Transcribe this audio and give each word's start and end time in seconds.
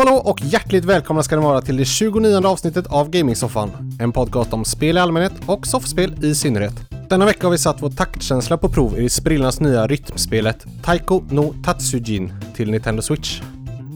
hallå 0.00 0.16
och 0.16 0.40
hjärtligt 0.42 0.84
välkomna 0.84 1.22
ska 1.22 1.36
ni 1.36 1.42
vara 1.42 1.60
till 1.60 1.76
det 1.76 1.84
29 1.84 2.46
avsnittet 2.46 2.86
av 2.86 3.10
Gamingsoffan. 3.10 3.96
En 4.00 4.12
podcast 4.12 4.52
om 4.52 4.64
spel 4.64 4.96
i 4.96 5.00
allmänhet 5.00 5.32
och 5.46 5.66
soffspel 5.66 6.24
i 6.24 6.34
synnerhet. 6.34 6.72
Denna 7.08 7.24
vecka 7.24 7.46
har 7.46 7.50
vi 7.52 7.58
satt 7.58 7.82
vår 7.82 7.90
taktkänsla 7.90 8.58
på 8.58 8.68
prov 8.68 8.98
i 8.98 9.08
sprillans 9.08 9.60
nya 9.60 9.86
rytmspelet 9.86 10.66
Taiko 10.82 11.22
no 11.30 11.54
Tatsujin 11.64 12.32
till 12.54 12.70
Nintendo 12.70 13.02
Switch. 13.02 13.40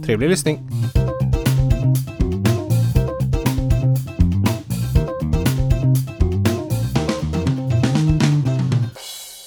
Trevlig 0.05 0.29
lyssning! 0.29 0.69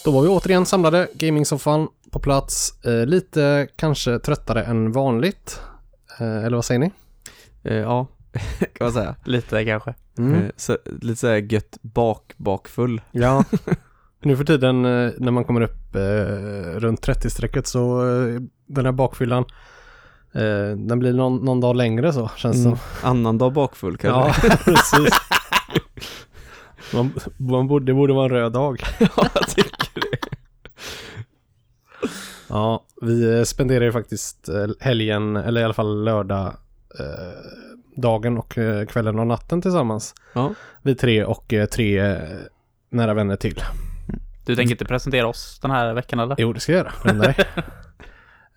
Då 0.04 0.12
var 0.12 0.22
vi 0.22 0.28
återigen 0.28 0.66
samlade, 0.66 1.08
Gamingsoffan 1.14 1.88
på 2.12 2.20
plats. 2.20 2.86
Eh, 2.86 3.06
lite 3.06 3.68
kanske 3.76 4.20
tröttare 4.20 4.64
än 4.64 4.92
vanligt. 4.92 5.60
Eh, 6.20 6.46
eller 6.46 6.56
vad 6.58 6.66
säger 6.66 6.80
ni? 6.80 6.92
Eh, 7.64 7.76
ja, 7.78 8.08
kan 8.60 8.86
man 8.86 8.92
säga. 8.94 9.16
Lite 9.26 9.66
kanske. 9.66 9.94
Mm. 10.18 10.34
Eh, 10.34 10.50
så, 10.56 10.78
lite 11.02 11.20
såhär 11.20 11.38
gött 11.54 11.78
bak, 11.82 12.34
bakfull. 12.38 13.02
Ja. 13.12 13.44
nu 14.22 14.38
för 14.38 14.44
tiden 14.44 14.82
när 15.18 15.32
man 15.32 15.44
kommer 15.44 15.62
upp 15.62 15.96
eh, 15.96 16.80
runt 16.80 17.08
30-strecket 17.08 17.68
så 17.68 18.02
den 18.68 18.86
här 18.86 18.92
bakfyllan 18.92 19.46
eh, 20.34 20.78
den 20.78 21.00
blir 21.00 21.14
någon, 21.14 21.46
någon 21.46 21.62
dag 21.62 21.76
längre 21.76 22.14
så 22.14 22.32
känns 22.36 22.58
det 22.58 22.68
Mm. 22.68 22.78
som. 23.02 23.10
Annan 23.10 23.38
dag 23.38 23.54
bakfull 23.54 23.98
Ja, 24.02 24.24
kanske. 24.36 24.58
precis. 24.72 25.14
Man, 26.94 27.14
man 27.38 27.68
borde, 27.68 27.86
det 27.86 27.94
borde 27.94 28.14
vara 28.14 28.26
en 28.26 28.32
röd 28.32 28.52
dag. 28.52 28.82
Ja, 29.00 29.08
jag 29.34 29.48
tycker. 29.48 29.97
Ja, 32.50 32.86
vi 33.02 33.38
eh, 33.38 33.44
spenderar 33.44 33.86
ju 33.86 33.92
faktiskt 33.92 34.50
eh, 34.50 34.68
helgen, 34.80 35.36
eller 35.36 35.62
i 35.62 35.64
alla 35.64 35.74
fall 35.74 36.04
lördag, 36.04 36.54
eh, 37.00 37.06
dagen 37.96 38.38
och 38.38 38.58
kvällen 38.90 39.20
och 39.20 39.28
natten 39.28 39.62
tillsammans. 39.62 40.16
Ja. 40.34 40.54
Vi 40.82 40.96
tre 40.96 41.24
och 41.24 41.54
tre 41.72 42.18
nära 42.90 43.14
vänner 43.14 43.36
till. 43.36 43.64
Du 44.46 44.56
tänker 44.56 44.72
inte 44.72 44.86
presentera 44.86 45.28
oss 45.28 45.60
den 45.62 45.72
här 45.72 45.94
veckan 45.94 46.20
eller? 46.20 46.36
Jo, 46.40 46.54
det 46.54 46.60
ska 46.60 46.72
jag 46.72 46.88
göra. 47.04 47.14
Dig. 47.22 47.36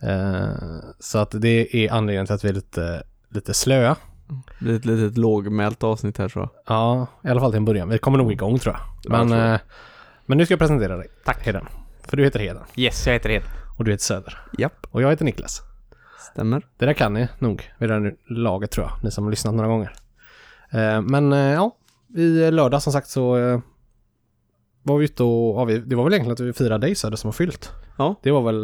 Eh, 0.02 0.52
så 0.98 1.18
att 1.18 1.30
det 1.40 1.76
är 1.76 1.92
anledningen 1.92 2.26
till 2.26 2.34
att 2.34 2.44
vi 2.44 2.48
är 2.48 2.52
lite, 2.52 3.02
lite 3.28 3.54
slöa. 3.54 3.96
Det 4.58 4.64
blir 4.64 4.76
ett 4.76 4.84
litet 4.84 5.18
lågmält 5.18 5.84
avsnitt 5.84 6.18
här 6.18 6.28
tror 6.28 6.44
jag. 6.44 6.76
Ja, 6.76 7.06
i 7.24 7.28
alla 7.28 7.40
fall 7.40 7.50
till 7.50 7.56
en 7.56 7.64
början. 7.64 7.88
Vi 7.88 7.98
kommer 7.98 8.18
nog 8.18 8.32
igång 8.32 8.58
tror 8.58 8.74
jag. 8.74 8.82
Ja, 9.02 9.10
Men, 9.10 9.20
jag 9.20 9.28
tror 9.28 9.54
eh, 9.54 9.60
men 10.26 10.38
nu 10.38 10.44
ska 10.44 10.52
jag 10.52 10.58
presentera 10.58 10.96
dig. 10.96 11.06
Tack. 11.24 11.46
Heden. 11.46 11.66
För 12.04 12.16
du 12.16 12.24
heter 12.24 12.38
Heden. 12.40 12.62
Yes, 12.76 13.06
jag 13.06 13.12
heter 13.12 13.28
Hed. 13.28 13.42
Och 13.80 13.84
du 13.84 13.90
heter 13.90 14.04
Söder. 14.04 14.38
Japp, 14.58 14.86
Och 14.90 15.02
jag 15.02 15.10
heter 15.10 15.24
Niklas. 15.24 15.62
stämmer. 16.32 16.66
Det 16.76 16.86
där 16.86 16.92
kan 16.92 17.14
ni 17.14 17.28
nog 17.38 17.70
vid 17.78 17.88
det 17.90 17.94
här 17.94 18.14
laget 18.28 18.70
tror 18.70 18.86
jag. 18.86 19.04
Ni 19.04 19.10
som 19.10 19.24
har 19.24 19.30
lyssnat 19.30 19.54
några 19.54 19.68
gånger. 19.68 19.92
Eh, 20.70 21.00
men 21.02 21.32
eh, 21.32 21.38
ja, 21.38 21.76
i 22.16 22.50
lördag 22.50 22.82
som 22.82 22.92
sagt 22.92 23.08
så 23.08 23.36
eh, 23.38 23.60
var 24.82 24.98
vi 24.98 25.04
ute 25.04 25.22
och, 25.22 25.60
ja, 25.60 25.64
vi, 25.64 25.78
det 25.78 25.96
var 25.96 26.04
väl 26.04 26.12
egentligen 26.12 26.32
att 26.32 26.40
vi 26.40 26.52
firade 26.52 26.86
dig 26.86 26.94
Söder 26.94 27.16
som 27.16 27.28
har 27.28 27.32
fyllt. 27.32 27.70
Ja. 27.98 28.14
Det 28.22 28.30
var 28.30 28.42
väl 28.42 28.62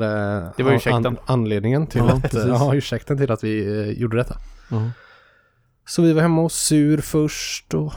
Det 0.56 0.62
var 0.62 0.72
ursäkten. 0.72 1.06
an, 1.06 1.19
anledningen 1.27 1.87
till 1.87 2.00
Ja, 2.09 2.12
att, 2.12 2.22
precis. 2.22 2.44
ja, 2.47 2.75
ursäkten 2.75 3.17
till 3.19 3.33
att 3.33 3.44
vi 3.44 3.92
gjorde 3.98 4.17
detta. 4.17 4.37
Ja. 4.70 4.91
Så 5.87 6.03
vi 6.03 6.12
var 6.12 6.22
hemma 6.22 6.42
hos 6.42 6.55
Sur 6.55 7.00
först 7.00 7.75
och 7.75 7.92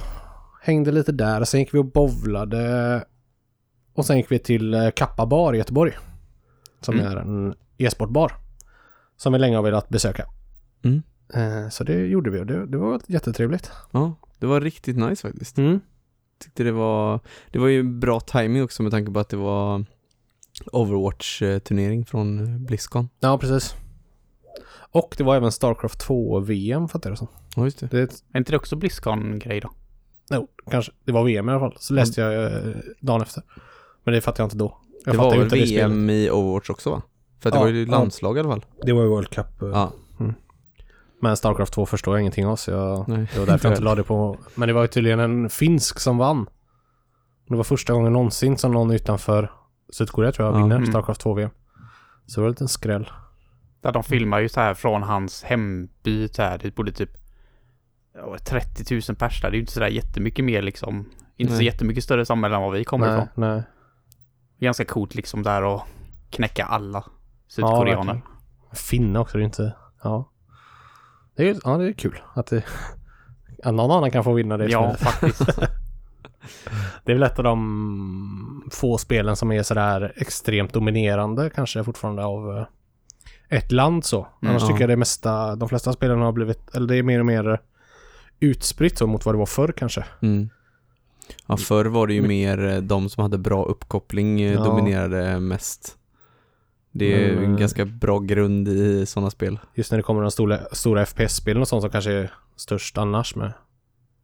hängde 0.62 0.92
lite 0.92 1.12
där. 1.12 1.44
Sen 1.44 1.60
gick 1.60 1.74
vi 1.74 1.78
och 1.80 1.86
bowlade. 1.92 3.04
Och 3.96 4.06
sen 4.06 4.18
gick 4.18 4.32
vi 4.32 4.40
till 4.40 4.92
Kappa 4.96 5.26
bar 5.26 5.54
i 5.54 5.58
Göteborg. 5.58 5.94
Som 6.82 6.96
Mm. 7.00 7.06
är 7.12 7.16
en 7.16 7.56
e-sportbar. 7.78 8.34
Som 9.18 9.34
vi 9.34 9.40
länge 9.40 9.56
har 9.56 9.64
velat 9.64 9.90
besöka. 9.90 10.26
Mm. 10.84 11.02
Eh, 11.34 11.70
Så 11.70 11.84
det 11.84 11.94
gjorde 12.06 12.30
vi 12.30 12.40
och 12.40 12.46
det, 12.46 12.66
det 12.66 12.78
var 12.78 13.02
jättetrevligt. 13.08 13.72
ja, 13.92 14.16
det 14.40 14.46
var 14.46 14.62
riktigt 14.62 14.98
nice 14.98 15.28
faktiskt. 15.28 15.58
Mm. 15.58 15.80
Tyckte 16.44 16.64
det 16.64 16.72
var, 16.72 17.20
det 17.52 17.60
var 17.60 17.68
ju 17.68 17.84
bra 17.84 18.20
timing 18.20 18.64
också 18.64 18.84
med 18.84 18.92
tanke 18.92 19.12
på 19.12 19.20
att 19.20 19.30
det 19.30 19.38
var 19.38 19.86
Overwatch-turnering 20.74 22.06
från 22.06 22.66
Blizzcon. 22.66 23.10
Ja, 23.20 23.38
precis. 23.38 23.76
Och 24.92 25.16
det 25.18 25.24
var 25.24 25.36
även 25.36 25.52
Starcraft 25.52 26.08
2-VM 26.08 26.88
fattar 26.88 27.10
jag 27.10 27.14
det 27.16 27.18
som. 27.18 27.28
Ja, 27.56 27.64
just 27.64 27.80
det. 27.80 27.88
Det 27.88 28.00
är 28.00 28.04
ett, 28.04 28.24
Är 28.34 28.38
inte 28.38 28.52
det 28.52 28.58
också 28.58 28.76
Blizzcon-grej 28.76 29.60
då? 29.62 29.70
no, 30.32 30.48
kanske. 30.72 30.92
Det 31.06 31.12
var 31.12 31.24
VM 31.24 31.50
i 31.50 31.52
alla 31.52 31.60
fall. 31.60 31.76
Så 31.80 31.94
läste 31.94 32.22
jag 32.22 32.44
eh, 32.54 32.76
dagen 33.00 33.22
efter. 33.22 33.44
Men 34.04 34.14
det 34.14 34.22
fattade 34.22 34.42
jag 34.44 34.46
inte 34.48 34.58
då. 34.58 34.78
Jag 35.06 35.14
det 35.14 35.18
var 35.18 35.32
väl 35.32 35.42
inte 35.42 35.56
det 35.56 35.68
spelet. 35.68 35.86
VM 35.92 36.10
i 36.10 36.30
Overwatch 36.32 36.70
också 36.70 36.90
va? 36.92 37.02
För 37.40 37.50
att 37.50 37.54
det 37.54 37.60
Ja, 37.60 37.64
var 37.64 37.70
ju 37.70 37.84
ja. 37.84 37.92
landslag 37.92 38.38
i 38.38 38.40
alla 38.40 38.50
fall. 38.50 38.66
Det 38.82 38.94
var 38.94 39.02
ju 39.02 39.08
World 39.08 39.30
Cup. 39.30 39.62
eh, 39.62 39.68
Ja, 39.70 39.92
Men 41.22 41.38
Starcraft 41.38 41.74
2 41.74 41.86
förstår 41.86 42.14
jag 42.16 42.22
ingenting 42.22 42.46
av 42.48 42.56
så 42.56 42.72
jag, 42.72 43.10
nej. 43.10 43.28
det 43.34 43.40
var 43.40 43.46
därför 43.48 43.70
jag 43.70 43.74
inte 43.74 43.84
la 43.90 43.96
det 43.96 44.04
på. 44.04 44.38
Men 44.56 44.68
det 44.68 44.74
var 44.74 44.82
ju 44.82 44.88
tydligen 44.88 45.20
en 45.20 45.50
finsk 45.50 46.00
som 46.00 46.18
vann. 46.18 46.50
Det 47.48 47.56
var 47.56 47.64
första 47.64 47.94
gången 47.94 48.14
någonsin 48.14 48.58
som 48.58 48.72
någon 48.72 48.92
utanför 48.92 49.52
Sydkorea 49.94 50.32
tror 50.32 50.48
jag 50.48 50.56
Ja. 50.56 50.60
vinner 50.64 50.76
Mm. 50.76 50.88
Starcraft 50.90 51.22
2 51.22 51.34
VM. 51.34 51.50
Så 52.26 52.36
det 52.36 52.42
var 52.42 52.48
en 52.48 52.52
liten 52.52 52.68
skräll. 52.68 53.10
Där 53.82 53.92
de 53.92 54.04
filmar 54.04 54.40
ju 54.40 54.50
så 54.50 54.60
här 54.60 54.74
från 54.74 55.04
hans 55.04 55.44
hemby 55.44 56.28
så 56.28 56.42
här. 56.42 56.58
Det 56.58 56.76
bodde 56.76 56.92
typ 56.92 57.10
ja, 58.16 58.38
30 58.46 58.94
000 59.10 59.16
pers 59.16 59.42
där. 59.42 59.50
Det 59.52 59.54
är 59.56 59.58
ju 59.58 59.62
inte 59.62 59.72
så 59.74 59.80
där 59.80 59.88
jättemycket 59.88 60.46
mer 60.46 60.62
liksom. 60.62 61.06
Inte 61.38 61.54
så 61.54 61.58
Nej. 61.58 61.66
jättemycket 61.66 62.04
större 62.04 62.26
samhälle 62.26 62.56
än 62.56 62.62
vad 62.62 62.72
vi 62.72 62.84
kommer 62.84 63.08
nej, 63.08 63.16
ifrån. 63.16 63.28
nej. 63.36 63.64
Ganska 64.60 64.86
coolt 64.86 65.16
liksom 65.16 65.44
där 65.44 65.76
att 65.76 65.84
knäcka 66.30 66.66
alla 66.66 67.04
Ja, 67.06 67.12
sydkoreaner. 67.48 67.96
verkligen. 67.96 68.22
Finna 68.74 69.20
också, 69.20 69.38
det 69.38 69.44
är 69.44 69.46
inte... 69.46 69.76
Ja. 70.04 70.30
Det 71.36 71.50
är, 71.50 71.58
ja, 71.64 71.78
det 71.78 71.88
är 71.88 71.94
kul 71.94 72.22
att 72.34 72.48
det... 72.48 72.64
Att 73.64 73.74
någon 73.74 73.92
annan 73.92 74.12
kan 74.12 74.24
få 74.24 74.34
vinna 74.34 74.58
det. 74.58 74.66
Ja, 74.68 74.96
spelet. 74.96 75.14
faktiskt. 75.14 75.60
Det 77.06 77.12
är 77.12 77.16
väl 77.16 77.24
ett 77.24 77.38
av 77.38 77.44
de 77.44 78.70
få 78.72 78.98
spelen 78.98 79.36
som 79.36 79.52
är 79.52 79.64
sådär 79.64 80.14
extremt 80.16 80.74
dominerande 80.74 81.50
kanske 81.50 81.84
fortfarande 81.84 82.26
av 82.26 82.58
eh, 82.58 82.66
ett 83.50 83.72
land 83.72 84.06
så. 84.06 84.18
Mm, 84.18 84.50
Annars 84.52 84.62
ja. 84.62 84.68
tycker 84.68 84.82
jag 84.82 84.90
det 84.90 84.96
mesta, 84.98 85.56
de 85.56 85.70
flesta 85.70 85.94
spelen 85.94 86.22
har 86.22 86.32
blivit, 86.32 86.76
eller 86.76 86.88
det 86.88 86.96
är 86.96 87.04
mer 87.04 87.20
och 87.20 87.26
mer 87.26 87.62
utspritt 88.40 88.98
så 88.98 89.08
mot 89.08 89.26
vad 89.26 89.36
det 89.36 89.40
var 89.40 89.46
förr 89.46 89.74
kanske. 89.78 90.06
Mm. 90.22 90.50
Ja, 91.48 91.58
förr 91.58 91.86
var 91.86 92.08
det 92.08 92.14
ju 92.14 92.22
mer 92.22 92.66
eh, 92.66 92.78
de 92.78 93.10
som 93.10 93.22
hade 93.22 93.38
bra 93.38 93.66
uppkoppling 93.66 94.42
eh, 94.42 94.54
Ja. 94.54 94.64
dominerade 94.64 95.40
mest. 95.40 95.96
Det 96.92 97.24
är 97.26 97.36
Men, 97.36 97.44
en 97.46 97.54
eh, 97.54 97.60
ganska 97.60 97.86
bra 97.86 98.20
grund 98.20 98.68
i 98.68 99.06
sådana 99.06 99.30
spel. 99.32 99.60
Just 99.76 99.92
när 99.92 99.98
det 99.98 100.04
kommer 100.04 100.22
de 100.22 100.32
stora, 100.32 100.60
stora 100.72 101.06
FPS-spelen 101.06 101.62
och 101.62 101.68
sånt 101.68 101.82
som 101.82 101.92
kanske 101.92 102.12
är 102.12 102.34
störst 102.56 102.98
annars 102.98 103.36
med 103.36 103.54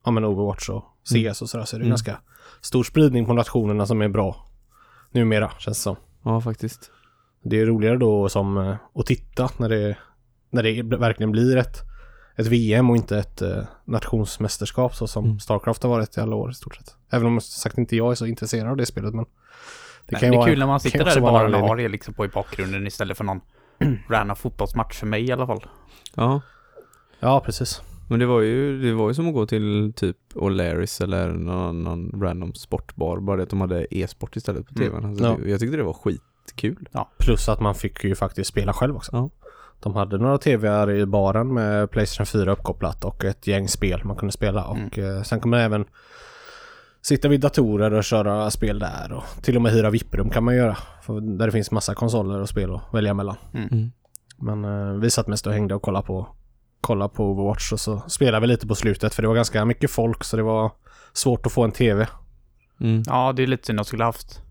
ja, 0.06 0.12
men 0.12 0.26
Overwatch 0.26 0.70
och 0.70 0.84
CS 1.04 1.42
och 1.42 1.50
sådär 1.50 1.66
så 1.66 1.76
är 1.76 1.80
det 1.80 1.84
Mm. 1.84 1.90
ganska 1.90 2.18
stor 2.62 2.84
spridning 2.84 3.26
på 3.26 3.34
nationerna 3.34 3.86
som 3.86 4.02
är 4.02 4.08
bra 4.10 4.48
numera 5.12 5.52
känns 5.60 5.78
det 5.78 5.82
som. 5.84 5.96
Ja, 6.24 6.42
faktiskt. 6.42 6.92
Det 7.44 7.60
är 7.62 7.66
roligare 7.66 7.98
då 7.98 8.30
som 8.30 8.58
att 8.96 9.06
titta 9.06 9.50
när 9.58 9.70
det, 9.70 9.98
när 10.50 10.64
det 10.64 10.98
verkligen 10.98 11.32
blir 11.32 11.58
ett, 11.58 11.78
ett 12.36 12.48
VM 12.48 12.90
och 12.90 12.96
inte 12.96 13.18
ett 13.18 13.42
eh, 13.42 13.64
nationsmästerskap 13.86 14.96
så 14.96 15.08
som 15.08 15.26
Mm. 15.26 15.40
Starcraft 15.40 15.84
har 15.84 15.90
varit 15.90 16.18
i 16.18 16.22
alla 16.22 16.36
år 16.36 16.52
i 16.52 16.54
stort 16.54 16.76
sett. 16.76 16.96
Även 17.10 17.28
om 17.28 17.42
som 17.42 17.60
sagt 17.62 17.78
inte 17.78 17.96
jag 17.96 18.12
är 18.12 18.16
så 18.16 18.26
intresserad 18.26 18.68
av 18.72 18.78
det 18.78 18.86
spelet 18.86 19.14
men 19.14 19.26
det 19.26 19.30
Det, 20.06 20.16
kan 20.16 20.30
det 20.30 20.36
är 20.36 20.38
vara 20.38 20.48
kul 20.50 20.60
när 20.60 20.66
man 20.68 20.80
sitter 20.80 21.06
där 21.06 21.22
och 21.24 21.30
har 21.68 21.76
det 21.76 21.88
liksom 21.88 22.14
på 22.14 22.26
i 22.26 22.28
bakgrunden 22.28 22.88
istället 22.88 23.18
för 23.18 23.24
någon 23.24 23.42
random 24.10 24.36
fotbollsmatch 24.36 25.00
för 25.00 25.08
mig 25.08 25.24
i 25.26 25.32
alla 25.32 25.48
fall. 25.48 25.66
Ja, 26.16 26.42
Ja, 27.20 27.40
precis. 27.46 27.82
men 28.10 28.20
det 28.20 28.26
var 28.26 28.42
ju, 28.42 28.82
det 28.82 28.94
var 28.94 29.08
ju 29.08 29.14
som 29.14 29.28
att 29.28 29.34
gå 29.34 29.46
till 29.46 29.94
typ 29.96 30.18
O'Larrys 30.34 31.04
eller 31.04 31.32
någon, 31.34 31.84
någon 31.84 32.22
random 32.22 32.54
sportbar. 32.54 33.18
Bara 33.20 33.38
det 33.38 33.44
att 33.44 33.50
de 33.50 33.62
hade 33.62 33.96
e-sport 33.96 34.36
istället 34.36 34.68
på 34.68 34.74
Mm. 34.82 34.90
tvn. 34.92 35.06
Alltså, 35.10 35.26
Ja. 35.26 35.38
jag 35.50 35.60
tyckte 35.60 35.78
det 35.78 35.84
var 35.84 35.94
skitkul. 35.94 36.90
Plus 37.18 37.50
att 37.50 37.60
man 37.60 37.76
fick 37.76 38.04
ju 38.04 38.16
faktiskt 38.16 38.50
spela 38.50 38.74
själv 38.74 38.96
också. 38.96 39.12
Ja. 39.16 39.30
De 39.80 39.96
hade 39.96 40.18
några 40.18 40.38
tvr 40.38 40.92
i 40.92 41.06
baren 41.06 41.54
med 41.54 41.92
Playstation 41.92 42.26
4 42.26 42.52
uppkopplat 42.52 43.06
och 43.06 43.24
ett 43.26 43.48
gäng 43.48 43.68
spel 43.68 44.02
man 44.04 44.16
kunde 44.16 44.32
spela. 44.32 44.66
Och 44.66 45.00
eh, 45.00 45.22
sen 45.22 45.40
kan 45.40 45.50
man 45.50 45.60
även 45.60 45.86
sitta 47.02 47.28
vid 47.28 47.42
datorer 47.42 47.94
och 47.94 48.04
köra 48.04 48.52
spel 48.52 48.80
där. 48.80 49.12
Och 49.12 49.24
till 49.44 49.56
och 49.56 49.62
med 49.62 49.72
hyra 49.72 49.90
VIP-rum 49.90 50.30
kan 50.30 50.44
man 50.44 50.56
göra. 50.56 50.78
För 51.02 51.38
där 51.38 51.46
det 51.46 51.52
finns 51.52 51.72
massa 51.72 51.96
konsoler 51.96 52.40
och 52.42 52.50
spel 52.50 52.76
att 52.76 52.82
välja 52.94 53.14
mellan. 53.14 53.36
Mm. 53.54 53.92
Men 54.38 54.66
eh, 54.66 54.94
vi 55.00 55.10
satt 55.10 55.28
mest 55.28 55.48
och 55.48 55.54
hängde 55.54 55.76
och 55.76 55.82
kollade 55.82 56.06
på, 56.08 56.28
kollade 56.82 57.14
på 57.14 57.26
Overwatch 57.32 57.72
och 57.72 57.80
så 57.80 58.02
spelade 58.08 58.42
vi 58.42 58.48
lite 58.48 58.68
på 58.68 58.76
slutet 58.76 59.14
för 59.14 59.22
det 59.22 59.28
var 59.28 59.36
ganska 59.36 59.66
mycket 59.66 59.92
folk 59.92 60.24
så 60.24 60.38
det 60.38 60.44
var 60.44 60.72
svårt 61.14 61.46
att 61.46 61.52
få 61.52 61.64
en 61.64 61.72
tv. 61.72 62.08
Mm. 62.82 63.04
Ja, 63.08 63.34
det 63.34 63.44
är 63.44 63.48
lite 63.48 63.68
synd 63.68 63.80
de 63.80 63.86
skulle 63.86 64.04
haft. 64.04 64.42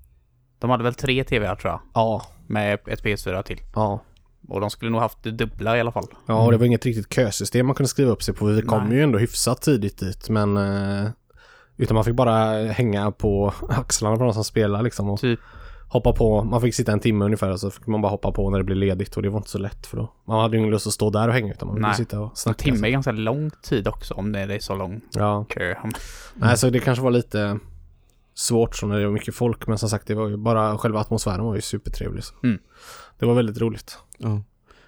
De 0.59 0.70
hade 0.70 0.85
väl 0.85 0.94
tre 0.94 1.25
tvr 1.25 1.55
tror 1.55 1.73
jag. 1.73 1.81
Ja, 1.94 2.23
Med 2.47 2.75
ett 2.87 3.03
PS4 3.05 3.43
till. 3.43 3.61
ja. 3.75 4.00
Och 4.49 4.61
de 4.61 4.70
skulle 4.70 4.91
nog 4.91 5.00
haft 5.00 5.23
det 5.23 5.31
dubbla 5.31 5.76
i 5.76 5.81
alla 5.81 5.93
fall. 5.93 6.06
Ja, 6.26 6.44
och 6.44 6.52
det 6.52 6.58
var 6.58 6.67
inget 6.67 6.87
riktigt 6.87 7.12
kösystem 7.14 7.67
man 7.67 7.75
kunde 7.75 7.88
skriva 7.88 8.11
upp 8.11 8.23
sig 8.23 8.35
på. 8.35 8.44
Vi 8.46 8.62
kom 8.62 8.85
Nej. 8.88 8.96
ju 8.96 9.02
ändå 9.02 9.19
hyfsat 9.19 9.62
tidigt 9.62 9.99
dit, 9.99 10.29
men... 10.29 10.56
Eh, 10.56 11.08
utan 11.76 11.94
man 11.94 12.05
fick 12.05 12.14
bara 12.14 12.62
hänga 12.73 13.11
på 13.11 13.55
axlarna 13.69 14.17
på 14.17 14.25
de 14.25 14.35
som 14.35 14.44
spelar 14.44 14.82
liksom. 14.82 15.11
Och, 15.11 15.20
Typ 15.20 15.41
hoppa 15.88 16.12
på, 16.12 16.44
man 16.44 16.61
fick 16.61 16.75
sitta 16.75 16.93
en 16.93 17.00
timme 17.00 17.25
ungefär 17.25 17.50
och 17.50 17.61
så 17.61 17.70
fick 17.70 17.87
man 17.87 18.02
bara 18.02 18.11
hoppa 18.11 18.32
på 18.32 18.50
när 18.50 18.58
det 18.58 18.64
blev 18.64 18.76
ledigt 18.79 19.17
och 19.17 19.23
det 19.23 19.29
var 19.29 19.37
inte 19.38 19.50
så 19.50 19.58
lätt 19.58 19.87
för 19.87 19.96
då. 19.96 20.12
Man 20.29 20.41
hade 20.41 20.56
ju 20.56 20.58
ingen 20.61 20.70
lust 20.70 20.87
att 20.87 20.93
stå 20.93 21.11
där 21.11 21.29
och 21.29 21.35
hänga 21.35 21.52
utan 21.52 21.69
man 21.69 21.76
ville 21.76 21.94
sitta 21.94 22.20
och 22.20 22.31
En 22.31 22.37
snacka. 22.37 22.58
timme 22.64 22.88
är 22.88 22.91
ganska 22.91 23.12
lång 23.12 23.50
tid 23.62 23.88
också 23.88 24.14
om 24.14 24.32
det 24.32 24.41
är 24.41 24.58
så 24.58 24.75
lång 24.75 25.00
Ja. 25.12 25.44
kö. 25.49 25.75
Nej, 26.35 26.56
så 26.58 26.70
det 26.70 26.79
kanske 26.81 27.05
var 27.05 27.11
lite 27.11 27.58
svårt 28.35 28.77
så 28.77 28.87
när 28.87 28.99
det 28.99 29.07
var 29.07 29.13
mycket 29.13 29.35
folk 29.35 29.67
men 29.67 29.79
som 29.79 29.89
sagt 29.89 30.07
det 30.07 30.15
var 30.15 30.29
ju 30.29 30.37
bara 30.37 30.79
själva 30.79 31.01
atmosfären 31.01 31.45
var 31.45 31.55
ju 31.55 31.61
supertrevlig. 31.61 32.25
Så. 32.25 32.35
Mm. 32.43 32.59
Det 33.19 33.27
var 33.27 33.35
väldigt 33.35 33.59
roligt. 33.59 33.99
Ja. 34.19 34.43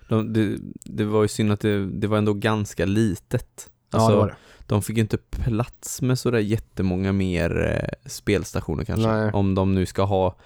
De, 0.08 0.32
det, 0.32 0.58
det 0.84 1.04
var 1.04 1.22
ju 1.22 1.28
synd 1.28 1.52
att 1.52 1.60
det, 1.60 1.86
det 1.86 2.06
var 2.06 2.18
ändå 2.18 2.34
ganska 2.34 2.84
litet. 2.84 3.70
Ja, 3.90 3.98
Alltså, 3.98 4.10
det 4.10 4.16
var 4.16 4.26
det. 4.26 4.36
De 4.66 4.82
fick 4.82 4.96
ju 4.96 5.02
inte 5.02 5.18
plats 5.18 6.02
med 6.02 6.18
sådär 6.18 6.38
jättemånga 6.38 7.12
mer 7.12 7.80
eh, 7.82 8.08
spelstationer 8.08 8.84
kanske. 8.84 9.08
Nej. 9.08 9.30
Om 9.32 9.54
de 9.54 9.74
nu 9.74 9.86
ska 9.86 10.02
ha 10.02 10.36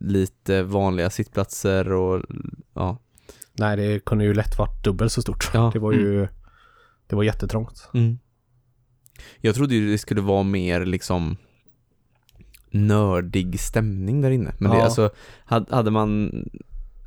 lite 0.00 0.62
vanliga 0.62 1.10
sittplatser 1.10 1.92
och 1.92 2.24
ja. 2.74 2.98
Nej, 3.52 3.76
det 3.76 4.04
kunde 4.04 4.24
ju 4.24 4.34
lätt 4.34 4.58
varit 4.58 4.84
dubbelt 4.84 5.12
så 5.12 5.22
stort. 5.22 5.50
Ja. 5.54 5.70
Det 5.72 5.78
var 5.78 5.92
ju 5.92 6.28
det 7.06 7.16
var 7.16 7.22
jättetrångt. 7.22 7.88
Mm. 7.94 8.18
Jag 9.40 9.54
trodde 9.54 9.74
ju 9.74 9.90
det 9.92 9.98
skulle 9.98 10.20
vara 10.20 10.42
mer 10.42 10.84
liksom 10.86 11.36
nördig 12.70 13.60
stämning 13.60 14.20
där 14.20 14.30
inne. 14.30 14.52
Men 14.58 14.70
det, 14.70 14.76
Ja. 14.76 14.84
alltså, 14.84 15.10
hade, 15.44 15.90
man 15.90 16.32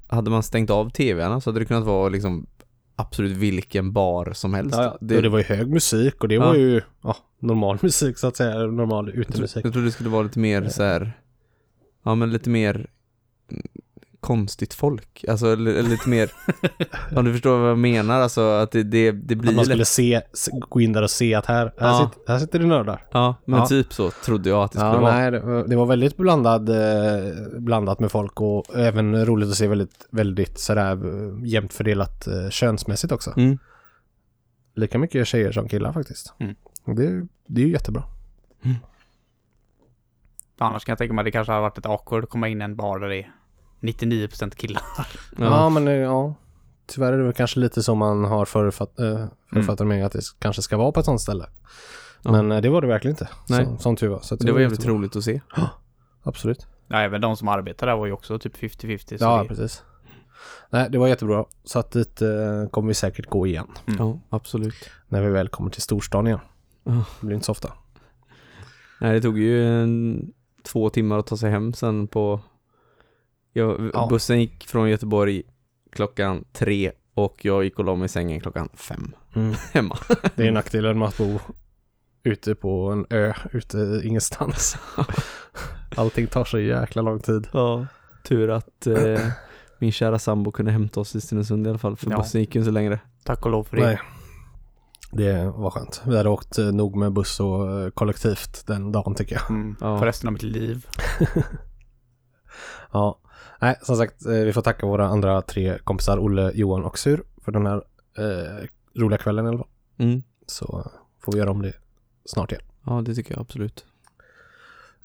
hade 0.08 0.30
man 0.30 0.44
stängt 0.44 0.70
av 0.70 0.90
tvn 0.90 1.42
så 1.42 1.50
hade 1.50 1.60
det 1.60 1.66
kunnat 1.66 1.84
vara 1.84 2.10
liksom 2.10 2.46
absolut 2.96 3.38
vilken 3.38 3.94
bar 3.94 4.34
som 4.34 4.54
helst. 4.54 4.76
Ja, 4.78 4.84
ja. 4.84 4.98
Det, 5.02 5.22
det 5.22 5.30
var 5.30 5.38
ju 5.38 5.44
hög 5.46 5.70
musik 5.70 6.22
och 6.24 6.28
det 6.28 6.36
Ja. 6.36 6.46
var 6.46 6.56
ju 6.56 6.82
ja, 7.04 7.18
normal 7.40 7.78
musik 7.82 8.18
så 8.18 8.28
att 8.28 8.36
säga. 8.38 8.58
Normal 8.58 9.10
utemusik. 9.10 9.66
jag 9.66 9.74
trodde 9.74 9.88
det 9.88 9.92
skulle 9.92 10.10
vara 10.10 10.24
lite 10.24 10.40
mer 10.40 10.68
så 10.70 10.84
här. 10.84 11.14
ja 12.04 12.16
men 12.16 12.32
lite 12.32 12.50
mer 12.50 12.88
konstigt 14.24 14.74
folk. 14.74 15.26
Alltså 15.28 15.56
lite 15.56 16.10
mer, 16.10 16.32
om 17.16 17.26
du 17.26 17.32
förstår 17.32 17.58
vad 17.60 17.70
jag 17.70 17.78
menar, 17.78 18.20
alltså 18.22 18.42
att 18.42 18.72
det, 18.72 18.84
det, 18.84 19.12
det 19.12 19.36
blir 19.36 19.50
Att 19.50 19.56
man 19.56 19.66
skulle 19.66 19.86
se, 19.86 20.22
gå 20.70 20.82
in 20.82 20.94
där 20.94 21.02
och 21.02 21.10
se 21.12 21.34
att 21.36 21.46
här, 21.46 21.74
här, 21.80 21.88
Ja. 21.88 22.12
sitter, 22.14 22.32
här 22.32 22.40
sitter 22.40 22.60
det 22.60 22.66
nördar. 22.66 23.06
Ja, 23.12 23.36
men 23.46 23.60
Ja. 23.60 23.66
typ 23.68 23.94
så 23.94 24.12
trodde 24.12 24.50
jag 24.50 24.64
att 24.64 24.72
det 24.72 24.78
skulle 24.80 24.92
Ja, 24.94 25.00
vara. 25.02 25.14
nej, 25.14 25.32
det 25.32 25.40
var, 25.40 25.68
det 25.68 25.76
var 25.76 25.86
väldigt 25.86 26.18
blandad, 26.18 26.70
eh, 26.70 27.34
blandat 27.60 28.00
med 28.00 28.12
folk 28.12 28.42
och 28.42 28.76
även 28.76 29.26
roligt 29.26 29.50
att 29.50 29.56
se 29.56 29.68
väldigt, 29.68 30.08
väldigt 30.12 30.60
sådär 30.60 30.92
eh, 30.92 31.46
jämnt 31.46 31.74
fördelat 31.74 32.28
eh, 32.28 32.50
könsmässigt 32.50 33.14
också. 33.14 33.34
Mm. 33.38 33.58
Lika 34.76 34.98
mycket 35.00 35.28
tjejer 35.28 35.52
som 35.52 35.68
killar 35.68 35.94
faktiskt. 35.94 36.34
Mm. 36.40 36.56
Det, 36.86 37.28
det 37.48 37.62
är 37.62 37.66
ju 37.66 37.72
jättebra. 37.72 38.04
Annars 40.58 40.86
kan 40.86 40.92
jag 40.92 40.98
tänka 40.98 41.14
mig 41.14 41.22
att 41.22 41.26
det 41.26 41.32
kanske 41.32 41.52
hade 41.52 41.62
varit 41.62 41.78
ett 41.78 41.86
awkward 41.86 42.24
att 42.24 42.30
komma 42.30 42.48
in 42.48 42.62
i 42.62 42.64
en 42.64 42.76
bar 42.76 43.00
där 43.00 43.08
det 43.10 43.16
är 43.18 43.32
99% 43.84 44.56
killar. 44.56 44.82
Ja, 45.38 45.46
Ja. 45.46 45.70
men 45.70 45.88
eh, 45.88 45.94
ja. 45.94 46.34
Tyvärr 46.86 47.14
är 47.14 47.18
det 47.18 47.24
väl 47.24 47.34
kanske 47.34 47.60
lite 47.60 47.84
så 47.84 47.96
man 47.96 48.24
har 48.26 48.46
förutfatt, 48.46 49.00
eh, 49.00 49.26
förutfattat 49.54 49.88
med 49.88 50.06
att 50.06 50.12
det 50.12 50.22
kanske 50.40 50.62
ska 50.62 50.78
vara 50.78 50.92
på 50.92 51.00
ett 51.00 51.06
sånt 51.06 51.22
ställe. 51.22 51.46
Ja. 52.24 52.32
Men 52.32 52.52
eh, 52.52 52.62
det 52.62 52.70
var 52.70 52.82
det 52.82 52.88
verkligen 52.88 53.14
inte. 53.14 53.30
Nej. 53.50 53.66
Som, 53.66 53.78
som 53.78 53.96
tur 53.96 54.08
var. 54.08 54.20
Så 54.20 54.34
att 54.36 54.40
Det 54.40 54.52
var 54.52 54.60
jävligt 54.60 54.86
roligt 54.86 55.16
att 55.16 55.24
se. 55.24 55.42
Absolut. 56.24 56.68
Ja, 56.88 56.98
även 57.02 57.22
de 57.22 57.38
som 57.38 57.48
arbetar 57.48 57.88
där 57.88 57.96
var 57.96 58.06
ju 58.06 58.12
också 58.12 58.40
typ 58.40 58.58
50-50. 58.58 59.18
så 59.18 59.24
Ja, 59.24 59.42
det- 59.42 59.48
precis. 59.48 59.84
Nej, 60.70 60.88
det 60.90 60.98
var 60.98 61.08
jättebra. 61.08 61.46
Så 61.64 61.80
att 61.80 61.92
dit 61.92 62.22
eh, 62.22 62.30
kommer 62.72 62.88
vi 62.88 62.94
säkert 62.94 63.30
gå 63.30 63.48
igen. 63.48 63.68
Mm. 63.88 64.00
Ja, 64.00 64.20
absolut. 64.30 64.90
När 65.08 65.22
vi 65.22 65.30
väl 65.30 65.48
kommer 65.48 65.70
till 65.72 65.82
storstan 65.82 66.28
igen. 66.28 66.40
Det 66.84 67.04
blir 67.26 67.34
inte 67.34 67.46
så 67.46 67.52
ofta. 67.52 67.74
Nej, 69.02 69.14
det 69.14 69.22
tog 69.22 69.40
ju 69.40 69.82
en, 69.84 70.22
två 70.64 70.90
timmar 70.90 71.20
att 71.20 71.28
ta 71.28 71.38
sig 71.38 71.52
hem 71.52 71.74
sen 71.74 72.08
på... 72.08 72.40
Jag, 73.54 73.90
Ja. 73.94 74.08
Bussen 74.10 74.40
gick 74.40 74.68
från 74.68 74.90
Göteborg 74.90 75.44
klockan 75.92 76.46
tre 76.54 76.92
och 77.14 77.46
jag 77.46 77.64
gick 77.64 77.80
och 77.80 77.86
la 77.86 77.96
mig 77.96 78.06
i 78.06 78.10
sängen 78.10 78.40
klockan 78.42 78.70
fem 78.74 79.16
hemma. 79.74 79.98
Det 80.36 80.48
är 80.48 80.52
nackdelen 80.52 81.00
med 81.00 81.08
att 81.08 81.18
bo 81.18 81.40
ute 82.24 82.56
på 82.56 82.90
en 82.92 83.06
ö, 83.10 83.34
ute 83.52 84.02
ingenstans. 84.04 84.78
Allting 85.96 86.28
tar 86.28 86.46
så 86.46 86.60
jäkla 86.60 87.02
lång 87.02 87.20
tid. 87.20 87.48
Ja, 87.54 87.86
tur 88.24 88.50
att 88.50 88.88
eh, 88.88 89.20
min 89.80 89.92
kära 89.92 90.20
sambo 90.20 90.52
kunde 90.52 90.72
hämta 90.72 91.00
oss 91.00 91.16
i 91.16 91.22
Stenungsund 91.22 91.68
i 91.68 91.70
alla 91.70 91.80
fall 91.80 91.96
för 91.98 92.12
Ja. 92.12 92.18
bussen 92.18 92.42
gick 92.42 92.56
ju 92.56 92.62
inte 92.62 92.72
längre. 92.72 93.00
Tack 93.24 93.46
och 93.46 93.52
lov 93.52 93.64
för 93.64 93.78
det. 93.78 93.84
Nej. 93.86 94.00
Det 95.12 95.46
var 95.56 95.70
skönt. 95.70 96.02
Vi 96.06 96.18
hade 96.18 96.30
åkt 96.30 96.58
eh, 96.60 96.66
nog 96.72 96.96
med 96.96 97.14
buss 97.14 97.40
och 97.40 97.82
eh, 97.82 97.90
kollektivt 97.90 98.68
den 98.68 98.92
dagen 98.92 99.16
tycker 99.16 99.36
jag. 99.36 99.50
Mm, 99.50 99.76
Ja. 99.82 100.00
För 100.00 100.06
resten 100.06 100.28
av 100.28 100.34
mitt 100.34 100.44
liv. 100.44 100.88
Ja. 102.92 103.20
Nej, 103.64 103.76
som 103.82 103.96
sagt, 103.96 104.26
eh, 104.26 104.32
vi 104.32 104.54
får 104.54 104.62
tacka 104.62 104.86
våra 104.86 105.08
andra 105.08 105.42
tre 105.42 105.78
kompisar 105.84 106.18
Olle, 106.20 106.52
Johan 106.56 106.84
och 106.84 106.98
Sur 107.00 107.24
för 107.46 107.52
den 107.52 107.66
här 107.66 107.82
eh, 108.18 108.68
roliga 108.96 109.18
kvällen 109.18 109.46
i 109.46 109.48
alla 109.50 109.58
fall. 109.58 109.68
Mm. 109.98 110.24
Så 110.46 110.92
får 111.22 111.32
vi 111.32 111.38
göra 111.40 111.52
om 111.52 111.62
det 111.62 111.74
snart 112.26 112.52
igen. 112.52 112.64
Ja, 112.86 113.02
det 113.06 113.16
tycker 113.16 113.32
jag 113.34 113.42
absolut. 113.42 113.86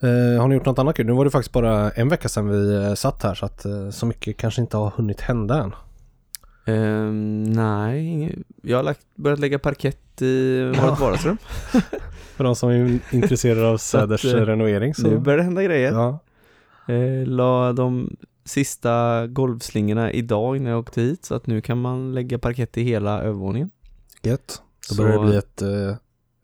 Eh, 0.00 0.40
har 0.40 0.48
ni 0.48 0.54
gjort 0.54 0.66
något 0.66 0.78
annat 0.78 0.96
kul? 0.96 1.06
Nu 1.06 1.12
var 1.12 1.24
det 1.24 1.30
faktiskt 1.30 1.52
bara 1.52 1.90
en 1.90 2.08
vecka 2.08 2.28
sedan 2.28 2.48
vi 2.48 2.74
eh, 2.74 2.94
satt 2.94 3.22
här 3.22 3.34
så 3.34 3.46
att 3.46 3.64
eh, 3.64 3.90
så 3.90 4.06
mycket 4.06 4.36
kanske 4.36 4.60
inte 4.60 4.76
har 4.76 4.90
hunnit 4.90 5.20
hända 5.20 5.62
än. 5.62 5.74
Ehm, 6.66 7.42
nej, 7.42 8.38
jag 8.62 8.76
har 8.76 8.82
lagt, 8.82 9.00
börjat 9.14 9.38
lägga 9.38 9.58
parkett 9.58 10.22
i 10.22 10.58
Ja. 10.76 10.90
vårt 10.90 11.00
vardagsrum. 11.00 11.36
För 12.36 12.44
de 12.44 12.56
som 12.56 12.70
är 12.70 12.98
intresserade 13.12 13.68
av 13.68 13.74
att, 13.74 13.80
Söders 13.80 14.24
eh, 14.24 14.32
eh, 14.32 14.46
renovering 14.46 14.94
så... 14.94 15.08
Nu 15.08 15.18
börjar 15.18 15.38
det 15.38 15.44
hända 15.44 15.62
grejer. 15.62 15.92
ja. 15.92 16.18
Eh, 16.88 17.26
la 17.26 17.72
de 17.72 18.16
sista 18.48 19.26
golvslingorna 19.26 20.12
idag 20.12 20.56
innan 20.56 20.70
jag 20.72 20.78
åkte 20.80 21.00
hit 21.00 21.24
så 21.24 21.34
att 21.34 21.46
nu 21.46 21.60
kan 21.60 21.80
man 21.80 22.14
lägga 22.14 22.38
parkett 22.38 22.78
i 22.78 22.82
hela 22.82 23.22
övervåningen. 23.22 23.70
Gött. 24.22 24.62
Då 24.88 24.94
Så- 24.94 25.02
börjar 25.02 25.18
det 25.18 25.26
bli 25.26 25.36
ett, 25.36 25.62
eh, 25.62 25.96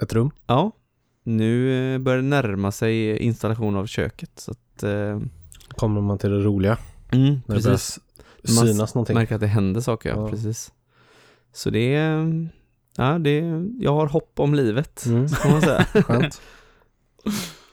ett 0.02 0.12
rum. 0.12 0.30
Ja, 0.46 0.70
nu 1.22 1.72
eh, 1.94 1.98
börjar 1.98 2.16
det 2.22 2.28
närma 2.28 2.72
sig 2.72 3.18
installation 3.18 3.76
av 3.76 3.86
köket 3.86 4.30
så 4.36 4.50
att 4.50 4.82
eh, 4.82 5.20
Kommer 5.76 6.00
man 6.00 6.18
till 6.18 6.30
det 6.30 6.40
roliga. 6.40 6.78
mm, 7.12 7.24
När 7.46 7.56
det 7.56 7.62
precis. 7.62 7.98
Man 8.56 8.66
synas 8.66 8.94
någonting. 8.94 9.14
Märker 9.14 9.34
att 9.34 9.40
det 9.40 9.46
händer 9.46 9.80
saker, 9.80 10.08
ja, 10.10 10.16
Ja. 10.16 10.28
precis. 10.28 10.72
Så 11.52 11.70
det 11.70 11.94
är, 11.94 12.48
ja 12.96 13.18
det 13.18 13.30
är, 13.40 13.68
jag 13.78 13.94
har 13.94 14.06
hopp 14.06 14.40
om 14.40 14.54
livet, 14.54 15.06
Mm. 15.06 15.28
kan 15.28 15.50
man 15.50 15.60
säga. 15.60 15.84
Skönt. 16.02 16.40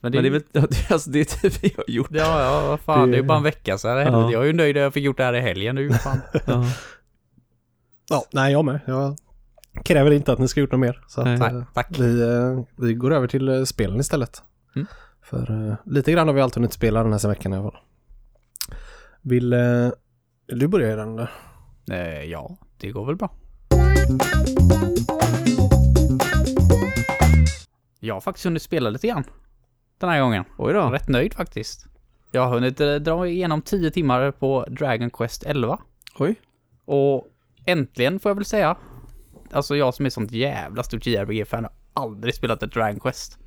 Men 0.00 0.12
Men 0.12 0.22
det 0.22 0.28
är 0.28 0.30
väl, 0.30 0.42
det, 0.52 0.90
alltså, 0.90 1.10
det 1.10 1.20
är 1.20 1.24
typ 1.24 1.60
det 1.62 1.68
jag 1.76 1.84
har 1.86 1.90
gjort. 1.94 2.08
Ja, 2.10 2.42
ja, 2.42 2.68
vad 2.68 2.80
fan. 2.80 3.00
Det- 3.00 3.06
Det 3.16 3.16
är 3.18 3.22
ju 3.22 3.26
bara 3.28 3.38
en 3.38 3.44
vecka 3.44 3.76
det 3.82 3.88
hände. 3.88 4.18
Ja. 4.18 4.32
Jag 4.32 4.42
är 4.42 4.46
ju 4.46 4.52
nöjd 4.52 4.76
att 4.76 4.82
jag 4.82 4.94
fick 4.94 5.04
gjort 5.04 5.16
det 5.16 5.24
här 5.24 5.34
i 5.34 5.40
helgen 5.40 5.74
nu. 5.74 5.90
Fan. 5.92 6.20
Ja. 6.46 6.64
Ja, 8.10 8.24
nej 8.32 8.52
jag 8.52 8.64
med. 8.64 8.80
Jag 8.86 9.16
kräver 9.84 10.10
inte 10.10 10.32
att 10.32 10.38
ni 10.38 10.48
ska 10.48 10.60
gjort 10.60 10.70
något 10.72 10.80
mer. 10.80 11.04
Så 11.08 11.20
att, 11.20 11.26
Nej. 11.38 11.54
eh, 11.54 11.62
tack. 11.74 11.98
vi, 11.98 12.22
eh, 12.22 12.60
vi 12.76 12.94
går 12.94 13.12
över 13.14 13.26
till 13.28 13.48
eh, 13.48 13.64
spelen 13.64 14.00
istället. 14.00 14.42
Mm. 14.76 14.86
För 15.22 15.76
lite 15.86 16.12
grann 16.12 16.26
har 16.28 16.34
vi 16.34 16.40
alltid 16.40 16.56
hunnit 16.56 16.72
spela 16.72 17.02
den 17.02 17.12
här 17.12 17.28
veckan 17.28 17.52
i 17.52 17.56
alla 17.56 17.70
fall. 17.70 17.80
Vill, 19.22 19.54
vill 20.48 20.58
du 20.58 20.68
börja 20.68 20.96
den? 20.96 21.18
eller? 21.88 22.22
Ja, 22.22 22.56
det 22.80 22.90
går 22.90 23.06
väl 23.06 23.16
bra. 23.16 23.30
Jag 28.00 28.14
har 28.14 28.20
faktiskt 28.20 28.44
hunnit 28.44 28.62
spela 28.62 28.90
lite 28.90 29.06
grann. 29.06 29.24
Den 30.00 30.10
här 30.10 30.20
gången. 30.20 30.44
Oj 30.58 30.72
då. 30.72 30.80
rätt 30.90 31.08
nöjd 31.08 31.34
faktiskt. 31.34 31.86
Jag 32.30 32.42
har 32.42 32.54
hunnit 32.54 32.80
eh, 32.80 32.94
dra 32.94 33.26
igenom 33.28 33.62
10 33.62 33.90
timmar 33.90 34.30
på 34.30 34.64
Dragon 34.70 35.10
Quest 35.10 35.42
11. 35.44 35.78
Oj. 36.18 36.34
Och 36.84 37.26
äntligen 37.66 38.20
får 38.20 38.30
jag 38.30 38.36
väl 38.36 38.44
säga. 38.44 38.76
Alltså 39.52 39.76
jag 39.76 39.94
som 39.94 40.06
är 40.06 40.10
sånt 40.10 40.30
jävla 40.32 40.82
stort 40.82 41.06
JRPG-fan 41.06 41.64
har 41.64 41.72
aldrig 42.04 42.34
spelat 42.34 42.62
ett 42.62 42.72
Dragon 42.72 43.00
Quest. 43.00 43.38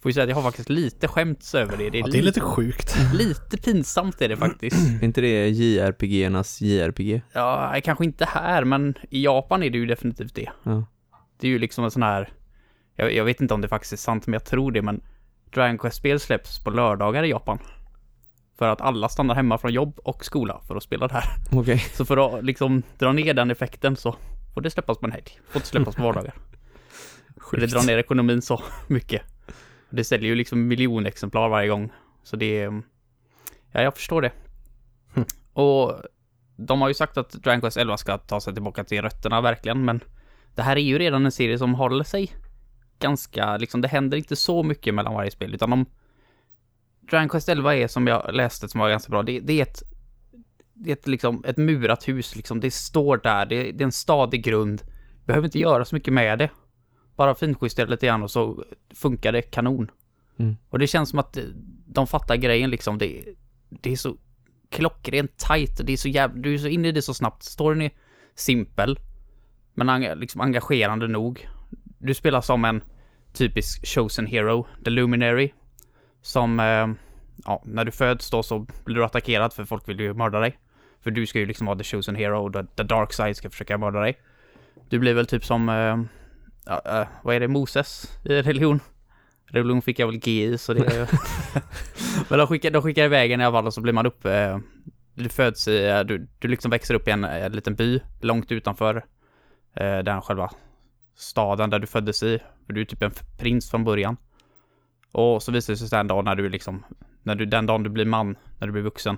Får 0.00 0.08
ju 0.08 0.12
säga 0.12 0.22
att 0.24 0.28
jag 0.28 0.36
har 0.36 0.42
faktiskt 0.42 0.68
lite 0.68 1.08
skämts 1.08 1.54
över 1.54 1.76
det. 1.76 1.90
Det 1.90 1.98
är, 1.98 2.00
Ja, 2.00 2.06
det 2.12 2.18
är 2.18 2.22
lite 2.22 2.40
sjukt. 2.40 2.96
lite 3.14 3.56
pinsamt 3.56 4.22
är 4.22 4.28
det 4.28 4.36
faktiskt. 4.36 4.76
Är 5.02 5.04
inte 5.04 5.20
det 5.20 5.48
JRPG-ernas 5.48 6.60
JRPG? 6.62 7.22
Ja, 7.32 7.74
kanske 7.84 8.04
inte 8.04 8.24
här, 8.24 8.64
men 8.64 8.94
i 9.10 9.24
Japan 9.24 9.62
är 9.62 9.70
det 9.70 9.78
ju 9.78 9.86
definitivt 9.86 10.34
det. 10.34 10.50
Ja. 10.62 10.84
Det 11.40 11.46
är 11.46 11.50
ju 11.50 11.58
liksom 11.58 11.84
en 11.84 11.90
sån 11.90 12.02
här... 12.02 12.32
Jag, 12.96 13.14
jag 13.14 13.24
vet 13.24 13.40
inte 13.40 13.54
om 13.54 13.60
det 13.60 13.68
faktiskt 13.68 13.92
är 13.92 13.96
sant, 13.96 14.26
men 14.26 14.32
jag 14.32 14.44
tror 14.44 14.72
det, 14.72 14.82
men 14.82 15.00
Dragon 15.54 15.78
Quest-spel 15.78 16.20
släpps 16.20 16.64
på 16.64 16.70
lördagar 16.70 17.24
i 17.24 17.30
Japan. 17.30 17.58
För 18.58 18.68
att 18.68 18.80
alla 18.80 19.08
stannar 19.08 19.34
hemma 19.34 19.58
från 19.58 19.72
jobb 19.72 20.00
och 20.04 20.24
skola 20.24 20.60
för 20.68 20.76
att 20.76 20.82
spela 20.82 21.08
det 21.08 21.14
här. 21.14 21.24
Okej. 21.52 21.78
Så 21.78 22.04
för 22.04 22.38
att 22.38 22.44
liksom 22.44 22.82
dra 22.98 23.12
ner 23.12 23.34
den 23.34 23.50
effekten 23.50 23.96
så 23.96 24.16
får 24.54 24.60
det 24.60 24.70
släppas 24.70 24.98
på 24.98 25.06
en 25.06 25.12
helg. 25.12 25.40
Får 25.48 25.58
inte 25.58 25.68
släppas 25.68 25.96
på 25.96 26.02
vardagar. 26.02 26.34
Det 27.52 27.66
drar 27.66 27.82
ner 27.82 27.98
ekonomin 27.98 28.42
så 28.42 28.62
mycket. 28.86 29.22
Det 29.90 30.04
säljer 30.04 30.28
ju 30.28 30.34
liksom 30.34 30.68
miljonexemplar 30.68 31.48
varje 31.48 31.68
gång. 31.68 31.92
Så 32.22 32.36
det 32.36 32.60
är... 32.60 32.82
Ja, 33.72 33.82
jag 33.82 33.94
förstår 33.94 34.22
det. 34.22 34.32
Hm. 35.14 35.24
Och 35.52 35.94
de 36.56 36.80
har 36.80 36.88
ju 36.88 36.94
sagt 36.94 37.16
att 37.16 37.30
Dragon 37.30 37.60
Quest 37.60 37.76
11 37.76 37.96
ska 37.96 38.18
ta 38.18 38.40
sig 38.40 38.54
tillbaka 38.54 38.84
till 38.84 39.02
rötterna 39.02 39.40
verkligen, 39.40 39.84
men 39.84 40.00
det 40.54 40.62
här 40.62 40.76
är 40.76 40.80
ju 40.80 40.98
redan 40.98 41.24
en 41.24 41.32
serie 41.32 41.58
som 41.58 41.74
håller 41.74 42.04
sig 42.04 42.32
ganska, 43.02 43.56
liksom 43.56 43.80
det 43.80 43.88
händer 43.88 44.18
inte 44.18 44.36
så 44.36 44.62
mycket 44.62 44.94
mellan 44.94 45.14
varje 45.14 45.30
spel, 45.30 45.54
utan 45.54 45.70
de 45.70 45.86
Dragon 47.10 47.28
Quest 47.28 47.48
11 47.48 47.74
är 47.74 47.88
som 47.88 48.06
jag 48.06 48.34
läste 48.34 48.68
som 48.68 48.80
var 48.80 48.90
ganska 48.90 49.10
bra. 49.10 49.22
Det, 49.22 49.40
det 49.40 49.58
är 49.58 49.62
ett 49.62 49.82
det 50.74 50.90
är 50.90 50.92
ett, 50.92 51.06
liksom, 51.06 51.44
ett 51.46 51.56
murat 51.56 52.08
hus 52.08 52.36
liksom. 52.36 52.60
Det 52.60 52.70
står 52.70 53.16
där. 53.16 53.46
Det, 53.46 53.72
det 53.72 53.82
är 53.82 53.86
en 53.86 53.92
stadig 53.92 54.44
grund. 54.44 54.82
Behöver 55.24 55.44
inte 55.44 55.58
göra 55.58 55.84
så 55.84 55.94
mycket 55.94 56.14
med 56.14 56.38
det. 56.38 56.50
Bara 57.16 57.34
finjustera 57.34 57.86
lite 57.86 58.06
grann 58.06 58.22
och 58.22 58.30
så 58.30 58.64
funkar 58.94 59.32
det 59.32 59.42
kanon. 59.42 59.90
Mm. 60.38 60.56
Och 60.68 60.78
det 60.78 60.86
känns 60.86 61.10
som 61.10 61.18
att 61.18 61.38
de 61.86 62.06
fattar 62.06 62.36
grejen 62.36 62.70
liksom. 62.70 62.98
Det, 62.98 63.24
det 63.68 63.92
är 63.92 63.96
så 63.96 64.16
klockrent 64.68 65.36
tight. 65.36 65.80
Det 65.84 65.92
är 65.92 65.96
så 65.96 66.08
jävla... 66.08 66.42
Du 66.42 66.54
är 66.54 66.58
så 66.58 66.68
inne 66.68 66.88
i 66.88 66.92
det 66.92 67.02
så 67.02 67.14
snabbt. 67.14 67.42
Storyn 67.42 67.82
är 67.82 67.90
simpel. 68.34 68.98
Men 69.74 70.18
liksom 70.18 70.40
engagerande 70.40 71.08
nog. 71.08 71.48
Du 71.98 72.14
spelar 72.14 72.40
som 72.40 72.64
en 72.64 72.82
typisk 73.32 73.86
chosen 73.86 74.26
hero, 74.26 74.66
the 74.84 74.90
luminary. 74.90 75.52
Som, 76.22 76.60
eh, 76.60 76.88
ja, 77.44 77.62
när 77.64 77.84
du 77.84 77.90
föds 77.90 78.30
då 78.30 78.42
så 78.42 78.66
blir 78.84 78.96
du 78.96 79.04
attackerad 79.04 79.52
för 79.52 79.64
folk 79.64 79.88
vill 79.88 80.00
ju 80.00 80.14
mörda 80.14 80.40
dig. 80.40 80.58
För 81.00 81.10
du 81.10 81.26
ska 81.26 81.38
ju 81.38 81.46
liksom 81.46 81.66
vara 81.66 81.78
the 81.78 81.84
chosen 81.84 82.14
hero 82.14 82.46
och 82.46 82.52
the, 82.52 82.64
the 82.76 82.82
dark 82.82 83.12
side 83.12 83.36
ska 83.36 83.50
försöka 83.50 83.78
mörda 83.78 84.00
dig. 84.00 84.18
Du 84.88 84.98
blir 84.98 85.14
väl 85.14 85.26
typ 85.26 85.44
som, 85.44 85.68
ja, 86.66 86.82
eh, 86.84 87.08
vad 87.22 87.36
är 87.36 87.40
det, 87.40 87.48
Moses 87.48 88.18
i 88.24 88.42
religion? 88.42 88.80
Religion 89.46 89.82
fick 89.82 89.98
jag 89.98 90.06
väl 90.06 90.18
G 90.18 90.44
i 90.44 90.58
så 90.58 90.74
det... 90.74 91.08
Men 92.28 92.38
de 92.38 92.46
skickar, 92.46 92.70
de 92.70 92.82
skickar 92.82 93.04
iväg 93.04 93.32
en 93.32 93.40
i 93.40 93.44
alla 93.44 93.58
fall 93.58 93.66
och 93.66 93.74
så 93.74 93.80
blir 93.80 93.92
man 93.92 94.06
upp, 94.06 94.24
eh, 94.24 94.58
du 95.14 95.28
föds 95.28 95.68
i, 95.68 96.04
du, 96.06 96.28
du 96.38 96.48
liksom 96.48 96.70
växer 96.70 96.94
upp 96.94 97.08
i 97.08 97.10
en, 97.10 97.24
en 97.24 97.52
liten 97.52 97.74
by 97.74 98.00
långt 98.20 98.52
utanför 98.52 99.04
eh, 99.74 99.98
den 99.98 100.22
själva 100.22 100.50
staden 101.14 101.70
där 101.70 101.78
du 101.78 101.86
föddes 101.86 102.22
i. 102.22 102.38
För 102.66 102.72
du 102.72 102.80
är 102.80 102.84
typ 102.84 103.02
en 103.02 103.10
prins 103.38 103.70
från 103.70 103.84
början. 103.84 104.16
Och 105.12 105.42
så 105.42 105.52
visar 105.52 105.72
det 105.72 105.76
sig 105.76 105.88
sen 105.88 106.06
dag 106.06 106.24
när 106.24 106.34
du 106.34 106.48
liksom, 106.48 106.84
när 107.22 107.34
du, 107.34 107.46
den 107.46 107.66
dagen 107.66 107.82
du 107.82 107.90
blir 107.90 108.04
man, 108.04 108.36
när 108.58 108.66
du 108.66 108.72
blir 108.72 108.82
vuxen, 108.82 109.16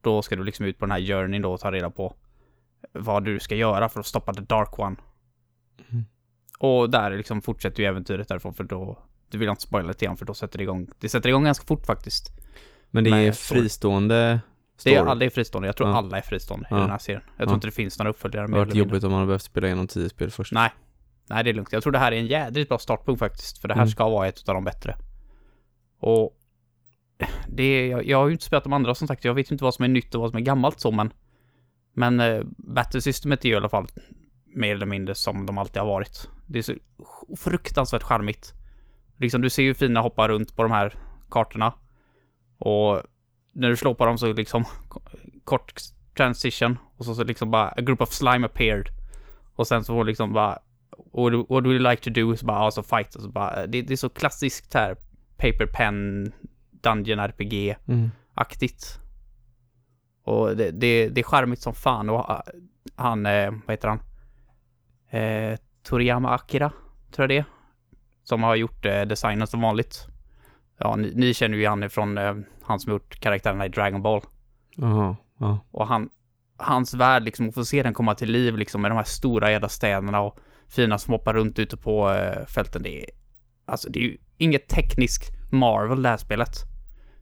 då 0.00 0.22
ska 0.22 0.36
du 0.36 0.44
liksom 0.44 0.66
ut 0.66 0.78
på 0.78 0.84
den 0.86 0.92
här 0.92 1.00
journeyn 1.00 1.42
då 1.42 1.52
och 1.52 1.60
ta 1.60 1.72
reda 1.72 1.90
på 1.90 2.14
vad 2.92 3.24
du 3.24 3.40
ska 3.40 3.54
göra 3.54 3.88
för 3.88 4.00
att 4.00 4.06
stoppa 4.06 4.34
the 4.34 4.40
dark 4.40 4.78
one. 4.78 4.96
Mm. 5.90 6.04
Och 6.58 6.90
där 6.90 7.10
liksom 7.16 7.42
fortsätter 7.42 7.82
ju 7.82 7.88
äventyret 7.88 8.28
därifrån 8.28 8.54
för 8.54 8.64
då, 8.64 8.98
det 9.30 9.38
vill 9.38 9.48
inte 9.48 9.62
spoila 9.62 9.88
lite 9.88 10.04
grann 10.04 10.16
för 10.16 10.26
då 10.26 10.34
sätter 10.34 10.58
det 10.58 10.62
igång, 10.62 10.88
det 11.00 11.08
sätter 11.08 11.28
igång 11.28 11.44
ganska 11.44 11.66
fort 11.66 11.86
faktiskt. 11.86 12.30
Men 12.90 13.04
det 13.04 13.10
är 13.10 13.32
story. 13.32 13.60
fristående 13.60 14.14
Det 14.14 14.20
är, 14.30 14.40
story. 14.78 14.96
alla 14.96 15.24
är 15.24 15.30
fristående, 15.30 15.68
jag 15.68 15.76
tror 15.76 15.88
Ja. 15.88 15.96
alla 15.96 16.18
är 16.18 16.22
fristående 16.22 16.66
i 16.70 16.74
Ja. 16.74 16.76
den 16.76 16.90
här 16.90 16.98
serien. 16.98 17.22
Jag 17.26 17.36
tror 17.36 17.50
Ja. 17.50 17.54
inte 17.54 17.66
det 17.66 17.72
finns 17.72 17.98
några 17.98 18.10
uppföljare 18.10 18.46
Det 18.46 18.52
eller 18.52 18.64
varit 18.64 18.74
jobbigt 18.74 19.04
om 19.04 19.10
man 19.10 19.20
har 19.20 19.26
behövt 19.26 19.42
spela 19.42 19.66
igenom 19.66 19.86
tio 19.88 20.08
spel 20.08 20.30
först. 20.30 20.52
Nej. 20.52 20.70
Nej, 21.30 21.44
det 21.44 21.50
är 21.50 21.54
lugnt. 21.54 21.72
Jag 21.72 21.82
tror 21.82 21.92
det 21.92 21.98
här 21.98 22.12
är 22.12 22.16
en 22.16 22.26
jädrigt 22.26 22.68
bra 22.68 22.78
startpunkt 22.78 23.18
faktiskt. 23.18 23.58
För 23.58 23.68
det 23.68 23.74
här 23.74 23.80
Mm. 23.82 23.90
ska 23.90 24.08
vara 24.08 24.28
ett 24.28 24.48
av 24.48 24.54
de 24.54 24.64
bättre. 24.64 24.96
Och 26.00 26.36
det 27.48 27.62
är, 27.62 27.90
jag, 27.90 28.06
jag 28.06 28.18
har 28.18 28.26
ju 28.26 28.32
inte 28.32 28.44
spelat 28.44 28.64
de 28.64 28.72
andra 28.72 28.94
som 28.94 29.08
sagt. 29.08 29.24
Jag 29.24 29.34
vet 29.34 29.50
inte 29.50 29.64
vad 29.64 29.74
som 29.74 29.84
är 29.84 29.88
nytt 29.88 30.14
och 30.14 30.20
vad 30.20 30.30
som 30.30 30.36
är 30.36 30.42
gammalt 30.42 30.80
så, 30.80 30.90
men 30.90 31.12
men 31.92 32.20
eh, 32.20 32.40
Battle-systemet 32.58 33.44
är 33.44 33.48
ju 33.48 33.54
i 33.54 33.56
alla 33.56 33.68
fall 33.68 33.86
mer 34.46 34.74
eller 34.74 34.86
mindre 34.86 35.14
som 35.14 35.46
de 35.46 35.58
alltid 35.58 35.82
har 35.82 35.88
varit. 35.88 36.28
Det 36.46 36.58
är 36.58 36.62
så 36.62 36.72
fruktansvärt 37.36 38.02
charmigt. 38.02 38.54
Liksom 39.16 39.40
du 39.40 39.50
ser 39.50 39.62
ju 39.62 39.74
fina 39.74 40.00
hoppa 40.00 40.28
runt 40.28 40.56
på 40.56 40.62
de 40.62 40.72
här 40.72 40.94
kartorna. 41.30 41.72
Och 42.58 43.02
när 43.52 43.68
du 43.68 43.76
slår 43.76 43.94
på 43.94 44.06
dem 44.06 44.18
så 44.18 44.32
liksom 44.32 44.64
kort 45.44 45.74
transition 46.16 46.78
och 46.96 47.04
så, 47.04 47.14
så 47.14 47.24
liksom 47.24 47.50
bara 47.50 47.68
a 47.68 47.80
group 47.80 48.00
of 48.00 48.12
slime 48.12 48.46
appeared. 48.46 48.88
Och 49.54 49.66
sen 49.66 49.84
så 49.84 49.92
får 49.94 50.04
liksom 50.04 50.32
bara 50.32 50.58
what, 51.12 51.32
do- 51.32 51.46
what 51.48 51.64
you 51.64 51.78
like 51.78 52.02
to 52.02 52.10
do? 52.10 52.36
Så 52.36 52.46
bara, 52.46 52.58
alltså 52.58 52.82
fight. 52.82 53.14
Och 53.14 53.22
så 53.22 53.28
bara, 53.28 53.66
det, 53.66 53.82
det 53.82 53.92
är 53.92 53.96
så 53.96 54.08
klassiskt 54.08 54.74
här 54.74 54.94
paper 55.36 55.66
pen 55.66 56.32
Dungeon 56.70 57.18
RPG-aktigt. 57.20 58.98
Mm. 58.98 59.06
Och 60.24 60.56
det, 60.56 60.70
det, 60.70 61.08
det 61.08 61.20
är 61.20 61.24
charmigt 61.24 61.62
som 61.62 61.74
fan 61.74 62.10
och 62.10 62.30
ah, 62.30 62.42
han, 62.96 63.26
eh, 63.26 63.50
vad 63.50 63.70
heter 63.70 63.88
han? 63.88 64.00
Eh, 65.10 65.58
Toriyama 65.82 66.30
Akira, 66.30 66.72
tror 67.10 67.22
jag 67.22 67.28
det 67.28 67.38
är. 67.38 67.44
Som 68.22 68.42
har 68.42 68.54
gjort 68.54 68.86
eh, 68.86 69.02
designen 69.02 69.46
som 69.46 69.60
vanligt. 69.60 70.06
Ja, 70.78 70.96
ni, 70.96 71.12
ni 71.14 71.34
känner 71.34 71.58
ju 71.58 71.66
han 71.66 71.82
ifrån 71.82 72.18
eh, 72.18 72.36
han 72.62 72.80
som 72.80 72.92
gjort 72.92 73.20
karaktärerna 73.20 73.66
i 73.66 73.68
Dragon 73.68 74.02
Ball. 74.02 74.22
Jaha, 74.76 75.16
ja. 75.38 75.58
Och 75.70 75.86
han, 75.86 76.10
hans 76.56 76.94
värld 76.94 77.22
liksom, 77.22 77.48
att 77.48 77.54
få 77.54 77.64
se 77.64 77.82
den 77.82 77.94
komma 77.94 78.14
till 78.14 78.30
liv 78.30 78.56
liksom 78.56 78.82
med 78.82 78.90
de 78.90 78.96
här 78.96 79.04
stora 79.04 79.50
jävla 79.50 79.68
städerna 79.68 80.20
och 80.20 80.38
fina 80.68 80.98
som 80.98 81.12
hoppar 81.12 81.34
runt 81.34 81.58
ute 81.58 81.76
på 81.76 82.10
eh, 82.10 82.46
fälten. 82.46 82.82
Det 82.82 83.02
är, 83.02 83.10
alltså 83.64 83.90
det 83.90 83.98
är 83.98 84.02
ju 84.02 84.18
inget 84.38 84.68
tekniskt 84.68 85.32
Marvel 85.52 86.02
det 86.02 86.08
här 86.08 86.16
spelet. 86.16 86.56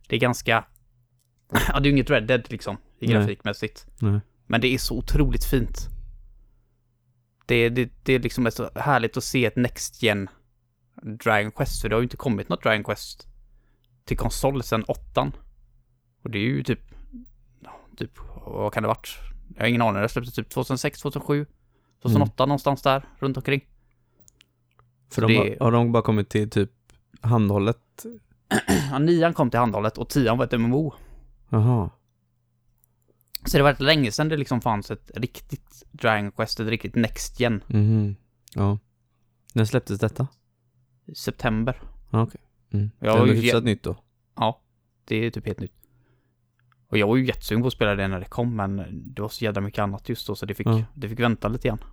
Det 0.08 0.16
är 0.16 0.20
ganska, 0.20 0.64
ja 1.68 1.80
det 1.80 1.88
är 1.88 1.90
ju 1.90 1.90
inget 1.90 2.10
Red 2.10 2.26
Dead 2.26 2.50
liksom, 2.50 2.76
i 3.00 3.06
Nej. 3.06 3.16
grafikmässigt. 3.16 3.86
Nej. 4.00 4.20
Men 4.46 4.60
det 4.60 4.74
är 4.74 4.78
så 4.78 4.98
otroligt 4.98 5.44
fint. 5.44 5.88
Det, 7.46 7.68
det, 7.68 7.90
det 8.02 8.12
är 8.12 8.18
liksom 8.18 8.50
så 8.50 8.70
härligt 8.74 9.16
att 9.16 9.24
se 9.24 9.46
ett 9.46 9.56
Next 9.56 10.02
Gen 10.02 10.28
Dragon 11.02 11.52
Quest, 11.52 11.82
för 11.82 11.88
det 11.88 11.94
har 11.94 12.00
ju 12.00 12.04
inte 12.06 12.16
kommit 12.16 12.48
något 12.48 12.62
Dragon 12.62 12.84
Quest 12.84 13.28
till 14.04 14.16
konsol 14.16 14.62
sedan 14.62 14.84
åttan. 14.84 15.32
Och 16.22 16.30
det 16.30 16.38
är 16.38 16.42
ju 16.42 16.62
typ, 16.62 16.80
typ, 17.96 18.10
vad 18.46 18.72
kan 18.72 18.82
det 18.82 18.88
varit? 18.88 19.18
Jag 19.54 19.62
har 19.62 19.68
ingen 19.68 19.82
aning, 19.82 20.02
det 20.02 20.08
släpptes 20.08 20.34
typ 20.34 20.50
2006, 20.50 21.00
2007, 21.00 21.46
2008 22.08 22.46
någonstans 22.46 22.82
där, 22.82 23.08
runt 23.18 23.36
omkring. 23.36 23.60
För 25.10 25.22
de 25.22 25.32
det- 25.32 25.38
har, 25.38 25.64
har 25.64 25.72
de 25.72 25.92
bara 25.92 26.02
kommit 26.02 26.28
till 26.28 26.50
typ 26.50 26.70
handhållet? 27.20 27.78
Ja, 28.90 28.98
nian 28.98 29.34
kom 29.34 29.50
till 29.50 29.60
handhållet 29.60 29.98
och 29.98 30.08
tian 30.08 30.38
var 30.38 30.44
ett 30.44 30.60
MMO. 30.60 30.94
Jaha. 31.48 31.90
Så 33.44 33.56
det 33.56 33.62
var 33.62 33.70
rätt 33.70 33.80
länge 33.80 34.12
sedan 34.12 34.28
det 34.28 34.36
liksom 34.36 34.60
fanns 34.60 34.90
ett 34.90 35.10
riktigt 35.14 35.84
Dragon 35.92 36.32
Quest, 36.32 36.60
ett 36.60 36.68
riktigt 36.68 36.94
Next 36.94 37.40
Gen. 37.40 37.62
Mhm. 37.66 38.16
Ja. 38.54 38.78
När 39.52 39.64
släpptes 39.64 40.00
detta? 40.00 40.26
September. 41.16 41.80
Ja, 42.10 42.22
okej. 42.22 42.40
Mm. 42.70 42.90
Jag 42.98 43.14
det 43.14 43.18
är 43.18 43.26
har 43.26 43.26
hyfsat 43.26 43.64
nytt 43.64 43.82
då. 43.82 43.96
Ja, 44.36 44.60
det 45.04 45.16
är 45.16 45.30
typ 45.30 45.46
helt 45.46 45.60
nytt. 45.60 45.72
Och 46.94 46.98
jag 46.98 47.06
var 47.06 47.16
ju 47.16 47.26
jättesugen 47.26 47.62
på 47.62 47.66
att 47.66 47.72
spela 47.72 47.94
det 47.94 48.08
när 48.08 48.20
det 48.20 48.26
kom, 48.26 48.56
men 48.56 49.02
det 49.14 49.22
var 49.22 49.28
så 49.28 49.44
jävla 49.44 49.60
mycket 49.60 49.78
annat 49.78 50.08
just 50.08 50.26
då, 50.26 50.34
så 50.34 50.46
det 50.46 50.54
fick, 50.54 50.66
Ja. 50.66 50.82
det 50.94 51.08
fick 51.08 51.20
vänta 51.20 51.48
lite 51.48 51.68
grann. 51.68 51.84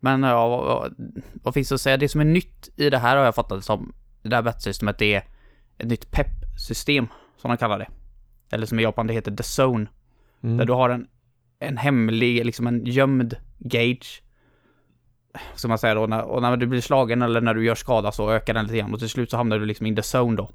Men 0.00 0.22
ja, 0.22 0.48
vad, 0.48 0.94
vad, 1.32 1.54
finns 1.54 1.68
det 1.68 1.74
att 1.74 1.80
säga? 1.80 1.96
Det 1.96 2.08
som 2.08 2.20
är 2.20 2.24
nytt 2.24 2.68
i 2.76 2.90
det 2.90 2.98
här 2.98 3.16
har 3.16 3.24
jag 3.24 3.34
fattat 3.34 3.58
det 3.58 3.62
som, 3.62 3.92
det 4.22 4.28
där 4.28 4.42
batsystemet, 4.42 4.98
det 4.98 5.14
är 5.14 5.24
ett 5.78 5.88
nytt 5.88 6.10
PEP-system, 6.10 7.06
som 7.36 7.48
de 7.50 7.56
kallar 7.56 7.78
det. 7.78 7.88
Eller 8.50 8.66
som 8.66 8.80
i 8.80 8.82
Japan 8.82 9.06
det 9.06 9.14
heter 9.14 9.36
The 9.36 9.62
Zone. 9.62 9.86
Mm. 10.42 10.56
Där 10.56 10.64
du 10.64 10.72
har 10.72 10.90
en, 10.90 11.08
en 11.58 11.76
hemlig, 11.76 12.46
liksom 12.46 12.66
en 12.66 12.84
gömd 12.84 13.36
gauge. 13.58 14.22
Som 15.54 15.68
man 15.68 15.78
säger 15.78 15.94
då, 15.94 16.06
när, 16.06 16.22
och 16.22 16.42
när 16.42 16.56
du 16.56 16.66
blir 16.66 16.80
slagen 16.80 17.22
eller 17.22 17.40
när 17.40 17.54
du 17.54 17.64
gör 17.64 17.74
skada 17.74 18.12
så 18.12 18.30
ökar 18.30 18.54
den 18.54 18.64
lite 18.64 18.78
grann 18.78 18.92
och 18.94 18.98
till 18.98 19.08
slut 19.08 19.30
så 19.30 19.36
hamnar 19.36 19.58
du 19.58 19.66
liksom 19.66 19.86
in 19.86 19.96
the 19.96 20.18
zone 20.18 20.36
då. 20.36 20.50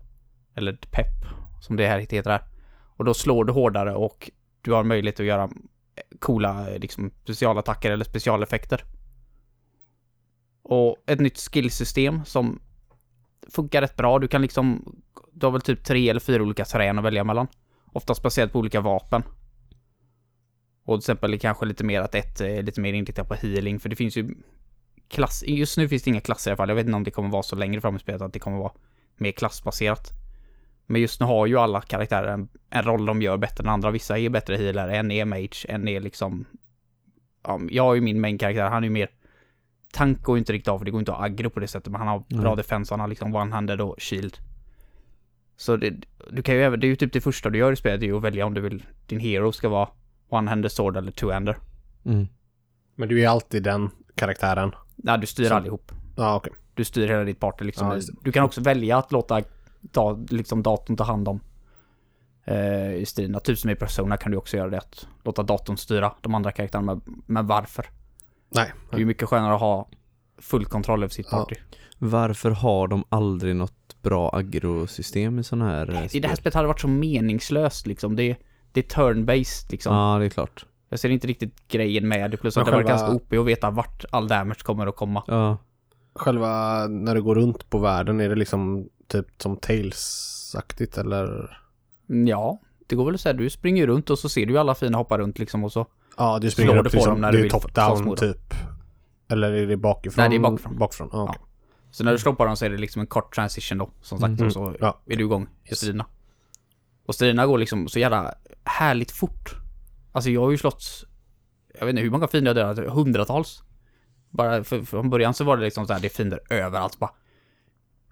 Eller 0.55 0.73
pep, 0.91 1.05
som 1.59 1.75
det 1.75 1.87
här 1.87 1.99
heter 1.99 2.29
här. 2.29 2.41
Och 2.97 3.05
då 3.05 3.13
slår 3.13 3.45
du 3.45 3.53
hårdare 3.53 3.95
och 3.95 4.31
du 4.61 4.71
har 4.73 4.83
möjlighet 4.83 5.19
att 5.19 5.25
göra 5.25 5.43
eh, 5.43 6.17
coola 6.19 6.69
eh, 6.69 6.79
liksom 6.79 7.11
specialattacker 7.23 7.91
eller 7.91 8.05
specialeffekter. 8.05 8.83
Och 10.63 10.97
ett 11.05 11.19
nytt 11.19 11.39
skillsystem 11.39 12.25
som 12.25 12.59
funkar 13.49 13.81
rätt 13.81 13.95
bra. 13.95 14.19
Du 14.19 14.27
kan 14.27 14.41
liksom, 14.41 14.95
du 15.31 15.45
har 15.45 15.51
väl 15.51 15.61
typ 15.61 15.83
tre 15.83 16.09
eller 16.09 16.19
fyra 16.19 16.43
olika 16.43 16.65
terräng 16.65 16.97
att 16.97 17.03
välja 17.03 17.23
mellan. 17.23 17.47
Oftast 17.85 18.23
baserat 18.23 18.51
på 18.51 18.59
olika 18.59 18.81
vapen. 18.81 19.23
Och 20.83 20.95
till 20.95 21.11
exempel 21.11 21.39
kanske 21.39 21.65
lite 21.65 21.83
mer 21.83 22.01
att 22.01 22.15
ett 22.15 22.41
är 22.41 22.63
lite 22.63 22.81
mer 22.81 22.93
inriktat 22.93 23.27
på 23.27 23.33
healing, 23.33 23.79
för 23.79 23.89
det 23.89 23.95
finns 23.95 24.17
ju 24.17 24.35
klass, 25.07 25.43
just 25.47 25.77
nu 25.77 25.89
finns 25.89 26.03
det 26.03 26.09
inga 26.09 26.21
klasser 26.21 26.51
i 26.51 26.53
alla 26.53 26.57
fall. 26.57 26.69
Jag 26.69 26.75
vet 26.75 26.85
inte 26.85 26.95
om 26.95 27.03
det 27.03 27.11
kommer 27.11 27.29
vara 27.29 27.43
så 27.43 27.55
längre 27.55 27.81
fram 27.81 27.95
i 27.95 27.99
spelet 27.99 28.21
att 28.21 28.33
det 28.33 28.39
kommer 28.39 28.57
vara 28.57 28.71
mer 29.17 29.31
klassbaserat. 29.31 30.11
Men 30.87 31.01
just 31.01 31.19
nu 31.19 31.25
har 31.25 31.45
ju 31.45 31.57
alla 31.57 31.81
karaktärer 31.81 32.27
en, 32.27 32.49
en 32.69 32.83
roll 32.83 33.05
de 33.05 33.21
gör 33.21 33.37
bättre 33.37 33.63
än 33.63 33.69
andra. 33.69 33.91
Vissa 33.91 34.19
är 34.19 34.29
bättre 34.29 34.55
healer, 34.55 34.87
en 34.87 35.11
är 35.11 35.25
mage, 35.25 35.65
en 35.69 35.87
är 35.87 35.99
liksom... 35.99 36.45
Ja, 37.43 37.59
jag 37.69 37.83
har 37.83 37.95
ju 37.95 38.01
min 38.01 38.21
main 38.21 38.37
karaktär, 38.37 38.69
han 38.69 38.83
är 38.83 38.87
ju 38.87 38.93
mer... 38.93 39.09
Tank 39.93 40.23
går 40.23 40.37
ju 40.37 40.39
inte 40.39 40.53
riktigt 40.53 40.67
av, 40.67 40.77
för 40.77 40.85
det 40.85 40.91
går 40.91 40.99
inte 40.99 41.13
att 41.13 41.21
aggro 41.23 41.49
på 41.49 41.59
det 41.59 41.67
sättet, 41.67 41.91
men 41.91 42.01
han 42.01 42.07
har 42.07 42.19
bra 42.19 42.49
Nej. 42.49 42.55
defense, 42.55 42.93
han 42.93 42.99
har 42.99 43.07
liksom 43.07 43.35
one-handed 43.35 43.79
och 43.79 43.95
shield. 43.97 44.37
Så 45.57 45.75
det, 45.77 45.93
du 46.31 46.41
kan 46.41 46.55
ju 46.55 46.63
även, 46.63 46.79
det 46.79 46.87
är 46.87 46.89
ju 46.89 46.95
typ 46.95 47.13
det 47.13 47.21
första 47.21 47.49
du 47.49 47.59
gör 47.59 47.71
i 47.71 47.75
spelet, 47.75 47.99
det 47.99 48.05
är 48.05 48.07
ju 48.07 48.17
att 48.17 48.23
välja 48.23 48.45
om 48.45 48.53
du 48.53 48.61
vill, 48.61 48.85
din 49.05 49.19
hero 49.19 49.51
ska 49.51 49.69
vara 49.69 49.89
one-handed 50.29 50.67
sword 50.67 50.97
eller 50.97 51.11
two-hander. 51.11 51.55
Mm. 52.05 52.27
Men 52.95 53.09
du 53.09 53.21
är 53.21 53.29
alltid 53.29 53.63
den 53.63 53.89
karaktären. 54.15 54.71
Nej, 54.95 55.19
du 55.19 55.27
styr 55.27 55.45
Så- 55.45 55.53
allihop. 55.53 55.91
Ja, 56.17 56.35
okej. 56.35 56.53
Du 56.73 56.83
styr 56.83 57.07
hela 57.07 57.23
ditt 57.23 57.39
party 57.39 57.65
liksom. 57.65 57.89
Det. 57.89 58.01
du 58.23 58.31
kan 58.31 58.43
också 58.43 58.61
välja 58.61 58.97
att 58.97 59.11
låta 59.11 59.41
ta, 59.91 60.19
liksom 60.29 60.63
datorn 60.63 60.97
ta 60.97 61.03
hand 61.03 61.27
om 61.27 61.39
eh, 62.45 62.93
i 62.93 63.05
striderna. 63.07 63.39
Typ 63.39 63.57
som 63.57 63.69
i 63.69 63.75
Persona 63.75 64.17
kan 64.17 64.31
du 64.31 64.37
också 64.37 64.57
göra 64.57 64.69
det. 64.69 64.77
Att 64.77 65.07
låta 65.23 65.43
datorn 65.43 65.77
styra 65.77 66.13
de 66.21 66.35
andra 66.35 66.51
karaktärerna. 66.51 66.95
Men, 67.05 67.21
men 67.25 67.47
varför? 67.47 67.85
Nej. 68.49 68.73
Det 68.89 68.95
är 68.95 68.99
ju 68.99 69.05
mycket 69.05 69.29
skönare 69.29 69.53
att 69.53 69.59
ha 69.59 69.89
full 70.37 70.65
kontroll 70.65 71.03
över 71.03 71.13
sitt 71.13 71.27
Ja. 71.31 71.37
party. 71.37 71.55
Varför 71.99 72.51
har 72.51 72.87
de 72.87 73.03
aldrig 73.09 73.55
något 73.55 74.01
bra 74.01 74.29
agrosystem 74.35 75.39
i 75.39 75.43
sådana 75.43 75.65
här 75.71 75.89
eh, 75.89 76.15
I 76.15 76.19
det 76.19 76.27
här 76.27 76.35
spelet 76.35 76.53
hade 76.53 76.63
det 76.63 76.67
varit 76.67 76.79
så 76.81 76.87
meningslöst 76.87 77.87
liksom. 77.87 78.15
Det, 78.15 78.35
det 78.71 78.79
är 78.79 78.83
turn-based 78.97 79.71
liksom. 79.71 79.95
Ja, 79.95 80.19
det 80.19 80.25
är 80.25 80.29
klart. 80.29 80.65
Jag 80.89 80.99
ser 80.99 81.09
inte 81.09 81.27
riktigt 81.27 81.67
grejen 81.67 82.07
med 82.07 82.31
det. 82.31 82.37
Plus 82.37 82.57
att 82.57 82.65
Men 82.65 82.65
det 82.65 82.71
var 82.71 82.83
själva- 82.83 83.07
ganska 83.07 83.15
OP 83.15 83.33
att 83.33 83.45
veta 83.45 83.69
vart 83.71 84.05
all 84.11 84.27
damage 84.27 84.63
kommer 84.63 84.87
att 84.87 84.95
komma. 84.95 85.23
Ja, 85.27 85.57
Själva 86.15 86.87
när 86.87 87.15
du 87.15 87.21
går 87.21 87.35
runt 87.35 87.69
på 87.69 87.77
världen, 87.79 88.19
är 88.21 88.29
det 88.29 88.35
liksom 88.35 88.89
typ 89.07 89.27
som 89.37 89.57
Tales-aktigt 89.57 90.97
eller? 90.97 91.57
Mm, 92.09 92.27
Ja, 92.27 92.59
det 92.87 92.95
går 92.95 93.05
väl 93.05 93.15
att 93.15 93.21
säga. 93.21 93.33
Du 93.33 93.49
springer 93.49 93.81
ju 93.81 93.87
runt 93.87 94.09
och 94.09 94.19
så 94.19 94.29
ser 94.29 94.45
du 94.45 94.53
ju 94.53 94.59
alla 94.59 94.75
fina 94.75 94.97
hoppa 94.97 95.17
runt 95.17 95.39
liksom 95.39 95.63
och 95.63 95.71
så. 95.71 95.85
Ja, 96.17 96.39
du 96.41 96.51
Slår 96.51 96.63
springer 96.65 96.73
du 96.73 96.79
upp 96.79 96.85
på 96.91 96.95
liksom, 96.95 97.11
dem 97.13 97.21
när 97.21 97.31
det 97.31 97.37
du 97.37 97.45
är 97.45 97.49
top-down 97.49 98.15
typ. 98.15 98.53
Eller 99.29 99.51
är 99.53 99.67
det 99.67 99.77
bakifrån? 99.77 100.21
Nej, 100.21 100.29
det 100.29 100.35
är 100.35 100.49
bakifrån. 100.51 100.77
Bakifrån, 100.77 101.09
ja, 101.11 101.17
Ja. 101.19 101.23
okej. 101.29 101.41
Så 101.91 102.03
när 102.03 102.11
du 102.11 102.17
slår 102.17 102.33
på 102.33 102.45
dem 102.45 102.55
så 102.57 102.65
är 102.65 102.69
det 102.69 102.77
liksom 102.77 102.99
en 102.99 103.07
kort 103.07 103.35
transition 103.35 103.77
då, 103.77 103.89
som 104.01 104.19
sagt. 104.19 104.29
Mm. 104.31 104.45
Och 104.47 104.53
så 104.53 104.75
Ja. 104.79 105.01
är 105.05 105.15
du 105.15 105.23
igång 105.23 105.47
i 105.63 105.69
Yes. 105.69 105.77
striderna. 105.77 106.05
Och 107.05 107.15
striderna 107.15 107.45
går 107.47 107.57
liksom 107.57 107.87
så 107.87 107.99
jävla 107.99 108.33
härligt 108.63 109.11
fort. 109.11 109.55
Alltså 110.11 110.29
jag 110.29 110.41
har 110.41 110.51
ju 110.51 110.57
slått, 110.57 110.83
jag 111.79 111.85
vet 111.85 111.89
inte 111.89 112.01
hur 112.01 112.11
många 112.11 112.27
fiender 112.27 112.55
jag 112.55 112.75
dödat, 112.75 112.93
hundratals. 112.93 113.63
Bara 114.29 114.63
för, 114.63 114.81
från 114.81 115.09
början 115.09 115.33
så 115.33 115.43
var 115.43 115.57
det 115.57 115.63
liksom 115.63 115.87
så 115.87 115.93
här, 115.93 115.99
det 115.99 116.07
är 116.07 116.09
fiender 116.09 116.39
överallt 116.49 116.99
bara. 116.99 117.11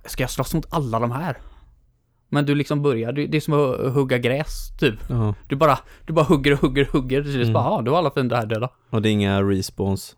Ska 0.05 0.23
jag 0.23 0.29
slåss 0.29 0.53
mot 0.53 0.65
alla 0.69 0.99
de 0.99 1.11
här? 1.11 1.37
Men 2.29 2.45
du 2.45 2.55
liksom 2.55 2.81
börjar, 2.81 3.11
det 3.11 3.37
är 3.37 3.41
som 3.41 3.53
att 3.53 3.93
hugga 3.93 4.17
gräs 4.17 4.77
typ. 4.79 4.95
ja. 5.09 5.33
Du 5.47 5.55
bara, 5.55 5.79
du 6.05 6.13
bara 6.13 6.25
hugger 6.25 6.51
och 6.53 6.59
hugger 6.59 6.87
och 6.87 6.93
hugger. 6.93 7.23
Till 7.23 7.31
slut 7.31 7.43
Mm. 7.43 7.53
bara, 7.53 7.63
ja, 7.63 7.81
du 7.81 7.91
har 7.91 7.97
alla 7.97 8.11
fiender 8.11 8.35
här 8.35 8.45
döda. 8.45 8.69
Och 8.89 9.01
det 9.01 9.09
är 9.09 9.11
inga 9.11 9.41
respawns. 9.43 10.15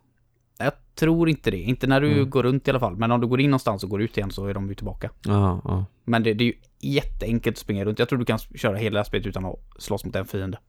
Jag 0.59 0.71
tror 0.95 1.29
inte 1.29 1.51
det. 1.51 1.57
Inte 1.57 1.87
när 1.87 2.01
du 2.01 2.11
Mm. 2.11 2.29
går 2.29 2.43
runt 2.43 2.67
i 2.67 2.71
alla 2.71 2.79
fall. 2.79 2.95
Men 2.95 3.11
om 3.11 3.21
du 3.21 3.27
går 3.27 3.41
in 3.41 3.49
någonstans 3.49 3.83
och 3.83 3.89
går 3.89 4.01
ut 4.01 4.17
igen 4.17 4.31
så 4.31 4.45
är 4.45 4.53
de 4.53 4.69
ju 4.69 4.75
tillbaka. 4.75 5.09
Ja, 5.25 5.61
ja. 5.63 5.85
Men 6.05 6.23
det, 6.23 6.33
det 6.33 6.43
är 6.43 6.45
ju 6.45 6.53
jätteenkelt 6.79 7.55
att 7.55 7.59
springa 7.59 7.85
runt. 7.85 7.99
Jag 7.99 8.09
tror 8.09 8.19
du 8.19 8.25
kan 8.25 8.39
köra 8.39 8.77
hela 8.77 9.03
spelet 9.03 9.27
utan 9.27 9.45
att 9.45 9.55
slåss 9.79 10.05
mot 10.05 10.15
en 10.15 10.25
fiende. 10.25 10.59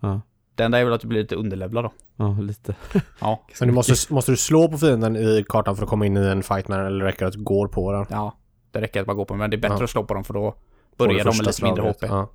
Ja, 0.00 0.20
Det 0.54 0.62
enda 0.64 0.78
är 0.78 0.84
väl 0.84 0.92
att 0.94 1.00
du 1.00 1.08
blir 1.08 1.20
lite 1.20 1.36
underlevlad 1.36 1.84
då. 1.84 1.92
ja 2.16 2.36
lite. 2.40 2.74
Ja, 3.20 3.46
Men 3.60 3.68
du 3.68 3.74
måste, 3.74 4.14
måste 4.14 4.32
du 4.32 4.36
slå 4.36 4.68
på 4.68 4.78
fienden 4.78 5.16
i 5.16 5.44
kartan 5.48 5.76
för 5.76 5.82
att 5.82 5.88
komma 5.88 6.06
in 6.06 6.16
i 6.16 6.20
en 6.20 6.42
fight 6.42 6.68
med 6.68 6.78
den 6.78 6.86
eller 6.86 7.04
räcker 7.04 7.20
det 7.20 7.26
att 7.26 7.32
du 7.34 7.42
går 7.42 7.68
på 7.68 7.92
den? 7.92 8.06
ja. 8.10 8.36
Det 8.74 8.80
räcker 8.80 9.00
att 9.00 9.06
bara 9.06 9.14
gå 9.14 9.24
på 9.24 9.34
men 9.34 9.50
det 9.50 9.56
är 9.56 9.60
bättre 9.60 9.76
Ja. 9.78 9.84
att 9.84 9.90
slå 9.90 10.04
på 10.04 10.14
dem 10.14 10.24
för 10.24 10.34
då 10.34 10.54
börjar 10.96 11.24
de 11.24 11.36
med 11.36 11.46
lite 11.46 11.64
mindre. 11.64 11.82
HP. 11.90 12.02
Ja. 12.02 12.28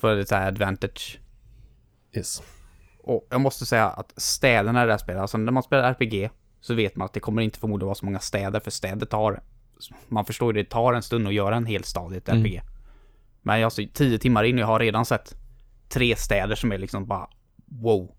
För 0.00 0.14
det 0.14 0.20
är 0.20 0.24
så 0.24 0.34
här 0.34 0.48
advantage. 0.48 1.20
Yes. 2.16 2.42
Och 3.02 3.26
jag 3.30 3.40
måste 3.40 3.66
säga 3.66 3.88
att 3.88 4.12
städerna 4.16 4.82
i 4.82 4.86
det 4.86 4.92
här 4.92 4.98
spelet, 4.98 5.20
alltså 5.20 5.38
när 5.38 5.52
man 5.52 5.62
spelar 5.62 5.90
RPG 5.90 6.30
så 6.60 6.74
vet 6.74 6.96
man 6.96 7.04
att 7.04 7.12
det 7.12 7.20
kommer 7.20 7.42
inte 7.42 7.58
förmodligen 7.58 7.86
vara 7.86 7.94
så 7.94 8.04
många 8.04 8.18
städer, 8.18 8.60
för 8.60 8.70
städer 8.70 9.06
tar, 9.06 9.42
man 10.08 10.24
förstår 10.24 10.56
ju 10.56 10.62
det 10.62 10.70
tar 10.70 10.92
en 10.94 11.02
stund 11.02 11.26
att 11.28 11.34
göra 11.34 11.56
en 11.56 11.66
hel 11.66 11.84
stad 11.84 12.14
i 12.14 12.16
ett 12.16 12.28
Mm. 12.28 12.40
RPG. 12.44 12.62
Men 13.42 13.54
jag 13.54 13.60
är 13.60 13.64
alltså 13.64 13.82
tio 13.94 14.18
timmar 14.18 14.44
in 14.44 14.54
och 14.56 14.60
jag 14.60 14.66
har 14.66 14.78
redan 14.78 15.04
sett 15.04 15.34
tre 15.88 16.16
städer 16.16 16.54
som 16.54 16.72
är 16.72 16.78
liksom 16.78 17.06
bara 17.06 17.28
wow. 17.66 18.14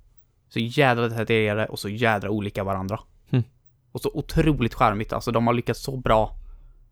Så 0.50 0.59
jädra 0.59 1.07
detaljerade 1.07 1.65
och 1.65 1.79
så 1.79 1.89
jädra 1.89 2.29
olika 2.29 2.63
varandra. 2.63 3.00
Mm. 3.29 3.43
Och 3.91 4.01
så 4.01 4.11
otroligt 4.13 4.73
charmigt, 4.73 5.13
alltså 5.13 5.31
de 5.31 5.47
har 5.47 5.53
lyckats 5.53 5.83
så 5.83 5.97
bra. 5.97 6.35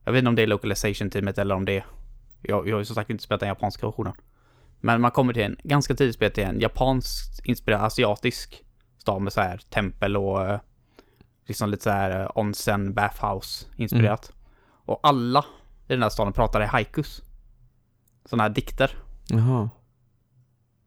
Jag 0.10 0.14
vet 0.14 0.20
inte 0.20 0.30
om 0.30 0.36
det 0.36 0.44
är 0.44 0.48
localization-teamet 0.48 1.38
eller 1.38 1.56
om 1.56 1.66
det 1.66 1.78
är, 1.78 1.86
jag, 2.42 2.68
jag 2.68 2.76
har 2.76 2.80
ju 2.80 2.86
som 2.86 2.96
sagt 2.96 3.10
inte 3.10 3.24
spelat 3.24 3.40
den 3.40 3.50
japanska 3.50 3.86
versionen. 3.86 4.14
Men 4.80 5.02
man 5.02 5.12
kommer 5.12 5.34
till 5.34 5.44
en, 5.44 5.58
ganska 5.64 5.96
tidigt 5.96 6.16
spel 6.16 6.32
till 6.32 6.44
en 6.44 6.60
japansk 6.60 7.46
inspirerad 7.46 7.84
asiatisk 7.84 8.64
stad 8.98 9.22
med 9.22 9.34
så 9.34 9.42
här 9.42 9.58
tempel 9.58 10.18
och 10.18 10.48
eh, 10.48 10.60
liksom 11.48 11.70
lite 11.70 11.84
så 11.84 11.90
här 11.90 12.22
eh, 12.22 12.30
onsen 12.36 12.94
bathhouse 12.94 13.66
inspirerat. 13.76 14.32
Och 14.86 15.00
alla 15.04 15.46
i 15.88 15.94
den 15.94 16.04
här 16.04 16.10
staden 16.10 16.34
pratar 16.34 16.62
i 16.62 16.66
haikus. 16.66 17.22
Sådana 18.26 18.44
här 18.44 18.50
dikter. 18.50 18.98
Jaha. 19.28 19.70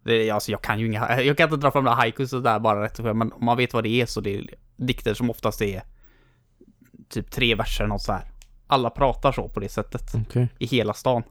Det 0.05 0.31
alltså 0.31 0.51
jag 0.51 0.63
kan 0.63 0.81
ju 0.81 0.87
inga, 0.87 1.23
jag 1.23 1.37
kan 1.37 1.45
inte 1.45 1.57
dra 1.57 1.71
fram 1.71 1.85
några 1.85 1.97
haikus 1.97 2.31
så 2.31 2.41
där 2.41 2.59
bara 2.59 2.85
rätt 2.85 2.99
och 2.99 3.17
men 3.17 3.33
om 3.33 3.45
man 3.45 3.57
vet 3.57 3.75
vad 3.75 3.85
det 3.85 4.01
är 4.01 4.07
så 4.07 4.21
det 4.21 4.37
är 4.37 4.55
dikter 4.77 5.15
som 5.15 5.31
oftast 5.31 5.63
är 5.63 5.83
typ 7.09 7.31
tre 7.31 7.55
verser 7.55 7.87
något 7.87 8.03
så 8.03 8.13
här. 8.13 8.32
Alla 8.73 8.91
pratar 8.91 9.33
så 9.33 9.49
på 9.49 9.61
det 9.61 9.69
sättet 9.69 10.03
Okej. 10.15 10.49
i 10.59 10.67
hela 10.67 10.93
stan. 10.95 11.23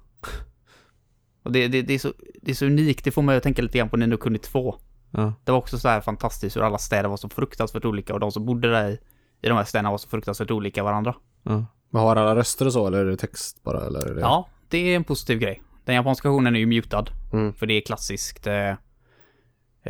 Och 1.43 1.51
det, 1.51 1.67
det, 1.67 1.81
det, 1.81 1.93
är 1.93 1.99
så, 1.99 2.13
det 2.41 2.51
är 2.51 2.55
så 2.55 2.65
unikt, 2.65 3.03
det 3.05 3.11
får 3.11 3.21
mig 3.21 3.37
att 3.37 3.43
tänka 3.43 3.61
lite 3.61 3.77
grann 3.77 3.89
på 3.89 3.97
Nino 3.97 4.17
Kuni 4.17 4.37
2. 4.37 4.75
Ja. 5.11 5.33
Det 5.43 5.51
var 5.51 5.59
också 5.59 5.79
så 5.79 5.87
här 5.87 6.01
fantastiskt 6.01 6.55
hur 6.57 6.61
alla 6.61 6.77
städer 6.77 7.09
var 7.09 7.17
så 7.17 7.29
fruktansvärt 7.29 7.85
olika 7.85 8.13
och 8.13 8.19
de 8.19 8.31
som 8.31 8.45
bodde 8.45 8.71
där 8.71 8.89
i, 8.89 8.99
i 9.41 9.47
de 9.47 9.57
här 9.57 9.63
städerna 9.63 9.91
var 9.91 9.97
så 9.97 10.09
fruktansvärt 10.09 10.51
olika 10.51 10.83
varandra. 10.83 11.15
Ja. 11.43 11.65
Men 11.89 12.01
har 12.01 12.15
alla 12.15 12.35
röster 12.35 12.65
och 12.65 12.73
så 12.73 12.87
eller 12.87 12.97
är 12.97 13.05
det 13.05 13.17
text 13.17 13.63
bara? 13.63 13.85
Eller 13.85 14.07
är 14.07 14.15
det... 14.15 14.21
Ja, 14.21 14.47
det 14.69 14.77
är 14.77 14.95
en 14.95 15.03
positiv 15.03 15.39
grej. 15.39 15.61
Den 15.85 15.95
japanska 15.95 16.29
versionen 16.29 16.55
är 16.55 16.59
ju 16.59 16.65
mutad. 16.65 17.05
Mm. 17.33 17.53
För 17.53 17.65
det 17.65 17.73
är 17.73 17.81
klassiskt, 17.81 18.47
eh, 18.47 18.69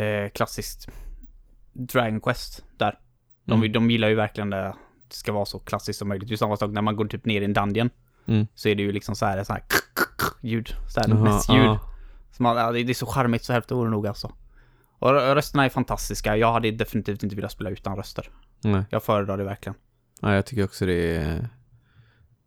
eh, 0.03 0.29
klassiskt 0.33 0.87
Dragon 1.73 2.21
Quest 2.21 2.63
där. 2.77 2.99
De, 3.45 3.59
Mm. 3.59 3.71
de 3.71 3.91
gillar 3.91 4.09
ju 4.09 4.15
verkligen 4.15 4.49
det 4.49 4.75
ska 5.13 5.31
vara 5.31 5.45
så 5.45 5.59
klassiskt 5.59 5.99
som 5.99 6.07
möjligt. 6.07 6.29
Det 6.29 6.35
är 6.35 6.37
samma 6.37 6.57
sak 6.57 6.71
när 6.71 6.81
man 6.81 6.95
går 6.95 7.05
typ 7.05 7.25
ner 7.25 7.41
i 7.41 7.45
en 7.45 7.53
dungeon. 7.53 7.89
Mm. 8.25 8.47
Så 8.55 8.69
är 8.69 8.75
det 8.75 8.83
ju 8.83 8.91
liksom 8.91 9.15
så 9.15 9.25
här, 9.25 9.43
så 9.43 9.53
här 9.53 9.63
ljud, 10.41 10.75
så 10.89 10.99
här 10.99 11.09
ja. 11.47 11.79
Så 12.31 12.43
man, 12.43 12.57
ja, 12.57 12.71
det 12.71 12.79
är 12.79 12.93
så 12.93 13.05
charmigt 13.05 13.43
så 13.43 13.53
hälften 13.53 13.77
vore 13.77 13.89
nog 13.89 14.07
alltså. 14.07 14.31
Och 14.99 15.09
rö- 15.09 15.35
rösterna 15.35 15.65
är 15.65 15.69
fantastiska. 15.69 16.37
Jag 16.37 16.53
hade 16.53 16.71
definitivt 16.71 17.23
inte 17.23 17.35
velat 17.35 17.51
spela 17.51 17.69
utan 17.69 17.95
röster. 17.95 18.29
Nej. 18.61 18.83
Jag 18.89 19.03
föredrar 19.03 19.37
det 19.37 19.43
verkligen. 19.43 19.75
Ja, 20.21 20.33
jag 20.33 20.45
tycker 20.45 20.63
också 20.63 20.85
det 20.85 21.15
är... 21.15 21.49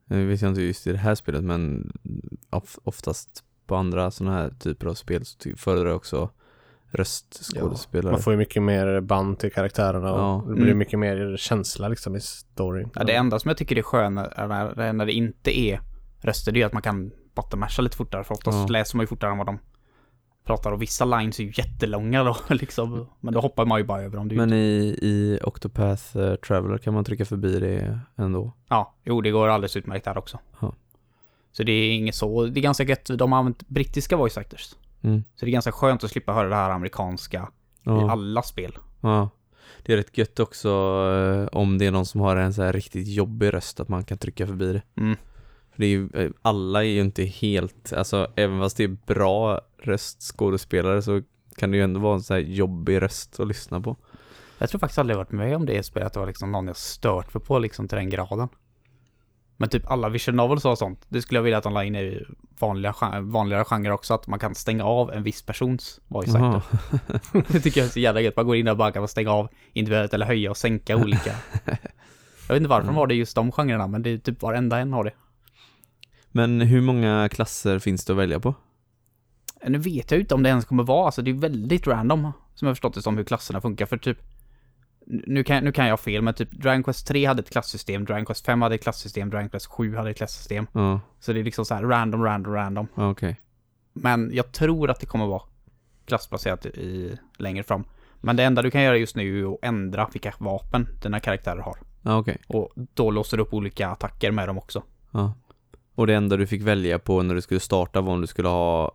Nu 0.06 0.26
vet 0.26 0.42
jag 0.42 0.50
inte 0.50 0.62
just 0.62 0.86
i 0.86 0.92
det 0.92 0.98
här 0.98 1.14
spelet 1.14 1.44
men 1.44 1.92
of, 2.50 2.78
oftast 2.84 3.44
på 3.66 3.76
andra 3.76 4.10
sådana 4.10 4.36
här 4.36 4.50
typer 4.50 4.86
av 4.86 4.94
spel 4.94 5.24
så 5.24 5.36
föredrar 5.56 5.86
jag 5.86 5.96
också 5.96 6.30
röstskådespelare. 6.94 8.12
Man 8.12 8.20
får 8.22 8.32
ju 8.32 8.36
mycket 8.36 8.62
mer 8.62 9.00
band 9.00 9.38
till 9.38 9.52
karaktärerna 9.52 10.12
och 10.12 10.20
Ja. 10.20 10.44
det 10.48 10.54
blir 10.54 10.64
Mm. 10.66 10.78
mycket 10.78 10.98
mer 10.98 11.36
känsla 11.36 11.88
liksom 11.88 12.16
i 12.16 12.20
storyn. 12.20 12.90
Ja, 12.94 13.04
det 13.04 13.12
enda 13.14 13.38
som 13.38 13.48
jag 13.48 13.56
tycker 13.58 13.78
är 13.78 13.82
skönare 13.82 14.32
är 14.36 14.48
när, 14.48 14.92
när 14.92 15.06
det 15.06 15.12
inte 15.12 15.58
är 15.58 15.80
röster, 16.20 16.52
det 16.52 16.62
är 16.62 16.66
att 16.66 16.72
man 16.72 16.82
kan 16.82 17.10
bottenmasha 17.34 17.82
lite 17.82 17.96
fortare. 17.96 18.24
För 18.24 18.34
oftast 18.34 18.58
Ja. 18.58 18.66
läser 18.66 18.96
man 18.96 19.02
ju 19.02 19.06
fortare 19.06 19.30
än 19.30 19.38
vad 19.38 19.46
de 19.46 19.58
pratar. 20.44 20.72
Och 20.72 20.82
vissa 20.82 21.04
lines 21.04 21.40
är 21.40 21.44
ju 21.44 21.52
jättelånga 21.56 22.24
då 22.24 22.36
liksom. 22.54 23.06
Men 23.20 23.34
då 23.34 23.40
hoppar 23.40 23.66
man 23.66 23.78
ju 23.78 23.84
bara 23.84 24.02
över 24.02 24.16
dem. 24.16 24.28
Ju 24.28 24.36
Men 24.36 24.52
i, 24.52 24.98
i 25.02 25.38
Octopath 25.42 26.16
eh, 26.18 26.34
Traveler 26.34 26.78
kan 26.78 26.94
man 26.94 27.04
trycka 27.04 27.24
förbi 27.24 27.58
det 27.60 28.00
ändå. 28.16 28.52
Ja, 28.68 28.94
jo 29.04 29.20
det 29.20 29.30
går 29.30 29.48
alldeles 29.48 29.76
utmärkt 29.76 30.04
där 30.04 30.18
också. 30.18 30.38
Ja. 30.60 30.74
Så 31.52 31.62
det 31.62 31.72
är 31.72 31.92
inget 31.92 32.14
så, 32.14 32.46
det 32.46 32.60
är 32.60 32.62
ganska 32.62 32.84
gött, 32.84 33.10
de 33.18 33.32
har 33.32 33.38
använt 33.38 33.68
brittiska 33.68 34.16
voice 34.16 34.38
actors. 34.38 34.74
Mm. 35.04 35.24
Så 35.34 35.44
det 35.44 35.50
är 35.50 35.52
ganska 35.52 35.72
skönt 35.72 36.04
att 36.04 36.10
slippa 36.10 36.32
höra 36.32 36.48
det 36.48 36.54
här 36.54 36.70
amerikanska 36.70 37.48
i 37.72 37.80
Ja. 37.82 38.10
alla 38.10 38.42
spel. 38.42 38.78
ja. 39.00 39.30
Det 39.82 39.92
är 39.92 39.96
rätt 39.96 40.18
gött 40.18 40.40
också 40.40 40.68
eh, 41.48 41.58
om 41.58 41.78
det 41.78 41.86
är 41.86 41.90
någon 41.90 42.06
som 42.06 42.20
har 42.20 42.36
en 42.36 42.54
så 42.54 42.62
här 42.62 42.72
riktigt 42.72 43.08
jobbig 43.08 43.54
röst 43.54 43.80
att 43.80 43.88
man 43.88 44.04
kan 44.04 44.18
trycka 44.18 44.46
förbi 44.46 44.72
det. 44.72 44.82
Mm. 45.02 45.16
För 45.72 45.80
det 45.80 45.86
är 45.86 45.90
ju, 45.90 46.08
eh, 46.14 46.30
alla 46.42 46.84
är 46.84 46.88
ju 46.88 47.00
inte 47.00 47.24
helt, 47.24 47.92
alltså 47.92 48.28
även 48.36 48.60
fast 48.60 48.76
det 48.76 48.84
är 48.84 48.96
bra 49.06 49.60
röstskådespelare 49.82 51.02
så 51.02 51.22
kan 51.56 51.70
det 51.70 51.76
ju 51.76 51.82
ändå 51.82 52.00
vara 52.00 52.14
en 52.14 52.22
så 52.22 52.34
här 52.34 52.40
jobbig 52.40 53.02
röst 53.02 53.40
att 53.40 53.46
lyssna 53.48 53.80
på. 53.80 53.96
Jag 54.58 54.68
tror 54.70 54.78
faktiskt 54.78 54.98
aldrig 54.98 55.14
jag 55.14 55.18
varit 55.18 55.32
med 55.32 55.56
om 55.56 55.66
det 55.66 55.72
i 55.72 55.76
ett 55.76 55.86
spel, 55.86 56.02
att 56.02 56.12
det 56.12 56.20
var 56.20 56.26
liksom 56.26 56.52
någon 56.52 56.66
jag 56.66 56.76
stört 56.76 57.34
mig 57.34 57.42
på 57.44 57.58
liksom 57.58 57.88
till 57.88 57.96
den 57.98 58.10
graden. 58.10 58.48
Men 59.56 59.68
typ 59.68 59.90
alla 59.90 60.08
vision 60.08 60.36
novels 60.36 60.64
och 60.64 60.78
sånt, 60.78 61.06
det 61.08 61.22
skulle 61.22 61.38
jag 61.38 61.42
vilja 61.42 61.58
att 61.58 61.64
de 61.64 61.72
la 61.72 61.84
in 61.84 61.96
i 61.96 62.24
vanliga, 62.58 62.94
vanligare 63.20 63.64
genrer 63.64 63.90
också, 63.90 64.14
att 64.14 64.26
man 64.26 64.38
kan 64.38 64.54
stänga 64.54 64.84
av 64.84 65.12
en 65.12 65.22
viss 65.22 65.42
persons 65.42 66.00
voice 66.08 66.34
actor. 66.34 66.62
det 67.52 67.60
tycker 67.60 67.80
jag 67.80 67.86
är 67.86 67.90
så 67.90 68.00
jävla 68.00 68.20
gött, 68.20 68.36
man 68.36 68.46
går 68.46 68.56
in 68.56 68.64
där 68.64 68.72
och 68.72 68.78
bara 68.78 68.92
kan 68.92 69.08
stänga 69.08 69.30
av 69.30 69.48
individuellt 69.72 70.14
eller 70.14 70.26
höja 70.26 70.50
och 70.50 70.56
sänka 70.56 70.96
olika. 70.96 71.34
Jag 72.48 72.54
vet 72.54 72.60
inte 72.60 72.70
varför 72.70 72.86
de 72.86 72.96
har 72.96 73.06
det 73.06 73.14
just 73.14 73.34
de 73.34 73.52
genrerna, 73.52 73.86
men 73.86 74.02
det 74.02 74.10
är 74.10 74.18
typ 74.18 74.42
varenda 74.42 74.78
en 74.78 74.92
har 74.92 75.04
det. 75.04 75.12
Men 76.32 76.60
hur 76.60 76.80
många 76.80 77.28
klasser 77.28 77.78
finns 77.78 78.04
det 78.04 78.12
att 78.12 78.18
välja 78.18 78.40
på? 78.40 78.54
Nu 79.66 79.78
vet 79.78 80.10
jag 80.10 80.20
inte 80.20 80.34
om 80.34 80.42
det 80.42 80.48
ens 80.48 80.64
kommer 80.64 80.82
vara, 80.82 81.06
alltså 81.06 81.22
det 81.22 81.30
är 81.30 81.34
väldigt 81.34 81.86
random 81.86 82.32
som 82.54 82.68
jag 82.68 82.76
förstått 82.76 82.94
det 82.94 83.02
som 83.02 83.16
hur 83.16 83.24
klasserna 83.24 83.60
funkar 83.60 83.86
för 83.86 83.96
typ 83.96 84.18
nu 85.06 85.44
kan, 85.44 85.64
nu 85.64 85.72
kan 85.72 85.84
jag 85.86 85.92
ha 85.92 85.96
fel, 85.96 86.22
men 86.22 86.34
typ 86.34 86.50
Dragon 86.50 86.82
Quest 86.82 87.06
3 87.06 87.24
hade 87.24 87.40
ett 87.40 87.50
klassystem, 87.50 88.04
Dragon 88.04 88.24
Quest 88.26 88.46
5 88.46 88.62
hade 88.62 88.74
ett 88.74 88.82
klassystem, 88.82 89.30
Dragon 89.30 89.48
Quest 89.48 89.66
7 89.66 89.96
hade 89.96 90.10
ett 90.10 90.16
klassystem. 90.16 90.66
Ja, 90.72 91.00
Så 91.20 91.32
det 91.32 91.40
är 91.40 91.44
liksom 91.44 91.64
så 91.64 91.74
här 91.74 91.82
random, 91.82 92.22
random, 92.24 92.52
random. 92.54 92.88
okej. 92.94 93.40
Men 93.92 94.30
jag 94.34 94.52
tror 94.52 94.90
att 94.90 95.00
det 95.00 95.06
kommer 95.06 95.26
vara 95.26 95.42
klassbaserat 96.06 96.66
i, 96.66 97.18
längre 97.38 97.62
fram. 97.62 97.84
Men 98.20 98.36
det 98.36 98.44
enda 98.44 98.62
du 98.62 98.70
kan 98.70 98.82
göra 98.82 98.96
just 98.96 99.16
nu 99.16 99.40
är 99.44 99.52
att 99.52 99.58
ändra 99.62 100.08
vilka 100.12 100.34
vapen 100.38 100.86
dina 101.02 101.20
karaktärer 101.20 101.60
har. 101.60 101.76
Ja, 102.02 102.18
okej. 102.18 102.38
Och 102.46 102.72
då 102.74 103.10
låser 103.10 103.36
du 103.36 103.42
upp 103.42 103.54
olika 103.54 103.88
attacker 103.88 104.30
med 104.30 104.48
dem 104.48 104.58
också. 104.58 104.82
Ja. 105.10 105.34
Och 105.94 106.06
det 106.06 106.14
enda 106.14 106.36
du 106.36 106.46
fick 106.46 106.62
välja 106.62 106.98
på 106.98 107.22
när 107.22 107.34
du 107.34 107.40
skulle 107.40 107.60
starta 107.60 108.00
var 108.00 108.12
om 108.12 108.20
du 108.20 108.26
skulle 108.26 108.48
ha 108.48 108.92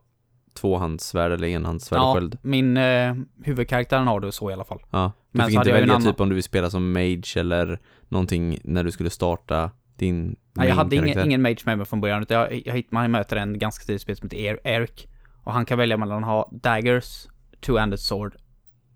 tvåhandssvärd 0.62 1.32
eller 1.32 1.48
enhandssvärd 1.48 2.00
Ja, 2.00 2.14
sköld. 2.14 2.38
min 2.42 2.78
eh, 2.78 3.16
huvudkaraktär 3.44 3.98
har 4.00 4.20
du 4.20 4.32
så 4.32 4.50
i 4.50 4.54
alla 4.54 4.64
fall. 4.64 4.80
Ja. 4.90 5.12
Du 5.32 5.38
Men 5.38 5.48
fick 5.48 5.56
inte 5.56 5.72
välja 5.72 5.94
annan- 5.96 6.12
typ 6.12 6.20
om 6.22 6.30
du 6.30 6.36
vill 6.36 6.44
spela 6.44 6.70
som 6.70 6.92
mage 6.94 7.34
eller 7.40 7.80
någonting 8.08 8.60
när 8.64 8.84
du 8.84 8.92
skulle 8.92 9.10
starta 9.10 9.72
din 9.96 10.36
Nej, 10.54 10.68
jag 10.68 10.76
hade 10.76 10.96
ingen, 10.96 11.26
ingen 11.26 11.42
mage 11.42 11.58
med 11.66 11.78
mig 11.78 11.86
från 11.88 12.02
början, 12.02 12.22
utan 12.22 12.38
jag, 12.38 12.62
jag, 12.68 12.84
man 12.90 13.12
möter 13.12 13.36
en 13.38 13.60
ganska 13.60 13.86
tidigt 13.86 14.02
spel 14.02 14.16
som 14.16 14.26
heter 14.26 14.38
Er- 14.38 14.60
Eric. 14.64 15.08
Och 15.44 15.54
han 15.54 15.66
kan 15.66 15.78
välja 15.78 15.98
mellan 15.98 16.24
att 16.24 16.30
ha 16.30 16.50
daggers, 16.52 17.28
two-handed 17.62 17.96
sword, 17.98 18.36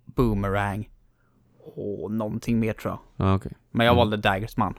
boomerang 0.06 0.90
och 1.76 2.12
någonting 2.12 2.60
mer 2.60 2.74
tror 2.74 2.92
jag. 3.18 3.28
Ja, 3.28 3.36
okej. 3.36 3.52
Men 3.72 3.86
jag 3.86 3.94
Mm. 3.94 3.98
valde 3.98 4.18
daggers 4.18 4.58
man. 4.58 4.74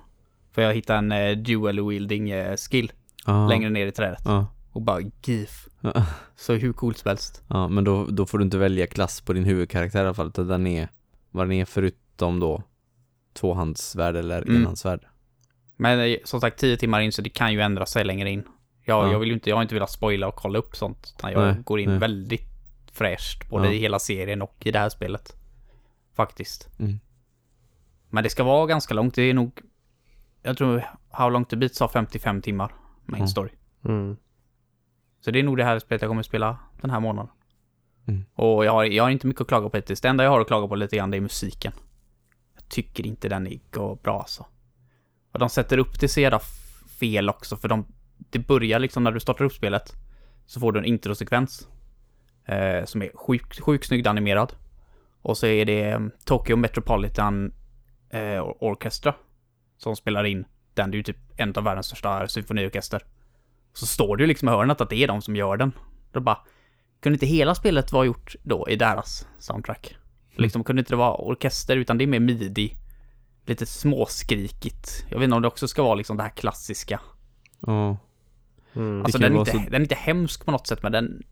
För 0.52 0.62
jag 0.62 0.74
hittade 0.74 0.98
en 0.98 1.12
eh, 1.12 1.36
dual 1.36 1.88
wielding 1.88 2.30
eh, 2.30 2.56
skill 2.56 2.92
Ja. 3.26 3.48
längre 3.48 3.70
ner 3.70 3.86
i 3.86 3.92
trädet. 3.92 4.22
Ja. 4.24 4.46
Och 4.74 4.82
bara 4.82 5.00
GIF. 5.22 5.68
Så 6.36 6.52
hur 6.54 6.72
coolt 6.72 6.98
som 6.98 7.08
helst. 7.08 7.42
Ja, 7.48 7.68
men 7.68 7.84
då, 7.84 8.06
då 8.06 8.26
får 8.26 8.38
du 8.38 8.44
inte 8.44 8.58
välja 8.58 8.86
klass 8.86 9.20
på 9.20 9.32
din 9.32 9.44
huvudkaraktär 9.44 9.98
i 9.98 10.04
alla 10.06 10.14
fall, 10.14 10.28
utan 10.28 10.46
den 10.48 10.66
är 10.66 10.88
vad 11.30 11.46
den 11.46 11.52
är 11.52 11.64
förutom 11.64 12.40
då 12.40 12.62
tvåhandssvärd 13.32 14.16
eller 14.16 14.42
Mm. 14.42 14.56
enhandssvärd. 14.56 15.00
Men 15.76 16.00
eh, 16.00 16.16
som 16.24 16.40
sagt 16.40 16.58
10 16.58 16.76
timmar 16.76 17.00
in 17.00 17.12
så 17.12 17.22
det 17.22 17.30
kan 17.30 17.52
ju 17.52 17.60
ändra 17.60 17.86
sig 17.86 18.04
längre 18.04 18.30
in. 18.30 18.42
Jag, 18.84 19.06
Ja. 19.08 19.12
jag 19.12 19.18
vill 19.18 19.28
ju 19.28 19.34
inte, 19.34 19.50
jag 19.50 19.56
har 19.56 19.62
inte 19.62 19.74
velat 19.74 19.90
spoila 19.90 20.26
och 20.28 20.34
kolla 20.36 20.58
upp 20.58 20.76
sånt. 20.76 21.14
Utan 21.18 21.32
jag 21.32 21.40
Nej, 21.46 21.62
går 21.64 21.80
in 21.80 21.88
nej. 21.90 21.98
väldigt 21.98 22.48
fräscht 22.92 23.48
både 23.50 23.66
Ja. 23.66 23.72
i 23.72 23.78
hela 23.78 23.98
serien 23.98 24.42
och 24.42 24.56
i 24.60 24.70
det 24.70 24.78
här 24.78 24.88
spelet. 24.88 25.36
Faktiskt. 26.14 26.68
Mm. 26.78 27.00
Men 28.10 28.24
det 28.24 28.30
ska 28.30 28.44
vara 28.44 28.66
ganska 28.66 28.94
långt. 28.94 29.14
Det 29.14 29.22
är 29.22 29.34
nog... 29.34 29.60
Jag 30.42 30.56
tror 30.58 30.84
How 31.10 31.28
long 31.30 31.44
to 31.44 31.56
beat 31.56 31.74
sa 31.74 31.88
55 31.88 32.42
timmar. 32.42 32.74
Main 33.04 33.20
Mm. 33.20 33.28
story. 33.28 33.50
Mm. 33.84 34.16
Så 35.24 35.30
det 35.30 35.38
är 35.38 35.42
nog 35.42 35.56
det 35.56 35.64
här 35.64 35.78
spelet 35.78 36.02
jag 36.02 36.10
kommer 36.10 36.22
spela 36.22 36.58
den 36.80 36.90
här 36.90 37.00
månaden. 37.00 37.30
Mm. 38.06 38.24
Och 38.34 38.64
jag 38.64 38.72
har, 38.72 38.84
jag 38.84 39.04
har 39.04 39.10
inte 39.10 39.26
mycket 39.26 39.40
att 39.40 39.48
klaga 39.48 39.68
på 39.68 39.76
hittills. 39.76 40.00
Det 40.00 40.08
enda 40.08 40.24
jag 40.24 40.30
har 40.30 40.40
att 40.40 40.46
klaga 40.46 40.68
på 40.68 40.74
lite 40.74 40.96
grann 40.96 41.10
det 41.10 41.16
är 41.16 41.20
musiken. 41.20 41.72
Jag 42.54 42.68
tycker 42.68 43.06
inte 43.06 43.28
den 43.28 43.46
är 43.46 44.02
bra 44.02 44.20
alltså. 44.20 44.46
Och 45.32 45.38
de 45.38 45.48
sätter 45.48 45.78
upp 45.78 46.00
det 46.00 46.08
så 46.08 46.20
jävla 46.20 46.40
fel 47.00 47.28
också 47.28 47.56
för 47.56 47.68
de... 47.68 47.86
Det 48.30 48.38
börjar 48.38 48.78
liksom 48.78 49.04
när 49.04 49.12
du 49.12 49.20
startar 49.20 49.44
upp 49.44 49.52
spelet. 49.52 49.92
Så 50.46 50.60
får 50.60 50.72
du 50.72 50.78
en 50.78 50.84
introsekvens. 50.84 51.68
Eh, 52.44 52.84
som 52.84 53.02
är 53.02 53.10
sjukt 53.14 53.60
sjuk 53.60 53.84
snyggt 53.84 54.06
animerad. 54.06 54.52
Och 55.22 55.38
så 55.38 55.46
är 55.46 55.64
det 55.64 55.90
eh, 55.90 56.00
Tokyo 56.24 56.56
Metropolitan 56.56 57.52
eh, 58.10 58.42
Orchestra. 58.60 59.14
Som 59.76 59.96
spelar 59.96 60.24
in 60.24 60.44
den. 60.74 60.90
Det 60.90 60.94
är 60.94 60.98
ju 60.98 61.02
typ 61.02 61.18
en 61.36 61.54
av 61.56 61.64
världens 61.64 61.86
största 61.86 62.28
symfoniorkester. 62.28 63.02
Så 63.74 63.86
står 63.86 64.16
det 64.16 64.22
ju 64.22 64.26
liksom 64.26 64.48
i 64.48 64.50
hörnet 64.52 64.80
att 64.80 64.90
det 64.90 64.96
är 64.96 65.08
de 65.08 65.22
som 65.22 65.36
gör 65.36 65.56
den. 65.56 65.72
Då 66.12 66.20
bara, 66.20 66.38
kunde 67.02 67.14
inte 67.14 67.26
hela 67.26 67.54
spelet 67.54 67.92
vara 67.92 68.04
gjort 68.04 68.34
då 68.42 68.68
i 68.68 68.76
deras 68.76 69.26
soundtrack? 69.38 69.96
Liksom 70.36 70.64
kunde 70.64 70.80
inte 70.80 70.92
det 70.92 70.96
vara 70.96 71.14
orkester 71.16 71.76
utan 71.76 71.98
det 71.98 72.04
är 72.04 72.06
mer 72.06 72.20
midi. 72.20 72.76
Lite 73.46 73.66
småskrikigt. 73.66 75.04
Jag 75.10 75.18
vet 75.18 75.24
inte 75.24 75.36
om 75.36 75.42
det 75.42 75.48
också 75.48 75.68
ska 75.68 75.82
vara 75.82 75.94
liksom 75.94 76.16
det 76.16 76.22
här 76.22 76.30
klassiska. 76.30 77.00
Ja. 77.60 77.96
Mm. 78.74 79.02
Alltså 79.04 79.18
kan 79.18 79.22
den 79.22 79.34
är, 79.36 79.38
inte, 79.40 79.50
så- 79.50 79.58
den 79.58 79.74
är 79.74 79.80
inte 79.80 79.94
hemsk 79.94 80.44
på 80.44 80.50
något 80.50 80.66
sätt 80.66 80.82
men 80.82 80.92
den... 80.92 81.22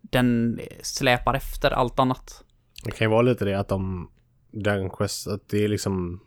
Den 0.00 0.60
släpar 0.82 1.34
efter 1.34 1.70
allt 1.70 1.98
annat. 1.98 2.44
Det 2.84 2.90
kan 2.90 3.04
ju 3.04 3.10
vara 3.10 3.22
lite 3.22 3.44
det 3.44 3.54
att 3.58 3.68
de... 3.68 4.10
Dragon 4.50 4.90
Quest, 4.90 5.26
att 5.28 5.48
det 5.48 5.64
är 5.64 5.68
liksom 5.68 6.20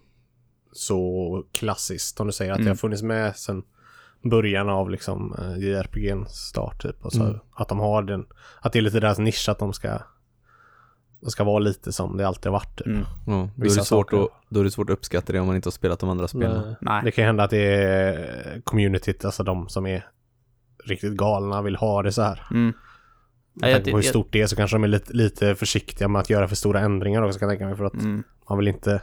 så 0.71 1.43
klassiskt 1.51 2.17
som 2.17 2.27
du 2.27 2.33
säger. 2.33 2.51
Att 2.51 2.57
det 2.57 2.61
Mm. 2.61 2.71
har 2.71 2.75
funnits 2.75 3.03
med 3.03 3.35
sen 3.35 3.63
början 4.29 4.69
av 4.69 4.89
liksom 4.89 5.35
eh, 5.39 5.57
JRPGns 5.57 6.29
start 6.29 6.81
typ. 6.81 7.05
Och 7.05 7.13
så 7.13 7.23
Mm. 7.23 7.39
att 7.55 7.67
de 7.69 7.79
har 7.79 8.01
den... 8.03 8.25
Att 8.61 8.73
det 8.73 8.79
är 8.79 8.83
lite 8.83 8.99
deras 8.99 9.17
nisch 9.19 9.49
att 9.49 9.59
de 9.59 9.73
ska... 9.73 9.99
De 11.21 11.29
ska 11.31 11.43
vara 11.43 11.59
lite 11.59 11.91
som 11.91 12.17
det 12.17 12.27
alltid 12.27 12.45
har 12.45 12.51
varit 12.53 12.77
typ. 12.77 12.87
Mm. 12.87 13.03
ja. 13.27 13.49
Då, 13.55 13.65
är 13.65 13.69
det 13.75 13.83
svårt 13.85 14.13
att, 14.13 14.27
då 14.49 14.59
är 14.59 14.63
det 14.63 14.71
svårt 14.71 14.89
att 14.89 14.93
uppskatta 14.97 15.33
det 15.33 15.39
om 15.39 15.47
man 15.47 15.55
inte 15.55 15.67
har 15.67 15.71
spelat 15.71 15.99
de 15.99 16.09
andra 16.09 16.27
spelen. 16.27 16.61
Nej. 16.65 16.75
Nej. 16.81 17.01
Det 17.03 17.11
kan 17.11 17.21
ju 17.23 17.25
hända 17.25 17.43
att 17.43 17.49
det 17.49 17.83
är 17.83 18.61
communityt, 18.63 19.25
alltså 19.25 19.43
de 19.43 19.69
som 19.69 19.85
är 19.85 20.07
riktigt 20.85 21.13
galna 21.13 21.61
vill 21.61 21.75
ha 21.75 22.01
det 22.03 22.11
så 22.11 22.21
här. 22.21 22.47
Mm. 22.51 22.73
Ja, 23.53 23.59
Med 23.61 23.69
jag- 23.69 23.75
tanke 23.77 23.91
på 23.91 23.97
hur 23.97 24.03
stort 24.03 24.27
det 24.31 24.41
är 24.41 24.47
så 24.47 24.55
kanske 24.55 24.75
de 24.75 24.83
är 24.83 24.87
lite, 24.87 25.13
lite 25.13 25.55
försiktiga 25.55 26.07
med 26.07 26.19
att 26.19 26.29
göra 26.29 26.47
för 26.47 26.55
stora 26.55 26.79
ändringar 26.79 27.21
också 27.21 27.39
kan 27.39 27.49
jag 27.49 27.53
tänka 27.57 27.67
mig. 27.67 27.77
För 27.77 27.85
att 27.85 27.93
Mm. 27.93 28.23
man 28.49 28.57
vill 28.57 28.67
inte, 28.67 28.89
man 28.91 28.99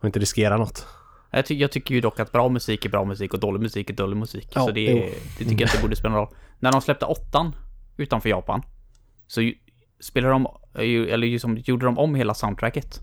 vill 0.00 0.08
inte 0.08 0.18
riskera 0.18 0.56
något. 0.56 0.86
Jag, 1.30 1.46
ty 1.46 1.54
jag 1.54 1.72
tycker 1.72 1.94
ju 1.94 2.00
dock 2.00 2.20
att 2.20 2.32
bra 2.32 2.48
musik 2.48 2.84
är 2.84 2.88
bra 2.90 3.04
musik 3.04 3.34
och 3.34 3.40
dålig 3.40 3.60
musik 3.60 3.90
är 3.90 3.94
dålig 3.94 4.16
musik. 4.16 4.48
Ja, 4.54 4.66
så 4.66 4.70
det, 4.70 5.12
det 5.38 5.44
tycker 5.44 5.60
jag 5.64 5.68
inte 5.70 5.82
borde 5.82 5.96
spela 5.96 6.14
någon 6.14 6.20
roll. 6.26 6.34
När 6.58 6.72
de 6.72 6.80
släppte 6.82 7.04
åttan 7.06 7.54
utanför 7.96 8.28
Japan 8.28 8.62
så 9.26 9.42
ju, 9.42 9.54
spelade 10.00 10.32
de, 10.34 10.46
eller 11.10 11.26
ju 11.26 11.38
som, 11.38 11.56
gjorde 11.56 11.86
de 11.86 11.98
om 11.98 12.14
hela 12.14 12.34
soundtracket. 12.34 13.00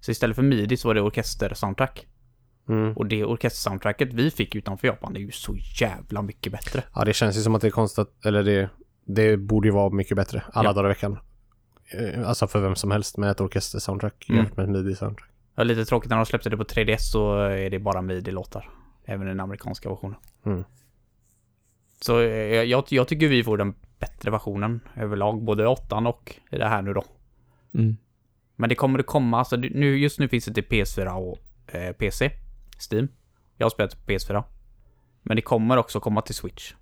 Så 0.00 0.10
istället 0.10 0.36
för 0.36 0.42
midi 0.42 0.76
så 0.76 0.88
var 0.88 0.94
det 0.94 1.00
orkester-soundtrack. 1.00 2.06
Mm. 2.68 2.92
Och 2.92 3.06
det 3.06 3.24
orkester-soundtracket 3.24 4.12
vi 4.12 4.30
fick 4.30 4.54
utanför 4.54 4.86
Japan 4.88 5.12
det 5.12 5.18
är 5.18 5.22
ju 5.22 5.30
så 5.32 5.56
jävla 5.80 6.22
mycket 6.22 6.52
bättre. 6.52 6.82
Ja, 6.94 7.04
det 7.04 7.12
känns 7.12 7.36
ju 7.38 7.40
som 7.40 7.54
att 7.54 7.60
det 7.62 7.68
är 7.68 7.70
konstigt, 7.70 8.08
eller 8.24 8.42
det, 8.42 8.70
det 9.06 9.36
borde 9.36 9.68
ju 9.68 9.74
vara 9.74 9.90
mycket 9.90 10.16
bättre 10.16 10.42
alla 10.52 10.68
Ja. 10.68 10.72
dagar 10.72 10.88
i 10.88 10.92
veckan. 10.92 11.18
Eh, 11.90 12.28
Alltså 12.28 12.46
för 12.46 12.60
vem 12.60 12.76
som 12.76 12.90
helst 12.90 13.16
med 13.16 13.30
ett 13.30 13.40
orkester-soundtrack 13.40 14.26
Mm. 14.28 14.38
jämfört 14.38 14.56
med 14.56 14.64
ett 14.64 14.70
midi-soundtrack. 14.70 15.30
Det 15.56 15.60
var 15.60 15.64
lite 15.64 15.84
tråkigt 15.84 16.10
när 16.10 16.16
de 16.16 16.26
släppte 16.26 16.50
det 16.50 16.56
på 16.56 16.64
3DS 16.64 16.98
så 16.98 17.36
är 17.38 17.70
det 17.70 17.78
bara 17.78 18.02
midi-låtar. 18.02 18.70
Även 19.04 19.26
i 19.26 19.30
den 19.30 19.40
amerikanska 19.40 19.88
versionen. 19.88 20.18
Mm. 20.46 20.64
Så 22.00 22.20
eh, 22.20 22.62
jag, 22.62 22.84
jag 22.88 23.08
tycker 23.08 23.28
vi 23.28 23.44
får 23.44 23.56
den 23.58 23.74
bättre 23.98 24.30
versionen 24.30 24.80
överlag, 24.96 25.42
både 25.42 25.66
åttan 25.66 26.06
och 26.06 26.34
det 26.50 26.64
här 26.64 26.82
nu 26.82 26.92
då. 26.92 27.04
Mm. 27.74 27.96
Men 28.56 28.68
det 28.68 28.74
kommer 28.74 28.98
att 28.98 29.06
komma, 29.06 29.38
alltså 29.38 29.56
nu, 29.56 29.98
just 29.98 30.18
nu 30.18 30.28
finns 30.28 30.44
det 30.44 30.54
till 30.54 30.64
PS4 30.64 31.12
och 31.12 31.38
eh, 31.74 31.92
PC, 31.92 32.30
Steam. 32.90 33.08
Jag 33.56 33.64
har 33.64 33.70
spelat 33.70 34.06
på 34.06 34.12
PS4. 34.12 34.44
Men 35.22 35.36
det 35.36 35.42
kommer 35.42 35.76
också 35.76 36.00
komma 36.00 36.22
till 36.22 36.34
Switch. 36.34 36.74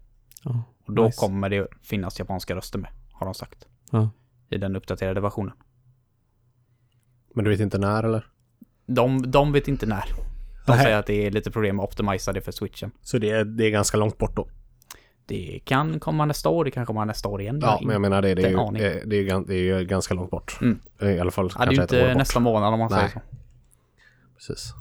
Ja. 0.43 0.63
Och 0.87 0.93
då 0.93 1.05
Nice. 1.05 1.21
kommer 1.21 1.49
det 1.49 1.69
finnas 1.83 2.19
japanska 2.19 2.57
röster 2.57 2.79
med, 2.79 2.91
har 3.13 3.27
de 3.27 3.35
sagt. 3.35 3.69
Ja. 3.91 4.11
I 4.51 4.59
den 4.59 4.77
uppdaterade 4.77 5.21
versionen. 5.21 5.55
Men 7.35 7.45
du 7.45 7.51
vet 7.51 7.61
inte 7.61 7.79
när 7.79 8.03
eller? 8.03 8.34
De, 8.87 9.31
de 9.31 9.53
vet 9.53 9.69
inte 9.69 9.87
när. 9.87 10.05
De 10.67 10.73
Nej. 10.73 10.85
säger 10.85 10.97
att 10.99 11.07
det 11.07 11.27
är 11.27 11.31
lite 11.31 11.51
problem 11.51 11.81
att 11.81 11.85
optimisa 11.85 12.33
det 12.33 12.41
för 12.41 12.53
switchen. 12.53 12.91
Så 13.03 13.19
det 13.19 13.31
är, 13.31 13.45
det 13.45 13.65
är 13.67 13.71
ganska 13.71 13.97
långt 13.97 14.19
bort 14.19 14.37
då? 14.37 14.49
Det 15.27 15.61
kan 15.65 16.01
komma 16.01 16.25
nästa 16.25 16.49
år, 16.49 16.65
det 16.65 16.71
kan 16.71 16.87
komma 16.87 17.05
nästa 17.05 17.29
år 17.29 17.41
igen. 17.41 17.59
Ja, 17.63 17.79
men 17.83 17.93
jag 17.93 18.01
menar 18.01 18.23
det. 18.23 18.35
Det 18.35 18.43
är, 18.43 18.67
inte 18.69 18.83
ju, 18.83 18.89
eh, 18.91 18.97
det 19.07 19.17
är, 19.17 19.21
ju, 19.23 19.29
gan- 19.29 19.45
det 19.47 19.55
är 19.55 19.79
ju 19.79 19.85
ganska 19.85 20.15
långt 20.15 20.31
bort. 20.31 20.59
Mm. 20.61 20.79
I 21.01 21.19
alla 21.19 21.31
fall 21.31 21.51
Ja, 21.59 21.65
det 21.65 21.69
är 21.69 21.71
ju 21.73 21.77
kanske 21.77 21.97
ett 21.97 22.03
år 22.03 22.07
inte 22.07 22.15
bort. 22.15 22.19
nästa 22.19 22.41
månad 22.41 22.73
om 22.75 22.79
man 22.81 22.91
säger 22.91 23.03
Nej. 23.03 23.13
så. 23.13 23.21
Precis. 24.37 24.75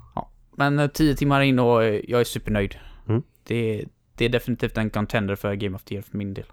Men 0.57 0.79
eh, 0.79 0.87
tio 0.87 1.15
timmar 1.15 1.41
in 1.41 1.59
och 1.59 1.83
eh, 1.83 2.01
jag 2.07 2.19
är 2.19 2.23
supernöjd. 2.23 2.75
Mm. 3.09 3.23
Det, 3.43 3.85
det 4.15 4.25
är 4.25 4.29
definitivt 4.29 4.77
en 4.77 4.89
contender 4.89 5.35
för 5.35 5.53
Game 5.55 5.75
of 5.75 5.83
the 5.83 5.95
Year 5.95 6.03
för 6.03 6.17
min 6.17 6.33
del. 6.33 6.45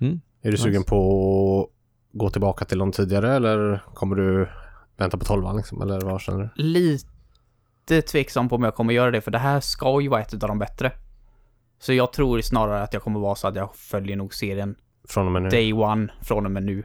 Mm. 0.00 0.20
Är 0.42 0.50
du 0.50 0.56
sugen 0.56 0.72
Nice. 0.80 0.88
på 0.90 1.62
att 1.62 2.18
gå 2.18 2.30
tillbaka 2.30 2.64
till 2.64 2.78
de 2.78 2.92
tidigare 2.92 3.34
eller 3.36 3.82
kommer 3.94 4.16
du 4.16 4.48
vänta 4.96 5.18
på 5.18 5.24
tolvan 5.24 5.56
liksom? 5.56 5.82
Eller 5.82 6.00
vad 6.00 6.20
känner 6.20 6.50
du? 6.56 6.62
Lite 6.62 8.02
tveksam 8.02 8.48
på 8.48 8.54
om 8.56 8.62
jag 8.62 8.74
kommer 8.74 8.94
göra 8.94 9.10
det, 9.10 9.20
för 9.20 9.30
det 9.30 9.38
här 9.38 9.60
ska 9.60 10.00
ju 10.00 10.08
vara 10.08 10.20
ett 10.20 10.32
av 10.32 10.38
de 10.48 10.58
bättre. 10.58 10.92
Så 11.78 11.92
jag 11.92 12.12
tror 12.12 12.40
snarare 12.40 12.82
att 12.82 12.92
jag 12.92 13.02
kommer 13.02 13.20
vara 13.20 13.34
så 13.34 13.48
att 13.48 13.56
jag 13.56 13.74
följer 13.76 14.16
nog 14.16 14.34
serien 14.34 14.76
Från 15.08 15.26
och 15.26 15.32
med 15.32 15.42
nu? 15.42 15.48
day 15.48 15.72
one 15.72 16.12
från 16.22 16.44
och 16.46 16.52
med 16.52 16.62
nu. 16.62 16.84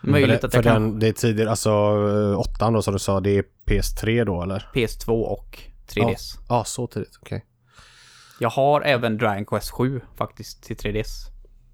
för 0.00 0.08
Möjligt 0.10 0.40
det, 0.40 0.46
att 0.46 0.52
för 0.54 0.58
jag 0.58 0.64
kan 0.74 0.82
den, 0.82 0.98
det 0.98 1.08
är 1.08 1.12
tidigare, 1.12 1.50
alltså 1.50 1.70
eh, 1.70 2.38
åttan 2.38 2.72
då 2.72 2.82
som 2.82 2.92
du 2.92 2.98
sa, 2.98 3.20
det 3.20 3.30
är 3.38 3.44
PS3 3.66 4.24
då 4.24 4.42
eller? 4.42 4.68
PS2 4.74 5.10
och 5.22 5.58
3DS. 5.88 6.38
Ja, 6.48 6.64
så 6.64 6.86
tidigt. 6.86 7.18
Okej. 7.22 7.44
Jag 8.40 8.50
har 8.50 8.80
även 8.80 9.18
Dragon 9.18 9.44
Quest 9.46 9.70
7 9.70 10.00
faktiskt 10.16 10.62
till 10.62 10.76
3DS. 10.76 11.08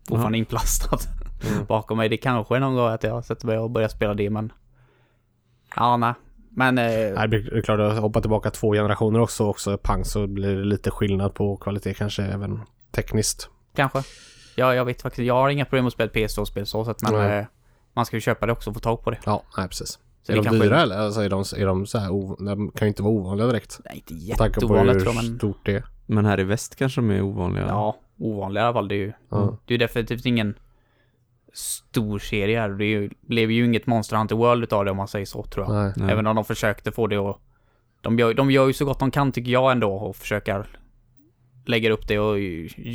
Fortfarande 0.09 0.39
inplastat 0.39 1.09
Mm. 1.53 1.65
bakom 1.69 1.99
mig. 1.99 2.09
Det 2.09 2.17
kanske 2.17 2.57
är 2.57 2.61
någon 2.61 2.75
gång 2.75 2.89
att 2.89 3.03
jag 3.03 3.25
sätter 3.25 3.47
mig 3.47 3.59
och 3.59 3.71
börjar 3.71 3.89
spela 3.89 4.15
det, 4.15 4.31
men... 4.31 4.53
Ja, 5.77 5.97
nej. 5.97 6.15
Men... 6.51 6.79
Eh, 6.79 6.85
Nej, 7.15 7.29
det 7.29 7.37
är 7.37 7.63
klart 7.63 7.81
att 7.81 7.99
hoppa 7.99 8.21
tillbaka 8.21 8.51
två 8.51 8.73
generationer 8.73 9.21
också, 9.21 9.45
också 9.47 9.79
pang 9.79 10.05
så 10.05 10.27
blir 10.27 10.57
det 10.57 10.65
lite 10.65 10.91
skillnad 10.91 11.35
på 11.35 11.57
kvalitet 11.57 11.95
kanske 11.95 12.23
även 12.23 12.61
tekniskt. 12.93 13.49
kanske. 13.77 14.03
Ja, 14.57 14.75
jag 14.75 14.85
vet 14.85 15.03
faktiskt. 15.03 15.27
Jag 15.27 15.35
har 15.35 15.49
inga 15.49 15.65
problem 15.65 15.87
att 15.87 15.93
spela 15.93 16.11
PS2-spel 16.11 16.67
så 16.67 16.85
men 17.03 17.13
Nej. 17.13 17.39
eh, 17.39 17.45
man 17.95 18.07
ska 18.07 18.17
ju 18.17 18.21
köpa 18.21 18.47
det 18.47 18.53
också 18.53 18.71
och 18.71 18.75
få 18.77 18.81
tag 18.81 19.03
på 19.05 19.11
det. 19.11 19.19
Ja, 19.27 19.43
nej 19.57 19.69
precis. 19.69 19.99
Så 20.23 20.33
är 20.33 20.37
det 20.37 20.43
de 20.43 20.45
kanske- 20.49 20.65
dyra 20.65 20.83
eller? 20.83 20.99
Alltså 20.99 21.21
är 21.21 21.29
de, 21.31 21.45
är 21.57 21.67
de 21.67 21.87
så 21.87 21.99
här 21.99 22.11
ov- 22.11 22.45
De 22.45 22.71
kan 22.71 22.87
ju 22.87 22.89
inte 22.89 23.03
vara 23.03 23.13
ovanliga 23.13 23.47
direkt. 23.47 23.81
Nej, 23.85 23.97
inte 23.97 24.15
hur 24.95 25.01
tror 25.01 25.15
jag, 25.15 25.25
men... 25.25 25.39
stort 25.39 25.59
det 25.65 25.75
är. 25.77 25.85
Men 26.07 26.25
här 26.25 26.41
i 26.41 26.45
väst 26.45 26.77
kanske 26.77 27.01
de 27.01 27.11
är 27.11 27.23
ovanliga. 27.23 27.65
Ja, 27.69 27.97
ovanliga 28.19 28.63
i 28.63 28.67
alla 28.67 28.75
fall. 28.75 28.89
Det 28.89 28.95
är 28.95 28.97
ju, 28.97 29.13
Ja. 29.31 29.59
det 29.67 29.75
är 29.75 29.79
ju 29.79 29.87
definitivt 29.87 30.27
ingen 30.27 30.55
stor 31.55 32.19
serie 32.19 32.61
här. 32.61 32.69
Det 32.69 32.85
ju, 32.85 33.11
blev 33.21 33.51
ju 33.51 33.65
inget 33.65 33.87
Monster 33.87 34.17
Hunter 34.17 34.37
World 34.37 34.65
utav 34.65 34.85
det 34.85 34.91
om 34.91 34.97
man 34.97 35.09
säger 35.09 35.27
så, 35.27 35.43
tror 35.43 35.67
jag. 35.67 35.75
Nej. 35.75 35.93
Nej. 35.97 36.13
Även 36.13 36.27
om 36.27 36.37
de 36.37 36.45
försökte 36.45 36.93
få 36.93 37.07
det 37.07 37.19
och 37.19 37.41
de 38.01 38.19
gör, 38.19 38.35
de 38.35 38.51
gör 38.51 38.67
ju 38.67 38.73
så 38.73 38.85
gott 38.85 38.99
de 38.99 39.11
kan 39.11 39.33
tycker 39.33 39.53
jag 39.53 39.73
ändå 39.73 39.93
och 39.93 40.17
försöker 40.17 40.67
lägga 41.67 41.93
upp 41.93 42.09
det 42.09 42.19
och 42.19 42.37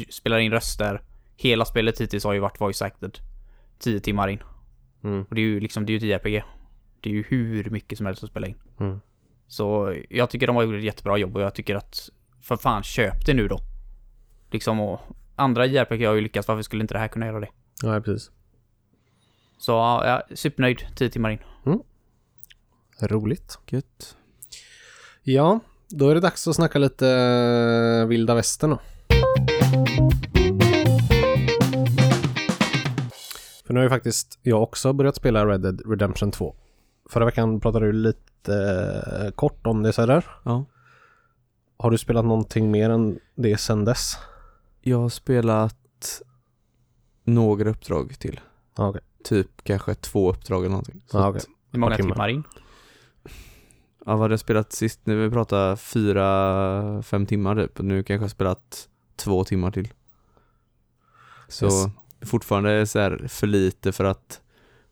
spelar 0.09 0.39
in 0.39 0.51
röster. 0.51 1.01
Hela 1.35 1.65
spelet 1.65 2.01
hittills 2.01 2.23
har 2.23 2.33
ju 2.33 2.39
varit 2.39 2.61
voice 2.61 2.81
acted. 2.81 3.19
10 3.79 3.99
timmar 3.99 4.27
in. 4.27 4.39
Mm. 5.03 5.23
Och 5.29 5.35
det 5.35 5.41
är 5.41 5.45
ju 5.45 5.59
liksom, 5.59 5.85
det 5.85 5.93
är 5.93 5.99
ju 5.99 6.13
ett 6.13 6.23
JRPG. 6.23 6.43
Det 7.01 7.09
är 7.09 7.13
ju 7.13 7.23
hur 7.27 7.69
mycket 7.69 7.97
som 7.97 8.05
helst 8.05 8.23
att 8.23 8.29
spela 8.29 8.47
in. 8.47 8.55
Mm. 8.79 8.99
Så 9.47 9.95
jag 10.09 10.29
tycker 10.29 10.47
de 10.47 10.55
har 10.55 10.63
gjort 10.63 10.75
ett 10.75 10.83
jättebra 10.83 11.17
jobb 11.17 11.35
och 11.35 11.41
jag 11.41 11.55
tycker 11.55 11.75
att 11.75 12.09
för 12.41 12.57
fan 12.57 12.83
köp 12.83 13.25
det 13.25 13.33
nu 13.33 13.47
då. 13.47 13.59
Liksom 14.51 14.79
och 14.79 15.01
andra 15.35 15.65
JRPG 15.65 16.05
har 16.05 16.13
ju 16.13 16.21
lyckats, 16.21 16.47
varför 16.47 16.61
skulle 16.61 16.81
inte 16.81 16.93
det 16.93 16.99
här 16.99 17.07
kunna 17.07 17.25
göra 17.25 17.39
det? 17.39 17.49
Ja, 17.83 18.01
precis. 18.01 18.31
Så 19.59 19.71
ja, 19.71 20.05
jag 20.05 20.31
är 20.31 20.35
supernöjd, 20.35 20.87
10 20.95 21.09
timmar 21.09 21.29
in. 21.29 21.39
Roligt. 23.01 23.59
Gött. 23.67 24.17
Ja, 25.23 25.59
då 25.89 26.09
är 26.09 26.15
det 26.15 26.21
dags 26.21 26.47
att 26.47 26.55
snacka 26.55 26.79
lite 26.79 27.09
eh, 27.09 28.07
vilda 28.07 28.35
västern 28.35 28.69
då. 28.69 28.79
För 33.65 33.73
nu 33.73 33.79
har 33.79 33.83
ju 33.83 33.89
faktiskt 33.89 34.39
jag 34.41 34.63
också 34.63 34.93
börjat 34.93 35.15
spela 35.15 35.45
Red 35.45 35.61
Dead 35.61 35.81
Redemption 35.89 36.31
2. 36.31 36.55
Förra 37.09 37.25
veckan 37.25 37.59
pratade 37.59 37.85
du 37.85 37.91
lite 37.91 38.55
eh, 39.21 39.31
kort 39.31 39.67
om 39.67 39.83
det 39.83 39.93
sådär. 39.93 40.25
Ja. 40.45 40.65
Har 41.77 41.91
du 41.91 41.97
spelat 41.97 42.25
någonting 42.25 42.71
mer 42.71 42.89
än 42.89 43.19
det 43.35 43.57
sedan 43.57 43.85
dess? 43.85 44.13
Jag 44.81 44.97
har 44.97 45.09
spelat 45.09 46.21
några 47.23 47.69
uppdrag 47.69 48.19
till. 48.19 48.39
Ja, 48.77 48.87
okej. 48.87 49.01
Typ 49.23 49.63
kanske 49.63 49.95
två 49.95 50.29
uppdrag 50.29 50.59
eller 50.59 50.69
någonting. 50.69 51.01
Så 51.07 51.17
att- 51.17 51.29
okej. 51.35 51.41
Hur 51.71 51.79
många 51.79 51.95
timmar. 51.95 52.27
in? 52.29 52.43
Ja, 54.05 54.11
vad 54.11 54.19
hade 54.19 54.31
jag 54.33 54.39
spelat 54.39 54.73
sist? 54.73 54.99
Nu 55.03 55.15
vi 55.23 55.29
pratar 55.29 55.75
fyra, 55.75 57.01
fem 57.03 57.25
timmar 57.25 57.55
typ. 57.55 57.79
Nu 57.79 58.03
kanske 58.03 58.13
jag 58.13 58.21
har 58.21 58.27
spelat 58.27 58.87
två 59.15 59.43
timmar 59.43 59.71
till. 59.71 59.87
Så 61.47 61.65
Yes. 61.65 61.85
fortfarande 62.29 62.87
så 62.87 62.99
här 62.99 63.25
för 63.27 63.47
lite 63.47 63.91
för 63.91 64.03
att 64.03 64.41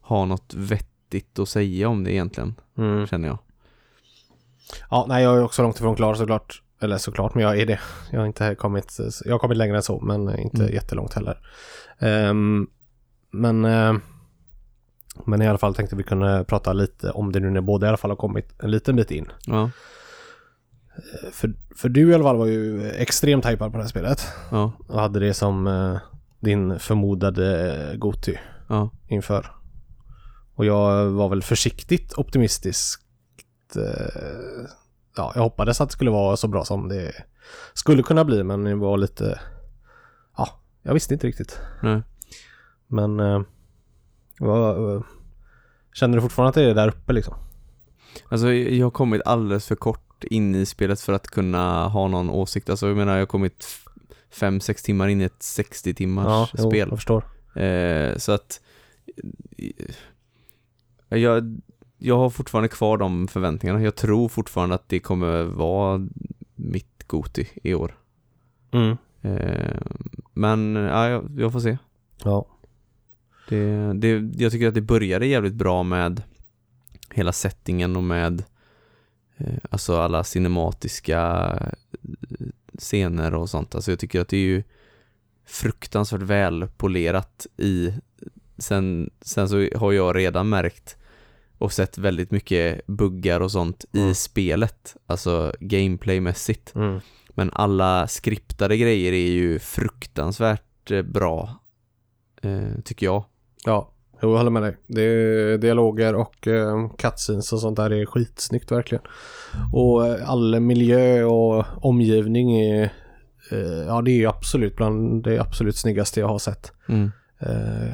ha 0.02 0.26
något 0.26 0.54
vettigt 0.54 1.40
att 1.40 1.50
säga 1.50 1.88
om 1.90 2.04
det 2.04 2.12
egentligen, 2.14 2.56
Mm. 2.78 3.08
känner 3.08 3.28
jag. 3.28 3.38
Ja, 4.90 5.06
nej 5.10 5.24
jag 5.24 5.38
är 5.38 5.44
också 5.44 5.62
långt 5.64 5.76
ifrån 5.76 5.96
klar 5.96 6.16
såklart. 6.16 6.64
Eller 6.82 6.98
såklart, 6.98 7.34
men 7.36 7.44
jag 7.44 7.60
är 7.60 7.66
det. 7.66 7.80
Jag 8.12 8.20
har 8.20 8.28
inte 8.28 8.56
kommit, 8.56 8.98
jag 9.26 9.34
har 9.34 9.40
kommit 9.40 9.58
längre 9.58 9.76
än 9.76 9.84
så, 9.84 10.00
men 10.00 10.40
inte 10.40 10.62
Mm. 10.62 10.74
jättelångt 10.74 11.14
heller. 11.14 11.40
Ehm, 12.00 12.68
men, 13.32 13.66
eh, 13.66 13.94
men 15.26 15.42
i 15.42 15.48
alla 15.48 15.58
fall 15.58 15.76
tänkte 15.76 15.96
vi 15.96 16.04
kunna 16.04 16.44
prata 16.44 16.74
lite 16.74 17.12
om 17.12 17.32
det 17.32 17.40
nu 17.40 17.50
när 17.50 17.62
båda 17.62 17.86
i 17.86 17.90
alla 17.90 17.98
fall 17.98 18.12
har 18.12 18.16
kommit 18.16 18.64
en 18.64 18.72
liten 18.72 18.96
bit 18.96 19.12
in. 19.12 19.32
Ja, 19.46 19.70
För, 21.32 21.54
för 21.76 21.90
du 21.90 22.12
i 22.12 22.14
alla 22.14 22.24
fall 22.24 22.38
var 22.38 22.46
ju 22.46 22.90
extremt 22.92 23.46
hypad 23.46 23.72
på 23.72 23.78
det 23.78 23.84
här 23.84 23.90
spelet 23.90 24.28
ja, 24.52 24.72
och 24.88 25.00
hade 25.00 25.20
det 25.20 25.34
som 25.34 25.68
eh, 25.68 25.98
din 26.40 26.80
förmodade 26.80 27.76
eh, 27.92 27.98
Goti 27.98 28.40
ja. 28.68 28.90
inför. 29.08 29.52
Och 30.56 30.66
jag 30.66 31.06
var 31.06 31.30
väl 31.30 31.42
försiktigt 31.44 32.14
optimistisk. 32.18 33.02
Eh, 33.76 34.66
ja, 35.18 35.32
jag 35.36 35.42
hoppades 35.42 35.82
att 35.82 35.90
det 35.90 35.94
skulle 35.94 36.12
vara 36.12 36.38
så 36.38 36.48
bra 36.48 36.66
som 36.66 36.90
det 36.90 37.12
skulle 37.74 38.04
kunna 38.04 38.26
bli, 38.26 38.44
men 38.44 38.64
det 38.64 38.76
var 38.76 38.98
lite... 38.98 39.40
Ja, 40.38 40.50
jag 40.84 40.94
visste 40.94 41.14
inte 41.14 41.28
riktigt. 41.28 41.60
Nej. 41.82 42.02
Men... 42.88 43.20
Eh, 43.20 43.42
vad, 44.40 45.04
känner 45.94 46.16
du 46.18 46.22
fortfarande 46.22 46.50
att 46.50 46.56
det 46.56 46.64
är 46.64 46.74
där 46.76 46.88
uppe 46.88 47.14
liksom? 47.14 47.34
Alltså 48.30 48.54
jag 48.54 48.86
har 48.86 48.92
kommit 48.92 49.22
alldeles 49.26 49.68
för 49.68 49.76
kort 49.76 50.24
in 50.24 50.56
i 50.56 50.66
spelet 50.66 51.02
för 51.02 51.14
att 51.14 51.28
kunna 51.28 51.88
ha 51.88 52.08
någon 52.08 52.30
åsikt. 52.30 52.70
Alltså 52.70 52.88
jag 52.88 52.98
menar 52.98 53.14
jag 53.14 53.22
har 53.22 53.26
kommit 53.26 53.56
f- 53.64 53.86
fem, 54.32 54.60
sex 54.60 54.84
timmar 54.84 55.08
in 55.08 55.22
i 55.22 55.24
ett 55.24 55.44
60 55.44 55.94
timmars 55.94 56.52
jo, 56.58 56.70
spel. 56.70 56.88
jag 56.90 56.98
förstår. 56.98 57.24
Eh, 57.64 58.18
så 58.18 58.32
att 58.32 58.62
eh, 61.08 61.20
jag, 61.20 61.62
jag 61.98 62.18
har 62.18 62.30
fortfarande 62.30 62.68
kvar 62.70 62.98
de 62.98 63.28
förväntningarna. 63.28 63.82
Jag 63.82 63.96
tror 63.96 64.30
fortfarande 64.30 64.76
att 64.76 64.90
det 64.90 65.00
kommer 65.00 65.44
vara 65.44 66.08
mitt 66.56 67.04
Goti 67.08 67.48
i 67.64 67.74
år. 67.74 67.98
Mm. 68.72 68.98
Eh, 69.22 69.82
men 70.34 70.76
ja, 70.76 71.10
jag, 71.10 71.32
jag 71.38 71.52
får 71.52 71.60
se. 71.60 71.78
Ja. 72.24 72.46
Det, 73.50 73.94
det, 73.94 74.44
jag 74.44 74.52
tycker 74.52 74.68
att 74.68 74.74
det 74.74 74.82
började 74.82 75.26
jävligt 75.26 75.54
bra 75.54 75.84
med 75.84 76.24
hela 77.14 77.32
settingen 77.32 77.96
och 77.96 78.04
med 78.04 78.44
eh, 79.38 79.58
alltså 79.70 79.98
alla 79.98 80.24
cinematiska 80.24 81.20
eh, 81.92 82.48
scener 82.80 83.34
och 83.34 83.50
sånt. 83.50 83.76
Alltså 83.76 83.92
jag 83.92 84.00
tycker 84.00 84.22
att 84.22 84.28
det 84.28 84.38
är 84.38 84.42
ju 84.42 84.64
fruktansvärt 85.46 86.22
väl 86.22 86.68
polerat 86.78 87.48
i 87.58 87.94
sen, 88.58 89.10
sen 89.22 89.50
så 89.50 89.70
har 89.76 89.92
jag 89.92 90.16
redan 90.16 90.50
märkt 90.50 90.98
och 91.58 91.74
sett 91.74 91.98
väldigt 91.98 92.32
mycket 92.32 92.88
buggar 92.88 93.40
och 93.40 93.52
sånt 93.52 93.86
Mm. 93.94 94.08
i 94.10 94.16
spelet, 94.16 94.96
alltså 95.06 95.54
gameplaymässigt. 95.60 96.76
Mm. 96.76 97.00
Men 97.30 97.52
alla 97.54 98.08
skriptade 98.08 98.78
grejer 98.78 99.14
är 99.14 99.32
ju 99.32 99.60
fruktansvärt 99.60 100.92
eh, 100.92 101.02
bra, 101.02 101.60
eh, 102.42 102.82
tycker 102.84 103.06
jag. 103.06 103.24
Ja, 103.68 103.92
jo, 104.22 104.32
jag 104.32 104.38
håller 104.38 104.52
med 104.52 104.62
dig. 104.62 104.78
Det 104.88 105.02
är 105.02 105.58
dialoger 105.58 106.16
och 106.16 106.48
eh, 106.48 106.90
cutscenes 106.98 107.54
och 107.54 107.60
sånt 107.60 107.78
där 107.78 107.94
är 107.94 108.06
skitsnyggt 108.06 108.72
verkligen. 108.72 109.04
Och 109.74 110.08
eh, 110.08 110.30
all 110.30 110.60
miljö 110.60 111.24
och 111.24 111.66
omgivning 111.82 112.60
är 112.60 112.84
eh, 113.52 113.86
ja 113.88 114.02
det 114.02 114.24
är 114.24 114.28
absolut 114.28 114.76
bland 114.76 115.24
det 115.24 115.40
absolut 115.40 115.76
snyggaste 115.76 116.20
jag 116.20 116.28
har 116.28 116.40
sett. 116.40 116.72
Mm. 116.90 117.12
Eh, 117.40 117.94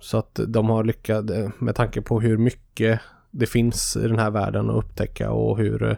så 0.00 0.18
att 0.18 0.40
de 0.46 0.70
har 0.70 0.84
lyckats 0.84 1.28
med 1.58 1.74
tanke 1.74 2.02
på 2.02 2.20
hur 2.20 2.36
mycket 2.36 3.00
det 3.30 3.46
finns 3.46 3.96
i 3.96 4.08
den 4.08 4.18
här 4.18 4.30
världen 4.30 4.70
att 4.70 4.84
upptäcka 4.84 5.30
och 5.30 5.58
hur 5.58 5.96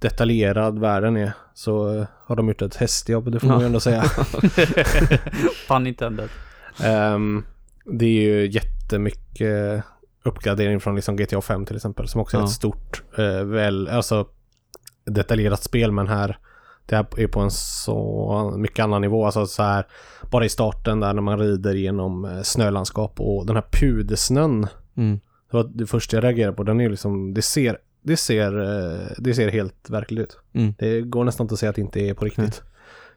detaljerad 0.00 0.78
världen 0.78 1.16
är 1.16 1.32
så 1.54 2.06
har 2.26 2.36
de 2.36 2.48
gjort 2.48 2.62
ett 2.62 2.76
hästjobb, 2.76 3.32
det 3.32 3.40
får 3.40 3.48
man 3.48 3.60
ju 3.60 3.66
ändå 3.66 3.80
säga. 3.80 4.02
Fan 5.68 5.86
intended. 5.86 6.28
Ehm, 6.82 7.44
det 7.84 8.06
är 8.06 8.22
ju 8.22 8.50
jättemycket 8.50 9.84
uppgradering 10.24 10.80
från 10.80 10.94
liksom 10.96 11.16
GTA 11.16 11.40
5 11.40 11.66
till 11.66 11.76
exempel 11.76 12.08
som 12.08 12.20
också 12.20 12.36
är 12.36 12.40
Ja. 12.40 12.44
ett 12.44 12.52
stort, 12.52 13.02
eh, 13.18 13.44
väl, 13.44 13.88
alltså 13.88 14.26
detaljerat 15.04 15.62
spel 15.62 15.92
men 15.92 16.08
här 16.08 16.38
det 16.86 16.96
här 16.96 17.06
är 17.20 17.26
på 17.26 17.40
en 17.40 17.50
så 17.50 18.54
mycket 18.56 18.82
annan 18.84 19.00
nivå. 19.00 19.24
Alltså 19.26 19.46
så 19.46 19.62
här 19.62 19.86
bara 20.30 20.44
i 20.44 20.48
starten 20.48 21.00
där 21.00 21.12
när 21.12 21.22
man 21.22 21.38
rider 21.38 21.74
genom 21.74 22.24
eh, 22.24 22.42
snölandskap 22.42 23.20
och 23.20 23.46
den 23.46 23.56
här 23.56 23.64
pudersnön. 23.70 24.66
Mm. 24.96 25.20
Det 25.50 25.56
var 25.56 25.70
det 25.74 25.86
första 25.86 26.16
jag 26.16 26.24
reagerade 26.24 26.56
på. 26.56 26.62
Den 26.62 26.80
är 26.80 26.90
liksom, 26.90 27.34
det 27.34 27.42
ser, 27.42 27.78
det 28.02 28.16
ser, 28.16 28.60
eh, 28.60 29.06
det 29.18 29.34
ser 29.34 29.48
helt 29.48 29.90
verkligt 29.90 30.20
ut. 30.20 30.38
Mm. 30.52 30.74
Det 30.78 31.00
går 31.00 31.24
nästan 31.24 31.44
inte 31.44 31.52
att 31.52 31.58
säga 31.58 31.70
att 31.70 31.76
det 31.76 31.82
inte 31.82 32.00
är 32.00 32.14
på 32.14 32.24
riktigt. 32.24 32.62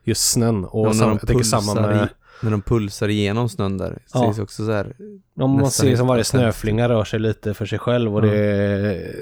Just 0.03 0.32
snön 0.32 0.65
och 0.65 0.86
Ja, 0.88 0.89
när 0.89 0.93
sam, 0.93 1.08
de 1.10 1.17
jag 1.21 1.27
tänker 1.27 1.43
samma 1.43 1.73
med 1.73 2.10
När 2.41 2.52
de 2.52 2.62
pulsar 2.62 3.08
igenom 3.08 3.50
snön 3.50 3.78
där, 3.78 4.02
Ja. 4.13 4.19
sägs 4.19 4.39
också 4.39 4.65
så 4.65 4.71
här. 4.71 4.95
Ja, 5.34 5.47
man 5.47 5.71
ser 5.71 5.95
som 5.95 6.08
varje 6.08 6.23
90%. 6.23 6.26
snöflinga 6.26 6.89
rör 6.89 7.04
sig 7.04 7.19
lite 7.19 7.54
för 7.54 7.65
sig 7.65 7.80
själv 7.80 8.15
och 8.15 8.26
Ja. 8.28 8.32
det 8.32 8.38
är 8.38 9.15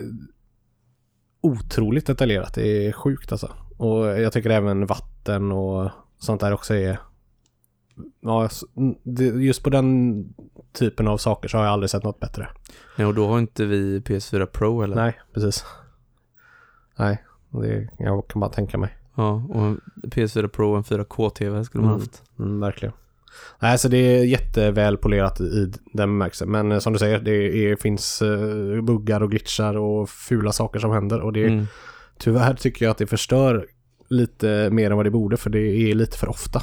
otroligt 1.42 2.08
detaljerat. 2.08 2.54
Det 2.54 2.88
är 2.88 2.92
sjukt 2.92 3.32
alltså. 3.32 3.52
Och 3.78 4.06
jag 4.06 4.34
tycker 4.34 4.50
även 4.50 4.86
vatten 4.86 5.52
och 5.52 5.90
sånt 6.18 6.42
där 6.42 6.54
också 6.54 6.76
är 6.76 7.00
Ja, 8.22 8.50
just 9.36 9.64
på 9.64 9.70
den 9.70 10.26
typen 10.74 11.08
av 11.08 11.18
saker 11.18 11.50
så 11.50 11.58
har 11.58 11.64
jag 11.66 11.74
aldrig 11.74 11.90
sett 11.90 12.04
något 12.04 12.20
bättre. 12.20 12.48
Nej, 12.98 13.08
och 13.08 13.14
då 13.16 13.28
har 13.28 13.40
inte 13.40 13.66
vi 13.66 14.00
PS4 14.00 14.46
Pro 14.46 14.82
eller? 14.82 14.96
Nej, 14.96 15.20
precis. 15.34 15.66
Nej, 16.96 17.24
det, 17.50 17.90
jag 18.00 18.28
kan 18.28 18.40
bara 18.40 18.52
tänka 18.52 18.78
mig. 18.78 18.98
Ja, 19.16 19.32
och 19.50 19.78
PS4 20.10 20.48
Pro 20.48 20.72
och 20.72 20.78
en 20.78 20.84
4K-TV 20.84 21.64
skulle 21.66 21.82
man 21.84 21.92
Mm. 21.94 22.02
haft. 22.02 22.24
Mm, 22.40 22.60
verkligen. 22.60 22.94
Nej, 23.60 23.78
så 23.78 23.88
det 23.88 23.98
är 23.98 24.24
jätteväl 24.26 24.98
polerat 24.98 25.42
i 25.42 25.72
den 25.94 26.10
bemärkelsen. 26.10 26.52
Men 26.52 26.72
eh, 26.72 26.80
som 26.80 26.94
du 26.94 27.00
säger, 27.00 27.20
det 27.20 27.32
är, 27.72 27.76
finns 27.76 28.22
eh, 28.22 28.82
buggar 28.82 29.24
och 29.24 29.32
glitchar 29.32 29.78
och 29.78 30.10
fula 30.10 30.52
saker 30.52 30.80
som 30.80 30.92
händer. 30.92 31.20
Och 31.22 31.34
det, 31.34 31.46
Mm. 31.48 31.66
tyvärr 32.20 32.54
tycker 32.54 32.86
jag 32.86 32.92
att 32.92 32.98
det 32.98 33.08
förstör 33.08 33.68
lite 34.10 34.70
mer 34.72 34.92
än 34.92 34.98
vad 34.98 35.06
det 35.06 35.12
borde. 35.12 35.38
För 35.38 35.50
det 35.50 35.60
är 35.92 35.96
lite 35.96 36.18
för 36.18 36.30
ofta 36.30 36.62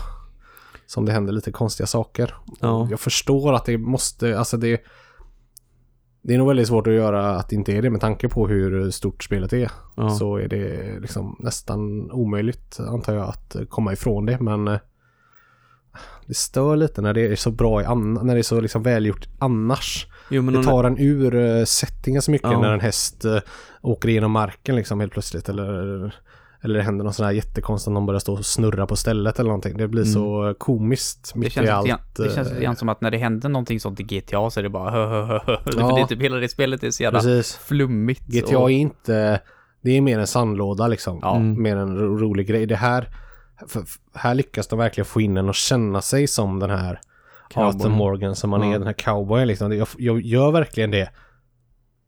som 0.86 1.04
det 1.04 1.12
händer 1.12 1.32
lite 1.32 1.50
konstiga 1.52 1.86
saker. 1.86 2.34
Ja. 2.60 2.86
Jag 2.90 3.00
förstår 3.00 3.52
att 3.52 3.64
det 3.64 3.78
måste, 3.78 4.38
alltså 4.38 4.56
det 4.56 4.80
det 6.24 6.34
är 6.34 6.38
nog 6.38 6.48
väldigt 6.48 6.68
svårt 6.68 6.86
att 6.86 6.92
göra 6.92 7.30
att 7.36 7.48
det 7.48 7.56
inte 7.56 7.72
är 7.72 7.82
det 7.82 7.90
med 7.90 8.00
tanke 8.00 8.28
på 8.28 8.48
hur 8.48 8.90
stort 8.90 9.24
spelet 9.24 9.52
är. 9.52 9.70
Ja. 9.96 10.10
Så 10.10 10.36
är 10.36 10.48
det 10.48 10.98
liksom 11.00 11.36
nästan 11.40 12.10
omöjligt 12.10 12.80
antar 12.80 13.14
jag 13.14 13.28
att 13.28 13.56
komma 13.68 13.92
ifrån 13.92 14.26
det. 14.26 14.40
Men 14.40 14.68
eh, 14.68 14.78
det 16.26 16.34
stör 16.34 16.76
lite 16.76 17.00
när 17.02 17.12
det 17.14 17.26
är 17.26 17.36
så 17.36 17.50
bra 17.50 17.82
i 17.82 17.84
ann- 17.84 18.18
när 18.22 18.34
det 18.34 18.40
är 18.40 18.42
så 18.42 18.60
liksom 18.60 18.82
välgjort 18.82 19.28
annars. 19.38 20.06
Jo, 20.30 20.42
men 20.42 20.54
Det 20.54 20.62
tar 20.62 20.84
en 20.84 20.98
ur 20.98 21.34
eh, 21.34 21.64
settingen 21.64 22.22
så 22.22 22.30
mycket 22.30 22.50
Ja. 22.50 22.60
när 22.60 22.72
en 22.72 22.80
häst 22.80 23.24
eh, 23.24 23.38
åker 23.82 24.08
genom 24.08 24.30
marken 24.32 24.76
liksom 24.76 25.00
helt 25.00 25.12
plötsligt. 25.12 25.48
Eller, 25.48 26.14
eller 26.64 26.78
det 26.78 26.82
händer 26.84 27.04
något 27.04 27.14
sån 27.14 27.26
här 27.26 27.32
jättekonstigt 27.32 27.88
att 27.88 27.92
någon 27.94 28.06
börjar 28.06 28.18
stå 28.20 28.32
och 28.32 28.46
snurra 28.46 28.86
på 28.86 28.96
stället 28.96 29.38
eller 29.38 29.48
någonting. 29.48 29.76
Det 29.76 29.88
blir 29.88 30.02
Mm. 30.02 30.12
så 30.14 30.54
komiskt 30.58 31.30
Det 31.34 31.40
mitt 31.40 31.52
känns, 31.52 31.66
i 31.66 31.70
allt. 31.70 31.88
grann, 31.88 31.98
det 32.16 32.34
känns 32.34 32.48
eh, 32.48 32.52
lite 32.54 32.64
grann 32.64 32.76
som 32.76 32.88
att 32.88 33.00
när 33.00 33.10
det 33.10 33.18
händer 33.18 33.48
någonting 33.48 33.80
sånt 33.80 34.00
i 34.00 34.02
GTA 34.02 34.50
så 34.50 34.60
är 34.60 34.62
det 34.62 34.68
bara 34.70 34.90
hö, 34.90 35.06
hö, 35.06 35.22
hö, 35.26 35.38
hö. 35.46 35.56
För 35.72 35.72
Ja. 35.80 35.94
det 35.94 36.00
är 36.00 36.06
typ 36.06 36.22
hela 36.22 36.36
det 36.36 36.48
spelet 36.48 36.84
är 36.84 36.90
så 36.90 37.02
jävla 37.02 37.18
Precis. 37.20 37.56
flummigt. 37.56 38.22
GTA 38.26 38.58
och, 38.58 38.70
är 38.70 38.74
inte 38.74 39.40
Det 39.82 39.96
är 39.96 40.00
mer 40.00 40.18
en 40.18 40.26
sandlåda 40.26 40.88
liksom. 40.88 41.18
Ja. 41.22 41.36
Mm. 41.36 41.62
Mer 41.62 41.76
en 41.76 41.96
ro 41.98 42.18
rolig 42.18 42.46
grej. 42.46 42.66
Det 42.66 42.76
här, 42.76 43.08
för, 43.68 43.84
här 44.14 44.34
lyckas 44.34 44.66
de 44.68 44.78
verkligen 44.78 45.04
få 45.06 45.20
in 45.20 45.36
en 45.36 45.48
och 45.48 45.54
känna 45.54 46.02
sig 46.02 46.26
som 46.26 46.58
den 46.58 46.70
här 46.70 47.00
Arthur. 47.54 47.88
Morgan 47.88 48.36
som 48.36 48.50
man 48.50 48.60
Ja. 48.62 48.74
är, 48.74 48.78
den 48.78 48.86
här 48.86 48.92
cowboyen 48.94 49.48
liksom. 49.48 49.72
Jag, 49.76 49.88
jag 49.98 50.20
gör 50.20 50.50
verkligen 50.52 50.90
det 50.90 51.10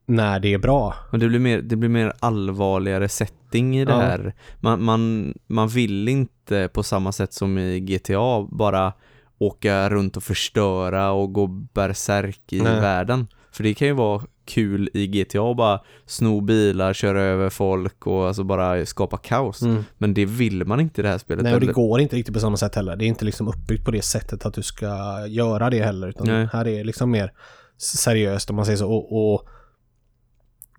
när 0.06 0.40
det 0.40 0.54
är 0.54 0.58
bra. 0.58 0.94
Men 1.10 1.20
det 1.20 1.28
blir 1.28 1.38
mer, 1.38 1.62
det 1.62 1.76
blir 1.76 1.88
mer 1.88 2.12
allvarligare 2.20 3.08
setting 3.08 3.78
i 3.78 3.84
det 3.84 3.92
Ja. 3.92 4.00
här. 4.00 4.34
Man, 4.60 4.82
man, 4.82 5.34
man 5.46 5.68
vill 5.68 6.08
inte 6.08 6.68
på 6.72 6.82
samma 6.82 7.12
sätt 7.12 7.32
som 7.32 7.58
i 7.58 7.80
GTA 7.80 8.42
bara 8.50 8.92
åka 9.38 9.90
runt 9.90 10.16
och 10.16 10.22
förstöra 10.22 11.10
och 11.10 11.32
gå 11.32 11.46
bärsärk 11.46 12.52
i 12.52 12.60
Nej. 12.60 12.80
världen. 12.80 13.26
För 13.52 13.62
det 13.62 13.74
kan 13.74 13.88
ju 13.88 13.94
vara 13.94 14.22
kul 14.44 14.90
i 14.94 15.06
GTA 15.06 15.40
och 15.42 15.56
bara 15.56 15.80
sno 16.06 16.40
bilar, 16.40 16.92
köra 16.92 17.22
över 17.22 17.50
folk 17.50 18.06
och 18.06 18.26
alltså 18.26 18.44
bara 18.44 18.86
skapa 18.86 19.16
kaos. 19.16 19.62
Men 19.98 20.14
det 20.14 20.24
vill 20.24 20.64
man 20.64 20.80
inte 20.80 21.00
i 21.00 21.02
det 21.02 21.08
här 21.08 21.18
spelet. 21.18 21.40
Mm. 21.40 21.50
Nej, 21.50 21.54
och 21.54 21.66
det 21.66 21.72
går 21.72 22.00
inte 22.00 22.16
riktigt 22.16 22.34
på 22.34 22.40
samma 22.40 22.56
sätt 22.56 22.74
heller. 22.74 22.96
Det 22.96 23.04
är 23.04 23.06
inte 23.06 23.24
liksom 23.24 23.48
uppbyggt 23.48 23.84
på 23.84 23.90
det 23.90 24.02
sättet 24.02 24.46
att 24.46 24.54
du 24.54 24.62
ska 24.62 24.86
göra 25.28 25.70
det 25.70 25.82
heller. 25.82 26.08
Utan 26.08 26.26
Nej. 26.26 26.48
här 26.52 26.60
är 26.68 26.78
det 26.78 26.84
liksom 26.84 27.10
mer 27.10 27.32
seriöst 27.78 28.50
om 28.50 28.56
man 28.56 28.64
säger 28.64 28.76
så. 28.76 28.92
Och, 28.92 29.34
och 29.34 29.48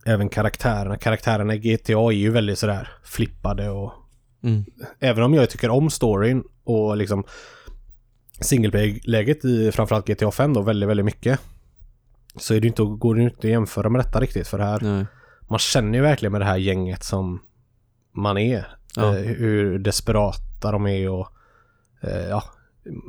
även 0.05 0.29
karaktärerna. 0.29 0.97
Karaktärerna 0.97 1.55
i 1.55 1.57
GTA 1.59 1.93
är 1.93 2.11
ju 2.11 2.31
väldigt 2.31 2.59
sådär 2.59 2.89
flippade 3.03 3.69
och 3.69 3.93
Mm. 4.43 4.65
även 4.99 5.23
om 5.23 5.33
jag 5.33 5.49
tycker 5.49 5.69
om 5.69 5.89
storyn 5.89 6.43
och 6.63 6.97
liksom 6.97 7.23
singleplay-läget 8.39 9.45
i 9.45 9.71
framförallt 9.71 10.07
GTA 10.07 10.31
5 10.31 10.53
då 10.53 10.61
väldigt, 10.61 10.89
väldigt 10.89 11.05
mycket. 11.05 11.39
Så 12.37 12.53
är 12.53 12.61
det 12.61 12.67
inte, 12.67 12.83
går 12.83 13.15
det 13.15 13.21
inte 13.21 13.37
att 13.37 13.43
jämföra 13.43 13.89
med 13.89 14.01
detta 14.01 14.19
riktigt 14.19 14.47
för 14.47 14.57
det 14.57 14.63
här 14.63 14.79
Nej. 14.81 15.05
man 15.49 15.59
känner 15.59 15.97
ju 15.97 16.01
verkligen 16.01 16.31
med 16.31 16.41
det 16.41 16.45
här 16.45 16.57
gänget 16.57 17.03
som 17.03 17.41
man 18.11 18.37
är. 18.37 18.67
Ja. 18.95 19.17
Eh, 19.17 19.23
hur 19.23 19.79
desperata 19.79 20.71
de 20.71 20.87
är 20.87 21.09
och 21.09 21.27
eh, 22.01 22.27
ja, 22.27 22.43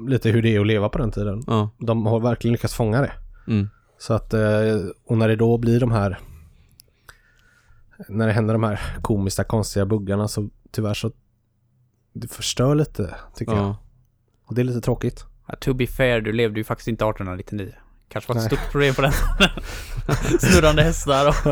lite 0.09 0.31
hur 0.31 0.43
det 0.43 0.57
är 0.57 0.61
att 0.61 0.67
leva 0.67 0.89
på 0.89 0.99
den 0.99 1.11
tiden. 1.11 1.43
Ja. 1.47 1.71
De 1.79 2.07
har 2.07 2.21
verkligen 2.21 2.53
lyckats 2.53 2.75
fånga 2.75 3.01
det. 3.01 3.13
Mm. 3.49 3.69
Så 3.99 4.15
att, 4.15 4.35
eh, 4.35 4.77
och 5.07 5.19
när 5.19 5.29
det 5.29 5.37
då 5.37 5.59
blir 5.59 5.81
de 5.81 5.91
här 5.91 6.19
när 8.09 8.27
det 8.27 8.33
händer 8.33 8.55
de 8.55 8.63
här 8.63 8.81
komiska, 9.03 9.45
konstiga 9.45 9.87
buggarna 9.87 10.29
så 10.29 10.49
tyvärr 10.71 10.95
så 10.95 11.13
det 12.13 12.29
förstör 12.29 12.75
lite, 12.75 13.15
tycker 13.35 13.53
jag. 13.53 13.65
Ja. 13.65 13.77
Och 14.45 14.55
det 14.55 14.63
är 14.63 14.65
lite 14.65 14.81
tråkigt. 14.81 15.25
Ja, 15.47 15.55
to 15.61 15.75
be 15.75 15.87
fair, 15.87 16.21
du 16.21 16.33
levde 16.33 16.61
ju 16.61 16.65
faktiskt 16.65 16.89
inte 16.89 17.05
1899. 17.05 17.73
Kanske 18.09 18.33
var 18.33 18.41
ett 18.41 18.47
stort 18.47 18.71
problem 18.73 18.95
på 18.95 19.03
den 19.03 19.13
Snurrande 20.41 20.83
hästar 20.83 21.29
och... 21.29 21.35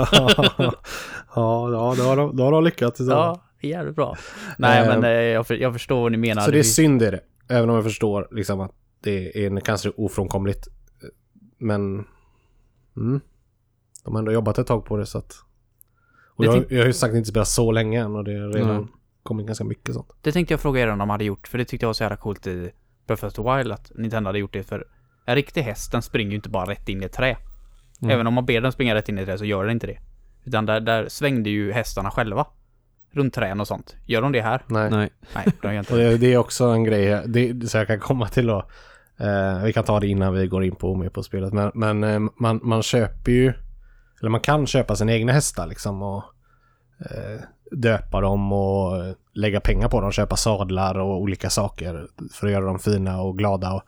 ja, 1.34 1.70
ja, 1.70 1.94
då 1.98 2.02
har 2.02 2.16
de, 2.16 2.36
då 2.36 2.44
har 2.44 2.52
de 2.52 2.64
lyckats. 2.64 3.00
Ja, 3.00 3.42
jävligt 3.60 3.96
bra. 3.96 4.16
Nej, 4.58 4.82
Eh, 4.82 4.88
men 4.88 5.04
eh, 5.04 5.10
jag, 5.10 5.46
jag 5.50 5.72
förstår 5.72 6.02
vad 6.02 6.12
ni 6.12 6.18
menar. 6.18 6.42
Så 6.42 6.50
det 6.50 6.58
är 6.58 6.62
synd 6.62 7.02
är 7.02 7.12
det. 7.12 7.20
Även 7.48 7.68
om 7.70 7.74
jag 7.74 7.84
förstår 7.84 8.28
liksom 8.30 8.60
att 8.60 8.72
det 9.00 9.44
är 9.46 9.60
kanske 9.60 9.90
ofrånkomligt. 9.90 10.68
Men... 11.58 12.04
Mm, 12.96 13.20
de 14.04 14.14
har 14.14 14.18
ändå 14.18 14.32
jobbat 14.32 14.58
ett 14.58 14.66
tag 14.66 14.84
på 14.84 14.96
det 14.96 15.06
så 15.06 15.18
att... 15.18 15.34
Och 16.36 16.44
jag, 16.44 16.64
jag 16.68 16.78
har 16.78 16.86
ju 16.86 16.92
sagt 16.92 17.14
inte 17.14 17.28
spelat 17.28 17.48
så 17.48 17.72
länge 17.72 18.00
än 18.02 18.14
och 18.16 18.24
det 18.24 18.38
har 18.38 18.48
redan 18.48 18.70
Mm. 18.70 18.88
kommit 19.22 19.46
ganska 19.46 19.64
mycket 19.64 19.94
sånt. 19.94 20.12
Det 20.20 20.32
tänkte 20.32 20.54
jag 20.54 20.60
fråga 20.60 20.80
er 20.80 20.88
om 20.88 20.98
de 20.98 21.10
hade 21.10 21.24
gjort, 21.24 21.48
för 21.48 21.58
det 21.58 21.64
tyckte 21.64 21.84
jag 21.84 21.88
var 21.88 21.94
så 21.94 22.02
jävla 22.02 22.16
coolt 22.16 22.46
i 22.46 22.70
Breath 23.06 23.24
of 23.24 23.32
the 23.32 23.42
Wild 23.42 23.72
att 23.72 23.92
Nintendo 23.94 24.28
hade 24.28 24.38
gjort 24.38 24.52
det 24.52 24.62
för 24.62 24.86
en 25.24 25.34
riktig 25.34 25.62
häst 25.62 25.92
den 25.92 26.02
springer 26.02 26.30
ju 26.30 26.36
inte 26.36 26.48
bara 26.48 26.70
rätt 26.70 26.88
in 26.88 27.02
i 27.02 27.04
ett 27.04 27.12
trä. 27.12 27.36
Mm. 28.02 28.14
Även 28.14 28.26
om 28.26 28.34
man 28.34 28.46
ber 28.46 28.60
den 28.60 28.72
springa 28.72 28.94
rätt 28.94 29.08
in 29.08 29.18
i 29.18 29.20
ett 29.20 29.28
trä 29.28 29.38
så 29.38 29.44
gör 29.44 29.62
den 29.64 29.72
inte 29.72 29.86
det. 29.86 29.98
Utan 30.44 30.66
där, 30.66 30.80
där 30.80 31.08
svängde 31.08 31.50
ju 31.50 31.72
hästarna 31.72 32.10
själva. 32.10 32.46
Runt 33.12 33.34
trän 33.34 33.60
och 33.60 33.66
sånt. 33.66 33.96
Gör 34.06 34.22
de 34.22 34.32
det 34.32 34.40
här? 34.40 34.62
Nej. 34.66 34.90
Nej. 34.90 35.10
Nej, 35.34 35.46
de 35.62 35.72
gör 35.74 35.78
inte 35.78 35.96
det, 35.96 36.16
det 36.16 36.32
är 36.32 36.38
också 36.38 36.64
en 36.64 36.84
grej 36.84 37.22
det, 37.26 37.70
så 37.70 37.78
jag 37.78 37.86
kan 37.86 38.00
komma 38.00 38.28
till 38.28 38.46
då. 38.46 38.66
Eh, 39.18 39.62
vi 39.64 39.72
kan 39.72 39.84
ta 39.84 40.00
det 40.00 40.06
innan 40.06 40.34
vi 40.34 40.46
går 40.46 40.64
in 40.64 40.76
på 40.76 40.94
mer 40.94 41.08
på 41.08 41.22
spelet. 41.22 41.52
Men, 41.52 41.70
men 41.74 42.04
eh, 42.04 42.30
man, 42.40 42.60
man 42.62 42.82
köper 42.82 43.32
ju, 43.32 43.52
eller 44.20 44.30
man 44.30 44.40
kan 44.40 44.66
köpa 44.66 44.96
sina 44.96 45.12
egna 45.12 45.32
hästar 45.32 45.66
liksom 45.66 46.02
och 46.02 46.24
eh, 47.00 47.40
döpa 47.70 48.20
dem 48.20 48.52
och 48.52 48.96
eh, 48.96 49.14
lägga 49.32 49.60
pengar 49.60 49.88
på 49.88 50.00
dem, 50.00 50.12
köpa 50.12 50.36
sadlar 50.36 50.98
och 50.98 51.20
olika 51.20 51.50
saker 51.50 52.06
för 52.32 52.46
att 52.46 52.52
göra 52.52 52.64
dem 52.64 52.78
fina 52.78 53.20
och 53.20 53.38
glada. 53.38 53.72
Och 53.72 53.82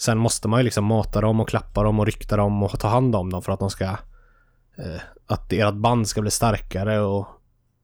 sen 0.00 0.18
måste 0.18 0.48
man 0.48 0.60
ju 0.60 0.64
liksom 0.64 0.84
mata 0.84 1.20
dem 1.20 1.40
och 1.40 1.48
klappa 1.48 1.82
dem 1.82 2.00
och 2.00 2.06
rykta 2.06 2.36
dem 2.36 2.62
och 2.62 2.80
ta 2.80 2.88
hand 2.88 3.16
om 3.16 3.30
dem 3.30 3.42
för 3.42 3.52
att 3.52 3.60
de 3.60 3.70
ska 3.70 3.84
eh, 3.84 5.00
att 5.26 5.52
ert 5.52 5.74
band 5.74 6.08
ska 6.08 6.20
bli 6.20 6.30
starkare 6.30 7.00
och 7.00 7.26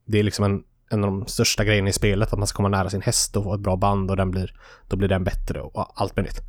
det 0.07 0.19
är 0.19 0.23
liksom 0.23 0.45
en, 0.45 0.63
en 0.91 1.05
av 1.05 1.11
de 1.11 1.27
största 1.27 1.65
grejerna 1.65 1.89
i 1.89 1.93
spelet 1.93 2.33
att 2.33 2.39
man 2.39 2.47
ska 2.47 2.57
komma 2.57 2.69
nära 2.69 2.91
sin 2.91 3.03
häst 3.03 3.37
och 3.37 3.45
få 3.45 3.55
ett 3.55 3.61
bra 3.61 3.77
band 3.77 4.11
och 4.11 4.17
den 4.17 4.31
blir, 4.31 4.61
då 4.89 4.97
blir 4.97 5.09
den 5.09 5.25
bättre 5.25 5.61
och 5.61 6.01
allt 6.01 6.17
möjligt. 6.17 6.41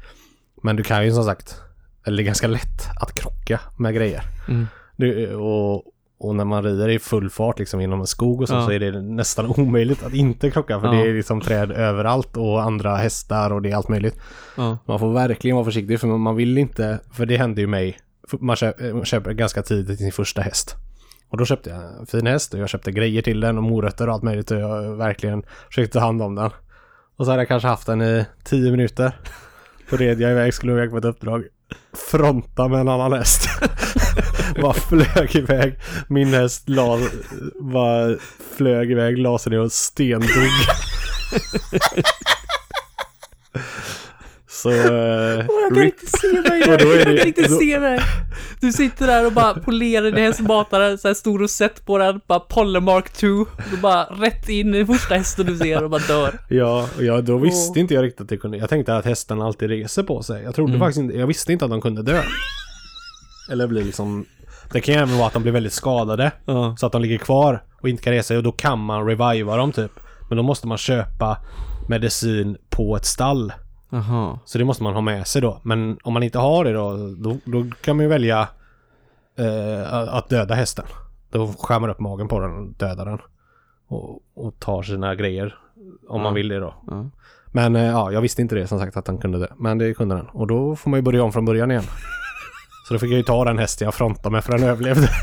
Men 0.63 0.75
du 0.75 0.83
kan 0.83 1.05
ju 1.05 1.11
som 1.11 1.23
sagt, 1.23 1.61
eller 2.05 2.17
det 2.17 2.23
är 2.23 2.25
ganska 2.25 2.47
lätt 2.47 2.89
att 3.01 3.13
krocka 3.13 3.59
med 3.77 3.95
grejer. 3.95 4.23
Mm. 4.47 4.67
Du, 4.95 5.35
och, 5.35 5.83
och 6.19 6.35
när 6.35 6.45
man 6.45 6.63
rider 6.63 6.89
i 6.89 6.99
full 6.99 7.29
fart 7.29 7.59
liksom 7.59 7.81
inom 7.81 7.99
en 7.99 8.07
skog 8.07 8.41
och 8.41 8.47
så, 8.47 8.53
Ja. 8.55 8.65
så 8.65 8.71
är 8.71 8.79
det 8.79 9.01
nästan 9.01 9.45
omöjligt 9.57 10.03
att 10.03 10.13
inte 10.13 10.51
krocka 10.51 10.79
för 10.79 10.87
Ja. 10.87 10.93
det 10.93 11.09
är 11.09 11.13
liksom 11.13 11.41
träd 11.41 11.71
överallt 11.71 12.37
och 12.37 12.61
andra 12.61 12.95
hästar 12.95 13.51
och 13.51 13.61
det 13.61 13.71
är 13.71 13.75
allt 13.75 13.89
möjligt. 13.89 14.19
Ja. 14.55 14.77
Man 14.85 14.99
får 14.99 15.13
verkligen 15.13 15.55
vara 15.55 15.65
försiktig 15.65 15.99
för 15.99 16.07
man 16.07 16.35
vill 16.35 16.57
inte, 16.57 16.99
för 17.11 17.25
det 17.25 17.37
hände 17.37 17.61
ju 17.61 17.67
mig. 17.67 17.97
Man 18.39 18.55
köper, 18.55 18.93
man 18.93 19.05
köper 19.05 19.31
ganska 19.33 19.61
tidigt 19.61 19.99
sin 19.99 20.11
första 20.11 20.41
häst. 20.41 20.75
Och 21.29 21.37
då 21.37 21.45
köpte 21.45 21.69
jag 21.69 21.99
en 21.99 22.05
fin 22.05 22.27
häst 22.27 22.53
och 22.53 22.59
jag 22.59 22.69
köpte 22.69 22.91
grejer 22.91 23.21
till 23.21 23.39
den 23.39 23.57
och 23.57 23.63
morötter 23.63 24.07
och 24.07 24.13
allt 24.13 24.23
möjligt 24.23 24.51
och 24.51 24.59
jag 24.59 24.95
verkligen 24.95 25.43
försökte 25.67 25.93
ta 25.93 26.05
hand 26.05 26.21
om 26.21 26.35
den. 26.35 26.51
Och 27.17 27.25
så 27.25 27.31
hade 27.31 27.41
jag 27.41 27.47
kanske 27.47 27.67
haft 27.67 27.87
den 27.87 28.01
i 28.01 28.25
tio 28.43 28.71
minuter. 28.71 29.17
Då 29.89 29.97
red 29.97 30.21
jag 30.21 30.31
iväg, 30.31 30.53
skulle 30.53 30.71
iväg 30.71 30.91
på 30.91 30.97
ett 30.97 31.05
uppdrag. 31.05 31.43
Fronta 32.11 32.67
med 32.67 32.79
en 32.79 32.87
annan 32.87 33.13
häst. 33.13 33.49
bara 34.61 34.73
flög 34.73 35.35
iväg. 35.35 35.75
Min 36.09 36.27
häst 36.33 36.69
la, 36.69 36.99
bara 37.61 38.15
flög 38.57 38.91
iväg, 38.91 39.17
la 39.17 39.37
sig 39.39 39.49
ner 39.51 39.59
och 39.59 39.71
stendog. 39.71 40.29
Så... 44.49 44.69
Eh, 44.69 45.45
Jag 45.47 45.73
kan 45.73 45.83
inte 45.83 46.05
se 46.05 46.27
mig 46.49 46.63
Jag 46.67 46.79
det- 46.79 47.15
kan 47.17 47.27
inte 47.27 47.41
då- 47.47 47.57
se 47.59 47.79
mig. 47.79 47.99
Du 48.61 48.71
sitter 48.71 49.07
där 49.07 49.25
och 49.25 49.31
bara 49.31 49.53
polerar 49.53 50.05
din 50.11 50.15
hästmatare, 50.15 50.97
så 50.97 51.07
här 51.07 51.15
stor 51.15 51.41
och 51.43 51.49
sett 51.49 51.85
på 51.85 51.97
den, 51.97 52.21
bara 52.27 52.39
Polymark 52.39 53.09
2. 53.13 53.27
Du 53.71 53.77
bara 53.81 54.03
rätt 54.03 54.49
in 54.49 54.75
i 54.75 54.85
första 54.85 55.15
hästen 55.15 55.45
du 55.45 55.57
ser 55.57 55.83
och 55.83 55.89
bara 55.89 56.01
dör. 56.07 56.39
Ja, 56.49 56.89
och 56.97 57.03
jag, 57.03 57.23
då 57.23 57.37
visste 57.37 57.71
Åh. 57.71 57.79
inte 57.81 57.93
jag 57.93 58.03
riktigt 58.03 58.21
att 58.21 58.29
det 58.29 58.37
kunde. 58.37 58.57
Jag 58.57 58.69
tänkte 58.69 58.95
att 58.97 59.05
hästarna 59.05 59.45
alltid 59.45 59.69
reser 59.69 60.03
på 60.03 60.23
sig. 60.23 60.43
Jag 60.43 60.55
trodde 60.55 60.71
Mm. 60.71 60.79
faktiskt 60.79 60.99
inte, 60.99 61.17
jag 61.17 61.27
visste 61.27 61.53
inte 61.53 61.65
att 61.65 61.71
de 61.71 61.81
kunde 61.81 62.01
dö. 62.03 62.21
Eller 63.51 63.67
bli 63.67 63.83
liksom... 63.83 64.25
Det 64.71 64.81
kan 64.81 64.95
ju 64.95 65.01
även 65.01 65.17
vara 65.17 65.27
att 65.27 65.33
de 65.33 65.41
blir 65.43 65.51
väldigt 65.53 65.73
skadade. 65.73 66.31
Ja. 66.45 66.75
Så 66.77 66.85
att 66.85 66.91
de 66.91 67.01
ligger 67.01 67.17
kvar 67.17 67.63
och 67.81 67.89
inte 67.89 68.03
kan 68.03 68.13
resa 68.13 68.27
sig 68.27 68.37
och 68.37 68.43
då 68.43 68.51
kan 68.51 68.79
man 68.79 69.05
reviva 69.07 69.57
dem 69.57 69.71
typ. 69.71 69.91
Men 70.29 70.37
då 70.37 70.43
måste 70.43 70.67
man 70.67 70.77
köpa 70.77 71.37
medicin 71.89 72.57
på 72.69 72.95
ett 72.95 73.05
stall. 73.05 73.53
Jaha. 73.89 74.39
Så 74.45 74.57
det 74.57 74.63
måste 74.65 74.83
man 74.83 74.93
ha 74.93 75.01
med 75.01 75.27
sig 75.27 75.41
då. 75.41 75.59
Men 75.63 75.97
om 76.03 76.13
man 76.13 76.23
inte 76.23 76.39
har 76.39 76.63
det 76.63 76.73
då, 76.73 76.97
då, 77.17 77.37
då 77.45 77.65
kan 77.81 77.95
man 77.95 78.03
ju 78.03 78.09
välja 78.09 78.47
eh, 79.37 79.93
att 79.93 80.29
döda 80.29 80.55
hästen. 80.55 80.85
Då 81.31 81.47
skär 81.59 81.79
man 81.79 81.89
upp 81.89 81.99
magen 81.99 82.27
på 82.27 82.39
den 82.39 82.51
och 82.57 82.67
dödar 82.73 83.05
den. 83.05 83.19
Och, 83.87 84.21
och 84.35 84.59
tar 84.59 84.83
sina 84.83 85.15
grejer. 85.15 85.55
Om 86.09 86.21
man 86.21 86.31
Ja. 86.31 86.35
vill 86.35 86.47
det 86.47 86.59
då. 86.59 86.73
Ja. 86.87 87.09
Men 87.47 87.75
eh, 87.75 87.83
ja, 87.85 88.11
jag 88.11 88.21
visste 88.21 88.41
inte 88.41 88.55
det 88.55 88.67
som 88.67 88.79
sagt 88.79 88.97
att 88.97 89.07
han 89.07 89.17
kunde 89.17 89.39
det. 89.39 89.53
Men 89.57 89.77
det 89.77 89.93
kunde 89.93 90.15
den. 90.15 90.25
Och 90.25 90.47
då 90.47 90.75
får 90.75 90.89
man 90.89 90.97
ju 90.97 91.01
börja 91.01 91.23
om 91.23 91.31
från 91.31 91.45
början 91.45 91.71
igen. 91.71 91.83
Så 92.87 92.93
då 92.93 92.99
fick 92.99 93.09
jag 93.11 93.17
ju 93.17 93.23
ta 93.23 93.45
den 93.45 93.57
hästen 93.57 93.85
jag 93.85 93.93
frontade 93.93 94.33
med 94.33 94.43
för 94.43 94.51
den 94.57 94.63
överlevde. 94.63 95.09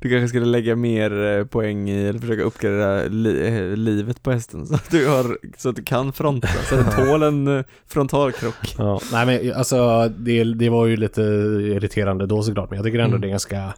Du 0.00 0.08
kanske 0.10 0.28
skulle 0.28 0.46
lägga 0.46 0.76
mer 0.76 1.22
eh, 1.38 1.44
poäng 1.44 1.90
i, 1.90 2.06
eller 2.06 2.18
försöka 2.18 2.42
uppgradera 2.42 3.02
li, 3.08 3.46
eh, 3.46 3.76
livet 3.76 4.22
på 4.22 4.30
hästen 4.32 4.66
så 4.66 4.74
att 4.74 4.90
du 4.90 5.08
har, 5.08 5.38
så 5.56 5.68
att 5.68 5.76
du 5.76 5.82
kan 5.82 6.12
fronta, 6.12 6.48
så 6.48 6.74
att 6.74 6.96
den 6.96 7.06
tål 7.06 7.22
en 7.22 7.58
eh, 7.58 7.64
frontalkrock. 7.86 8.74
ja, 8.78 9.00
nej 9.12 9.26
men 9.26 9.52
alltså 9.58 10.08
det, 10.08 10.44
det 10.44 10.68
var 10.68 10.86
ju 10.86 10.96
lite 10.96 11.22
irriterande 11.22 12.26
då 12.26 12.42
såklart. 12.42 12.70
Men 12.70 12.76
jag 12.76 12.86
tycker 12.86 12.98
ändå 12.98 13.08
Mm. 13.16 13.20
det 13.20 13.26
är 13.26 13.30
ganska... 13.30 13.74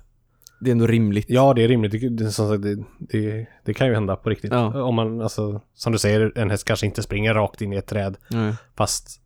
Det 0.61 0.71
är 0.71 0.73
ändå 0.73 0.87
rimligt. 0.87 1.27
Ja, 1.29 1.55
det 1.55 1.63
är 1.65 1.69
rimligt. 1.69 1.93
Det, 1.93 2.09
det, 2.09 2.31
som 2.31 2.49
sagt, 2.49 2.63
det, 2.63 2.77
det, 2.99 3.47
det 3.65 3.75
kan 3.75 3.87
ju 3.87 3.95
hända 3.95 4.17
på 4.17 4.31
riktigt. 4.31 4.53
Ja. 4.53 4.83
Om 4.83 4.95
man, 4.95 5.21
alltså, 5.21 5.61
som 5.75 5.93
du 5.93 5.99
säger, 5.99 6.33
en 6.39 6.51
häst 6.51 6.65
kanske 6.65 6.87
inte 6.87 7.03
springer 7.03 7.35
rakt 7.35 7.61
in 7.63 7.73
i 7.73 7.77
ett 7.77 7.87
träd. 7.87 8.17
Nej. 8.29 8.55
Fast... 8.77 9.21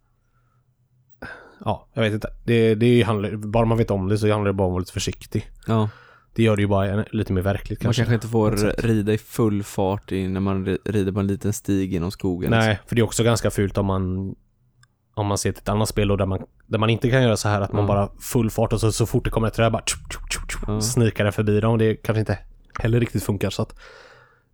Ja, 1.64 1.86
jag 1.94 2.02
vet 2.02 2.12
inte. 2.12 2.28
Det, 2.44 2.74
det 2.74 3.02
handlar, 3.02 3.36
bara 3.36 3.64
man 3.64 3.78
vet 3.78 3.90
om 3.90 4.08
det 4.08 4.18
så 4.18 4.30
handlar 4.30 4.46
det 4.48 4.52
bara 4.52 4.64
om 4.64 4.70
att 4.70 4.72
vara 4.72 4.80
lite 4.80 4.92
försiktig. 4.92 5.50
Ja, 5.66 5.88
Det 6.34 6.42
gör 6.42 6.56
det 6.56 6.62
ju 6.62 6.68
bara 6.68 7.04
lite 7.12 7.32
mer 7.32 7.42
verkligt 7.42 7.80
man 7.80 7.84
kanske. 7.84 8.02
kanske 8.02 8.14
inte 8.14 8.28
får 8.28 8.82
rida 8.82 9.12
i 9.12 9.18
full 9.18 9.62
fart 9.62 10.12
i, 10.12 10.28
när 10.28 10.40
man 10.40 10.66
ri- 10.66 10.78
rider 10.84 11.12
på 11.12 11.20
en 11.20 11.26
liten 11.26 11.52
stig 11.52 11.92
genom 11.92 12.10
skogen. 12.10 12.50
Nej, 12.50 12.78
för 12.86 12.94
det 12.96 13.00
är 13.00 13.04
också 13.04 13.24
ganska 13.24 13.50
fult 13.50 13.78
om 13.78 13.86
man 13.86 14.34
om 15.16 15.26
man 15.26 15.38
ser 15.38 15.52
till 15.52 15.62
ett 15.62 15.68
annat 15.68 15.88
spel 15.88 16.08
då 16.08 16.16
där 16.16 16.26
man, 16.26 16.40
där 16.66 16.78
man 16.78 16.90
inte 16.90 17.10
kan 17.10 17.22
göra 17.22 17.36
så 17.36 17.48
här 17.48 17.60
att 17.60 17.72
man 17.72 17.86
bara 17.86 18.08
full 18.20 18.50
fart 18.50 18.72
och 18.72 18.80
så, 18.80 18.92
så 18.92 19.06
fort 19.06 19.24
det 19.24 19.30
kommer 19.30 19.48
ett 19.48 19.54
träd 19.54 19.72
bara 19.72 19.82
tjup, 19.86 20.12
tjup, 20.12 20.50
tjup, 20.52 20.60
Ja. 20.66 20.80
snikar 20.80 21.24
den 21.24 21.32
förbi 21.32 21.60
dem. 21.60 21.78
Det 21.78 21.94
kanske 21.96 22.20
inte 22.20 22.38
heller 22.78 23.00
riktigt 23.00 23.22
funkar 23.22 23.50
så 23.50 23.62
att 23.62 23.74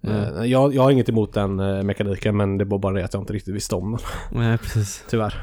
Mm. 0.04 0.16
eh, 0.36 0.44
jag, 0.44 0.74
jag 0.74 0.82
har 0.82 0.90
inget 0.90 1.08
emot 1.08 1.32
den 1.32 1.60
eh, 1.60 1.82
mekaniken 1.82 2.36
men 2.36 2.58
det 2.58 2.64
var 2.64 2.78
bara 2.78 2.94
det 2.94 3.04
att 3.04 3.14
jag 3.14 3.22
inte 3.22 3.32
riktigt 3.32 3.54
visste 3.54 3.74
om 3.74 3.90
den. 3.90 4.00
Nej, 4.40 4.58
precis. 4.58 5.04
Tyvärr. 5.10 5.34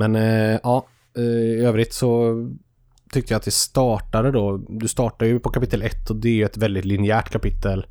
Men 0.00 0.16
eh, 0.16 0.60
ja, 0.62 0.86
eh, 1.16 1.22
i 1.22 1.64
övrigt 1.64 1.92
så 1.92 2.34
tyckte 3.12 3.32
jag 3.32 3.38
att 3.38 3.44
det 3.44 3.50
startade 3.50 4.30
då. 4.30 4.56
Du 4.68 4.88
startar 4.88 5.26
ju 5.26 5.40
på 5.40 5.50
kapitel 5.50 5.82
1 5.82 6.10
och 6.10 6.16
det 6.16 6.28
är 6.28 6.32
ju 6.34 6.44
ett 6.44 6.56
väldigt 6.56 6.84
linjärt 6.84 7.30
kapitel. 7.30 7.86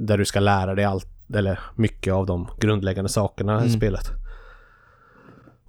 Där 0.00 0.18
du 0.18 0.24
ska 0.24 0.40
lära 0.40 0.74
dig 0.74 0.84
allt, 0.84 1.08
eller 1.34 1.60
mycket 1.74 2.12
av 2.14 2.26
de 2.26 2.48
grundläggande 2.60 3.08
sakerna 3.08 3.52
i 3.60 3.66
Mm. 3.66 3.76
spelet. 3.76 4.10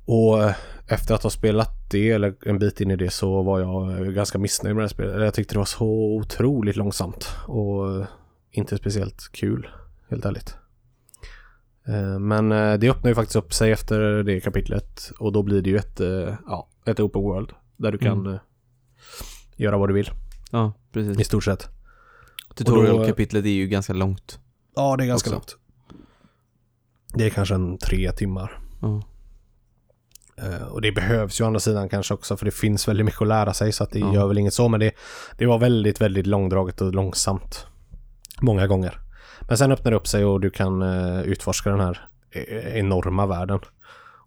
Och 0.05 0.43
eh, 0.43 0.55
efter 0.87 1.15
att 1.15 1.23
ha 1.23 1.29
spelat 1.29 1.89
det, 1.91 2.11
eller 2.11 2.35
en 2.45 2.59
bit 2.59 2.81
in 2.81 2.91
i 2.91 2.95
det, 2.95 3.09
så 3.09 3.41
var 3.41 3.59
jag 3.59 3.91
eh, 3.91 4.05
ganska 4.07 4.37
missnöjd 4.37 4.75
med 4.75 4.81
det 4.81 4.85
här 4.87 4.93
spelet. 4.93 5.21
Jag 5.21 5.33
tyckte 5.33 5.55
det 5.55 5.59
var 5.59 5.65
så 5.65 5.87
otroligt 6.15 6.75
långsamt 6.75 7.29
och 7.47 8.05
inte 8.51 8.77
speciellt 8.77 9.29
kul, 9.31 9.67
helt 10.09 10.25
ärligt. 10.25 10.55
Eh, 11.87 12.19
Men 12.19 12.51
eh, 12.51 12.73
det 12.73 12.89
öppnar 12.89 13.09
ju 13.11 13.15
faktiskt 13.15 13.35
upp 13.35 13.53
sig 13.53 13.71
efter 13.71 14.23
det 14.23 14.39
kapitlet 14.39 15.11
och 15.19 15.31
då 15.31 15.43
blir 15.43 15.61
det 15.61 15.69
ju 15.69 15.77
ett, 15.77 15.99
eh, 15.99 16.35
ja, 16.47 16.67
ett 16.85 16.99
open 16.99 17.21
world 17.21 17.51
där 17.77 17.91
du 17.91 17.97
kan 17.97 18.25
Mm. 18.27 18.39
göra 19.55 19.77
vad 19.77 19.89
du 19.89 19.93
vill 19.93 20.09
Ja, 20.51 20.73
i 20.89 20.93
precis. 20.93 21.27
stort 21.27 21.43
sett. 21.43 21.67
Tutorial-kapitlet 22.55 23.45
är 23.45 23.49
ju 23.49 23.67
ganska 23.67 23.93
långt. 23.93 24.39
Ja, 24.75 24.95
det 24.97 25.03
är 25.03 25.07
ganska 25.07 25.27
Också. 25.29 25.35
långt. 25.35 25.57
Det 27.13 27.25
är 27.25 27.29
kanske 27.29 27.55
en 27.55 27.77
tre 27.77 28.11
timmar. 28.11 28.59
Eh, 30.37 30.63
Och 30.67 30.81
det 30.81 30.91
behövs 30.91 31.39
ju 31.39 31.43
å 31.43 31.47
andra 31.47 31.59
sidan 31.59 31.89
kanske 31.89 32.13
också 32.13 32.37
för 32.37 32.45
det 32.45 32.51
finns 32.51 32.87
väldigt 32.87 33.05
mycket 33.05 33.21
att 33.21 33.27
lära 33.27 33.53
sig 33.53 33.71
så 33.71 33.83
att 33.83 33.91
det 33.91 33.99
Ja. 33.99 34.13
gör 34.13 34.27
väl 34.27 34.37
inget 34.37 34.53
så 34.53 34.67
men 34.69 34.79
det, 34.79 34.91
det 35.37 35.45
var 35.45 35.57
väldigt, 35.59 36.01
väldigt 36.01 36.27
långdraget 36.27 36.81
och 36.81 36.93
långsamt. 36.93 37.65
Många 38.41 38.67
gånger. 38.67 38.99
Men 39.47 39.57
sen 39.57 39.71
öppnar 39.71 39.91
det 39.91 39.97
upp 39.97 40.07
sig 40.07 40.25
och 40.25 40.39
du 40.41 40.49
kan 40.49 40.81
eh, 40.81 41.21
utforska 41.21 41.69
den 41.69 41.79
här 41.79 42.09
eh, 42.31 42.77
enorma 42.77 43.25
världen. 43.25 43.59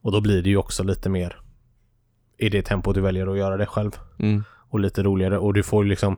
Och 0.02 0.12
då 0.12 0.20
blir 0.20 0.42
det 0.42 0.50
ju 0.50 0.56
också 0.56 0.82
lite 0.82 1.08
mer 1.08 1.36
i 2.38 2.48
det 2.48 2.62
tempot 2.62 2.94
du 2.94 3.00
väljer 3.00 3.26
att 3.26 3.38
göra 3.38 3.56
det 3.56 3.66
själv. 3.66 3.90
Mm. 4.18 4.44
Och 4.68 4.80
lite 4.80 5.02
roligare 5.02 5.38
och 5.38 5.54
du 5.54 5.62
får 5.62 5.84
ju 5.84 5.90
liksom 5.90 6.16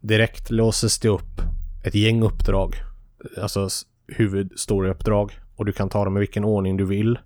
direkt 0.00 0.50
låses 0.50 0.98
det 0.98 1.08
upp 1.08 1.40
ett 1.84 1.94
gäng 1.94 2.22
uppdrag. 2.22 2.74
Alltså 3.42 3.68
huvudstoryuppdrag. 4.06 5.40
Och 5.56 5.64
du 5.64 5.72
kan 5.72 5.88
ta 5.88 6.04
dem 6.04 6.16
i 6.16 6.20
vilken 6.20 6.44
ordning 6.44 6.76
du 6.76 6.84
vill. 6.84 7.18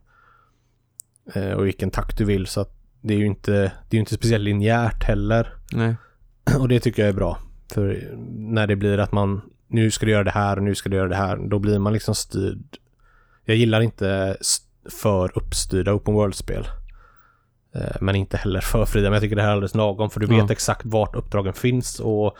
Eh, 1.35 1.51
och 1.51 1.63
i 1.63 1.65
vilken 1.65 1.91
takt 1.91 2.19
du 2.19 2.25
vill 2.25 2.47
så 2.47 2.61
att 2.61 2.77
det 3.01 3.15
är 3.15 3.19
ju 3.19 3.27
inte, 3.27 3.73
det 3.91 3.97
är 3.97 3.99
inte 3.99 4.15
speciellt 4.15 4.45
linjärt 4.45 5.05
heller. 5.05 5.55
Nej. 5.73 5.97
Och 6.59 6.69
det 6.69 6.81
tycker 6.81 7.03
jag 7.03 7.09
är 7.09 7.17
bra. 7.17 7.39
För 7.73 8.15
när 8.37 8.67
det 8.67 8.77
blir 8.77 8.99
att 8.99 9.13
man 9.13 9.41
nu 9.75 9.91
ska 9.91 10.07
du 10.07 10.13
göra 10.13 10.25
det 10.25 10.31
här 10.31 10.57
och 10.57 10.63
nu 10.63 10.75
ska 10.75 10.89
du 10.89 10.97
göra 10.97 11.09
det 11.09 11.17
här. 11.17 11.37
Då 11.37 11.59
blir 11.59 11.79
man 11.79 11.93
liksom 11.93 12.15
styrd. 12.15 12.77
Jag 13.45 13.57
gillar 13.57 13.81
inte 13.81 14.37
för 15.01 15.39
uppstyrda 15.39 15.93
open 15.95 16.15
world-spel. 16.15 16.69
Eh, 17.75 17.97
Men 18.01 18.17
inte 18.17 18.37
heller 18.37 18.61
för 18.61 18.85
fria. 18.85 19.03
Men 19.03 19.13
jag 19.13 19.23
tycker 19.23 19.37
det 19.37 19.43
här 19.43 19.49
är 19.49 19.53
alldeles 19.53 19.75
lagom. 19.75 20.11
För 20.11 20.21
du 20.21 20.27
vet 20.27 20.39
Ja. 20.39 20.53
exakt 20.53 20.87
vart 20.87 21.15
uppdragen 21.17 21.53
finns 21.53 22.01
och, 22.01 22.37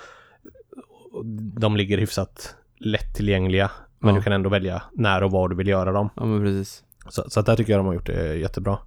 de 1.59 1.77
ligger 1.77 1.99
hyfsat 1.99 2.55
lättillgängliga. 2.79 3.71
Men 3.99 4.15
Ja. 4.15 4.19
du 4.21 4.25
kan 4.25 4.33
ändå 4.33 4.51
välja 4.51 4.83
när 4.93 5.23
och 5.23 5.31
var 5.31 5.49
du 5.49 5.57
vill 5.57 5.69
göra 5.69 5.93
dem. 5.93 6.09
Ja, 6.17 6.25
men 6.25 6.41
precis. 6.43 6.83
Så, 7.09 7.25
så 7.31 7.41
att 7.41 7.47
där 7.47 7.57
tycker 7.57 7.73
jag 7.73 7.79
de 7.81 7.87
har 7.87 7.95
gjort 7.95 8.07
det 8.07 8.37
jättebra. 8.37 8.79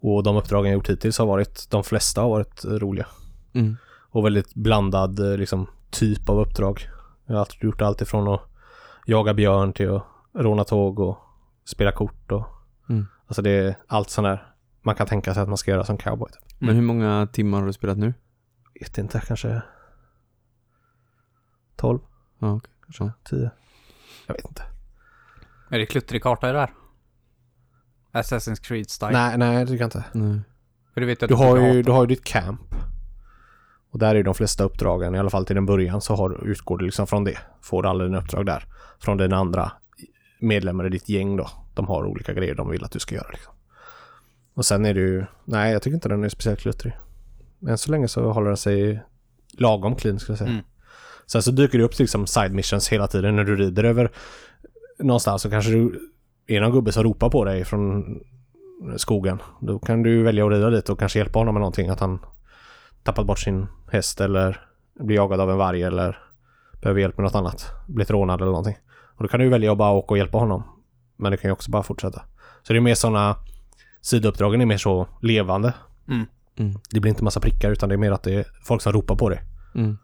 Och 0.00 0.22
de 0.22 0.36
uppdragen 0.36 0.70
jag 0.70 0.74
gjort 0.76 0.90
hittills 0.90 1.18
har 1.18 1.26
varit, 1.26 1.70
de 1.70 1.84
flesta 1.84 2.20
har 2.20 2.28
varit 2.28 2.64
roliga. 2.64 3.06
Mm. 3.52 3.76
Och 4.10 4.24
väldigt 4.26 4.54
blandad 4.54 5.18
eh, 5.32 5.36
liksom, 5.38 5.66
typ 5.90 6.28
av 6.28 6.40
uppdrag. 6.40 6.88
Jag 7.32 7.36
har 7.36 7.40
alltid 7.40 7.64
gjort 7.64 7.82
allt 7.82 8.00
ifrån 8.00 8.28
att 8.28 8.40
jaga 9.06 9.34
björn 9.34 9.72
till 9.72 9.90
att 9.90 10.04
råna 10.34 10.64
tåg 10.64 10.98
och 10.98 11.18
spela 11.64 11.92
kort 11.92 12.32
och 12.32 12.46
Mm. 12.88 13.06
Alltså 13.26 13.42
det 13.42 13.50
är 13.50 13.76
allt 13.86 14.10
sånt 14.10 14.24
där 14.26 14.54
man 14.82 14.94
kan 14.94 15.06
tänka 15.06 15.34
sig 15.34 15.42
att 15.42 15.48
man 15.48 15.58
ska 15.58 15.70
göra 15.70 15.84
som 15.84 15.98
cowboy. 15.98 16.30
Typ. 16.32 16.42
Men 16.58 16.74
hur 16.74 16.82
många 16.82 17.28
timmar 17.32 17.58
har 17.60 17.66
du 17.66 17.72
spelat 17.72 17.98
nu? 17.98 18.14
Vet 18.80 18.98
inte, 18.98 19.20
kanske 19.26 19.62
12, 21.76 21.98
Ja, 22.38 22.52
okej. 22.52 22.72
kanske 22.84 23.04
Ja. 23.04 23.12
10. 23.24 23.50
Jag 24.26 24.34
vet 24.34 24.44
inte. 24.48 24.62
Är 25.70 25.78
det 25.78 25.86
kluttrig 25.86 26.22
karta 26.22 26.50
i 26.50 26.52
det 26.52 26.58
här? 26.58 26.70
Assassin's 28.12 28.62
Creed 28.62 28.90
style. 28.90 29.12
Nej, 29.12 29.38
nej 29.38 29.58
det 29.58 29.66
tycker 29.66 29.82
jag 29.82 29.86
inte. 29.86 30.04
Nej. 30.12 30.40
För 30.94 31.00
du 31.00 31.06
vet 31.06 31.22
att 31.22 31.28
Du 31.28 31.34
har 31.34 31.56
ju, 31.56 31.82
du 31.82 31.92
har 31.92 32.02
ju 32.02 32.06
ditt 32.06 32.24
camp. 32.24 32.74
Och 33.92 33.98
där 33.98 34.14
är 34.14 34.22
de 34.22 34.34
flesta 34.34 34.64
uppdragen, 34.64 35.14
i 35.14 35.18
alla 35.18 35.30
fall 35.30 35.46
till 35.46 35.56
den 35.56 35.66
början, 35.66 36.00
så 36.00 36.14
har, 36.14 36.48
utgår 36.48 36.78
du 36.78 36.84
liksom 36.84 37.06
från 37.06 37.24
det. 37.24 37.38
Får 37.62 37.86
alla 37.86 38.04
dina 38.04 38.18
uppdrag 38.18 38.46
där. 38.46 38.64
Från 39.00 39.16
dina 39.16 39.36
andra 39.36 39.72
medlemmar 40.40 40.86
i 40.86 40.88
ditt 40.88 41.08
gäng 41.08 41.36
då. 41.36 41.48
De 41.74 41.86
har 41.86 42.04
olika 42.04 42.32
grejer 42.32 42.54
de 42.54 42.70
vill 42.70 42.84
att 42.84 42.92
du 42.92 42.98
ska 42.98 43.14
göra 43.14 43.28
liksom. 43.32 43.52
Och 44.54 44.64
sen 44.64 44.84
är 44.84 44.94
det 44.94 45.00
ju, 45.00 45.24
nej 45.44 45.72
jag 45.72 45.82
tycker 45.82 45.94
inte 45.94 46.08
den 46.08 46.24
är 46.24 46.28
speciellt 46.28 46.60
kluttrig. 46.60 46.92
Än 47.68 47.78
så 47.78 47.90
länge 47.90 48.08
så 48.08 48.32
håller 48.32 48.48
den 48.48 48.56
sig 48.56 49.02
lagom 49.52 49.96
clean 49.96 50.18
skulle 50.18 50.32
jag 50.32 50.38
säga. 50.38 50.50
Mm. 50.50 50.64
Sen 51.26 51.42
så 51.42 51.50
dyker 51.50 51.78
det 51.78 51.84
upp 51.84 51.98
liksom 51.98 52.26
side 52.26 52.52
missions 52.52 52.88
hela 52.88 53.06
tiden 53.06 53.36
när 53.36 53.44
du 53.44 53.56
rider 53.56 53.84
över 53.84 54.10
någonstans 54.98 55.42
så 55.42 55.50
kanske 55.50 55.70
du 55.70 56.10
är 56.46 56.60
någon 56.60 56.72
gubbe 56.72 56.92
som 56.92 57.02
ropar 57.02 57.30
på 57.30 57.44
dig 57.44 57.64
från 57.64 58.04
skogen. 58.96 59.38
Då 59.60 59.78
kan 59.78 60.02
du 60.02 60.22
välja 60.22 60.46
att 60.46 60.52
rida 60.52 60.70
dit 60.70 60.88
och 60.88 60.98
kanske 60.98 61.18
hjälpa 61.18 61.38
honom 61.38 61.54
med 61.54 61.60
någonting. 61.60 61.88
Att 61.88 62.00
han 62.00 62.18
tappat 63.02 63.26
bort 63.26 63.38
sin 63.38 63.66
häst 63.90 64.20
eller 64.20 64.60
blir 65.00 65.16
jagad 65.16 65.40
av 65.40 65.50
en 65.50 65.56
varg 65.56 65.82
eller 65.82 66.18
behöver 66.82 67.00
hjälp 67.00 67.16
med 67.18 67.24
något 67.24 67.34
annat. 67.34 67.70
Blivit 67.86 68.10
rånad 68.10 68.40
eller 68.40 68.50
någonting. 68.50 68.76
Och 69.16 69.22
då 69.22 69.28
kan 69.28 69.40
du 69.40 69.48
välja 69.48 69.72
att 69.72 69.78
bara 69.78 69.90
åka 69.92 70.14
och 70.14 70.18
hjälpa 70.18 70.38
honom. 70.38 70.62
Men 71.16 71.30
du 71.32 71.36
kan 71.38 71.48
ju 71.48 71.52
också 71.52 71.70
bara 71.70 71.82
fortsätta. 71.82 72.22
Så 72.62 72.72
det 72.72 72.78
är 72.78 72.80
mer 72.80 72.94
sådana 72.94 73.36
sidouppdragen 74.00 74.60
är 74.60 74.66
mer 74.66 74.76
så 74.76 75.08
levande. 75.22 75.74
Mm. 76.08 76.26
Mm. 76.56 76.74
Det 76.90 77.00
blir 77.00 77.08
inte 77.10 77.24
massa 77.24 77.40
prickar 77.40 77.70
utan 77.70 77.88
det 77.88 77.94
är 77.94 77.96
mer 77.96 78.12
att 78.12 78.22
det 78.22 78.34
är 78.34 78.46
folk 78.64 78.82
som 78.82 78.92
ropar 78.92 79.16
på 79.16 79.28
dig. 79.28 79.40
Mm. 79.74 79.98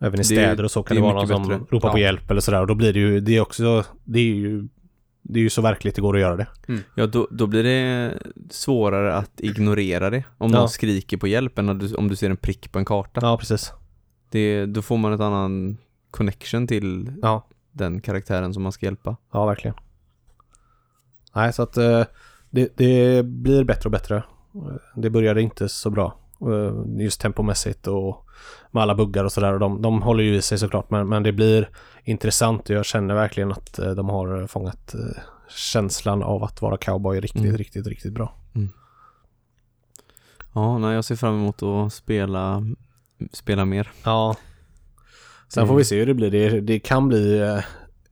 Även 0.00 0.14
i 0.14 0.20
är- 0.20 0.24
städer 0.24 0.64
och 0.64 0.70
så 0.70 0.82
kan 0.82 0.94
det 0.96 1.00
det, 1.00 1.04
vara 1.04 1.14
någon 1.14 1.26
som 1.28 1.48
bättre. 1.48 1.64
ropar 1.70 1.90
på 1.92 1.98
Ja. 1.98 2.02
hjälp 2.02 2.30
eller 2.30 2.40
sådär. 2.40 2.60
Och 2.60 2.66
då 2.66 2.74
blir 2.74 2.92
det 2.92 2.98
ju, 2.98 3.20
det 3.20 3.36
är 3.36 3.40
också, 3.40 3.84
det 4.04 4.18
är 4.18 4.24
ju, 4.24 4.68
det 5.22 5.38
är 5.38 5.42
ju 5.42 5.50
så 5.50 5.62
verkligt 5.62 5.94
det 5.94 6.00
går 6.02 6.14
att 6.14 6.20
göra 6.20 6.36
det. 6.36 6.46
Ja, 6.94 7.06
då, 7.06 7.28
då 7.30 7.46
blir 7.46 7.62
det 7.64 8.18
svårare 8.50 9.14
att 9.14 9.40
ignorera 9.40 10.10
det. 10.10 10.24
Om 10.38 10.50
Ja. 10.52 10.58
någon 10.58 10.68
skriker 10.68 11.16
på 11.16 11.26
hjälp 11.26 11.58
än 11.58 11.78
du, 11.78 11.94
om 11.94 12.08
du 12.08 12.16
ser 12.16 12.30
en 12.30 12.36
prick 12.36 12.72
på 12.72 12.78
en 12.78 12.84
karta. 12.84 13.20
Ja, 13.22 13.36
precis. 13.38 13.72
Det, 14.30 14.66
då 14.66 14.82
får 14.82 14.96
man 14.96 15.12
ett 15.12 15.20
annan 15.20 15.78
connection 16.10 16.66
till 16.66 17.12
Ja, 17.22 17.46
den 17.72 18.00
karaktären 18.00 18.54
som 18.54 18.62
man 18.62 18.72
ska 18.72 18.86
hjälpa. 18.86 19.16
ja 19.32 19.46
verkligen. 19.46 19.74
Nej, 21.34 21.52
så 21.52 21.62
att 21.62 21.76
eh, 21.76 22.04
det, 22.50 22.76
det 22.76 23.22
blir 23.26 23.64
bättre 23.64 23.86
och 23.86 23.90
bättre. 23.90 24.22
Det 24.96 25.10
började 25.10 25.42
inte 25.42 25.68
så 25.68 25.90
bra. 25.90 26.18
Eh, 26.42 27.02
Just 27.04 27.20
tempomässigt 27.20 27.86
och 27.86 28.26
med 28.70 28.82
alla 28.82 28.94
buggar 28.94 29.24
och 29.24 29.32
sådär. 29.32 29.58
De, 29.58 29.82
de 29.82 30.02
håller 30.02 30.24
ju 30.24 30.34
i 30.36 30.42
sig 30.42 30.58
såklart. 30.58 30.90
Men, 30.90 31.08
men 31.08 31.22
det 31.22 31.32
blir 31.32 31.68
intressant 32.04 32.70
och 32.70 32.76
jag 32.76 32.84
känner 32.84 33.14
verkligen 33.14 33.52
att 33.52 33.78
eh, 33.78 33.90
de 33.90 34.08
har 34.08 34.46
fångat 34.46 34.94
eh, 34.94 35.22
känslan 35.48 36.22
av 36.22 36.44
att 36.44 36.62
vara 36.62 36.76
cowboy 36.76 37.20
riktigt, 37.20 37.42
Mm. 37.42 37.56
riktigt, 37.56 37.86
riktigt 37.86 38.12
bra. 38.12 38.34
Ja, 40.54 40.78
nej, 40.78 40.94
jag 40.94 41.04
ser 41.04 41.16
fram 41.16 41.34
emot 41.34 41.62
att 41.62 41.92
spela, 41.92 42.62
spela 43.32 43.64
mer. 43.64 43.90
Ja. 44.04 44.36
Sen 45.48 45.60
Mm. 45.60 45.68
får 45.68 45.76
vi 45.76 45.84
se 45.84 45.98
hur 45.98 46.06
det 46.06 46.14
blir. 46.14 46.30
Det, 46.30 46.60
det 46.60 46.78
kan 46.78 47.08
bli 47.08 47.40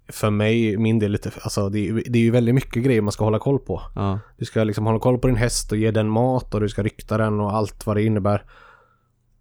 för 0.08 0.30
mig, 0.30 0.76
min 0.76 0.98
del 0.98 1.12
lite, 1.12 1.30
alltså 1.42 1.68
det, 1.68 1.92
det 1.92 2.18
är 2.18 2.22
ju 2.22 2.30
väldigt 2.30 2.54
mycket 2.54 2.82
grejer 2.84 3.00
man 3.02 3.12
ska 3.12 3.24
hålla 3.24 3.38
koll 3.38 3.58
på. 3.58 3.82
Ja, 3.94 4.18
Du 4.36 4.44
ska 4.44 4.64
liksom 4.64 4.86
hålla 4.86 4.98
koll 4.98 5.18
på 5.18 5.26
din 5.26 5.36
häst 5.36 5.72
och 5.72 5.78
ge 5.78 5.90
den 5.90 6.08
mat 6.08 6.54
och 6.54 6.60
du 6.60 6.68
ska 6.68 6.82
rykta 6.82 7.18
den 7.18 7.40
och 7.40 7.52
allt 7.54 7.86
vad 7.86 7.96
det 7.96 8.02
innebär. 8.04 8.42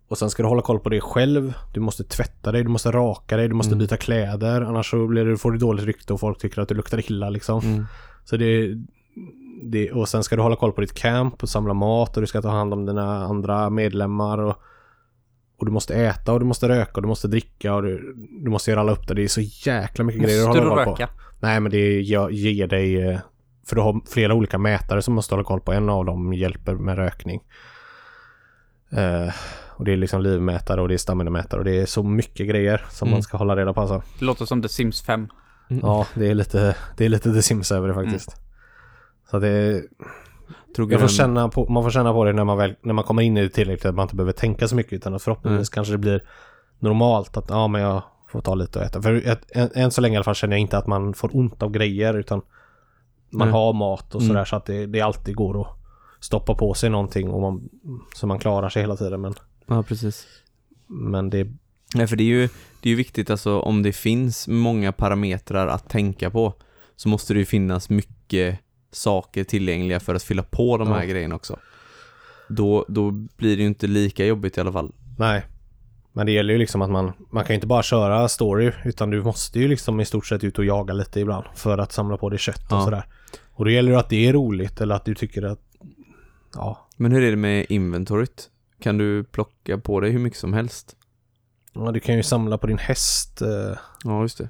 Och 0.09 0.17
sen 0.17 0.29
ska 0.29 0.43
du 0.43 0.49
hålla 0.49 0.61
koll 0.61 0.79
på 0.79 0.89
dig 0.89 1.01
själv. 1.01 1.53
Du 1.73 1.79
måste 1.79 2.03
tvätta 2.03 2.51
dig, 2.51 2.63
du 2.63 2.69
måste 2.69 2.91
raka 2.91 3.37
dig, 3.37 3.47
du 3.47 3.53
måste 3.53 3.69
Mm. 3.71 3.79
byta 3.79 3.97
kläder. 3.97 4.61
Annars 4.61 4.89
så 4.91 5.07
blir 5.07 5.25
du, 5.25 5.37
får 5.37 5.51
du 5.51 5.57
dåligt 5.57 5.85
rykte 5.85 6.13
och 6.13 6.19
folk 6.19 6.37
tycker 6.39 6.61
att 6.61 6.69
du 6.69 6.75
luktar 6.75 7.11
illa 7.11 7.29
liksom. 7.29 7.59
mm. 7.65 7.85
Så 8.25 8.37
det, 8.37 8.75
det, 9.63 9.91
och 9.91 10.09
sen 10.09 10.23
ska 10.23 10.35
du 10.35 10.41
hålla 10.41 10.55
koll 10.55 10.71
på 10.71 10.81
ditt 10.81 10.93
camp 10.93 11.43
och 11.43 11.49
samla 11.49 11.73
mat 11.73 12.17
och 12.17 12.21
du 12.21 12.27
ska 12.27 12.41
ta 12.41 12.49
hand 12.49 12.73
om 12.73 12.85
dina 12.85 13.23
andra 13.25 13.69
medlemmar 13.69 14.37
och, 14.37 14.55
och 15.59 15.65
du 15.65 15.71
måste 15.71 15.95
äta 15.95 16.33
och 16.33 16.39
du 16.39 16.45
måste 16.45 16.69
röka 16.69 16.91
och 16.95 17.01
du 17.01 17.07
måste 17.07 17.27
dricka 17.27 17.73
och 17.73 17.83
du, 17.83 18.13
du 18.43 18.49
måste 18.49 18.71
göra 18.71 18.81
alla 18.81 18.91
upp 18.91 19.07
det. 19.07 19.13
Det 19.13 19.23
är 19.23 19.27
så 19.27 19.41
jäkla 19.41 20.03
mycket 20.03 20.21
grejer 20.23 20.41
att 20.41 20.47
Måste 20.47 20.61
hålla 20.61 20.69
du 20.79 20.85
koll 20.85 20.95
på. 20.95 21.01
röka? 21.01 21.09
Nej 21.39 21.59
men 21.59 21.71
det 21.71 22.01
ger, 22.01 22.29
ger 22.29 22.67
dig 22.67 23.09
eh, 23.09 23.19
för 23.67 23.75
du 23.75 23.81
har 23.81 24.01
flera 24.13 24.33
olika 24.33 24.57
mätare 24.57 25.01
som 25.01 25.13
måste 25.13 25.33
hålla 25.35 25.43
koll 25.43 25.61
på. 25.61 25.71
En 25.73 25.89
av 25.89 26.05
dem 26.05 26.33
hjälper 26.33 26.75
med 26.75 26.95
rökning. 26.97 27.41
Eh, 28.89 29.33
och 29.69 29.85
det 29.85 29.93
är 29.93 29.97
liksom 29.97 30.21
livmätare 30.21 30.81
och 30.81 30.87
det 30.87 30.93
är 30.93 30.97
stamina-mätare 30.97 31.59
och 31.59 31.65
det 31.65 31.81
är 31.81 31.85
så 31.85 32.03
mycket 32.03 32.47
grejer 32.47 32.85
som 32.89 33.07
Mm. 33.07 33.15
man 33.15 33.23
ska 33.23 33.37
hålla 33.37 33.55
reda 33.55 33.73
på 33.73 33.81
alltså. 33.81 34.01
Det 34.19 34.25
låter 34.25 34.45
som 34.45 34.61
The 34.61 34.69
Sims 34.69 35.01
5. 35.01 35.27
Mm. 35.69 35.81
Ja, 35.85 36.07
det 36.15 36.27
är 36.27 36.35
lite, 36.35 36.75
det 36.97 37.05
är 37.05 37.09
lite 37.09 37.33
The 37.33 37.41
Sims 37.41 37.71
över 37.71 37.87
det 37.87 37.93
faktiskt. 37.93 38.35
Så 39.31 39.39
det, 39.39 39.83
Tror 40.77 40.91
jag 40.91 41.01
får 41.01 41.07
känna 41.07 41.49
på, 41.49 41.69
man 41.71 41.83
får 41.83 41.91
känna 41.91 42.13
på 42.13 42.23
det 42.23 42.33
när 42.33 42.43
man, 42.43 42.57
väl, 42.57 42.75
när 42.81 42.93
man 42.93 43.03
kommer 43.03 43.21
in 43.21 43.37
i 43.37 43.41
det 43.41 43.49
tillräckligt 43.49 43.85
att 43.85 43.95
man 43.95 44.03
inte 44.03 44.15
behöver 44.15 44.31
tänka 44.33 44.67
så 44.67 44.75
mycket 44.75 44.93
utan 44.93 45.13
att 45.15 45.23
förhoppningsvis 45.23 45.69
Mm. 45.69 45.73
kanske 45.73 45.93
det 45.93 45.97
blir 45.97 46.23
normalt 46.79 47.37
att 47.37 47.45
ja 47.49 47.67
men 47.67 47.81
jag 47.81 48.01
får 48.31 48.41
ta 48.41 48.55
lite 48.55 48.79
och 48.79 48.85
äta. 48.85 49.01
För 49.01 49.27
ett, 49.27 49.41
än, 49.51 49.69
än 49.75 49.91
så 49.91 50.01
länge 50.01 50.13
i 50.13 50.17
alla 50.17 50.23
fall 50.23 50.35
känner 50.35 50.53
jag 50.55 50.61
inte 50.61 50.77
att 50.77 50.87
man 50.87 51.13
får 51.13 51.29
ont 51.37 51.63
av 51.63 51.71
grejer 51.71 52.13
utan 52.13 52.41
man 53.29 53.47
Nej. 53.47 53.53
har 53.53 53.73
mat 53.73 54.15
och 54.15 54.21
Mm. 54.21 54.27
sådär 54.33 54.45
så 54.45 54.55
att 54.55 54.65
det, 54.65 54.85
det 54.85 55.01
alltid 55.01 55.35
går 55.35 55.61
att 55.61 55.67
stoppa 56.19 56.55
på 56.55 56.73
sig 56.73 56.89
någonting 56.89 57.29
och 57.29 57.41
man, 57.41 57.69
så 58.15 58.27
man 58.27 58.39
klarar 58.39 58.69
sig 58.69 58.81
hela 58.83 58.95
tiden 58.95 59.21
men, 59.21 59.33
Ja, 59.67 59.83
precis. 59.83 60.27
men 60.87 61.29
det 61.29 61.47
Nej, 61.95 62.07
för 62.07 62.15
det 62.15 62.23
är 62.23 62.41
ju, 62.41 62.49
det 62.81 62.89
är 62.91 62.95
viktigt 62.95 63.29
alltså 63.29 63.59
om 63.59 63.83
det 63.83 63.93
finns 63.93 64.47
många 64.47 64.91
parametrar 64.91 65.67
att 65.67 65.89
tänka 65.89 66.29
på 66.29 66.53
så 66.95 67.09
måste 67.09 67.33
det 67.33 67.39
ju 67.39 67.45
finnas 67.45 67.89
mycket 67.89 68.59
saker 68.97 69.43
tillgängliga 69.43 69.99
för 69.99 70.15
att 70.15 70.23
fylla 70.23 70.43
på 70.43 70.77
de 70.77 70.87
här 70.87 70.99
Ja. 71.03 71.05
grejerna 71.09 71.35
också. 71.35 71.59
Då, 72.49 72.85
då 72.87 73.11
blir 73.11 73.55
det 73.57 73.61
ju 73.61 73.67
inte 73.67 73.87
lika 73.87 74.25
jobbigt 74.25 74.57
i 74.57 74.61
alla 74.61 74.71
fall. 74.71 74.91
Nej. 75.17 75.45
Men 76.13 76.25
det 76.25 76.31
gäller 76.31 76.53
ju 76.53 76.59
liksom 76.59 76.81
att 76.81 76.89
man, 76.89 77.11
man 77.31 77.43
kan 77.43 77.53
ju 77.53 77.55
inte 77.55 77.67
bara 77.67 77.83
köra 77.83 78.27
story 78.29 78.71
utan 78.85 79.09
du 79.09 79.23
måste 79.23 79.59
ju 79.59 79.67
liksom 79.67 79.99
i 79.99 80.05
stort 80.05 80.25
sett 80.25 80.43
ut 80.43 80.59
och 80.59 80.65
jaga 80.65 80.93
lite 80.93 81.19
ibland 81.19 81.45
för 81.55 81.77
att 81.77 81.91
samla 81.91 82.17
på 82.17 82.29
dig 82.29 82.39
kött 82.39 82.71
och 82.71 82.77
Ja. 82.77 82.83
sådär. 82.83 83.03
Och 83.51 83.65
då 83.65 83.71
gäller 83.71 83.91
det 83.91 83.99
att 83.99 84.09
det 84.09 84.27
är 84.27 84.33
roligt 84.33 84.81
eller 84.81 84.95
att 84.95 85.05
du 85.05 85.15
tycker 85.15 85.43
att 85.43 85.59
ja, 86.55 86.87
Men 86.97 87.11
hur 87.11 87.23
är 87.23 87.29
det 87.31 87.37
med 87.37 87.65
inventoryt? 87.69 88.49
Kan 88.81 88.97
du 88.97 89.23
plocka 89.23 89.77
på 89.77 89.99
dig 89.99 90.11
hur 90.11 90.19
mycket 90.19 90.39
som 90.39 90.53
helst? 90.53 90.93
ja 91.73 91.91
du 91.91 91.99
kan 91.99 92.15
ju 92.15 92.23
samla 92.23 92.57
på 92.57 92.67
din 92.67 92.77
häst. 92.77 93.41
Eh, 93.41 93.77
Ja, 94.03 94.21
just 94.21 94.37
det. 94.37 94.49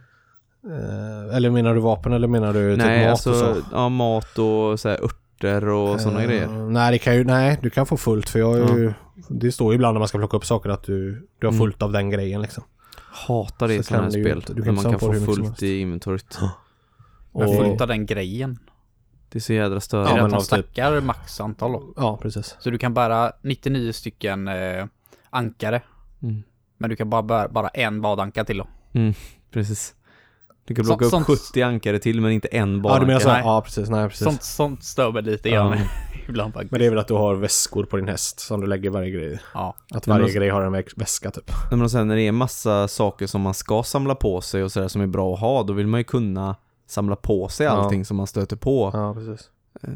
Eh, 0.71 1.35
eller 1.35 1.49
menar 1.49 1.73
du 1.73 1.79
vapen 1.79 2.13
eller 2.13 2.27
menar 2.27 2.53
du 2.53 2.75
typ 2.75 2.85
Nej, 2.85 3.01
mat 3.05 3.11
alltså, 3.11 3.29
och 3.29 3.37
så? 3.37 3.61
ja, 3.71 3.89
mat 3.89 4.39
och 4.39 4.79
så 4.79 4.89
här 4.89 5.03
örter 5.03 5.67
och 5.69 6.01
sådana 6.01 6.21
Eh, 6.21 6.27
grejer. 6.27 6.47
Nej, 6.47 6.91
det 6.91 6.97
kan 6.97 7.15
ju, 7.15 7.23
nej, 7.23 7.59
du 7.61 7.69
kan 7.69 7.85
få 7.85 7.97
fullt 7.97 8.29
för 8.29 8.39
jag 8.39 8.59
är 8.59 8.77
ju, 8.77 8.93
Det 9.29 9.51
står 9.51 9.71
ju 9.73 9.75
ibland 9.75 9.93
när 9.95 9.99
man 9.99 10.07
ska 10.07 10.17
plocka 10.17 10.37
upp 10.37 10.45
saker 10.45 10.69
att 10.69 10.83
du, 10.83 11.27
du 11.39 11.47
har 11.47 11.51
Mm. 11.53 11.59
fullt 11.59 11.81
av 11.81 11.91
den 11.91 12.09
grejen 12.09 12.41
liksom. 12.41 12.63
Hatar 13.27 13.67
det 13.67 13.73
i 13.73 13.77
så 13.77 13.83
sådana 13.83 14.03
här 14.05 14.11
ju 14.17 14.23
spel. 14.23 14.37
inte- 14.37 14.53
du 14.53 14.61
kan 14.63 14.75
man 14.75 14.83
kan 14.83 14.99
få 14.99 15.13
fullt 15.13 15.63
i 15.63 15.79
inventoryt. 15.79 16.37
Men 17.33 17.47
Och- 17.49 17.55
fullt 17.57 17.81
av 17.81 17.87
den 17.87 18.05
grejen. 18.05 18.59
Det 19.29 19.37
är 19.37 19.41
så 19.41 19.53
jädra 19.53 19.79
störigt. 19.79 20.09
det 20.09 20.15
men 20.15 20.25
att 20.25 20.31
de 20.31 20.37
typ- 20.39 20.45
stackar 20.47 21.01
max 21.01 21.41
antal 21.41 21.71
då? 21.71 21.93
Ja, 21.95 22.17
precis. 22.21 22.55
Så 22.59 22.69
du 22.69 22.77
kan 22.77 22.93
bära 22.93 23.31
99 23.41 23.91
stycken 23.93 24.47
eh, 24.47 24.85
ankare. 25.29 25.81
Mm. 26.23 26.43
Men 26.77 26.89
du 26.89 26.95
kan 26.95 27.09
bara 27.09 27.21
bära 27.23 27.47
bara 27.47 27.67
en 27.67 28.01
badanka 28.01 28.43
till 28.45 28.57
då. 28.57 28.67
Precis. 29.51 29.93
Du 30.67 30.75
kan 30.75 30.85
Så- 30.85 30.89
plocka 30.89 31.05
upp 31.05 31.11
sånt- 31.11 31.27
70 31.27 31.61
ankare 31.61 31.99
till 31.99 32.21
men 32.21 32.31
inte 32.31 32.47
en 32.47 32.81
bara. 32.81 32.93
Ja, 32.93 32.99
du 32.99 33.05
menar 33.05 33.19
så? 33.19 33.29
Ja, 33.29 33.61
precis. 33.65 33.89
Nej, 33.89 34.09
precis. 34.09 34.23
Sånt, 34.25 34.43
sånt 34.43 34.83
stör 34.83 35.11
mig 35.11 35.23
lite 35.23 35.49
Ja. 35.49 35.55
grann 35.69 35.77
ibland 36.27 36.53
faktiskt. 36.53 36.71
Men 36.71 36.79
det 36.79 36.85
är 36.85 36.89
väl 36.89 36.99
att 36.99 37.07
du 37.07 37.13
har 37.13 37.35
väskor 37.35 37.83
på 37.83 37.97
din 37.97 38.07
häst 38.07 38.39
som 38.39 38.61
du 38.61 38.67
lägger 38.67 38.89
varje 38.89 39.09
grej. 39.11 39.39
Ja. 39.53 39.75
Att 39.93 40.07
Men 40.07 40.13
varje 40.13 40.23
alltså- 40.23 40.39
grej 40.39 40.49
har 40.49 40.61
en 40.61 40.75
vä- 40.75 40.93
väska 40.95 41.31
typ. 41.31 41.51
Nej, 41.71 41.79
men 41.79 41.89
sen 41.89 42.07
när 42.07 42.15
det 42.15 42.21
är 42.21 42.31
massa 42.31 42.87
saker 42.87 43.27
som 43.27 43.41
man 43.41 43.53
ska 43.53 43.83
samla 43.83 44.15
på 44.15 44.41
sig 44.41 44.63
och 44.63 44.71
sådär 44.71 44.87
som 44.87 45.01
är 45.01 45.07
bra 45.07 45.33
att 45.33 45.39
ha, 45.39 45.63
då 45.63 45.73
vill 45.73 45.87
man 45.87 45.99
ju 45.99 46.03
kunna 46.03 46.55
samla 46.87 47.15
på 47.15 47.47
sig 47.47 47.65
Ja. 47.65 47.71
allting 47.71 48.05
som 48.05 48.17
man 48.17 48.27
stöter 48.27 48.55
på. 48.55 48.89
Ja, 48.93 49.13
precis. 49.13 49.49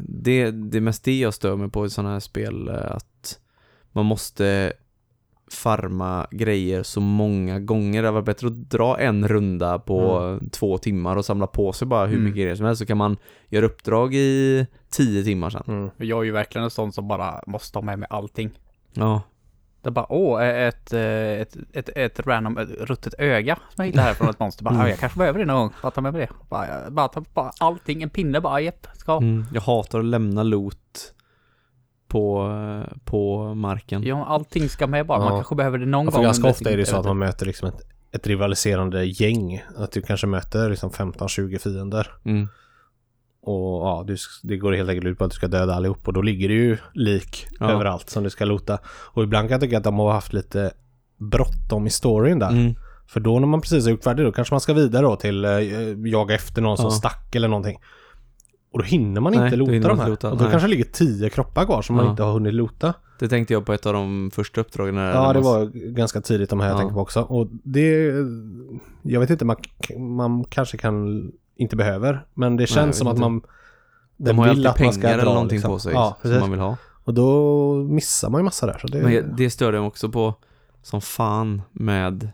Det, 0.08 0.50
det 0.50 0.76
är 0.76 0.80
mest 0.80 1.04
det 1.04 1.18
jag 1.18 1.34
stör 1.34 1.56
mig 1.56 1.70
på 1.70 1.86
i 1.86 1.90
sådana 1.90 2.12
här 2.12 2.20
spel, 2.20 2.68
eh, 2.68 2.74
att 2.96 3.38
man 3.92 4.04
måste 4.06 4.72
farma 5.52 6.26
grejer 6.30 6.82
så 6.82 7.00
många 7.00 7.60
gånger. 7.60 8.02
Det 8.02 8.10
var 8.10 8.22
bättre 8.22 8.46
att 8.46 8.70
dra 8.70 8.98
en 8.98 9.28
runda 9.28 9.78
på 9.78 10.38
två 10.52 10.78
timmar 10.78 11.16
och 11.16 11.24
samla 11.24 11.46
på 11.46 11.72
sig 11.72 11.86
bara 11.88 12.06
hur 12.06 12.14
Mm. 12.14 12.24
mycket 12.24 12.40
grejer 12.42 12.54
som 12.54 12.66
helst, 12.66 12.78
så 12.80 12.86
kan 12.86 12.96
man 12.96 13.16
göra 13.48 13.66
uppdrag 13.66 14.14
i 14.14 14.66
tio 14.90 15.24
timmar 15.24 15.50
sen. 15.50 15.62
Mm. 15.68 15.90
Jag 15.96 16.18
är 16.20 16.24
ju 16.24 16.30
verkligen 16.32 16.64
en 16.64 16.70
sån 16.70 16.92
som 16.92 17.08
bara 17.08 17.42
måste 17.46 17.78
ha 17.78 17.82
med 17.84 17.98
mig 17.98 18.08
allting. 18.10 18.50
Ja, 18.92 19.22
Det 19.82 19.88
är 19.88 19.92
bara, 19.92 20.12
åh, 20.12 20.44
ett, 20.46 20.92
ett, 20.92 21.56
ett, 21.72 21.88
ett 21.96 22.20
random 22.20 22.58
ett 22.58 22.68
ruttet 22.80 23.14
öga 23.18 23.54
som 23.56 23.84
jag 23.84 23.86
hittade 23.86 24.02
här 24.02 24.14
från 24.14 24.28
ett 24.28 24.40
monster. 24.40 24.64
Bara, 24.64 24.74
Mm. 24.74 24.86
"Ja, 24.86 24.90
jag 24.90 24.98
kanske 24.98 25.18
behöver 25.18 25.38
det 25.38 25.44
någon 25.44 25.56
gång. 25.60 25.70
Bara 25.82 25.90
ta 25.90 26.00
med 26.00 26.12
mig 26.12 26.20
det. 26.20 26.28
Bara, 26.50 26.90
bara 26.90 27.08
ta 27.08 27.24
bara 27.34 27.50
allting, 27.60 28.02
en 28.02 28.10
pinne 28.10 28.40
bara, 28.40 28.60
jepp, 28.60 28.86
ska. 28.94 29.16
mm. 29.16 29.44
jag 29.54 29.60
hatar 29.60 29.98
att 29.98 30.04
lämna 30.04 30.42
loot 30.42 31.14
på, 32.12 32.48
på 33.04 33.54
marken. 33.54 34.02
Ja, 34.02 34.24
allting 34.26 34.68
ska 34.68 34.86
med 34.86 35.06
bara. 35.06 35.18
Man 35.18 35.28
Ja. 35.28 35.34
kanske 35.34 35.54
behöver 35.54 35.78
det 35.78 35.86
någon 35.86 36.04
Ja, 36.04 36.10
gång. 36.10 36.22
ganska 36.22 36.48
ofta 36.48 36.70
är 36.70 36.76
det 36.76 36.86
så 36.86 36.96
att 36.96 37.04
man 37.06 37.18
möter 37.18 37.46
liksom 37.46 37.68
ett, 37.68 37.80
ett 38.12 38.26
rivaliserande 38.26 39.04
gäng. 39.04 39.62
Att 39.76 39.92
du 39.92 40.02
kanske 40.02 40.26
möter 40.26 40.70
liksom 40.70 40.90
15-20 40.90 41.58
fiender. 41.58 42.06
Mm. 42.24 42.48
Och 43.42 43.86
ja, 43.86 44.04
du, 44.06 44.16
det 44.42 44.56
går 44.56 44.72
helt 44.72 44.90
enkelt 44.90 45.06
ut 45.06 45.18
på 45.18 45.24
att 45.24 45.30
du 45.30 45.34
ska 45.34 45.48
döda 45.48 45.74
allihop. 45.74 46.08
Och 46.08 46.12
då 46.12 46.22
ligger 46.22 46.48
det 46.48 46.54
ju 46.54 46.78
lik 46.94 47.46
Ja. 47.60 47.70
överallt 47.70 48.10
som 48.10 48.22
du 48.24 48.30
ska 48.30 48.44
lota. 48.44 48.78
Och 48.86 49.22
ibland 49.22 49.48
kan 49.48 49.52
jag 49.54 49.60
tycka 49.60 49.78
att 49.78 49.84
de 49.84 49.98
har 49.98 50.12
haft 50.12 50.32
lite 50.32 50.72
bråttom 51.18 51.86
i 51.86 51.90
storyn 51.90 52.38
där. 52.38 52.50
Mm. 52.50 52.74
För 53.06 53.20
då 53.20 53.38
när 53.38 53.46
man 53.46 53.60
precis 53.60 53.84
har 53.84 53.90
gjort 53.90 54.04
färdigt 54.04 54.26
då 54.26 54.32
kanske 54.32 54.54
man 54.54 54.60
ska 54.60 54.72
vidare 54.74 55.02
då 55.02 55.16
till 55.16 55.44
eh, 55.44 55.50
jaga 56.06 56.34
efter 56.34 56.62
någon 56.62 56.76
som 56.76 56.86
Ja. 56.86 56.90
stack 56.90 57.34
eller 57.34 57.48
någonting. 57.48 57.78
Och 58.72 58.78
då 58.78 58.84
hinner 58.84 59.20
man 59.20 59.32
Nej, 59.32 59.44
inte 59.44 59.56
lota 59.56 59.72
man 59.72 59.80
de 59.82 59.98
här. 60.00 60.08
lota, 60.08 60.30
och 60.30 60.36
då 60.36 60.42
nej. 60.44 60.50
kanske 60.50 60.66
det 60.66 60.70
ligger 60.70 60.84
tio 60.84 61.30
kroppar 61.30 61.64
kvar 61.64 61.82
som 61.82 61.96
man 61.96 62.04
Ja. 62.04 62.10
inte 62.10 62.22
har 62.22 62.32
hunnit 62.32 62.54
lota. 62.54 62.94
Det 63.18 63.28
tänkte 63.28 63.52
jag 63.54 63.66
på 63.66 63.72
ett 63.72 63.86
av 63.86 63.92
de 63.92 64.30
första 64.34 64.60
uppdragen. 64.60 64.96
Ja, 64.96 65.32
det 65.32 65.40
man- 65.40 65.42
var 65.42 65.64
ganska 65.90 66.20
tidigt 66.20 66.50
de 66.50 66.60
här 66.60 66.66
jag 66.68 66.74
Ja. 66.74 66.78
tänker 66.80 66.94
på 66.94 67.00
också. 67.00 67.20
Och 67.22 67.48
det... 67.64 68.12
Jag 69.02 69.20
vet 69.20 69.30
inte, 69.30 69.44
man, 69.44 69.56
man 69.98 70.44
kanske 70.44 70.76
kan... 70.78 71.30
Inte 71.56 71.76
behöver. 71.76 72.26
Men 72.34 72.56
det 72.56 72.62
jag 72.62 72.68
känns 72.68 72.88
vet 72.88 72.96
som 72.96 73.06
att 73.06 73.12
inte. 73.16 73.20
man... 73.28 73.42
De 74.16 74.38
har 74.38 74.44
ju 74.46 74.50
alltid 74.50 74.64
man 74.64 74.74
pengar 74.74 75.12
eller 75.12 75.24
dra, 75.24 75.32
någonting 75.32 75.56
liksom. 75.56 75.70
på 75.72 75.78
sig 75.78 75.92
Ja, 75.92 76.16
som 76.22 76.40
man 76.40 76.50
vill 76.50 76.60
ha. 76.60 76.76
Och 77.04 77.14
då 77.14 77.74
missar 77.74 78.30
man 78.30 78.38
ju 78.40 78.44
massa 78.44 78.66
där. 78.66 78.78
Så 78.80 78.86
det... 78.86 79.02
Men 79.02 79.36
det 79.36 79.50
störde 79.50 79.76
jag 79.76 79.86
också 79.86 80.08
på 80.08 80.34
som 80.82 81.00
fan 81.00 81.62
med 81.72 82.28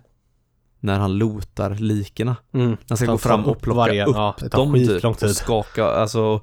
när 0.81 0.99
han 0.99 1.19
lotar 1.19 1.71
likena. 1.71 2.37
Mm. 2.55 2.77
Han 2.89 2.99
ska 2.99 3.07
gå 3.07 3.19
fram 3.19 3.45
och 3.45 3.61
plocka 3.61 3.77
varje- 3.77 4.05
upp 4.07 4.17
ja, 4.17 4.35
det 4.41 4.49
tar 4.49 4.59
dem 4.59 4.75
typ 4.75 4.89
skitlång 4.89 5.15
tid. 5.15 5.29
och 5.29 5.35
skaka, 5.37 5.85
alltså 5.85 6.41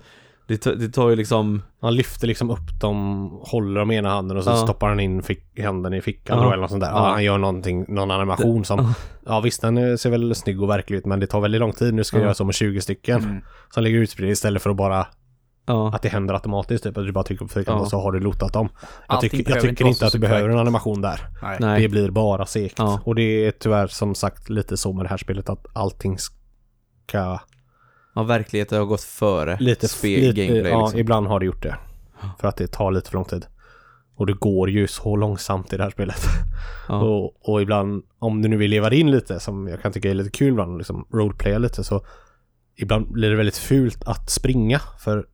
det, 0.48 0.58
tar- 0.58 0.72
det 0.76 0.90
tar 0.90 1.10
ju 1.10 1.16
liksom, 1.16 1.62
Han 1.82 1.96
lyfter 1.96 2.28
liksom 2.28 2.50
upp 2.50 2.80
dem, 2.82 3.30
håller 3.44 3.80
dem 3.80 3.92
i 3.92 3.96
ena 3.96 4.10
handen 4.10 4.38
och 4.38 4.44
så 4.44 4.50
Ja. 4.50 4.56
stoppar 4.58 4.90
han 4.90 5.00
in 5.00 5.24
fick, 5.24 5.60
handen 5.60 5.94
i 5.94 6.02
fickan 6.02 6.38
Ja. 6.38 6.48
eller 6.54 6.62
något 6.62 6.70
sånt 6.72 6.84
där. 6.84 6.90
Ja, 6.92 7.08
Ja. 7.08 7.12
han 7.12 7.24
gör 7.24 7.38
någonting, 7.38 7.86
någon 7.88 8.12
animation 8.12 8.66
som... 8.66 8.80
Ja. 8.80 8.94
Ja 9.26 9.40
visst, 9.40 9.62
den 9.62 9.98
ser 9.98 10.10
väl 10.10 10.36
snygg 10.36 10.62
och 10.64 10.70
verklig 10.70 10.98
ut 10.98 11.06
men 11.06 11.20
det 11.20 11.28
tar 11.28 11.42
väldigt 11.42 11.60
lång 11.60 11.74
tid. 11.74 11.94
Nu 11.94 12.04
ska 12.04 12.18
jag 12.18 12.22
Ja. 12.22 12.26
göra 12.26 12.34
så 12.34 12.44
med 12.46 12.56
20 12.56 12.82
stycken. 12.82 13.24
Mm. 13.24 13.42
Som 13.74 13.84
ligger 13.84 14.00
utspridda 14.00 14.32
istället 14.32 14.62
för 14.62 14.70
att 14.70 14.76
bara... 14.76 15.08
ja, 15.66 15.92
Att 15.96 16.02
det 16.02 16.10
händer 16.10 16.34
automatiskt 16.34 16.84
typ. 16.84 16.98
Att 16.98 17.06
du 17.06 17.12
bara 17.12 17.24
trycker 17.24 17.46
på 17.46 17.50
fyrkant 17.50 17.78
Ja. 17.78 17.82
och 17.82 17.90
så 17.90 18.00
har 18.02 18.12
du 18.12 18.20
lotat 18.20 18.54
dem. 18.54 18.70
Jag 19.08 19.22
tycker, 19.22 19.50
jag 19.52 19.62
tycker 19.62 19.88
inte 19.88 20.06
att 20.06 20.12
du 20.12 20.20
behöver 20.20 20.50
en 20.50 20.60
animation 20.60 21.02
där. 21.02 21.28
Nej. 21.42 21.58
nej. 21.60 21.82
Det 21.82 21.90
blir 21.90 22.10
bara 22.12 22.46
segt. 22.46 22.76
Ja. 22.78 23.00
Och 23.04 23.16
det 23.16 23.22
är 23.48 23.52
tyvärr 23.52 23.88
som 23.88 24.16
sagt 24.16 24.50
lite 24.50 24.78
så 24.78 24.94
med 24.94 25.06
det 25.06 25.10
här 25.10 25.18
spelet 25.18 25.50
att 25.50 25.66
allting 25.74 26.18
ska... 26.18 27.40
ja, 28.16 28.24
verkligheten 28.24 28.78
har 28.80 28.86
gått 28.86 29.02
före 29.02 29.58
Lite, 29.60 29.88
spel, 29.88 30.20
lite 30.20 30.46
gameplay 30.46 30.72
Ja, 30.72 30.82
liksom. 30.82 31.00
ibland 31.00 31.28
har 31.28 31.40
det 31.40 31.46
gjort 31.46 31.64
det. 31.64 31.76
För 32.40 32.48
att 32.48 32.58
det 32.58 32.68
tar 32.68 32.92
lite 32.92 33.10
för 33.10 33.18
lång 33.18 33.26
tid. 33.26 33.46
Och 34.18 34.26
det 34.26 34.34
går 34.34 34.70
ju 34.70 34.88
så 34.88 35.16
långsamt 35.16 35.74
i 35.74 35.78
det 35.78 35.84
här 35.84 35.90
spelet. 35.92 36.22
Ja. 36.88 37.02
Och, 37.02 37.50
och 37.50 37.62
ibland, 37.62 38.04
om 38.20 38.42
du 38.42 38.50
nu 38.50 38.58
vill 38.58 38.72
leva 38.72 38.94
in 38.94 39.12
lite, 39.12 39.40
som 39.40 39.68
jag 39.68 39.82
kan 39.82 39.92
tycka 39.92 40.10
är 40.10 40.14
lite 40.14 40.30
kul 40.30 40.48
ibland, 40.48 40.78
liksom 40.78 41.08
roleplaya 41.14 41.58
lite, 41.58 41.84
så 41.84 42.06
ibland 42.76 43.12
blir 43.12 43.30
det 43.30 43.36
väldigt 43.36 43.58
fult 43.58 44.04
att 44.06 44.30
springa. 44.30 44.82
För 45.00 45.26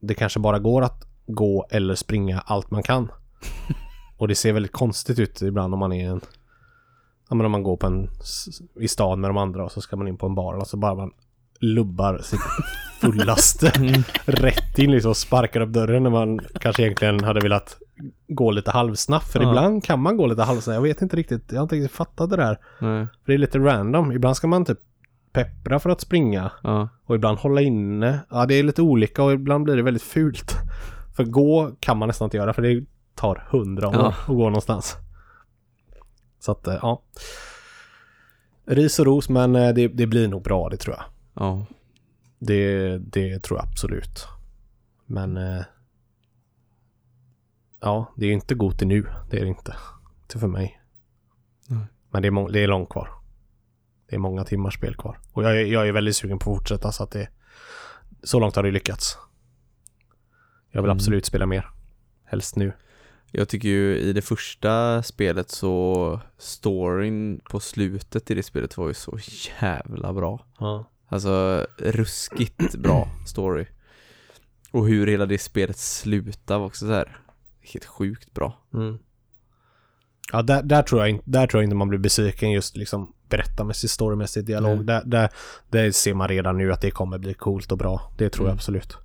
det 0.00 0.14
kanske 0.14 0.40
bara 0.40 0.58
går 0.58 0.82
att 0.82 1.06
gå 1.26 1.66
eller 1.70 1.94
springa 1.94 2.40
allt 2.46 2.70
man 2.70 2.82
kan. 2.82 3.10
och 4.16 4.28
det 4.28 4.34
ser 4.34 4.52
väldigt 4.52 4.72
konstigt 4.72 5.18
ut 5.18 5.42
ibland 5.42 5.74
om 5.74 5.80
man 5.80 5.92
är 5.92 6.08
en... 6.10 6.20
Ja 7.28 7.36
men 7.36 7.46
om 7.46 7.52
man 7.52 7.62
går 7.62 7.76
på 7.76 7.86
en... 7.86 8.08
I 8.80 8.88
stan 8.88 9.20
med 9.20 9.30
de 9.30 9.36
andra 9.36 9.64
och 9.64 9.72
så 9.72 9.80
ska 9.80 9.96
man 9.96 10.08
in 10.08 10.16
på 10.18 10.26
en 10.26 10.34
bar 10.34 10.54
och 10.54 10.66
så 10.66 10.76
bara 10.76 10.94
man 10.94 11.10
lubbar 11.60 12.18
sitt 12.18 12.40
fullaste 13.00 13.72
Mm. 13.76 14.02
rätt 14.24 14.78
in 14.78 14.90
liksom 14.90 15.10
och 15.10 15.16
sparkar 15.16 15.60
upp 15.60 15.68
dörren 15.72 16.02
när 16.02 16.10
man 16.10 16.40
kanske 16.60 16.82
egentligen 16.82 17.24
hade 17.24 17.40
velat 17.40 17.76
gå 18.28 18.50
lite 18.50 18.70
halvsnabbt. 18.70 19.32
För 19.32 19.40
Ja. 19.40 19.48
ibland 19.48 19.84
kan 19.84 20.00
man 20.02 20.16
gå 20.16 20.26
lite 20.26 20.42
halvsnabbt. 20.42 20.74
Jag 20.74 20.82
vet 20.82 21.02
inte 21.02 21.16
riktigt. 21.16 21.44
Jag 21.52 21.56
har 21.58 21.62
inte 21.62 21.74
riktigt 21.76 21.96
fattat 21.96 22.30
det 22.30 22.36
där. 22.36 22.58
Nej. 22.80 23.06
För 23.06 23.32
det 23.32 23.34
är 23.34 23.38
lite 23.38 23.58
random. 23.58 24.12
Ibland 24.12 24.36
ska 24.36 24.46
man 24.46 24.64
typ 24.64 24.78
peppra 25.32 25.78
för 25.78 25.90
att 25.90 26.00
springa. 26.00 26.52
Ja. 26.62 26.88
Och 27.04 27.14
ibland 27.14 27.38
hålla 27.38 27.60
inne. 27.60 28.20
Ja, 28.30 28.46
det 28.46 28.54
är 28.54 28.62
lite 28.62 28.82
olika 28.82 29.22
och 29.22 29.32
ibland 29.32 29.64
blir 29.64 29.76
det 29.76 29.82
väldigt 29.82 30.02
fult. 30.02 30.52
För 31.16 31.24
gå 31.24 31.72
kan 31.80 31.98
man 31.98 32.06
nästan 32.06 32.26
inte 32.26 32.36
göra 32.36 32.52
för 32.52 32.62
det 32.62 32.84
tar 33.14 33.46
hundra 33.50 33.88
år 33.88 33.94
Ja. 33.94 34.08
att 34.08 34.26
gå 34.26 34.44
någonstans. 34.44 34.96
Så 36.38 36.52
att, 36.52 36.66
eh, 36.66 36.78
ja. 36.82 37.02
Ris 38.66 38.98
och 38.98 39.06
ros, 39.06 39.28
men 39.28 39.56
eh, 39.56 39.74
det, 39.74 39.88
det 39.88 40.06
blir 40.06 40.28
nog 40.28 40.42
bra, 40.42 40.68
det 40.68 40.76
tror 40.76 40.96
jag. 40.96 41.04
Ja. 41.44 41.66
Det, 42.38 42.98
det 42.98 43.38
tror 43.38 43.58
jag 43.58 43.68
absolut. 43.68 44.26
Men... 45.06 45.36
Eh, 45.36 45.62
ja, 47.80 48.12
det 48.16 48.24
är 48.24 48.28
ju 48.28 48.34
inte 48.34 48.54
Goti 48.54 48.84
nu. 48.84 49.06
Det 49.30 49.36
är 49.38 49.42
det 49.42 49.48
inte. 49.48 49.76
Inte 50.22 50.38
för 50.38 50.48
mig. 50.48 50.80
Nej. 51.66 51.84
Men 52.10 52.22
det 52.22 52.28
är, 52.28 52.52
det 52.52 52.60
är 52.60 52.68
långt 52.68 52.88
kvar. 52.88 53.10
Det 54.10 54.16
är 54.16 54.20
många 54.20 54.44
timmars 54.44 54.74
spel 54.74 54.94
kvar. 54.96 55.18
Och 55.32 55.44
jag, 55.44 55.60
är- 55.60 55.66
jag 55.66 55.88
är 55.88 55.92
väldigt 55.92 56.16
sugen 56.16 56.38
på 56.38 56.50
att 56.52 56.56
fortsätta 56.58 56.92
så 56.92 57.02
att 57.02 57.10
det... 57.10 57.28
Så 58.22 58.40
långt 58.40 58.56
har 58.56 58.62
det 58.62 58.70
lyckats. 58.70 59.18
Jag 60.70 60.82
vill 60.82 60.88
Mm. 60.90 60.96
absolut 60.96 61.26
spela 61.26 61.46
mer. 61.46 61.70
Helst 62.24 62.56
nu. 62.56 62.72
Jag 63.30 63.48
tycker 63.48 63.68
ju 63.68 63.96
i 63.98 64.12
det 64.12 64.22
första 64.22 65.02
spelet 65.02 65.50
så 65.50 66.20
storyn 66.38 67.40
på 67.50 67.60
slutet 67.60 68.30
i 68.30 68.34
det 68.34 68.42
spelet 68.42 68.76
var 68.76 68.88
ju 68.88 68.94
så 68.94 69.18
jävla 69.60 70.12
bra. 70.12 70.46
Ja. 70.58 70.90
Alltså 71.08 71.66
ruskigt 71.78 72.74
bra 72.76 73.08
story. 73.26 73.66
Och 74.70 74.86
hur 74.88 75.06
hela 75.06 75.26
det 75.26 75.38
spelet 75.38 75.78
slutar 75.78 76.58
var 76.58 76.66
också 76.66 76.86
så 76.86 76.92
här 76.92 77.18
helt 77.72 77.84
sjukt 77.84 78.34
bra. 78.34 78.58
Mm. 78.74 78.98
Ja, 80.32 80.42
där, 80.42 80.62
där, 80.62 80.82
tror 80.82 81.06
jag, 81.06 81.20
där 81.24 81.46
tror 81.46 81.62
jag 81.62 81.66
inte 81.66 81.76
man 81.76 81.88
blir 81.88 81.98
besviken 81.98 82.50
just 82.50 82.76
liksom 82.76 83.12
berättarmässigt, 83.28 83.92
storymässigt, 83.92 84.46
dialog. 84.46 84.76
Nej. 84.76 84.84
Där, 84.86 85.02
där, 85.04 85.30
där 85.68 85.90
ser 85.90 86.14
man 86.14 86.28
redan 86.28 86.58
nu 86.58 86.72
att 86.72 86.80
det 86.80 86.90
kommer 86.90 87.18
bli 87.18 87.34
coolt 87.34 87.72
och 87.72 87.78
bra. 87.78 88.12
Det 88.18 88.30
tror 88.30 88.46
jag 88.46 88.50
Mm. 88.50 88.56
absolut. 88.56 88.96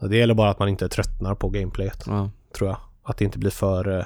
Ja, 0.00 0.06
Det 0.06 0.16
gäller 0.16 0.34
bara 0.34 0.50
att 0.50 0.58
man 0.58 0.68
inte 0.68 0.88
tröttnar 0.88 1.34
på 1.34 1.48
gameplayet, 1.48 2.04
Ja. 2.06 2.30
tror 2.56 2.68
jag. 2.70 2.78
Att 3.02 3.16
det 3.18 3.24
inte 3.24 3.38
blir 3.38 3.50
för, 3.50 3.98
eh, 3.98 4.04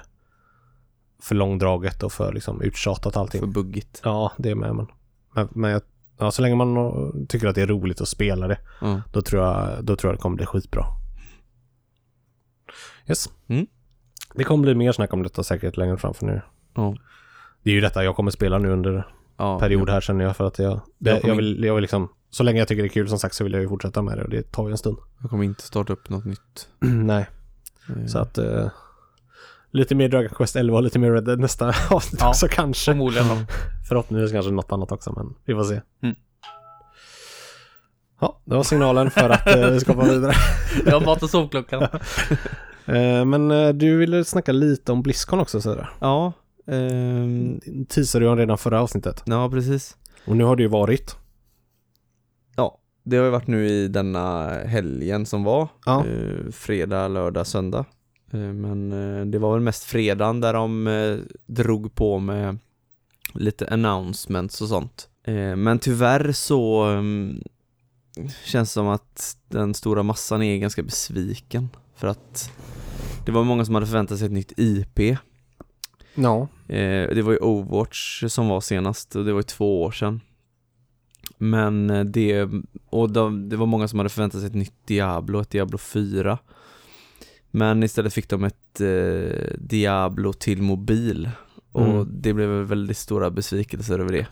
för 1.23 1.35
långdraget 1.35 2.03
och 2.03 2.13
för 2.13 2.33
liksom 2.33 2.63
uttjatat 2.63 3.17
allting. 3.17 3.41
För 3.41 3.47
buggigt. 3.49 4.01
Ja, 4.05 4.33
det 4.39 4.51
är 4.51 4.55
med 4.55 4.75
men, 4.77 4.87
men, 5.35 5.49
men 5.51 5.71
jag, 5.71 5.83
ja, 6.19 6.31
så 6.31 6.43
länge 6.43 6.55
man 6.55 7.27
tycker 7.29 7.47
att 7.49 7.55
det 7.55 7.63
är 7.63 7.67
roligt 7.67 8.01
att 8.01 8.09
spela 8.09 8.49
det, 8.49 8.59
Ja. 8.81 9.03
då 9.13 9.23
tror 9.23 9.43
jag, 9.45 9.85
då 9.85 9.97
tror 9.97 10.11
jag 10.13 10.19
det 10.19 10.23
kommer 10.23 10.37
bli 10.37 10.47
skitbra. 10.47 10.85
Yes. 13.09 13.29
Mm. 13.49 13.67
Det 14.35 14.45
kommer 14.45 14.63
bli 14.63 14.75
mer 14.75 14.93
snack 14.93 15.13
om 15.13 15.23
detta 15.23 15.43
säkert 15.43 15.77
längre 15.77 15.97
fram 15.97 16.15
för 16.15 16.27
nu. 16.27 16.41
Ja. 16.75 16.97
Det 17.63 17.71
är 17.71 17.75
ju 17.75 17.81
detta 17.81 18.05
jag 18.05 18.17
kommer 18.17 18.31
spela 18.31 18.59
nu 18.59 18.71
under 18.71 19.07
ja. 19.37 19.59
period 19.59 19.91
här 19.91 20.01
känner 20.01 20.25
jag 20.25 20.37
för 20.37 20.47
att 20.47 20.59
jag, 20.59 20.81
det, 20.99 21.11
Jag 21.11 21.25
jag, 21.25 21.35
vill, 21.37 21.65
jag 21.65 21.75
vill 21.75 21.83
liksom, 21.83 22.09
så 22.31 22.43
länge 22.43 22.59
jag 22.59 22.69
tycker 22.69 22.83
det 22.83 22.87
är 22.87 22.91
kul 22.91 23.09
som 23.09 23.19
sagt 23.19 23.35
så 23.35 23.45
vill 23.45 23.53
jag 23.53 23.63
ju 23.63 23.69
fortsätta 23.69 24.03
med 24.03 24.19
det 24.19 24.25
och 24.25 24.31
det 24.31 24.53
tar 24.53 24.67
ju 24.67 24.71
en 24.71 24.79
stund. 24.79 24.97
Jag 25.21 25.31
kommer 25.31 25.45
inte 25.45 25.63
starta 25.63 25.93
upp 25.93 26.09
något 26.09 26.25
nytt. 26.25 26.69
Nej, 26.81 27.27
Eh, 27.89 28.07
så 28.07 28.19
att 28.19 28.39
eh, 28.39 28.69
lite 29.71 29.95
mer 29.95 30.09
Dragon 30.09 30.29
Quest 30.29 30.57
11 30.57 30.77
och 30.77 30.83
lite 30.83 30.99
mer 30.99 31.13
Red 31.13 31.25
Dead 31.25 31.39
nästa 31.39 31.69
avsnitt 31.91 32.21
Ja. 32.21 32.29
också 32.29 32.49
kanske. 32.51 32.85
Förmodligen. 32.85 33.27
Förhoppningsvis 33.89 34.33
kanske 34.33 34.53
något 34.53 34.73
annat 34.73 34.93
också 34.93 35.13
men 35.13 35.35
vi 35.45 35.55
får 35.55 35.65
se. 35.65 35.81
Mm. 36.03 36.17
Ja, 38.21 38.41
det 38.45 38.55
var 38.55 38.63
signalen 38.63 39.11
för 39.11 39.31
att 39.31 39.47
eh, 39.47 39.71
vi 39.71 39.81
ska 39.81 39.93
hoppa 39.93 40.07
vidare. 40.09 40.35
Jag 40.87 41.01
har 41.01 41.07
mat 41.07 41.23
och 41.23 41.31
sovklockan. 41.31 41.89
Eh, 42.87 43.25
men 43.25 43.51
eh, 43.51 43.69
du 43.69 43.97
ville 43.97 44.25
snacka 44.25 44.53
lite 44.53 44.93
om 44.93 45.03
Blizzcon 45.03 45.41
också 45.41 45.61
sådär. 45.61 45.91
Ja. 46.01 46.33
ehm, 46.67 47.61
Teasade 47.89 48.25
du 48.25 48.29
om 48.29 48.37
redan 48.37 48.59
förra 48.59 48.81
avsnittet. 48.83 49.23
ja, 49.27 49.51
precis. 49.51 49.97
Och 50.27 50.37
nu 50.37 50.45
har 50.45 50.57
det 50.57 50.63
ju 50.63 50.69
varit. 50.69 51.17
Ja, 52.57 52.79
det 53.05 53.17
har 53.17 53.25
ju 53.25 53.31
varit 53.31 53.47
nu 53.47 53.69
i 53.69 53.89
denna 53.89 54.49
helgen 54.65 55.27
som 55.27 55.45
var. 55.45 55.69
Ja. 55.87 56.07
Eh, 56.07 56.51
fredag, 56.53 57.09
lördag, 57.09 57.47
söndag. 57.47 57.85
Men 58.35 58.91
det 59.31 59.39
var 59.39 59.53
väl 59.53 59.61
mest 59.61 59.85
fredagen 59.85 60.41
där 60.41 60.53
de 60.53 60.89
drog 61.47 61.95
på 61.95 62.19
med 62.19 62.59
lite 63.35 63.69
announcements 63.69 64.61
och 64.63 64.69
sånt. 64.69 65.09
Men 65.57 65.79
tyvärr 65.79 66.33
så 66.33 66.83
ehm, 66.85 67.43
känns 68.45 68.69
det 68.69 68.73
som 68.73 68.89
att 68.89 69.37
den 69.49 69.75
stora 69.75 70.03
massan 70.03 70.43
är 70.43 70.59
ganska 70.59 70.83
besviken. 70.83 71.69
För 71.95 72.09
att 72.09 72.51
det 73.27 73.33
var 73.33 73.45
många 73.45 73.65
som 73.65 73.75
hade 73.75 73.87
förväntat 73.87 74.19
sig 74.19 74.27
ett 74.27 74.33
nytt 74.33 74.53
IP. 74.57 75.19
Ja. 76.15 76.49
Eh, 76.69 77.09
det 77.15 77.23
var 77.23 77.33
ju 77.33 77.39
Overwatch 77.39 78.25
som 78.29 78.49
var 78.49 78.61
senast 78.61 79.17
och 79.17 79.25
det 79.25 79.33
var 79.33 79.39
ju 79.39 79.43
två 79.43 79.83
år 79.83 79.91
sedan. 79.91 80.21
Men 81.39 81.91
eh, 81.91 82.05
det, 82.05 82.49
och 82.91 83.11
de, 83.13 83.49
det 83.49 83.57
var 83.57 83.67
många 83.67 83.89
som 83.89 83.99
hade 83.99 84.09
förväntat 84.11 84.41
sig 84.41 84.49
ett 84.49 84.55
nytt 84.55 84.87
Diablo, 84.87 85.41
ett 85.41 85.51
Diablo 85.51 85.79
4. 85.79 86.39
Men 87.51 87.83
istället 87.83 88.15
fick 88.15 88.29
de 88.29 88.45
ett 88.45 88.81
eh, 88.81 89.55
Diablo 89.59 90.33
till 90.33 90.63
mobil. 90.63 91.31
Och 91.73 91.87
Mm. 91.87 92.09
det 92.23 92.33
blev 92.33 92.49
väl 92.49 92.65
väldigt 92.65 92.97
stora 92.97 93.31
besvikelser 93.31 93.99
över 93.99 94.13
det. 94.13 94.27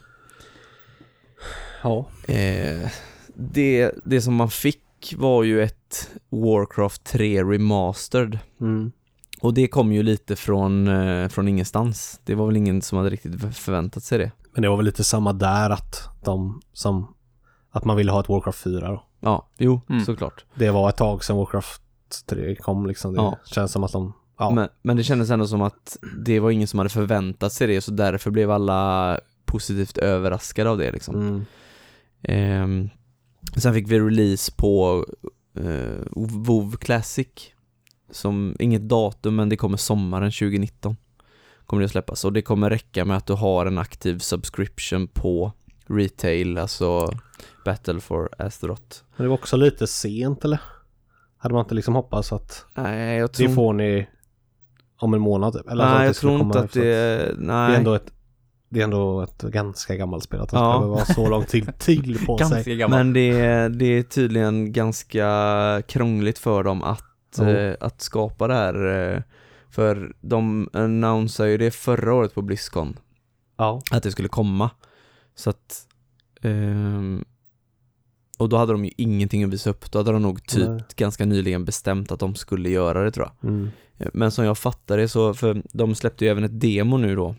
Ja. 1.82 2.06
Eh, 2.28 2.90
det. 3.34 3.90
Det 4.04 4.20
som 4.22 4.34
man 4.34 4.50
fick 4.50 4.80
var 5.16 5.42
ju 5.42 5.62
ett 5.62 6.10
Warcraft 6.30 7.04
3 7.04 7.42
Remastered. 7.44 8.38
Mm. 8.60 8.92
Och 9.40 9.54
det 9.54 9.68
kom 9.68 9.92
ju 9.92 10.02
lite 10.02 10.36
från, 10.36 10.88
eh, 10.88 11.28
från 11.28 11.48
ingenstans. 11.48 12.20
Det 12.24 12.34
var 12.34 12.46
väl 12.46 12.56
ingen 12.56 12.82
som 12.82 12.98
hade 12.98 13.10
riktigt 13.10 13.56
förväntat 13.56 14.02
sig 14.04 14.18
det. 14.18 14.32
Men 14.52 14.62
det 14.62 14.68
var 14.68 14.76
väl 14.76 14.86
lite 14.86 15.04
samma 15.04 15.32
där 15.32 15.70
att 15.70 16.08
de 16.24 16.60
som 16.72 17.14
att 17.70 17.84
man 17.84 17.96
ville 17.96 18.12
ha 18.12 18.20
ett 18.20 18.28
Warcraft 18.28 18.58
4 18.62 18.88
då. 18.88 19.04
Ja, 19.20 19.48
jo, 19.58 19.80
Mm. 19.90 20.04
såklart. 20.04 20.44
Det 20.54 20.70
var 20.70 20.88
ett 20.88 20.96
tag 20.96 21.24
sedan 21.24 21.36
Warcraft 21.36 21.82
3 22.26 22.54
kom 22.56 22.86
liksom. 22.86 23.14
Det 23.14 23.20
Ja. 23.20 23.38
känns 23.46 23.72
som 23.72 23.84
att 23.84 23.92
de, 23.92 24.12
ja. 24.38 24.50
Men, 24.50 24.68
men 24.82 24.96
det 24.96 25.04
kändes 25.04 25.30
ändå 25.30 25.46
som 25.46 25.62
att 25.62 25.96
det 26.24 26.40
var 26.40 26.50
ingen 26.50 26.68
som 26.68 26.78
hade 26.78 26.90
förväntat 26.90 27.52
sig 27.52 27.66
det, 27.66 27.80
så 27.80 27.90
därför 27.90 28.30
blev 28.30 28.50
alla 28.50 29.18
positivt 29.44 29.98
överraskade 29.98 30.70
av 30.70 30.78
det 30.78 30.92
liksom. 30.92 31.14
Mm. 31.14 31.44
Ehm, 32.22 32.90
sen 33.56 33.74
fick 33.74 33.88
vi 33.88 34.00
release 34.00 34.52
på 34.56 35.04
eh, 35.58 36.06
WoW 36.16 36.76
Classic. 36.76 37.28
Som, 38.10 38.56
inget 38.58 38.88
datum, 38.88 39.36
men 39.36 39.48
det 39.48 39.56
kommer 39.56 39.76
sommaren 39.76 40.30
2019. 40.30 40.96
Kommer 41.66 41.80
det 41.80 41.84
att 41.84 41.90
släppas. 41.90 42.24
Och 42.24 42.32
det 42.32 42.42
kommer 42.42 42.70
räcka 42.70 43.04
med 43.04 43.16
att 43.16 43.26
du 43.26 43.32
har 43.32 43.66
en 43.66 43.78
aktiv 43.78 44.18
subscription 44.18 45.08
på 45.08 45.52
retail, 45.86 46.58
alltså 46.58 47.08
Battle 47.64 48.00
for 48.00 48.28
Azeroth. 48.38 48.96
Men 49.16 49.24
det 49.24 49.28
var 49.28 49.34
också 49.34 49.56
lite 49.56 49.86
sent 49.86 50.44
eller? 50.44 50.60
Hade 51.36 51.54
man 51.54 51.64
inte 51.64 51.74
liksom 51.74 51.94
hoppats 51.94 52.32
att 52.32 52.64
Nej, 52.74 53.18
jag 53.18 53.32
tror 53.32 53.48
det 53.48 53.54
får 53.54 53.72
ni 53.72 54.08
om 54.96 55.14
en 55.14 55.20
månad 55.20 55.52
typ? 55.52 55.68
Eller 55.70 55.84
Nej, 55.84 56.06
jag 56.06 56.16
tror 56.16 56.40
inte 56.40 56.58
att 56.58 56.64
hyfsat. 56.64 56.82
det, 56.82 57.34
nej. 57.38 57.70
Det 57.70 57.74
är 57.74 57.78
ändå 57.78 57.94
ett 57.94 58.12
det 58.72 58.80
är 58.80 58.84
ändå 58.84 59.22
ett 59.22 59.42
ganska 59.42 59.96
gammalt 59.96 60.24
spel 60.24 60.40
att 60.40 60.48
de 60.50 60.56
Ja. 60.56 60.72
ska 60.72 60.80
behöva 60.80 61.04
så 61.04 61.28
lång 61.28 61.44
tid 61.44 61.72
till 61.78 62.26
på 62.26 62.38
sig. 62.38 62.76
Gammal. 62.76 62.98
Men 62.98 63.12
det, 63.12 63.30
är- 63.30 63.68
det 63.68 63.84
är 63.98 64.02
tydligen 64.02 64.72
ganska 64.72 65.82
krångligt 65.88 66.38
för 66.38 66.62
dem 66.64 66.82
att, 66.82 67.38
eh, 67.38 67.72
att 67.80 68.00
skapa 68.00 68.48
det 68.48 68.54
här. 68.54 68.86
Eh, 69.14 69.22
för 69.70 70.12
de 70.20 70.68
annonsade 70.72 71.50
ju 71.50 71.58
det 71.58 71.70
förra 71.70 72.14
året 72.14 72.34
på 72.34 72.42
Blizzcon, 72.42 72.96
Ja. 73.58 73.80
att 73.90 74.02
det 74.02 74.10
skulle 74.12 74.28
komma. 74.28 74.70
Så 75.34 75.50
att, 75.50 75.86
ehm, 76.42 77.24
och 78.38 78.48
då 78.48 78.56
hade 78.56 78.72
de 78.72 78.84
ju 78.84 78.90
ingenting 78.96 79.44
att 79.44 79.50
visa 79.52 79.70
upp. 79.70 79.92
Då 79.92 79.98
hade 79.98 80.12
de 80.12 80.22
nog 80.22 80.46
typ 80.46 80.68
Nej. 80.68 80.82
ganska 80.96 81.24
nyligen 81.24 81.64
bestämt 81.64 82.12
att 82.12 82.20
de 82.20 82.34
skulle 82.34 82.70
göra 82.70 83.04
det 83.04 83.10
tror 83.10 83.26
jag. 83.40 83.50
Mm. 83.50 83.70
Men 84.12 84.30
som 84.30 84.44
jag 84.44 84.58
fattar 84.58 84.96
det 84.98 85.08
så, 85.08 85.34
för 85.34 85.62
de 85.72 85.94
släppte 85.94 86.24
ju 86.24 86.30
även 86.30 86.44
ett 86.44 86.60
demo 86.60 86.96
nu 86.96 87.16
då. 87.16 87.34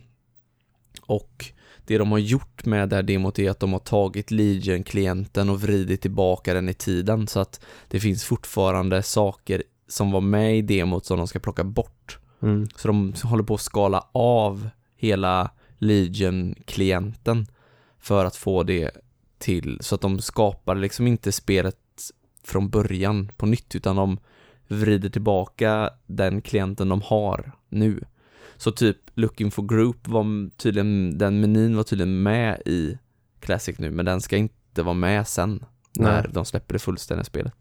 Och 1.11 1.45
det 1.85 1.97
de 1.97 2.11
har 2.11 2.19
gjort 2.19 2.65
med 2.65 2.89
det 2.89 2.95
här 2.95 3.03
demot 3.03 3.39
är 3.39 3.49
att 3.49 3.59
de 3.59 3.73
har 3.73 3.79
tagit 3.79 4.31
Legion-klienten 4.31 5.49
och 5.49 5.61
vridit 5.61 6.01
tillbaka 6.01 6.53
den 6.53 6.69
i 6.69 6.73
tiden 6.73 7.27
så 7.27 7.39
att 7.39 7.61
det 7.87 7.99
finns 7.99 8.23
fortfarande 8.23 9.03
saker 9.03 9.63
som 9.87 10.11
var 10.11 10.21
med 10.21 10.57
i 10.57 10.61
demot 10.61 11.05
som 11.05 11.17
de 11.17 11.27
ska 11.27 11.39
plocka 11.39 11.63
bort. 11.63 12.19
Mm. 12.41 12.67
Så 12.75 12.87
de 12.87 13.13
håller 13.23 13.43
på 13.43 13.53
att 13.53 13.61
skala 13.61 14.07
av 14.11 14.69
hela 14.95 15.51
Legion-klienten 15.77 17.47
för 17.99 18.25
att 18.25 18.35
få 18.35 18.63
det 18.63 18.91
till, 19.39 19.77
så 19.81 19.95
att 19.95 20.01
de 20.01 20.19
skapar 20.19 20.75
liksom 20.75 21.07
inte 21.07 21.31
spelet 21.31 21.77
från 22.43 22.69
början 22.69 23.31
på 23.37 23.45
nytt 23.45 23.75
utan 23.75 23.95
de 23.95 24.17
vrider 24.67 25.09
tillbaka 25.09 25.89
den 26.07 26.41
klienten 26.41 26.89
de 26.89 27.01
har 27.01 27.51
nu. 27.69 28.03
Så 28.57 28.71
typ 28.71 28.97
Looking 29.21 29.51
for 29.51 29.63
Group 29.63 30.07
var 30.07 30.49
tydligen, 30.57 31.17
den 31.17 31.39
menyn 31.41 31.75
var 31.75 31.83
tydligen 31.83 32.23
med 32.23 32.61
i 32.65 32.97
Classic 33.39 33.79
nu 33.79 33.91
men 33.91 34.05
den 34.05 34.21
ska 34.21 34.37
inte 34.37 34.83
vara 34.83 34.93
med 34.93 35.27
sen 35.27 35.65
när 35.99 36.21
Nej. 36.21 36.31
de 36.33 36.45
släpper 36.45 36.73
det 36.73 36.79
fullständiga 36.79 37.23
spelet. 37.23 37.53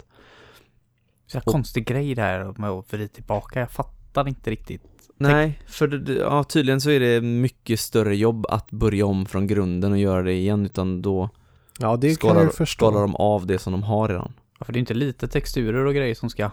Så 1.26 1.38
här 1.38 1.42
konstig 1.44 1.86
grej 1.86 2.14
där 2.14 2.54
med 2.58 2.70
att 2.70 2.92
vrida 2.92 3.08
tillbaka. 3.08 3.60
Jag 3.60 3.70
fattar 3.70 4.28
inte 4.28 4.50
riktigt. 4.50 4.82
Nej, 5.16 5.62
för 5.66 5.88
det- 5.88 6.12
ja, 6.14 6.44
tydligen 6.44 6.80
så 6.80 6.90
är 6.90 7.00
det 7.00 7.20
mycket 7.20 7.80
större 7.80 8.16
jobb 8.16 8.46
att 8.48 8.70
börja 8.70 9.06
om 9.06 9.26
från 9.26 9.46
grunden 9.46 9.92
och 9.92 9.98
göra 9.98 10.22
det 10.22 10.32
igen 10.32 10.64
utan 10.66 11.02
då 11.02 11.30
Ja, 11.78 11.96
det 11.96 12.08
kan 12.08 12.14
skalar, 12.14 12.46
förstå. 12.48 12.66
skalar 12.86 13.00
de 13.00 13.16
av 13.16 13.46
det 13.46 13.58
som 13.58 13.72
de 13.72 13.82
har 13.82 14.08
redan. 14.08 14.32
Ja, 14.58 14.64
För 14.64 14.72
det 14.72 14.76
är 14.76 14.80
inte 14.80 14.94
lite 14.94 15.28
texturer 15.28 15.84
och 15.84 15.94
grejer 15.94 16.14
som 16.14 16.30
ska 16.30 16.50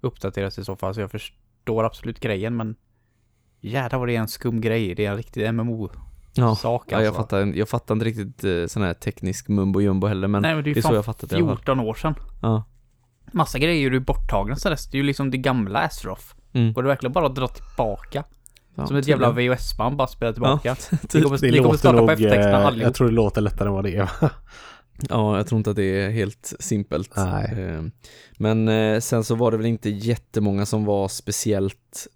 uppdateras 0.00 0.58
i 0.58 0.64
så 0.64 0.76
fall. 0.76 0.94
Så 0.94 1.00
jag 1.00 1.10
förstår 1.10 1.84
absolut 1.84 2.20
grejen 2.20 2.56
men 2.56 2.74
Jädrar 3.60 3.98
vad 3.98 4.08
det 4.08 4.16
är 4.16 4.20
en 4.20 4.28
skum 4.28 4.60
grej. 4.60 4.94
Det 4.94 5.06
är 5.06 5.10
en 5.10 5.16
riktig 5.16 5.54
MMO-sak 5.54 5.92
Ja, 6.34 6.44
alltså. 6.48 6.82
ja 6.88 7.02
jag, 7.02 7.14
fattar, 7.14 7.52
jag 7.56 7.68
fattar 7.68 7.94
inte 7.94 8.04
riktigt 8.06 8.44
eh, 8.44 8.66
sån 8.66 8.82
här 8.82 8.94
teknisk 8.94 9.48
mumbo 9.48 9.80
jumbo 9.80 10.06
heller 10.06 10.28
men 10.28 10.42
Nej 10.42 10.54
men 10.54 10.64
det 10.64 10.70
är 10.70 10.74
det 10.74 10.80
ju 10.80 10.86
är 10.86 10.88
så 10.88 10.94
jag 10.94 11.04
fattat 11.04 11.30
det 11.30 11.36
i 11.36 11.38
alla 11.38 11.48
fall. 11.48 11.56
14 11.56 11.80
år 11.80 11.94
sedan. 11.94 12.14
Ja. 12.42 12.64
Massa 13.32 13.58
grejer 13.58 13.90
är 13.90 13.94
ju 13.94 14.00
borttagna 14.00 14.56
så 14.56 14.68
det 14.68 14.74
är 14.92 14.96
ju 14.96 15.02
liksom 15.02 15.30
det 15.30 15.38
gamla 15.38 15.78
Azeroth. 15.78 16.24
Mm. 16.52 16.72
Går 16.72 16.82
det 16.82 16.88
verkligen 16.88 17.12
bara 17.12 17.26
att 17.26 17.34
dra 17.34 17.48
tillbaka? 17.48 18.24
Ja, 18.74 18.86
som 18.86 18.96
ett 18.96 19.08
jävla. 19.08 19.30
VHS-band 19.30 19.96
bara 19.96 20.08
spela 20.08 20.32
tillbaka. 20.32 20.68
Ja, 20.68 20.98
Ni 21.14 21.22
kommer, 21.22 21.38
Det 21.38 21.46
ni 21.50 21.56
kommer 21.56 21.62
låter 21.68 21.78
starta 21.78 21.96
på 21.98 22.00
nog, 22.00 22.10
eftertexterna 22.10 22.60
eh, 22.60 22.66
allihop. 22.66 22.84
jag 22.84 22.94
tror 22.94 23.08
det 23.08 23.14
låter 23.14 23.40
lättare 23.40 23.68
än 23.68 23.74
vad 23.74 23.84
det 23.84 23.96
är. 23.96 24.10
Ja, 25.08 25.36
jag 25.36 25.46
tror 25.46 25.56
inte 25.58 25.70
att 25.70 25.76
det 25.76 26.04
är 26.04 26.10
helt 26.10 26.52
simpelt. 26.60 27.12
Nej. 27.16 27.54
Eh, 27.58 27.82
Men 28.38 29.02
sen 29.02 29.24
så 29.24 29.34
var 29.34 29.50
det 29.50 29.56
väl 29.56 29.66
inte 29.66 29.90
jättemånga 29.90 30.66
som 30.66 30.84
var 30.84 31.08
speciellt 31.08 32.06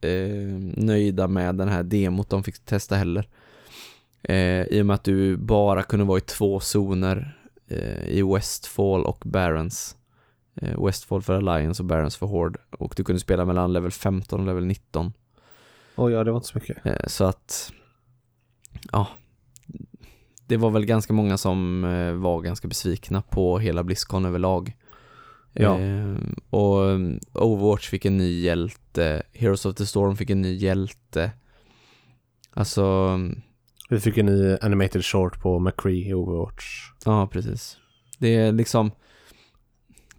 eh, 0.00 0.82
nöjda 0.84 1.28
med 1.28 1.54
den 1.54 1.68
här 1.68 1.82
demot 1.82 2.30
de 2.30 2.42
fick 2.42 2.64
testa 2.64 2.96
heller. 2.96 3.28
Eh, 4.22 4.62
I 4.62 4.82
och 4.82 4.86
med 4.86 4.94
att 4.94 5.04
du 5.04 5.36
bara 5.36 5.82
kunde 5.82 6.04
vara 6.04 6.18
i 6.18 6.20
två 6.20 6.60
zoner 6.60 7.38
eh, 7.68 8.08
i 8.08 8.22
Westfall 8.22 9.04
och 9.04 9.22
Barons. 9.26 9.96
Eh, 10.54 10.84
Westfall 10.84 11.22
för 11.22 11.34
Alliance 11.34 11.82
och 11.82 11.86
Barons 11.86 12.16
för 12.16 12.26
Horde. 12.26 12.58
Och 12.70 12.94
du 12.96 13.04
kunde 13.04 13.20
spela 13.20 13.44
mellan 13.44 13.72
level 13.72 13.90
15 13.90 14.40
och 14.40 14.46
level 14.46 14.66
19. 14.66 15.12
Oj, 15.96 16.12
ja 16.12 16.24
det 16.24 16.30
var 16.30 16.38
inte 16.38 16.48
så 16.48 16.58
mycket. 16.58 16.86
Eh, 16.86 17.06
så 17.06 17.24
att, 17.24 17.72
ja. 18.92 19.06
Det 20.46 20.56
var 20.56 20.70
väl 20.70 20.86
ganska 20.86 21.12
många 21.12 21.38
som 21.38 21.84
eh, 21.84 22.12
var 22.12 22.40
ganska 22.40 22.68
besvikna 22.68 23.22
på 23.22 23.58
hela 23.58 23.82
Blizzcon 23.84 24.24
överlag. 24.24 24.76
Ja. 25.52 25.78
Eh, 25.80 26.16
och 26.50 26.76
um, 26.78 27.20
Overwatch 27.32 27.88
fick 27.88 28.04
en 28.04 28.16
ny 28.16 28.40
hjälte, 28.40 29.22
Heroes 29.32 29.66
of 29.66 29.74
the 29.74 29.86
Storm 29.86 30.16
fick 30.16 30.30
en 30.30 30.42
ny 30.42 30.54
hjälte. 30.54 31.30
Alltså, 32.54 33.08
Vi 33.90 34.00
fick 34.00 34.18
en 34.18 34.26
ny 34.26 34.56
animated 34.60 35.04
short 35.04 35.40
på 35.42 35.58
McCree 35.58 36.08
i 36.08 36.14
Overwatch. 36.14 36.64
ja 37.04 37.26
precis. 37.26 37.76
Det 38.18 38.36
är 38.36 38.52
liksom, 38.52 38.90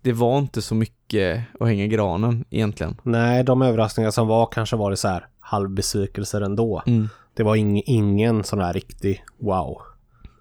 det 0.02 0.14
var 0.14 0.40
inte 0.40 0.62
så 0.62 0.76
mycket 0.76 1.44
att 1.60 1.68
hänga 1.68 1.84
i 1.84 1.88
granen 1.88 2.46
egentligen. 2.50 2.98
Nej, 3.04 3.44
de 3.44 3.62
överraskningar 3.62 4.12
som 4.12 4.28
var 4.28 4.46
kanske 4.46 4.76
var 4.76 4.90
det 4.92 4.98
så 4.98 5.08
här 5.08 5.28
halvbesvikelser 5.40 6.42
ändå. 6.42 6.84
Mm. 6.88 7.10
Det 7.34 7.44
var 7.44 7.56
ing, 7.56 7.82
ingen 7.86 8.44
sån 8.44 8.60
här 8.60 8.74
riktig 8.74 9.24
wow. 9.40 9.78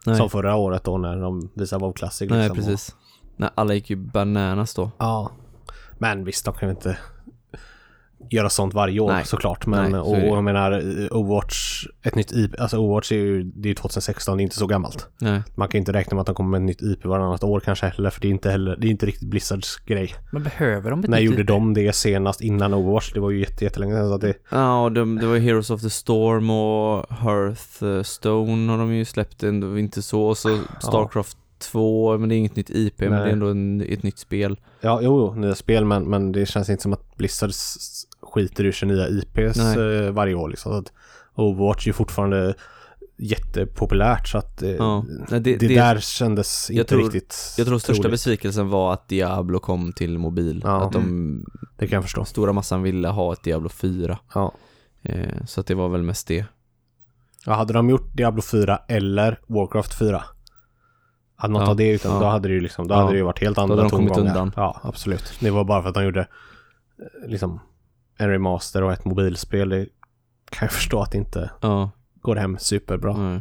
Nej, 0.07 0.17
Som 0.17 0.31
förra 0.31 0.57
året 0.57 0.85
då 0.85 0.99
när 0.99 1.17
de 1.17 1.51
visade 1.55 1.81
WoW 1.85 1.93
Classic. 1.93 2.21
Liksom. 2.21 2.39
Nej 2.39 2.51
precis. 2.51 2.97
Nej, 3.41 3.51
alla 3.55 3.75
gick 3.75 3.91
ju 3.91 3.97
bananas 3.97 4.75
då. 4.75 4.91
Ja. 4.99 5.31
Men 5.99 6.25
visst, 6.25 6.45
de 6.45 6.55
kan 6.55 6.69
ju 6.69 6.75
inte 6.75 6.99
göra 8.31 8.51
sånt 8.51 8.75
varje 8.75 9.01
år 9.01 9.13
Nej. 9.13 9.25
såklart. 9.25 9.67
Men 9.67 9.83
Nej, 9.83 10.05
så 10.05 10.11
och, 10.11 10.37
jag 10.37 10.45
menar 10.45 10.73
Overwatch, 11.13 11.87
ett 12.03 12.15
nytt 12.15 12.33
IP, 12.33 12.61
alltså 12.61 12.79
Overwatch 12.79 13.13
är 13.13 13.17
ju, 13.17 13.43
det 13.43 13.67
är 13.67 13.71
ju 13.71 13.75
2016, 13.75 14.37
det 14.37 14.41
är 14.41 14.45
inte 14.45 14.57
så 14.57 14.67
gammalt. 14.67 15.09
Nej, 15.21 15.43
Man 15.55 15.69
kan 15.69 15.79
ju 15.79 15.81
inte 15.81 15.93
räkna 15.93 16.15
med 16.15 16.21
att 16.21 16.27
de 16.27 16.35
kommer 16.35 16.59
med 16.59 16.71
ett 16.71 16.81
nytt 16.81 16.83
IP 16.93 17.05
varannat 17.05 17.45
år 17.45 17.61
kanske 17.61 17.87
heller, 17.87 18.11
för 18.11 18.21
det 18.21 18.29
är 18.29 18.31
inte 18.31 18.51
heller, 18.51 18.77
det 18.77 18.87
är 18.87 18.91
inte 18.91 19.07
riktigt 19.07 19.29
Blizzards 19.29 19.77
grej. 19.77 20.15
Men 20.33 20.43
behöver 20.43 20.91
de 20.91 21.01
ett 21.01 21.11
När 21.11 21.19
nytt 21.19 21.27
gjorde 21.27 21.43
IP? 21.43 21.49
de 21.49 21.75
det 21.75 21.93
senast 21.93 22.41
innan 22.41 22.75
Overwatch? 22.75 23.13
Det 23.13 23.21
var 23.21 23.31
ju 23.31 23.41
jätte, 23.41 23.65
jättelänge 23.65 23.95
sedan 23.95 24.09
så 24.09 24.15
att 24.15 24.21
det, 24.21 24.35
Ja, 24.51 24.83
och 24.85 24.93
de, 24.93 25.19
det 25.19 25.27
var 25.27 25.39
Heroes 25.39 25.71
of 25.71 25.83
the 25.83 25.91
Storm 25.91 26.51
och 26.51 27.07
Hearthstone 27.11 28.73
har 28.73 28.79
de 28.79 28.95
ju 28.95 29.05
släppt 29.05 29.43
ändå 29.43 29.79
inte 29.79 30.03
så. 30.03 30.23
Och 30.23 30.39
så 30.39 30.59
Starcraft 30.81 31.37
2, 31.61 32.19
men 32.19 32.29
det 32.29 32.35
är 32.35 32.37
inget 32.37 32.57
nytt 32.57 32.71
IP, 32.71 33.01
men 33.01 33.11
Nej. 33.11 33.21
det 33.21 33.29
är 33.29 33.33
ändå 33.33 33.47
en, 33.47 33.81
ett 33.81 34.03
nytt 34.03 34.19
spel. 34.19 34.61
ja, 34.81 35.01
jo, 35.03 35.19
jo, 35.21 35.41
nya 35.41 35.55
spel, 35.55 35.85
men, 35.85 36.05
men 36.05 36.33
det 36.33 36.47
känns 36.47 36.71
inte 36.71 36.83
som 36.83 36.93
att 36.93 37.17
Blizzard 37.17 37.51
skiter 38.23 38.65
ur 38.65 38.73
sig 38.73 38.89
nya 38.89 39.09
IPs 39.09 39.57
Nej. 39.57 39.97
eh, 40.07 40.11
varje 40.11 40.35
år 40.35 40.49
liksom. 40.49 40.73
Så 40.73 40.79
att 40.79 40.93
Overwatch 41.35 41.87
är 41.87 41.89
ju 41.89 41.93
fortfarande 41.93 42.55
jättepopulärt 43.23 44.29
så 44.29 44.39
att 44.39 44.63
eh, 44.63 44.71
Ja. 44.71 45.05
Det, 45.29 45.39
det, 45.39 45.57
det, 45.57 45.69
där 45.75 45.99
kändes 46.01 46.71
inte 46.71 46.85
tror- 46.85 47.03
riktigt 47.03 47.55
jag 47.59 47.67
tror 47.67 47.79
största 47.79 48.03
troligt. 48.03 48.13
besvikelsen 48.13 48.69
var 48.69 48.93
att 48.93 49.09
Diablo 49.09 49.59
kom 49.59 49.93
till 49.93 50.19
mobil. 50.19 50.61
Ja. 50.65 50.87
Att 50.87 50.93
de, 50.93 51.45
Det 51.79 51.87
kan 51.87 51.97
jag 51.97 52.03
förstå. 52.05 52.25
stora 52.25 52.53
massan 52.53 52.83
ville 52.83 53.09
ha 53.09 53.33
ett 53.33 53.43
Diablo 53.43 53.69
4. 53.69 54.19
Ja. 54.35 54.53
Eh, 55.03 55.45
så 55.47 55.61
att 55.61 55.67
det 55.67 55.75
var 55.75 55.89
väl 55.89 56.03
mest 56.03 56.27
det. 56.29 56.45
ja. 57.47 57.53
Hade 57.55 57.73
de 57.73 57.91
gjort 57.91 58.17
Diablo 58.17 58.43
4 58.43 58.81
eller 58.89 59.41
Warcraft 59.47 59.99
4 59.99 60.23
hade 61.41 61.53
något 61.53 61.63
Ja. 61.63 61.71
av 61.71 61.77
det 61.77 61.89
utan 61.91 62.13
Ja. 62.13 62.21
då 62.21 62.27
hade 62.27 62.49
det 62.49 62.55
ju 62.55 62.61
liksom, 62.61 62.89
då 62.89 62.95
Ja. 62.95 62.99
hade 62.99 63.13
det 63.13 63.17
ju 63.17 63.23
varit 63.25 63.41
helt 63.41 63.59
andra 63.59 63.77
hade 63.77 63.83
de 63.89 63.91
kommit 63.91 64.09
tongångar. 64.15 64.31
undan. 64.31 64.53
Ja, 64.57 64.81
absolut. 64.83 65.33
Det 65.41 65.51
var 65.51 65.65
bara 65.65 65.83
för 65.83 65.89
att 65.89 65.95
de 65.95 66.05
gjorde 66.05 66.21
eh, 66.21 67.29
liksom 67.29 67.61
en 68.17 68.29
remaster 68.31 68.83
och 68.83 68.93
ett 68.93 69.05
mobilspel. 69.05 69.69
Det 69.69 69.87
kan 70.51 70.67
jag 70.67 70.73
förstå 70.81 71.03
att 71.03 71.11
det 71.13 71.19
inte 71.19 71.51
Ja. 71.61 71.91
går 72.21 72.37
hem 72.37 72.59
superbra. 72.59 73.17
Nej. 73.17 73.41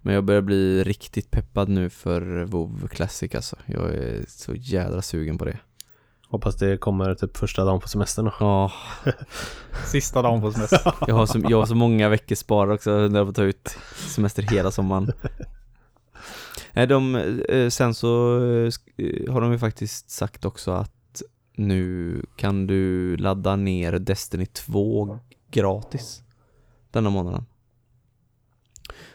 Men 0.00 0.14
jag 0.14 0.24
börjar 0.24 0.40
bli 0.42 0.84
riktigt 0.84 1.30
peppad 1.30 1.68
nu 1.68 1.90
för 1.90 2.44
WoW 2.44 2.88
Classic 2.88 3.34
alltså. 3.34 3.56
Jag 3.66 3.94
är 3.94 4.24
så 4.28 4.54
jädra 4.54 5.02
sugen 5.02 5.38
på 5.38 5.44
det. 5.44 5.58
Hoppas 6.30 6.56
det 6.56 6.76
kommer 6.76 7.14
typ 7.14 7.36
första 7.36 7.64
dagen 7.64 7.80
på 7.80 7.88
semestern 7.88 8.24
då. 8.24 8.32
Ja, 8.40 8.72
Sista 9.86 10.22
dagen 10.22 10.40
på 10.40 10.52
semester. 10.52 10.92
jag 11.06 11.14
har 11.14 11.26
så, 11.26 11.40
jag 11.48 11.58
har 11.58 11.66
så 11.66 11.74
många 11.74 12.08
veckor 12.08 12.34
sparade 12.34 12.74
också 12.74 12.90
när 12.90 13.18
jag 13.18 13.26
får 13.26 13.32
ta 13.32 13.42
ut 13.42 13.76
semester 13.94 14.42
hela 14.42 14.70
sommaren. 14.70 15.12
Nej, 16.72 16.86
de, 16.86 17.14
eh, 17.48 17.68
sen 17.68 17.94
så 17.94 18.36
eh, 18.44 18.72
eh, 19.06 19.32
har 19.32 19.40
de 19.40 19.52
ju 19.52 19.58
faktiskt 19.58 20.10
sagt 20.10 20.44
också 20.44 20.70
att 20.70 21.22
nu 21.56 22.22
kan 22.36 22.66
du 22.66 23.16
ladda 23.16 23.56
ner 23.56 23.92
Destiny 23.98 24.46
2 24.46 25.18
gratis 25.50 26.22
denna 26.90 27.10
månaden. 27.10 27.44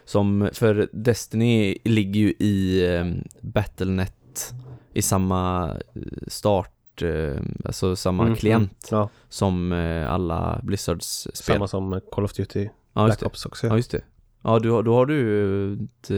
Som, 0.04 0.48
för 0.52 0.88
Destiny 0.92 1.78
ligger 1.84 2.20
ju 2.20 2.30
i 2.38 2.86
eh, 2.96 3.04
Battlenet 3.40 4.54
i 4.92 5.02
samma 5.02 5.70
eh, 5.94 6.02
start, 6.28 7.02
eh, 7.02 7.36
alltså 7.64 7.96
samma 7.96 8.22
Mm, 8.24 8.36
klient 8.36 8.88
Ja, 8.90 9.08
som 9.28 9.72
eh, 9.72 10.12
alla 10.12 10.60
Blizzards 10.62 11.28
spel. 11.34 11.54
samma 11.54 11.68
som 11.68 12.00
Call 12.12 12.24
of 12.24 12.32
Duty 12.32 12.68
ja, 12.92 13.04
Black. 13.04 13.22
Ops 13.22 13.46
också. 13.46 13.66
Ja, 13.66 13.76
just 13.76 13.90
det. 13.90 14.00
Ja, 14.44 14.58
du, 14.58 14.70
har- 14.70 14.82
då 14.82 14.94
har 14.94 15.06
du 15.06 15.72
ett 15.72 16.10
eh, 16.10 16.16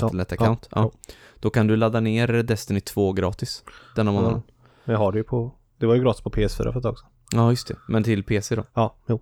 Battlenet-account. 0.00 0.68
ja, 0.70 0.82
Ja, 0.82 0.90
Då 1.40 1.50
kan 1.50 1.66
du 1.66 1.76
ladda 1.76 2.00
ner 2.00 2.42
Destiny 2.42 2.80
2 2.80 3.12
gratis 3.12 3.64
denna 3.96 4.12
månaden. 4.12 4.42
Men 4.84 4.92
jag 4.92 4.98
har 5.00 5.12
det 5.12 5.18
ju 5.18 5.24
på, 5.24 5.52
det 5.78 5.86
var 5.86 5.94
ju 5.94 6.00
gratis 6.02 6.20
på 6.22 6.30
PS4 6.30 6.48
för 6.72 6.76
ett 6.76 6.82
tag 6.82 6.98
sedan. 6.98 7.08
Ja, 7.32 7.50
just 7.50 7.68
det. 7.68 7.76
Men 7.88 8.02
till 8.04 8.24
PC 8.24 8.56
då. 8.56 8.64
Ja, 8.74 8.94
jo. 9.06 9.20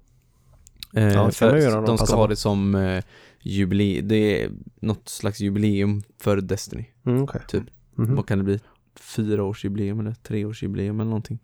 Eh, 0.95 1.13
kan 1.13 1.33
för 1.33 1.57
göra 1.57 1.75
de 1.75 1.85
de 1.87 1.97
ska 1.97 2.03
passar 2.03 2.17
ha 2.17 2.25
på. 2.25 2.29
det 2.31 2.37
som 2.37 2.75
eh, 2.75 3.05
jubileum. 3.41 4.09
Det 4.09 4.43
är 4.45 4.51
något 4.81 5.09
slags 5.09 5.41
jubileum 5.41 6.03
för 6.21 6.37
Destiny. 6.41 6.85
Mm, 7.07 7.23
okej. 7.23 7.41
Typ. 7.49 7.65
Mhm. 7.95 8.15
Vad 8.17 8.27
kan 8.29 8.39
det 8.39 8.45
bli? 8.45 8.61
Fyra 9.01 9.45
års 9.45 9.65
jubileum 9.65 10.01
eller 10.01 10.15
tre 10.15 10.45
års 10.45 10.63
jubileum 10.63 11.01
eller 11.01 11.09
någonting. 11.11 11.39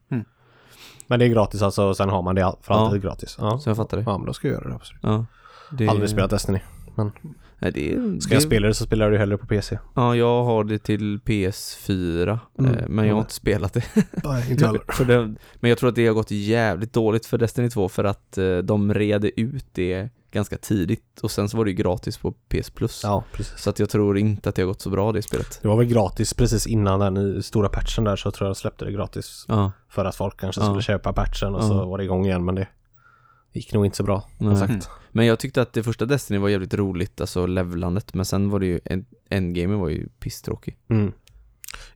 Men 1.07 1.19
det 1.19 1.25
är 1.25 1.29
gratis 1.29 1.63
alltså 1.63 1.85
och 1.89 1.97
sen 1.97 2.09
har 2.09 2.23
man 2.23 2.35
det 2.35 2.43
all- 2.47 2.57
för 2.63 2.75
Ja. 2.75 2.81
alltid 2.81 3.03
gratis. 3.03 3.37
Ja. 3.41 3.59
Så 3.59 3.71
jag 3.71 3.77
fattar 3.77 3.97
det. 3.97 4.03
ja, 4.07 4.19
men 4.19 4.27
då 4.27 4.33
ska 4.33 4.49
jag 4.49 4.55
göra 4.55 4.69
det 4.69 4.75
absolut. 4.75 5.01
Ja. 5.03 5.27
Det, 5.73 5.89
Aldrig 5.89 6.11
spelat 6.11 6.31
Destiny. 6.31 6.61
Nej, 6.97 7.73
det, 7.73 7.93
är- 7.93 8.21
Ska 8.21 8.29
det, 8.29 8.35
jag 8.35 8.43
spela 8.43 8.67
det 8.69 8.75
så 8.75 8.85
spelar 8.85 9.11
det 9.11 9.19
hellre 9.19 9.39
på 9.39 9.47
PC. 9.47 9.79
Ja, 9.95 10.17
jag 10.17 10.45
har 10.45 10.65
det 10.65 10.79
till 10.79 11.19
PS4. 11.25 12.39
Mm. 12.59 12.75
Eh, 12.75 12.85
men 12.89 13.05
jag 13.05 13.15
har 13.15 13.19
Mm. 13.19 13.19
inte 13.19 13.35
spelat 13.35 13.73
det. 13.73 13.85
Nej, 14.25 14.51
inte 14.51 14.67
heller. 14.67 14.81
för 14.89 15.05
det, 15.05 15.35
men 15.61 15.69
jag 15.69 15.79
tror 15.79 15.89
att 15.89 15.95
det 15.95 16.07
har 16.07 16.15
gått 16.15 16.31
jävligt 16.31 16.93
dåligt 16.93 17.27
för 17.27 17.39
Destiny 17.39 17.71
2 17.71 17.89
för 17.89 18.05
att 18.05 18.39
eh, 18.39 18.59
de 18.59 18.95
redde 18.95 19.41
ut 19.41 19.65
det 19.73 20.09
ganska 20.33 20.57
tidigt 20.57 21.21
och 21.23 21.31
sen 21.31 21.49
så 21.49 21.57
var 21.57 21.65
det 21.65 21.71
ju 21.71 21.77
gratis 21.77 22.19
på 22.19 22.33
PS 22.33 22.71
Plus. 22.71 23.01
Ja, 23.05 23.25
precis. 23.33 23.59
Så 23.59 23.71
att 23.71 23.79
jag 23.79 23.91
tror 23.91 24.19
inte 24.19 24.49
att 24.49 24.55
det 24.55 24.63
har 24.63 24.67
gått 24.67 24.81
så 24.81 24.91
bra 24.91 25.13
det 25.13 25.23
spelet. 25.23 25.59
Det 25.63 25.69
var 25.69 25.77
väl 25.77 25.87
gratis 25.87 26.35
precis 26.35 26.67
innan 26.67 27.01
den 27.15 27.43
stora 27.43 27.69
patchen 27.69 28.05
där 28.05 28.17
så 28.17 28.31
tror 28.31 28.47
jag 28.49 28.55
de 28.57 28.59
släppte 28.61 28.85
det 28.85 28.93
gratis. 28.93 29.45
Ja, 29.49 29.73
För 29.89 30.05
att 30.05 30.17
folk 30.17 30.41
kanske 30.41 30.61
Ja. 30.61 30.65
skulle 30.67 30.83
köpa 30.83 31.13
patchen 31.13 31.55
och 31.55 31.63
Ja. 31.63 31.69
så 31.69 31.85
var 31.85 31.99
det 31.99 32.05
igång 32.05 32.27
igen 32.27 32.45
men 32.45 32.55
det 32.55 32.67
gick 33.53 33.73
nog 33.73 33.85
inte 33.85 33.97
så 33.97 34.03
bra. 34.03 34.29
Nej. 34.39 34.57
sagt. 34.57 34.89
men 35.13 35.27
jag 35.27 35.39
tyckte 35.39 35.63
att 35.63 35.73
det 35.73 35.83
första 35.83 36.07
Destiny 36.07 36.39
var 36.39 36.49
jävligt 36.49 36.75
roligt, 36.75 37.21
alltså 37.21 37.47
levlandet, 37.47 38.15
men 38.15 38.25
sen 38.25 38.51
var 38.51 38.61
det 38.61 38.67
ju, 38.67 38.81
en- 38.85 39.07
endgamen 39.31 39.79
var 39.79 39.89
ju 39.89 40.09
pisstråkig. 40.09 40.79
Mm. 40.89 41.13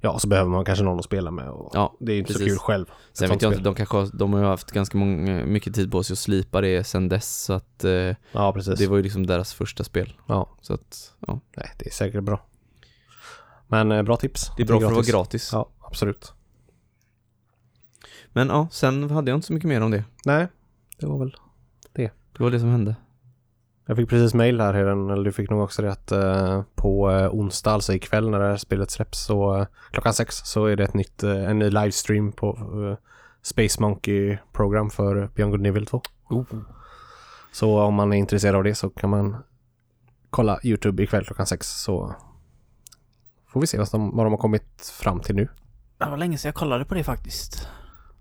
Ja, 0.01 0.19
så 0.19 0.29
behöver 0.29 0.51
man 0.51 0.65
kanske 0.65 0.85
någon 0.85 0.99
att 0.99 1.05
spela 1.05 1.31
med 1.31 1.49
och 1.51 1.71
Ja, 1.75 1.97
det 2.01 2.13
är 2.13 2.19
inte 2.19 2.33
så 2.33 2.39
precis. 2.39 2.53
kul 2.53 2.59
själv. 2.59 2.87
Sen 3.13 3.31
vet 3.31 3.43
jag 3.43 3.53
inte, 3.53 3.63
de 3.65 3.75
kanske 3.75 3.97
har, 3.97 4.11
de 4.13 4.33
har 4.33 4.41
ju 4.41 4.47
haft 4.47 4.71
ganska 4.71 4.99
många, 4.99 5.47
mycket 5.47 5.75
tid 5.75 5.93
på 5.93 6.03
sig 6.03 6.15
att 6.15 6.19
slipa 6.19 6.61
det 6.61 6.85
sen 6.85 7.09
dess, 7.09 7.43
så 7.45 7.53
att 7.53 7.85
eh, 7.85 7.93
Ja, 8.33 8.53
precis. 8.53 8.79
det 8.79 8.87
var 8.87 8.97
ju 8.97 9.03
liksom 9.03 9.27
deras 9.27 9.55
första 9.55 9.85
spel. 9.85 10.13
Ja, 10.27 10.49
Så 10.61 10.75
att, 10.75 11.15
ja. 11.27 11.41
nej, 11.57 11.71
det 11.79 11.87
är 11.87 11.91
säkert 11.91 12.23
bra. 12.23 12.47
Men 13.69 13.93
eh, 13.93 14.03
bra 14.03 14.17
tips. 14.17 14.51
Det 14.57 14.63
är 14.63 14.67
bra 14.67 14.81
för 14.81 14.87
att 14.87 14.93
vara 14.93 15.03
gratis. 15.05 15.51
Ja, 15.53 15.69
absolut. 15.81 16.33
Men 18.33 18.49
ja, 18.49 18.69
sen 18.71 19.11
hade 19.11 19.31
jag 19.31 19.37
inte 19.37 19.47
så 19.47 19.53
mycket 19.53 19.69
mer 19.69 19.81
om 19.81 19.91
det. 19.91 20.05
Nej, 20.25 20.47
det 20.99 21.07
var 21.07 21.19
väl 21.19 21.37
Det 22.37 22.43
var 22.43 22.51
det 22.51 22.61
som 22.61 22.69
hände. 22.69 22.97
Jag 23.87 23.97
fick 23.97 24.09
precis 24.09 24.35
mail 24.35 24.61
här, 24.61 24.75
Heden, 24.75 25.11
eller 25.11 25.25
du 25.25 25.33
fick 25.33 25.51
nog 25.51 25.63
också 25.63 25.83
det 25.83 25.93
att 25.93 26.13
eh, 26.13 26.63
på 26.75 27.11
eh, 27.11 27.35
onsdag, 27.35 27.71
alltså 27.71 27.93
ikväll 27.95 28.31
när 28.31 28.39
det 28.39 28.47
här 28.47 28.57
spelet 28.57 28.91
släpps, 28.91 29.25
så 29.25 29.57
eh, 29.57 29.67
klockan 29.91 30.15
sex 30.15 30.37
så 30.37 30.67
är 30.67 30.77
det 30.77 30.85
ett 30.85 30.95
nytt, 30.95 31.23
eh, 31.23 31.51
en 31.51 31.59
ny 31.59 31.71
livestream 31.71 32.33
på 32.33 32.59
Space 33.43 33.83
Monkey 33.83 34.39
program 34.53 34.91
för 34.91 35.31
Beyond 35.35 35.53
Good 35.53 35.67
Evil 35.67 35.87
2. 35.87 36.03
Så 37.53 37.81
om 37.81 37.95
man 37.95 38.13
är 38.13 38.17
intresserad 38.17 38.55
av 38.55 38.65
det 38.65 38.75
så 38.75 38.91
kan 38.91 39.11
man 39.11 39.37
kolla 40.31 40.61
YouTube 40.63 41.03
ikväll 41.03 41.25
klockan 41.25 41.47
sex 41.47 41.83
så 41.83 42.15
får 43.47 43.61
vi 43.61 43.67
se 43.67 43.79
vad 43.79 43.89
de, 43.93 44.17
vad 44.17 44.27
de 44.27 44.33
har 44.33 44.39
kommit 44.39 44.93
fram 45.01 45.21
till 45.21 45.35
nu. 45.35 45.49
Det 45.99 46.11
var 46.11 46.17
länge 46.17 46.39
sedan 46.39 46.49
jag 46.49 46.55
kollade 46.55 46.85
på 46.85 46.95
det 46.95 47.05
faktiskt. 47.05 47.69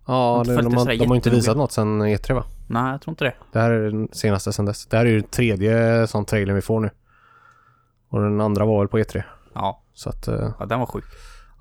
Ja, 0.07 0.43
följt 0.45 0.63
de, 0.63 0.73
har, 0.77 0.97
de 0.97 1.05
har 1.07 1.15
inte 1.15 1.29
visat 1.29 1.57
något 1.57 1.71
sedan 1.71 2.01
E3 2.03 2.33
va? 2.33 2.43
Nej, 2.67 2.91
jag 2.91 3.01
tror 3.01 3.11
inte 3.11 3.23
det. 3.23 3.33
Det 3.51 3.59
här 3.59 3.71
är 3.71 3.91
den 3.91 4.07
senaste 4.11 4.53
sedan 4.53 4.65
dess. 4.65 4.85
Det 4.85 4.97
här 4.97 5.05
är 5.05 5.09
ju 5.09 5.19
den 5.19 5.29
tredje 5.29 6.07
sån 6.07 6.25
trailer 6.25 6.53
vi 6.53 6.61
får 6.61 6.79
nu. 6.79 6.89
Och 8.09 8.21
den 8.21 8.41
andra 8.41 8.65
var 8.65 8.79
väl 8.79 8.87
på 8.87 8.99
E3. 8.99 9.23
Ja, 9.53 9.81
Så 9.93 10.09
att, 10.09 10.27
eh, 10.27 10.49
ja 10.59 10.65
den 10.65 10.79
var 10.79 10.85
sjuk. 10.85 11.03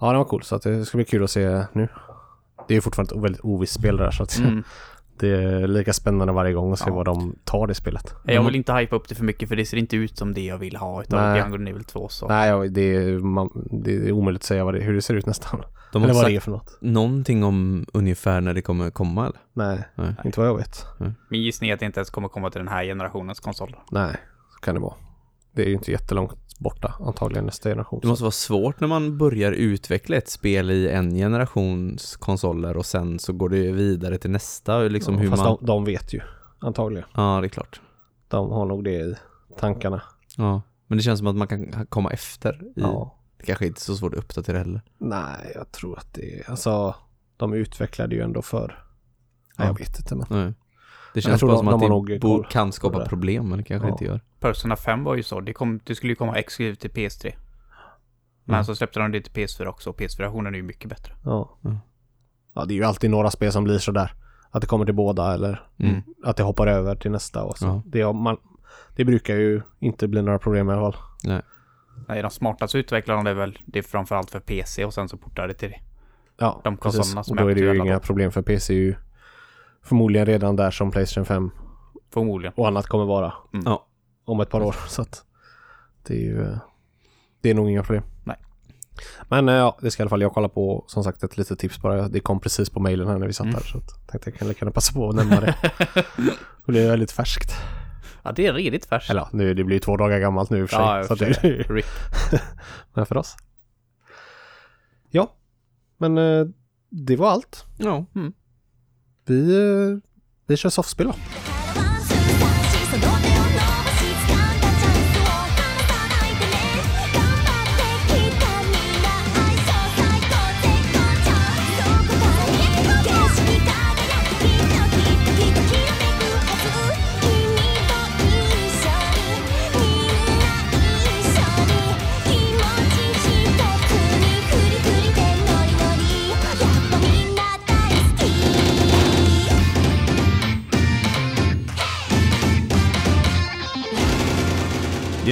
ja 0.00 0.06
den 0.08 0.16
var 0.18 0.24
cool. 0.24 0.42
Så 0.42 0.54
att 0.56 0.62
det 0.62 0.84
ska 0.84 0.98
bli 0.98 1.04
kul 1.04 1.24
att 1.24 1.30
se 1.30 1.64
nu. 1.72 1.88
Det 2.68 2.74
är 2.74 2.76
ju 2.76 2.80
fortfarande 2.80 3.14
ett 3.14 3.22
väldigt 3.22 3.40
ovisst 3.40 3.74
spel 3.74 3.96
där 3.96 4.10
så 4.10 4.22
att 4.22 4.38
Mm. 4.38 4.62
Det 5.18 5.28
är 5.44 5.66
lika 5.66 5.92
spännande 5.92 6.32
varje 6.32 6.52
gång 6.52 6.72
att 6.72 6.78
se 6.78 6.84
Ja. 6.88 6.94
vad 6.94 7.04
de 7.06 7.36
tar 7.44 7.66
det 7.66 7.74
spelet. 7.74 8.14
Jag 8.24 8.42
vill 8.44 8.54
inte 8.56 8.72
hypa 8.72 8.96
upp 8.96 9.08
det 9.08 9.14
för 9.14 9.24
mycket 9.24 9.48
för 9.48 9.56
det 9.56 9.66
ser 9.66 9.76
inte 9.76 9.96
ut 9.96 10.18
som 10.18 10.34
det 10.34 10.40
jag 10.40 10.58
vill 10.58 10.76
ha 10.76 11.02
utav 11.02 11.18
and 11.20 11.68
Evil 11.68 11.84
2 11.84 12.08
så. 12.08 12.28
Nej, 12.28 12.68
det 12.68 12.94
är, 12.96 13.18
man, 13.18 13.68
det 13.70 13.94
är 14.08 14.12
omöjligt 14.12 14.40
att 14.42 14.46
säga 14.46 14.64
vad 14.64 14.74
det, 14.74 14.80
hur 14.80 14.94
det 14.94 15.02
ser 15.02 15.14
ut 15.14 15.26
nästan. 15.26 15.62
De 15.92 16.02
Eller 16.02 16.14
vad 16.14 16.24
det 16.24 16.36
är 16.36 16.40
för 16.40 16.50
något. 16.50 16.78
någonting 16.80 17.44
om 17.44 17.86
ungefär 17.92 18.40
när 18.40 18.54
det 18.54 18.62
kommer 18.62 18.90
komma 18.90 19.26
eller? 19.26 19.40
Nej, 19.52 19.84
Nej. 19.94 20.14
inte 20.24 20.40
vad 20.40 20.48
jag 20.48 20.56
vet. 20.56 20.86
Min 21.28 21.42
gissning 21.42 21.70
är 21.70 21.74
att 21.74 21.80
det 21.80 21.86
inte 21.86 22.00
ens 22.00 22.10
kommer 22.10 22.28
komma 22.28 22.50
till 22.50 22.58
den 22.58 22.68
här 22.68 22.84
generationens 22.84 23.40
konsoler. 23.40 23.78
Nej, 23.90 24.16
så 24.54 24.60
kan 24.60 24.74
det 24.74 24.80
vara. 24.80 24.94
Det 25.52 25.62
är 25.62 25.66
ju 25.66 25.74
inte 25.74 25.90
jättelångt 25.90 26.58
borta 26.58 26.94
antagligen 27.00 27.44
nästa 27.44 27.68
generation. 27.68 28.00
Det 28.02 28.08
måste 28.08 28.24
vara 28.24 28.30
svårt 28.30 28.80
när 28.80 28.88
man 28.88 29.18
börjar 29.18 29.52
utveckla 29.52 30.16
ett 30.16 30.28
spel 30.28 30.70
i 30.70 30.88
en 30.88 31.14
generations 31.14 32.16
konsoler 32.16 32.76
och 32.76 32.86
sen 32.86 33.18
så 33.18 33.32
går 33.32 33.48
det 33.48 33.72
vidare 33.72 34.18
till 34.18 34.30
nästa 34.30 34.76
och 34.76 34.90
liksom 34.90 35.14
ja, 35.14 35.20
hur 35.20 35.30
fast 35.30 35.44
man... 35.44 35.56
de, 35.60 35.66
de 35.66 35.84
vet 35.84 36.14
ju 36.14 36.20
antagligen. 36.58 37.08
Ja, 37.14 37.38
det 37.40 37.46
är 37.46 37.48
klart. 37.48 37.80
De 38.28 38.50
har 38.50 38.66
nog 38.66 38.84
det 38.84 38.90
i 38.90 39.14
tankarna. 39.58 40.02
Ja, 40.36 40.62
men 40.86 40.98
det 40.98 41.02
känns 41.04 41.18
som 41.18 41.28
att 41.28 41.36
man 41.36 41.48
kan 41.48 41.86
komma 41.86 42.10
efter 42.10 42.62
i... 42.64 42.72
Ja. 42.80 43.18
Det 43.42 43.46
kanske 43.46 43.66
inte 43.66 43.78
är 43.78 43.80
så 43.82 43.96
svårt 43.96 44.12
att 44.12 44.18
uppdatera 44.18 44.58
heller. 44.58 44.80
Nej, 44.98 45.52
jag 45.54 45.72
tror 45.72 45.98
att 45.98 46.14
det 46.14 46.40
är, 46.40 46.50
alltså 46.50 46.94
de 47.36 47.52
utvecklade 47.52 48.14
ju 48.14 48.20
ändå 48.22 48.42
för 48.42 48.84
Nej, 49.58 49.68
jag 49.68 49.78
vet 49.78 49.98
inte 49.98 50.14
men. 50.14 50.26
Nej. 50.30 50.54
Det 51.14 51.20
känns 51.20 51.40
bara 51.40 51.50
de- 51.50 51.56
som 51.56 51.66
de 51.66 51.74
att 51.74 51.82
har 51.90 52.06
det 52.06 52.18
bo- 52.18 52.42
kan 52.50 52.72
skapa 52.72 53.04
problem, 53.06 53.48
men 53.48 53.58
det 53.58 53.64
kanske 53.64 53.88
Ja. 53.88 53.92
inte 53.92 54.04
gör. 54.04 54.20
Persona 54.40 54.76
5 54.76 55.04
var 55.04 55.14
ju 55.14 55.22
så. 55.22 55.40
Det, 55.40 55.52
kom, 55.52 55.80
det 55.84 55.94
skulle 55.94 56.12
ju 56.12 56.16
komma 56.16 56.36
exklusivt 56.38 56.80
till 56.80 56.90
PS3. 56.90 57.34
Men 58.44 58.54
Mm. 58.54 58.64
så 58.64 58.74
släppte 58.74 59.00
de 59.00 59.12
det 59.12 59.20
till 59.20 59.32
PS4 59.32 59.66
också 59.66 59.90
och 59.90 59.96
PS4-versionen 60.00 60.54
är 60.54 60.56
ju 60.58 60.62
mycket 60.62 60.88
bättre. 60.90 61.14
Ja. 61.24 61.58
Mm. 61.64 61.76
Ja, 62.54 62.64
det 62.64 62.74
är 62.74 62.76
ju 62.76 62.84
alltid 62.84 63.10
några 63.10 63.30
spel 63.30 63.52
som 63.52 63.64
blir 63.64 63.78
sådär. 63.78 64.14
Att 64.50 64.60
det 64.60 64.66
kommer 64.66 64.84
till 64.84 64.94
båda 64.94 65.34
eller 65.34 65.66
Mm. 65.78 66.02
att 66.24 66.36
det 66.36 66.42
hoppar 66.42 66.66
över 66.66 66.96
till 66.96 67.10
nästa 67.10 67.42
och 67.44 67.58
så. 67.58 67.66
Ja. 67.66 67.82
Det, 67.86 68.12
man, 68.12 68.36
det 68.96 69.04
brukar 69.04 69.34
ju 69.34 69.62
inte 69.78 70.08
bli 70.08 70.22
några 70.22 70.38
problem 70.38 70.70
i 70.70 70.72
alla 70.72 70.92
fall. 70.92 71.00
Nej. 71.24 71.42
Nej, 72.08 72.22
de 72.22 72.30
smartaste 72.30 72.78
utvecklarna 72.78 73.30
är 73.30 73.34
väl, 73.34 73.58
det 73.66 73.78
är 73.78 73.82
framförallt 73.82 74.30
för 74.30 74.40
PC 74.40 74.84
och 74.84 74.94
sen 74.94 75.08
så 75.08 75.16
portar 75.16 75.48
det 75.48 75.54
till 75.54 75.70
det. 75.70 75.80
Ja, 76.38 76.60
De 76.64 76.76
precis. 76.76 76.96
konsolerna 76.98 77.24
som 77.24 77.38
Och 77.38 77.44
då 77.44 77.50
är 77.50 77.54
det 77.54 77.60
ju 77.60 77.76
inga 77.76 77.94
då. 77.94 78.00
problem 78.00 78.32
för 78.32 78.42
PC 78.42 78.72
är 78.74 78.78
ju 78.78 78.94
förmodligen 79.82 80.26
redan 80.26 80.56
där 80.56 80.70
som 80.70 80.90
Playstation 80.90 81.24
5 81.26 81.50
Förmodligen. 82.12 82.52
och 82.56 82.68
annat 82.68 82.86
kommer 82.86 83.04
vara 83.04 83.32
Mm. 83.52 83.62
Ja. 83.66 83.86
om 84.24 84.40
ett 84.40 84.50
par 84.50 84.60
år. 84.62 84.76
Så 84.88 85.02
att 85.02 85.24
det 86.06 86.14
är 86.14 86.18
ju 86.20 86.42
eh, 86.42 86.56
det 87.40 87.50
är 87.50 87.54
nog 87.54 87.70
inga 87.70 87.82
problem. 87.82 88.02
Nej. 88.24 88.36
Men 89.28 89.48
eh, 89.48 89.54
ja, 89.54 89.78
det 89.80 89.90
ska 89.90 90.00
i 90.00 90.04
alla 90.04 90.10
fall 90.10 90.20
jag 90.22 90.32
kolla 90.32 90.48
på 90.48 90.84
som 90.86 91.04
sagt 91.04 91.22
ett 91.22 91.36
litet 91.36 91.58
tips 91.58 91.82
bara. 91.82 92.08
Det 92.08 92.20
kom 92.20 92.40
precis 92.40 92.70
på 92.70 92.80
mailen 92.80 93.08
här 93.08 93.18
när 93.18 93.26
vi 93.26 93.32
satt 93.32 93.44
Mm. 93.44 93.54
här 93.54 93.62
så 93.62 93.78
att, 93.78 94.08
tänkte 94.08 94.30
jag 94.30 94.38
kan 94.38 94.48
lika 94.48 94.70
passa 94.70 94.92
på 94.92 95.08
att 95.08 95.14
nämna 95.16 95.40
det. 95.40 95.54
Det 96.66 96.80
är 96.82 96.88
väldigt 96.88 97.12
färskt. 97.12 97.52
Ja, 98.22 98.32
det 98.32 98.46
är 98.46 98.52
redigt 98.52 98.86
färskt. 98.86 99.10
Eller 99.10 99.28
nu, 99.32 99.54
det 99.54 99.64
blir 99.64 99.76
ju 99.76 99.80
två 99.80 99.96
dagar 99.96 100.18
gammalt 100.18 100.50
nu 100.50 100.58
i 100.58 100.62
och 100.62 100.70
för 100.70 100.76
sig. 100.76 100.84
Ja, 100.84 101.04
så 101.04 101.16
för 101.16 101.32
sig. 101.32 101.64
det, 101.68 101.74
RIP. 101.74 101.86
men 102.94 103.06
för 103.06 103.16
oss. 103.16 103.36
Ja, 105.10 105.34
men 105.96 106.18
eh, 106.18 106.46
det 106.90 107.16
var 107.16 107.30
allt. 107.30 107.64
Ja. 107.78 108.06
Vi, 109.26 109.56
eh, 109.56 109.98
vi 110.46 110.56
kör 110.56 110.70
softspel 110.70 111.06
då. 111.06 111.14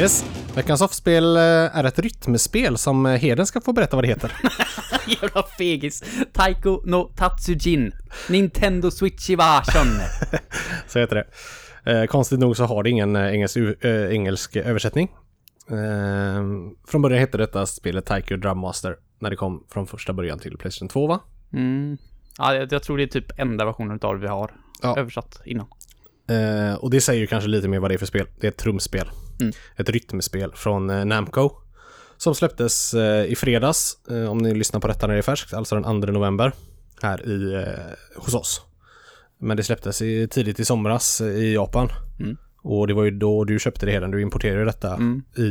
Yes. 0.00 0.24
Veckans 0.56 0.78
softspel 0.80 1.36
eh, 1.36 1.42
är 1.42 1.84
ett 1.84 1.98
rytmspel 1.98 2.78
som 2.78 3.06
eh, 3.06 3.12
Heden 3.12 3.46
ska 3.46 3.60
få 3.60 3.72
berätta 3.72 3.96
vad 3.96 4.04
det 4.04 4.08
heter. 4.08 4.32
Jävla 5.22 5.42
fegis. 5.58 6.02
Taiko 6.32 6.82
no 6.84 7.12
Tatsujin. 7.16 7.92
Nintendo 8.28 8.90
Switch 8.90 9.30
version. 9.30 10.00
Så 10.86 10.98
heter 10.98 11.16
det. 11.16 11.26
Eh, 11.92 12.06
konstigt 12.06 12.38
nog 12.38 12.56
så 12.56 12.64
har 12.64 12.82
det 12.82 12.90
ingen 12.90 13.16
eh, 13.16 13.34
engelsk, 13.34 13.56
eh, 13.56 14.10
engelsk 14.14 14.56
översättning. 14.56 15.08
Eh, 15.70 16.42
från 16.88 17.02
början 17.02 17.20
hette 17.20 17.38
detta 17.38 17.66
spelet 17.66 18.04
Taiko 18.06 18.36
Drum 18.36 18.58
Master 18.58 18.96
när 19.18 19.30
det 19.30 19.36
kom 19.36 19.64
från 19.72 19.86
första 19.86 20.12
början 20.12 20.38
till 20.38 20.56
Playstation 20.58 20.88
2 20.88 21.06
va? 21.06 21.20
Mm. 21.52 21.98
Ja, 22.38 22.54
jag, 22.54 22.72
jag 22.72 22.82
tror 22.82 22.96
det 22.96 23.02
är 23.02 23.06
typ 23.06 23.38
enda 23.38 23.64
versionen 23.64 23.96
utav 23.96 24.14
det 24.14 24.20
vi 24.20 24.26
har 24.28 24.50
Ja. 24.82 24.98
översatt 24.98 25.40
innan. 25.44 25.66
Eh, 26.28 26.74
och 26.74 26.90
det 26.90 27.00
säger 27.00 27.20
ju 27.20 27.26
kanske 27.26 27.48
lite 27.50 27.68
mer 27.68 27.78
vad 27.78 27.90
det 27.90 27.94
är 27.94 27.98
för 27.98 28.06
spel. 28.06 28.26
Det 28.40 28.46
är 28.46 28.50
ett 28.50 28.56
trumspel. 28.56 29.08
Mm. 29.40 29.52
Ett 29.76 29.88
rytmspel 29.88 30.52
från 30.54 30.90
eh, 30.90 31.04
Namco. 31.04 31.50
Som 32.16 32.34
släpptes 32.34 32.94
eh, 32.94 33.24
i 33.24 33.36
fredags, 33.36 33.98
eh, 34.10 34.30
om 34.30 34.38
ni 34.38 34.54
lyssnar 34.54 34.80
på 34.80 34.88
detta 34.88 35.06
när 35.06 35.14
det 35.14 35.20
är 35.20 35.22
färskt, 35.22 35.54
alltså 35.54 35.74
den 35.80 36.02
2 36.02 36.12
november. 36.12 36.52
Här 37.02 37.28
i, 37.28 37.66
hos 38.16 38.34
oss. 38.34 38.62
Men 39.38 39.56
det 39.56 39.62
släpptes 39.62 40.02
i, 40.02 40.28
tidigt 40.28 40.60
i 40.60 40.64
somras 40.64 41.20
i 41.20 41.54
Japan. 41.54 41.88
Mm. 42.20 42.36
Och 42.62 42.86
det 42.86 42.94
var 42.94 43.04
ju 43.04 43.10
då 43.10 43.44
du 43.44 43.58
köpte 43.58 43.86
det 43.86 43.92
redan. 43.92 44.10
Du 44.10 44.22
importerade 44.22 44.64
detta 44.64 44.94
Mm. 44.94 45.22
i 45.36 45.42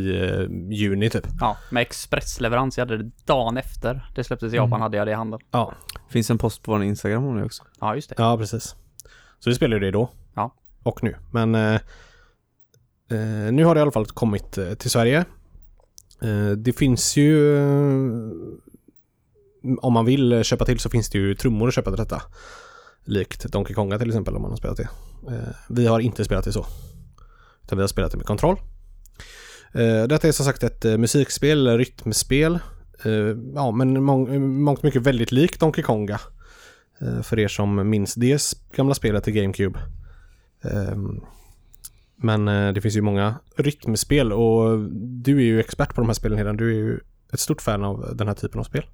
juni 0.76 1.10
typ. 1.10 1.28
Ja, 1.40 1.58
med 1.72 1.82
expressleverans. 1.82 2.78
Jag 2.78 2.86
hade 2.86 3.04
det 3.04 3.12
dagen 3.26 3.58
efter 3.58 4.10
det 4.16 4.24
släpptes 4.24 4.54
i 4.54 4.56
Japan 4.56 4.82
hade 4.82 4.98
jag 4.98 5.08
det 5.08 5.12
i 5.12 5.16
handen. 5.16 5.40
Ja, 5.52 5.74
Finns 6.10 6.30
en 6.30 6.38
post 6.38 6.64
på 6.64 6.72
vår 6.72 6.84
Instagram 6.84 7.26
om 7.26 7.38
det 7.38 7.44
också. 7.46 7.64
Ja, 7.80 7.96
just 7.96 8.10
det. 8.10 8.16
ja 8.18 8.38
precis. 8.38 8.76
Så 9.40 9.50
vi 9.50 9.56
spelade 9.56 9.76
ju 9.76 9.92
det 9.92 9.98
då. 9.98 10.10
Ja. 10.36 10.54
Och 10.84 11.04
nu. 11.04 11.16
Men 11.32 11.56
eh, 11.56 11.80
Eh, 13.12 13.52
nu 13.52 13.64
har 13.66 13.76
det 13.76 13.80
i 13.80 13.82
alla 13.82 13.92
fall 13.92 14.06
kommit 14.06 14.58
eh, 14.58 14.74
till 14.74 14.90
Sverige. 14.90 15.26
Eh, 16.22 16.52
det 16.52 16.74
finns 16.74 17.18
ju 17.18 17.58
eh, 17.58 18.32
om 19.82 19.94
man 19.94 20.06
vill 20.06 20.44
köpa 20.44 20.66
till 20.66 20.80
så 20.80 20.90
finns 20.90 21.10
det 21.10 21.18
ju 21.18 21.36
trummor 21.36 21.68
att 21.68 21.74
köpa 21.74 21.92
till 21.92 22.00
detta. 22.00 22.22
Likt 23.06 23.44
Donkey 23.44 23.74
Konga 23.74 24.00
till 24.00 24.10
exempel 24.10 24.36
om 24.36 24.42
man 24.42 24.52
har 24.52 24.58
spelat 24.58 24.78
det. 24.78 24.90
Eh, 25.28 25.56
vi 25.70 25.88
har 25.88 26.00
inte 26.00 26.26
spelat 26.26 26.46
det 26.46 26.54
så. 26.54 26.66
Utan 27.64 27.78
vi 27.78 27.84
har 27.84 27.88
spelat 27.88 28.12
det 28.12 28.18
med 28.18 28.26
kontroll. 28.26 28.58
Eh, 29.74 30.04
detta 30.04 30.28
är 30.28 30.32
som 30.32 30.46
sagt 30.46 30.64
ett 30.64 30.86
eh, 30.86 30.98
musikspel, 30.98 31.78
rytmspel. 31.78 32.60
Eh, 33.04 33.12
ja, 33.56 33.72
men 33.72 34.04
mång, 34.04 34.42
mångt 34.62 34.84
mycket 34.84 35.02
väldigt 35.02 35.32
likt 35.32 35.60
Donkey 35.60 35.84
Konga. 35.84 36.20
Eh, 37.02 37.22
för 37.22 37.40
er 37.40 37.48
som 37.48 37.90
minns 37.90 38.16
det 38.16 38.42
gamla 38.76 38.94
spelet 38.94 39.24
till 39.24 39.34
GameCube. 39.34 39.80
Ehm, 40.64 41.22
men 42.22 42.48
eh, 42.48 42.74
det 42.74 42.82
finns 42.82 42.98
ju 42.98 43.02
många 43.02 43.36
rytmspel 43.56 44.34
och 44.34 44.80
du 45.02 45.38
är 45.38 45.44
ju 45.44 45.60
expert 45.60 45.96
på 45.96 46.02
de 46.02 46.08
här 46.08 46.14
spelen 46.14 46.38
redan. 46.38 46.58
Du 46.58 46.70
är 46.70 46.76
ju 46.76 47.00
ett 47.34 47.40
stort 47.40 47.62
fan 47.62 47.84
av 47.84 48.16
den 48.16 48.28
här 48.28 48.36
typen 48.36 48.60
av 48.60 48.64
spel. 48.64 48.86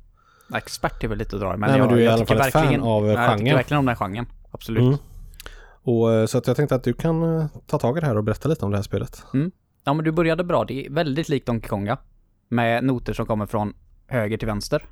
Expert 0.56 1.04
är 1.04 1.08
väl 1.08 1.18
lite 1.18 1.36
att 1.36 1.42
dra 1.42 1.50
men, 1.50 1.60
Nej, 1.60 1.70
men 1.70 1.80
jag, 1.80 1.90
du 1.90 1.96
är 1.96 2.00
i 2.00 2.04
jag 2.04 2.14
alla 2.14 2.26
tycker 2.26 2.38
fall 2.38 2.48
ett 2.48 2.54
fan 2.54 2.62
verkligen, 2.62 2.84
av, 2.84 3.06
ja, 3.06 3.12
Jag 3.12 3.20
genren. 3.20 3.40
tycker 3.40 3.56
verkligen 3.56 3.80
om 3.80 3.86
den 3.86 3.96
genren. 3.96 4.26
Absolut. 4.52 4.84
Mm. 4.84 4.98
Och, 5.84 6.14
eh, 6.14 6.26
så 6.26 6.38
att 6.38 6.48
jag 6.48 6.56
tänkte 6.56 6.76
att 6.76 6.84
du 6.84 6.94
kan 6.94 7.40
eh, 7.40 7.46
ta 7.68 7.80
tag 7.80 7.98
i 7.98 8.00
det 8.02 8.06
här 8.08 8.18
och 8.18 8.24
berätta 8.24 8.50
lite 8.50 8.66
om 8.66 8.72
det 8.72 8.78
här 8.78 8.84
spelet. 8.84 9.24
Ja, 9.84 9.94
men 9.94 10.06
du 10.06 10.12
började 10.12 10.44
bra. 10.44 10.66
Det 10.66 10.86
är 10.86 10.90
väldigt 10.90 11.30
likt 11.30 11.46
Donkey 11.46 11.70
Konga. 11.70 11.98
Med 12.50 12.84
noter 12.84 13.14
som 13.14 13.26
kommer 13.26 13.46
från 13.46 13.74
höger 14.08 14.38
till 14.38 14.48
vänster. 14.48 14.86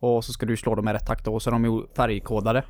Och 0.00 0.24
så 0.24 0.32
ska 0.32 0.46
du 0.46 0.56
slå 0.56 0.74
dem 0.74 0.84
med 0.84 0.94
rätt 0.94 1.06
takt 1.06 1.24
då, 1.24 1.34
och 1.34 1.42
så 1.42 1.50
är 1.50 1.52
de 1.52 1.64
ju 1.64 1.82
färgkodade. 1.96 2.64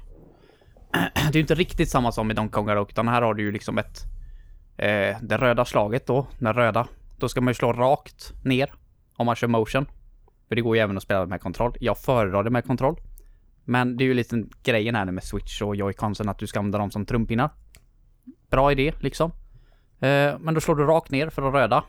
Det 1.14 1.28
är 1.28 1.34
ju 1.34 1.40
inte 1.40 1.54
riktigt 1.54 1.90
samma 1.90 2.12
som 2.12 2.30
i 2.30 2.34
Donkey 2.34 2.52
Konga 2.52 2.74
dock, 2.74 2.90
utan 2.90 3.08
här 3.08 3.22
har 3.22 3.34
du 3.34 3.42
ju 3.42 3.52
liksom 3.52 3.78
ett... 3.78 4.02
Eh, 4.78 5.16
det 5.22 5.36
röda 5.38 5.64
slaget 5.64 6.06
då, 6.06 6.26
den 6.38 6.52
röda. 6.54 6.88
Då 7.18 7.28
ska 7.28 7.40
man 7.40 7.50
ju 7.50 7.54
slå 7.54 7.72
rakt 7.72 8.32
ner 8.44 8.72
om 9.16 9.26
man 9.26 9.36
kör 9.36 9.48
motion. 9.48 9.86
För 10.48 10.54
det 10.56 10.60
går 10.62 10.76
ju 10.76 10.82
även 10.82 10.96
att 10.96 11.02
spela 11.02 11.26
med 11.26 11.40
kontroll. 11.40 11.76
Jag 11.80 11.98
föredrar 11.98 12.44
det 12.44 12.50
med 12.50 12.64
kontroll. 12.64 12.96
Men 13.64 13.96
det 13.96 14.04
är 14.04 14.06
ju 14.06 14.14
lite 14.14 14.44
grejen 14.62 14.94
här 14.94 15.04
nu 15.04 15.12
med 15.12 15.24
switch 15.24 15.62
och 15.62 15.76
joyconsen 15.76 16.28
att 16.28 16.38
du 16.38 16.46
ska 16.46 16.58
använda 16.58 16.78
dem 16.78 16.90
som 16.90 17.06
trumpinnar. 17.06 17.50
Bra 18.50 18.72
idé 18.72 18.92
liksom. 19.00 19.30
Eh, 20.00 20.38
men 20.40 20.54
då 20.54 20.60
slår 20.60 20.74
du 20.76 20.84
rakt 20.84 21.10
ner 21.10 21.30
för 21.30 21.42
de 21.42 21.52
röda. 21.52 21.84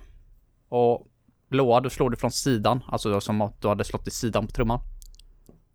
Och 0.70 1.08
blåa, 1.50 1.80
då 1.82 1.90
slår 1.90 2.10
du 2.10 2.16
från 2.18 2.32
sidan. 2.32 2.84
Alltså 2.88 3.22
som 3.22 3.42
att 3.42 3.62
du 3.62 3.68
hade 3.68 3.84
slått 3.84 4.08
i 4.08 4.12
sidan 4.12 4.48
på 4.48 4.52
trumman. 4.54 4.80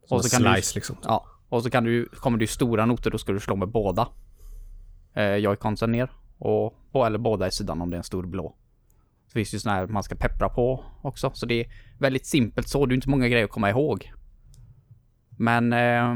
Som 0.09 0.17
Och 0.17 0.25
så 0.25 0.37
en 0.37 0.43
kan 0.45 0.53
du- 0.53 0.57
slice 0.63 0.75
liksom. 0.75 0.97
Ja. 1.05 1.27
Och 1.49 1.63
så 1.63 1.71
kan 1.71 1.85
du, 1.85 2.09
kommer 2.09 2.39
det 2.39 2.43
ju 2.43 2.47
stora 2.49 2.87
noter, 2.87 3.11
då 3.11 3.19
ska 3.19 3.33
du 3.33 3.41
slå 3.41 3.57
med 3.57 3.69
båda. 3.69 4.09
Eh, 5.15 5.35
joyconsen 5.37 5.93
ner. 5.93 6.11
Och, 6.45 6.75
och, 6.93 7.07
eller 7.07 7.19
båda 7.19 7.47
i 7.49 7.51
sidan 7.51 7.81
om 7.81 7.91
det 7.91 7.97
är 7.97 7.99
en 7.99 8.05
stor 8.05 8.27
blå. 8.27 8.57
Det 9.27 9.33
finns 9.33 9.55
ju 9.55 9.59
sådana 9.59 9.79
här 9.81 9.87
man 9.87 10.03
ska 10.03 10.15
peppra 10.15 10.49
på 10.49 10.85
också. 11.03 11.31
Så 11.35 11.47
det 11.47 11.55
är 11.61 11.67
väldigt 11.99 12.27
simpelt 12.27 12.69
så. 12.69 12.87
Det 12.87 12.93
är 12.93 12.95
inte 12.95 13.09
många 13.11 13.29
grejer 13.29 13.45
att 13.45 13.51
komma 13.51 13.71
ihåg. 13.71 14.13
Men 15.39 15.73
eh, 15.73 16.11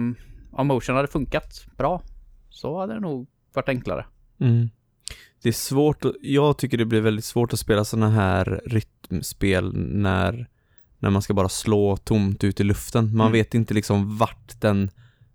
om 0.52 0.66
motion 0.66 0.96
hade 0.96 1.08
funkat 1.08 1.66
bra. 1.78 2.02
så 2.50 2.80
hade 2.80 2.94
det 2.94 3.00
nog 3.00 3.26
varit 3.54 3.68
enklare. 3.68 4.06
Mm. 4.40 4.70
Det 5.42 5.48
är 5.48 5.52
svårt, 5.52 6.04
att- 6.04 6.14
jag 6.22 6.58
tycker 6.58 6.78
det 6.78 6.84
blir 6.84 7.00
väldigt 7.00 7.24
svårt 7.24 7.52
att 7.52 7.58
spela 7.58 7.84
sådana 7.84 8.10
här 8.10 8.60
rytmspel 8.66 9.72
när, 9.76 10.48
när 10.98 11.10
man 11.10 11.22
ska 11.22 11.34
bara 11.34 11.48
slå 11.48 11.96
tomt 11.96 12.44
ut 12.44 12.60
i 12.60 12.64
luften. 12.64 13.04
Man 13.16 13.26
Mm. 13.26 13.32
vet 13.32 13.54
inte 13.54 13.74
liksom 13.74 14.18
vart 14.18 14.60
den 14.60 14.90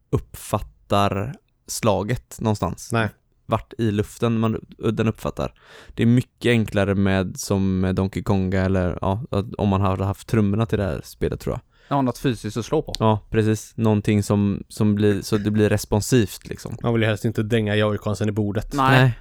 uppfattar 0.09 1.33
slaget 1.67 2.37
någonstans. 2.41 2.91
Nej. 2.91 3.09
Vart 3.51 3.73
i 3.77 3.91
luften 3.91 4.39
man, 4.39 4.65
den 4.93 5.07
uppfattar. 5.07 5.53
Det 5.95 6.03
är 6.03 6.07
mycket 6.07 6.49
enklare 6.49 6.95
med 6.95 7.39
som 7.39 7.79
med 7.79 7.95
Donkey 7.95 8.23
Konga 8.23 8.61
eller 8.61 8.97
ja, 9.01 9.23
att- 9.31 9.53
om 9.57 9.69
man 9.69 9.81
hade 9.81 10.03
haft 10.05 10.27
trummorna 10.27 10.65
till 10.65 10.77
det 10.79 10.83
här 10.85 11.01
spelet 11.03 11.39
tror 11.39 11.53
jag. 11.55 11.61
Ja, 11.97 12.01
något 12.01 12.17
fysiskt 12.17 12.57
att 12.57 12.65
slå 12.65 12.81
på. 12.81 12.93
Ja, 12.99 13.19
precis. 13.29 13.73
Någonting 13.77 14.23
som, 14.23 14.63
som 14.67 14.95
blir, 14.95 15.21
så 15.21 15.37
det 15.37 15.51
blir 15.51 15.69
responsivt 15.69 16.47
liksom. 16.49 16.77
Man 16.83 16.93
vill 16.93 17.01
ju 17.01 17.07
helst 17.07 17.25
inte 17.25 17.43
dänga 17.43 17.75
joyconsen 17.75 18.29
i 18.29 18.31
bordet. 18.31 18.73
Nej. 18.73 18.99
Men 19.01 19.11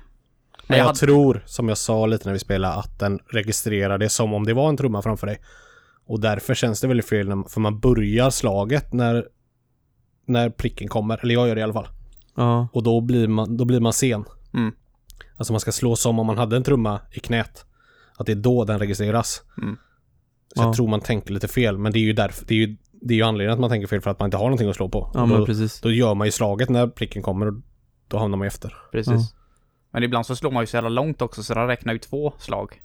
Men 0.68 0.78
jag 0.78 0.78
jag 0.78 0.86
hade- 0.86 0.98
tror, 0.98 1.42
som 1.46 1.68
jag 1.68 1.78
sa 1.78 2.06
lite 2.06 2.24
när 2.28 2.32
vi 2.32 2.38
spelade, 2.38 2.74
att 2.74 2.98
den 2.98 3.18
registrerar 3.32 3.98
det 3.98 4.08
som 4.08 4.34
om 4.34 4.46
det 4.46 4.54
var 4.54 4.68
en 4.68 4.76
trumma 4.76 5.02
framför 5.02 5.26
dig. 5.26 5.40
Och 6.06 6.20
därför 6.20 6.54
känns 6.54 6.80
det 6.80 6.88
väldigt 6.88 7.08
fel, 7.08 7.28
när, 7.28 7.48
för 7.48 7.60
man 7.60 7.80
börjar 7.80 8.30
slaget 8.30 8.92
när, 8.92 9.24
när 10.26 10.50
pricken 10.50 10.88
kommer. 10.88 11.20
Eller 11.22 11.34
jag 11.34 11.48
gör 11.48 11.54
det 11.54 11.60
i 11.60 11.64
alla 11.64 11.72
fall. 11.72 11.88
Ja, 12.40 12.68
Och 12.72 12.82
då 12.82 13.00
blir 13.00 13.28
man, 13.28 13.56
då 13.56 13.64
blir 13.64 13.80
man 13.80 13.92
sen. 13.92 14.24
Mm. 14.54 14.72
Alltså 15.36 15.52
man 15.52 15.60
ska 15.60 15.72
slå 15.72 15.96
som 15.96 16.18
om 16.18 16.26
man 16.26 16.38
hade 16.38 16.56
en 16.56 16.62
trumma 16.62 17.00
i 17.12 17.20
knät. 17.20 17.64
Att 18.16 18.26
det 18.26 18.32
är 18.32 18.36
då 18.36 18.64
den 18.64 18.78
registreras. 18.78 19.42
Mm. 19.62 19.76
Så 20.54 20.62
jag 20.62 20.68
Ja. 20.68 20.74
tror 20.74 20.88
man 20.88 21.00
tänker 21.00 21.32
lite 21.34 21.48
fel, 21.48 21.78
men 21.78 21.92
det 21.92 21.98
är 21.98 22.00
ju 22.00 22.12
därför, 22.12 22.46
det 22.46 22.54
är 22.54 22.58
ju, 22.58 22.76
det 22.92 23.14
är 23.14 23.16
ju 23.16 23.22
anledningen 23.22 23.52
att 23.54 23.60
man 23.60 23.70
tänker 23.70 23.86
fel 23.88 24.00
för 24.00 24.10
att 24.10 24.18
man 24.18 24.26
inte 24.26 24.36
har 24.36 24.44
någonting 24.44 24.68
att 24.68 24.76
slå 24.76 24.88
på. 24.88 25.10
ja 25.14 25.26
då, 25.26 25.46
precis. 25.46 25.80
då 25.80 25.90
gör 25.90 26.14
man 26.14 26.26
ju 26.26 26.30
slaget 26.30 26.68
när 26.68 26.86
pricken 26.86 27.22
kommer 27.22 27.46
och 27.46 27.54
då 28.08 28.18
hamnar 28.18 28.38
man 28.38 28.44
ju 28.44 28.48
efter. 28.48 28.74
Precis. 28.92 29.34
Men 29.90 30.02
ibland 30.02 30.26
så 30.26 30.36
slår 30.36 30.50
man 30.50 30.62
ju 30.62 30.66
så 30.66 30.76
jävla 30.76 30.90
långt 30.90 31.22
också 31.22 31.42
så 31.42 31.54
den 31.54 31.66
räknar 31.66 31.92
ju 31.92 31.98
två 31.98 32.32
slag. 32.38 32.82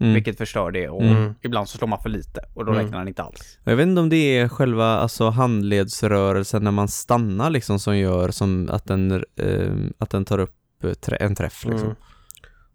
Mm. 0.00 0.14
Vilket 0.14 0.38
förstör 0.38 0.70
det 0.70 0.88
och 0.88 1.02
Mm. 1.02 1.34
ibland 1.42 1.68
så 1.68 1.78
slår 1.78 1.88
man 1.88 2.02
för 2.02 2.08
lite 2.08 2.40
och 2.54 2.64
då 2.64 2.72
Mm. 2.72 2.84
räknar 2.84 2.98
den 2.98 3.08
inte 3.08 3.22
alls. 3.22 3.58
Jag 3.64 3.76
vet 3.76 3.86
inte 3.86 4.00
om 4.00 4.08
det 4.08 4.38
är 4.38 4.48
själva 4.48 4.86
alltså 4.86 5.30
handledsrörelsen 5.30 6.64
när 6.64 6.70
man 6.70 6.88
stannar 6.88 7.50
liksom 7.50 7.78
som 7.78 7.98
gör 7.98 8.30
som 8.30 8.68
att 8.72 8.84
den, 8.84 9.10
eh, 9.36 9.72
att 9.98 10.10
den 10.10 10.24
tar 10.24 10.38
upp 10.38 10.54
eh, 10.84 10.92
trä, 10.92 11.16
en 11.16 11.34
träff 11.34 11.64
liksom. 11.64 11.82
Mm. 11.88 11.96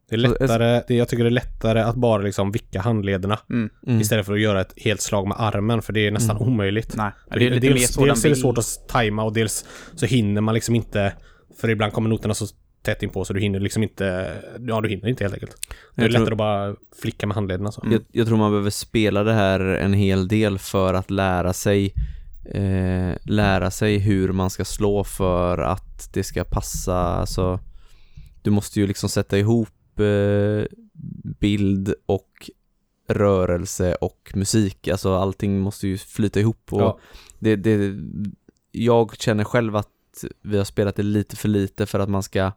Det 0.10 0.16
är 0.16 0.20
lättare, 0.20 0.82
det, 0.88 0.96
jag 0.96 1.08
tycker 1.10 1.24
det 1.24 1.30
är 1.30 1.32
lättare 1.32 1.82
att 1.82 1.96
bara 1.96 2.22
liksom 2.22 2.52
vicka 2.52 2.82
handlederna 2.82 3.40
Mm. 3.50 3.70
Mm. 3.88 4.02
istället 4.02 4.26
för 4.26 4.34
att 4.34 4.40
göra 4.40 4.62
ett 4.62 4.74
helt 4.78 5.02
slag 5.02 5.28
med 5.28 5.38
armen 5.40 5.82
för 5.82 5.94
det 5.94 6.08
är 6.08 6.12
nästan 6.12 6.36
Mm. 6.38 6.48
omöjligt. 6.50 6.96
Nej, 6.98 7.12
det 7.30 7.36
är 7.36 7.40
lite 7.50 7.68
mer 7.68 7.74
dels 7.74 7.94
så 7.94 8.06
dels 8.06 8.26
är 8.26 8.30
det 8.30 8.36
svårt 8.36 8.58
att 8.58 8.88
tajma 8.88 9.24
och 9.24 9.34
dels 9.34 9.66
så 9.96 10.06
hinner 10.06 10.42
man 10.42 10.54
liksom 10.56 10.76
inte 10.76 11.14
för 11.62 11.70
ibland 11.70 11.94
kommer 11.94 12.10
noterna 12.10 12.34
så 12.34 12.46
tätt 12.86 13.04
in 13.04 13.10
på 13.10 13.26
så 13.26 13.34
du 13.34 13.40
hinner 13.40 13.60
liksom 13.60 13.84
inte, 13.84 14.34
ja 14.68 14.82
du 14.82 14.90
hinner 14.90 15.08
inte 15.10 15.24
helt 15.24 15.34
enkelt. 15.34 15.58
Det 15.96 16.02
är 16.02 16.06
Jag 16.06 16.12
tror- 16.12 16.20
lättare 16.20 16.34
att 16.34 16.38
bara 16.38 16.76
flicka 17.02 17.28
med 17.28 17.36
handlederna 17.36 17.72
så. 17.72 17.84
Jag, 17.92 18.02
jag 18.12 18.28
tror 18.28 18.38
man 18.38 18.52
behöver 18.52 18.70
spela 18.70 19.24
det 19.24 19.34
här 19.34 19.60
en 19.60 19.94
hel 19.94 20.28
del 20.28 20.60
för 20.60 20.94
att 20.94 21.12
lära 21.12 21.54
sig 21.54 21.94
eh, 22.46 23.16
lära 23.24 23.72
sig 23.72 23.98
hur 23.98 24.32
man 24.32 24.50
ska 24.50 24.66
slå 24.66 25.04
för 25.04 25.58
att 25.58 26.14
det 26.14 26.24
ska 26.24 26.44
passa, 26.44 26.98
alltså 26.98 27.60
du 28.42 28.52
måste 28.52 28.80
ju 28.80 28.88
liksom 28.88 29.10
sätta 29.10 29.38
ihop 29.38 30.00
eh, 30.00 30.66
bild 31.40 31.94
och 32.06 32.50
rörelse 33.10 33.96
och 33.96 34.32
musik, 34.36 34.88
alltså 34.88 35.16
allting 35.16 35.60
måste 35.60 35.88
ju 35.88 35.98
flyta 35.98 36.40
ihop 36.40 36.74
och 36.74 36.82
Ja. 36.82 37.00
det, 37.40 37.56
det, 37.56 37.96
jag 38.72 39.16
känner 39.18 39.44
själv 39.44 39.76
att 39.76 39.90
vi 40.42 40.58
har 40.58 40.64
spelat 40.66 40.96
det 40.96 41.04
lite 41.04 41.36
för 41.36 41.48
lite 41.50 41.86
för 41.86 42.00
att 42.00 42.10
man 42.10 42.24
ska 42.24 42.52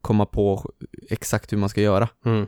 komma 0.00 0.26
på 0.26 0.70
exakt 1.10 1.52
hur 1.52 1.58
man 1.58 1.68
ska 1.68 1.80
göra. 1.80 2.08
Mm. 2.24 2.46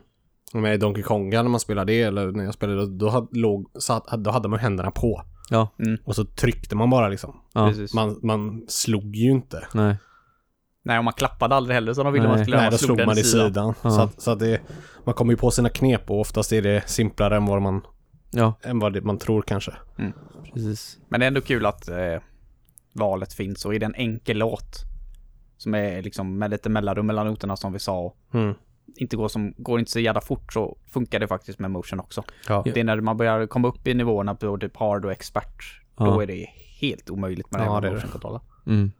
Med 0.55 0.81
Donkey 0.81 1.03
Konga 1.03 1.43
när 1.43 1.51
man 1.51 1.61
spelade 1.61 1.93
det 1.93 2.03
eller 2.03 2.33
när 2.33 2.45
jag 2.45 2.55
spelade 2.55 2.87
då, 2.87 3.09
hade, 3.09 3.27
låg, 3.39 3.71
satt, 3.79 4.07
då 4.25 4.31
hade 4.31 4.49
man 4.49 4.59
händerna 4.59 4.91
på. 4.91 5.23
Ja, 5.51 5.69
Och 6.05 6.17
så 6.17 6.25
tryckte 6.25 6.77
man 6.77 6.91
bara 6.91 7.09
liksom. 7.09 7.41
ja, 7.55 7.69
Precis. 7.69 7.95
Man, 7.95 8.19
man 8.23 8.65
slog 8.69 9.17
ju 9.17 9.31
inte. 9.31 9.67
nej. 9.75 9.97
Nej, 10.85 10.99
och 10.99 11.05
man 11.05 11.13
klappade 11.13 11.55
aldrig 11.55 11.75
heller 11.75 11.95
som 11.95 12.05
de 12.05 12.13
ville 12.13 12.29
Nej. 12.29 12.37
man 12.37 12.45
skulle. 12.45 12.57
Nej, 12.57 12.71
då 12.71 12.79
slog 12.79 13.07
man 13.07 13.19
i 13.19 13.23
sidan. 13.25 13.75
Ja. 13.83 13.91
Så, 13.91 14.01
att, 14.01 14.21
så 14.21 14.31
att 14.31 14.39
det, 14.39 14.61
man 15.05 15.15
kommer 15.15 15.33
ju 15.33 15.37
på 15.37 15.51
sina 15.51 15.69
knep 15.69 16.11
och 16.11 16.21
oftast 16.21 16.53
är 16.53 16.63
det 16.63 16.89
simplare 16.89 17.37
än 17.37 17.47
vad 17.47 17.63
man, 17.63 17.81
Ja, 18.31 18.55
än 18.63 18.79
vad 18.79 18.93
det, 18.93 19.01
man 19.01 19.19
tror 19.19 19.43
kanske. 19.43 19.73
precis. 20.55 20.99
Men 21.09 21.21
det 21.21 21.27
är 21.27 21.29
ändå 21.29 21.41
kul 21.41 21.67
att 21.67 21.89
eh, 21.89 21.97
valet 22.93 23.33
finns 23.33 23.65
och 23.65 23.73
det 23.73 23.83
en 23.87 23.95
enkel 23.95 24.39
låt 24.39 24.77
som 25.63 25.75
är 25.75 26.03
liksom 26.03 26.39
med 26.39 26.51
lite 26.51 26.69
mellanrum 26.69 27.07
mellan 27.07 27.27
noterna 27.27 27.57
som 27.57 27.73
vi 27.73 27.79
sa 27.79 28.15
Mm. 28.35 28.55
inte 28.97 29.17
går, 29.17 29.29
som, 29.29 29.55
går 29.57 29.79
inte 29.79 29.91
så 29.91 30.01
jävla 30.01 30.21
fort 30.21 30.53
så 30.53 30.77
funkar 30.93 31.21
det 31.21 31.29
faktiskt 31.29 31.59
med 31.59 31.71
motion 31.71 32.01
också. 32.01 32.23
Ja. 32.49 32.63
Det 32.65 32.81
är 32.81 32.85
när 32.85 33.01
man 33.01 33.17
börjar 33.17 33.47
komma 33.47 33.69
upp 33.69 33.87
i 33.87 33.95
nivåerna 33.95 34.35
på 34.35 34.59
typ 34.59 34.77
hard 34.77 35.05
och 35.05 35.13
expert. 35.13 35.81
Ja. 35.99 36.05
Då 36.05 36.21
är 36.21 36.27
det 36.27 36.47
helt 36.81 37.11
omöjligt 37.11 37.51
med 37.51 37.61
Ja, 37.61 37.65
ja, 37.65 37.81
det 37.81 37.87
är 37.87 37.91
det. 37.91 37.97
motion-kontroller. 37.97 38.41
Mm. 38.67 38.93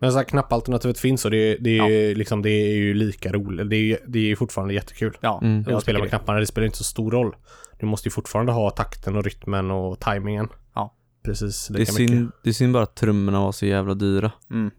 Men 0.00 0.12
så 0.12 0.18
här 0.18 0.24
knappalternativet 0.24 0.98
finns 0.98 1.24
och 1.24 1.30
det, 1.30 1.56
det, 1.56 1.78
är 1.78 1.88
ju 1.88 2.14
liksom, 2.14 2.42
det 2.42 2.50
är 2.50 2.74
ju 2.74 2.94
lika 2.94 3.32
roligt. 3.32 3.70
Det 3.70 3.76
är 3.76 3.98
det 4.06 4.30
är 4.32 4.36
fortfarande 4.36 4.74
jättekul. 4.74 5.16
Ja, 5.20 5.40
Mm. 5.42 5.64
jag 5.68 5.76
att 5.76 5.82
spela 5.82 5.98
med 5.98 6.06
det. 6.06 6.10
knapparna, 6.10 6.38
det 6.40 6.46
spelar 6.46 6.64
inte 6.66 6.78
så 6.78 6.84
stor 6.84 7.10
roll. 7.10 7.36
Du 7.80 7.86
måste 7.86 8.08
ju 8.08 8.10
fortfarande 8.12 8.52
ha 8.52 8.70
takten 8.70 9.16
och 9.16 9.24
rytmen 9.24 9.70
och 9.70 10.00
tajmingen. 10.00 10.48
Ja. 10.74 10.94
Precis 11.24 11.68
Det, 11.68 11.76
är 11.76 11.78
lika 11.78 11.92
mycket. 11.92 12.08
synd, 12.10 12.30
det 12.42 12.48
är 12.50 12.52
synd 12.52 12.72
bara 12.72 12.82
att 12.82 12.94
trummorna 12.96 13.40
var 13.40 13.52
så 13.52 13.66
jävla 13.66 13.94
dyra. 13.94 14.32
Mm. 14.50 14.70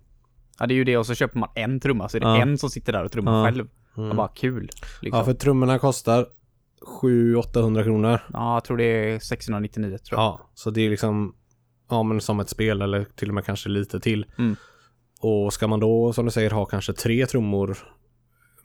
Ja, 0.59 0.65
det 0.67 0.73
är 0.73 0.75
ju 0.75 0.83
det 0.83 0.97
och 0.97 1.05
så 1.05 1.13
köper 1.15 1.39
man 1.39 1.49
en 1.55 1.79
trumma 1.79 2.09
så 2.09 2.17
är 2.17 2.21
det 2.21 2.27
Ja. 2.27 2.41
en 2.41 2.57
som 2.57 2.69
sitter 2.69 2.93
där 2.93 3.03
och 3.03 3.11
trummar 3.11 3.39
Ja. 3.39 3.45
själv. 3.45 3.67
Mm. 3.97 4.09
Och 4.09 4.15
bara 4.15 4.27
kul. 4.27 4.69
Liksom. 5.01 5.19
Ja, 5.19 5.25
för 5.25 5.33
trummorna 5.33 5.79
kostar 5.79 6.27
700-800 7.01 7.83
kronor. 7.83 8.19
Ja, 8.33 8.53
jag 8.53 8.63
tror 8.63 8.77
det 8.77 8.83
är 8.83 9.19
699 9.19 9.97
tror 9.97 10.19
jag. 10.19 10.25
Ja, 10.25 10.49
så 10.53 10.69
det 10.69 10.81
är 10.81 10.89
liksom 10.89 11.35
Ja 11.89 12.03
men 12.03 12.21
som 12.21 12.39
ett 12.39 12.49
spel 12.49 12.81
eller 12.81 13.03
till 13.15 13.29
och 13.29 13.35
med 13.35 13.45
kanske 13.45 13.69
lite 13.69 13.99
till. 13.99 14.25
Mm. 14.37 14.55
Och 15.21 15.53
ska 15.53 15.67
man 15.67 15.79
då 15.79 16.13
som 16.13 16.25
du 16.25 16.31
säger 16.31 16.49
ha 16.49 16.65
kanske 16.65 16.93
tre 16.93 17.25
trummor 17.25 17.77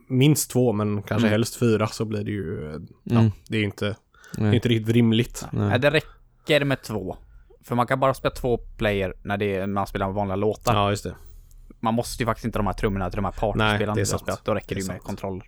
Minst 0.09 0.51
två 0.51 0.73
men 0.73 1.03
kanske 1.03 1.27
Mm. 1.27 1.31
helst 1.33 1.57
fyra 1.57 1.87
så 1.87 2.05
blir 2.05 2.25
det 2.25 2.31
ju 2.31 2.79
Ja, 3.05 3.19
Mm. 3.19 3.31
det 3.49 3.57
är 3.59 3.63
inte 3.63 3.97
Det 4.35 4.41
är 4.41 4.45
Nej. 4.45 4.55
inte 4.55 4.69
riktigt 4.69 4.95
rimligt. 4.95 5.47
Nej. 5.53 5.69
Nej. 5.69 5.79
det 5.81 5.91
räcker 5.91 6.65
med 6.65 6.83
två. 6.83 7.17
För 7.65 7.75
man 7.75 7.87
kan 7.87 8.01
bara 8.01 8.15
spela 8.15 8.35
två 8.35 8.57
player 8.57 9.15
när 9.23 9.37
det 9.37 9.57
är, 9.57 9.67
man 9.67 9.87
spelar 9.87 10.11
vanliga 10.13 10.37
låtar. 10.37 10.75
Ja 10.75 10.91
just 10.91 11.05
det. 11.05 11.15
Man 11.81 11.95
måste 11.95 12.23
ju 12.23 12.27
faktiskt 12.27 12.45
inte 12.45 12.59
de 12.59 12.67
här 12.67 12.75
trummorna 12.75 13.11
till 13.11 13.17
de 13.17 13.25
här 13.25 13.33
Nej, 13.33 13.41
partyspelarna. 13.69 14.05
sant. 14.05 14.23
spelat. 14.23 14.45
Då 14.45 14.55
räcker 14.55 14.75
det 14.75 14.81
ju 14.81 14.87
med 14.87 15.01
kontroller. 15.03 15.45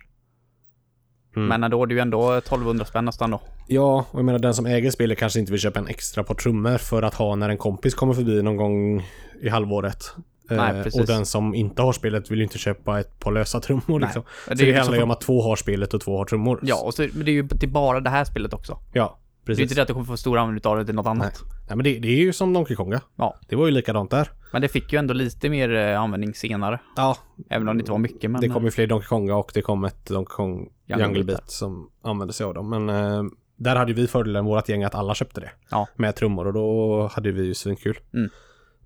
Mm. 1.35 1.47
Men 1.47 1.63
ändå, 1.63 1.85
det 1.85 1.93
är 1.93 1.95
ju 1.95 2.01
ändå 2.01 2.33
1200 2.33 2.85
spänn 2.85 3.05
nästan 3.05 3.31
då. 3.31 3.41
Ja, 3.67 4.05
och 4.11 4.19
jag 4.19 4.25
menar 4.25 4.39
den 4.39 4.53
som 4.53 4.65
äger 4.65 4.91
spelet 4.91 5.17
kanske 5.17 5.39
inte 5.39 5.51
vill 5.51 5.61
köpa 5.61 5.79
en 5.79 5.87
extra 5.87 6.23
par 6.23 6.35
trummor 6.35 6.77
för 6.77 7.01
att 7.03 7.13
ha 7.13 7.35
när 7.35 7.49
en 7.49 7.57
kompis 7.57 7.95
kommer 7.95 8.13
förbi 8.13 8.41
någon 8.41 8.57
gång 8.57 9.03
i 9.41 9.49
halvåret. 9.49 10.03
Nej, 10.49 10.77
Eh, 10.77 10.83
precis. 10.83 11.01
och 11.01 11.07
den 11.07 11.25
som 11.25 11.55
inte 11.55 11.81
har 11.81 11.93
spelet 11.93 12.31
vill 12.31 12.37
ju 12.37 12.43
inte 12.43 12.57
köpa 12.57 12.99
ett 12.99 13.19
par 13.19 13.31
lösa 13.31 13.59
trummor 13.59 13.99
Nej. 13.99 13.99
liksom. 13.99 14.23
Det 14.23 14.57
Så 14.57 14.63
det 14.63 14.69
ju 14.69 14.77
handlar 14.77 14.97
ju 14.97 15.03
om 15.03 15.11
att 15.11 15.21
två 15.21 15.41
har 15.41 15.55
spelet 15.55 15.93
och 15.93 16.01
två 16.01 16.17
har 16.17 16.25
trummor. 16.25 16.59
Ja, 16.63 16.81
och 16.81 16.93
så, 16.93 17.01
men 17.13 17.25
det 17.25 17.31
är 17.31 17.33
ju 17.33 17.39
är 17.61 17.67
bara 17.67 17.99
det 17.99 18.09
här 18.09 18.25
spelet 18.25 18.53
också. 18.53 18.79
Ja, 18.93 19.19
Det 19.45 19.51
är 19.51 19.55
precis. 19.55 19.61
inte 19.61 19.75
det 19.75 19.81
att 19.81 19.87
du 19.87 19.93
kommer 19.93 20.05
få 20.05 20.17
stor 20.17 20.37
användning 20.37 20.71
av 20.71 20.77
det 20.77 20.85
till 20.85 20.95
något 20.95 21.07
annat. 21.07 21.41
Nej 21.67 21.77
men 21.77 21.83
det, 21.83 21.99
det 21.99 22.07
är 22.07 22.15
ju 22.15 22.33
som 22.33 22.53
Donkey 22.53 22.75
Konga. 22.75 23.01
Ja. 23.15 23.35
Det 23.47 23.55
var 23.55 23.65
ju 23.65 23.71
likadant 23.71 24.11
där. 24.11 24.29
Men 24.53 24.61
det 24.61 24.67
fick 24.67 24.93
ju 24.93 24.99
ändå 24.99 25.13
lite 25.13 25.49
mer 25.49 25.75
eh, 25.75 26.01
användning 26.01 26.33
senare. 26.33 26.79
Ja, 26.95 27.17
Även 27.49 27.69
om 27.69 27.77
det 27.77 27.81
inte 27.81 27.91
var 27.91 27.99
mycket. 27.99 28.31
Men, 28.31 28.41
det 28.41 28.49
kom 28.49 28.65
ju 28.65 28.71
fler 28.71 28.87
Donkey 28.87 29.07
Konga 29.07 29.35
och 29.35 29.51
det 29.53 29.61
kom 29.61 29.83
ett 29.83 30.05
Donkey 30.05 30.35
Kong 30.35 30.69
Jungle 30.85 31.05
Jungle, 31.05 31.23
Beat 31.23 31.51
som 31.51 31.89
använde 32.03 32.33
sig 32.33 32.45
av 32.45 32.53
dem. 32.53 32.69
Men 32.69 32.89
eh, 32.89 33.23
där 33.55 33.75
hade 33.75 33.93
vi 33.93 34.07
fördelen, 34.07 34.45
vårt 34.45 34.69
gäng, 34.69 34.83
att 34.83 34.95
alla 34.95 35.15
köpte 35.15 35.41
det. 35.41 35.51
Ja. 35.69 35.87
Med 35.95 36.15
trummor 36.15 36.47
och 36.47 36.53
då 36.53 37.09
hade 37.13 37.31
vi 37.31 37.43
ju 37.43 37.53
svinkul. 37.53 37.99
Mm. 38.13 38.29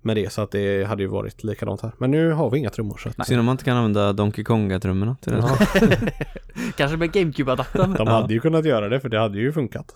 Med 0.02 0.16
det, 0.16 0.32
så 0.32 0.42
att 0.42 0.50
det 0.50 0.84
hade 0.84 1.02
ju 1.02 1.08
varit 1.08 1.44
likadant 1.44 1.80
här. 1.80 1.92
Men 1.98 2.10
nu 2.10 2.32
har 2.32 2.50
vi 2.50 2.58
inga 2.58 2.70
trummor 2.70 2.96
så 2.96 3.08
att... 3.08 3.26
Synd 3.26 3.40
om 3.40 3.46
man 3.46 3.52
inte 3.52 3.64
kan 3.64 3.76
använda 3.76 4.12
Donkey 4.12 4.44
Konga-trummorna 4.44 5.16
till 5.20 5.32
det. 5.32 5.38
Ja, 5.38 5.58
Kanske 6.76 6.96
med 6.96 7.10
GameCube-adaptern. 7.10 7.96
de 7.96 8.08
hade 8.08 8.34
ju 8.34 8.40
kunnat 8.40 8.64
göra 8.64 8.88
det 8.88 9.00
för 9.00 9.08
det 9.08 9.18
hade 9.18 9.38
ju 9.38 9.52
funkat. 9.52 9.94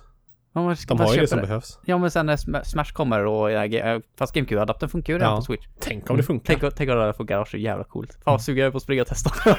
Men 0.55 0.63
De 0.89 0.95
man 0.99 1.07
har 1.07 1.15
ju 1.15 1.21
det 1.21 1.27
som 1.27 1.41
behövs. 1.41 1.79
Ja, 1.85 1.99
men 1.99 2.11
sen 2.11 2.27
när 2.27 2.37
Sm- 2.37 2.63
Smash 2.65 2.93
kommer 2.93 3.25
och... 3.27 3.51
ge- 3.53 4.01
Fast 4.19 4.35
GameCube-adaptern 4.37 4.89
funkar 4.89 5.13
ju 5.13 5.19
redan 5.19 5.31
Ja. 5.33 5.37
på 5.37 5.43
Switch. 5.43 5.67
Tänk 5.81 6.11
om 6.11 6.17
det 6.17 6.23
funkar. 6.23 6.47
Tänk, 6.59 6.75
tänk 6.77 6.91
om 6.91 6.97
det 6.97 7.05
där 7.05 7.13
funkar, 7.13 7.39
det 7.39 7.47
så 7.47 7.57
jävla 7.57 7.85
coolt. 7.85 8.13
Fan 8.13 8.21
vad 8.25 8.43
sugen 8.43 8.61
jag 8.61 8.67
är 8.67 8.71
på 8.71 8.77
att 8.77 8.83
springa 8.83 9.03
och 9.03 9.09
testa. 9.09 9.31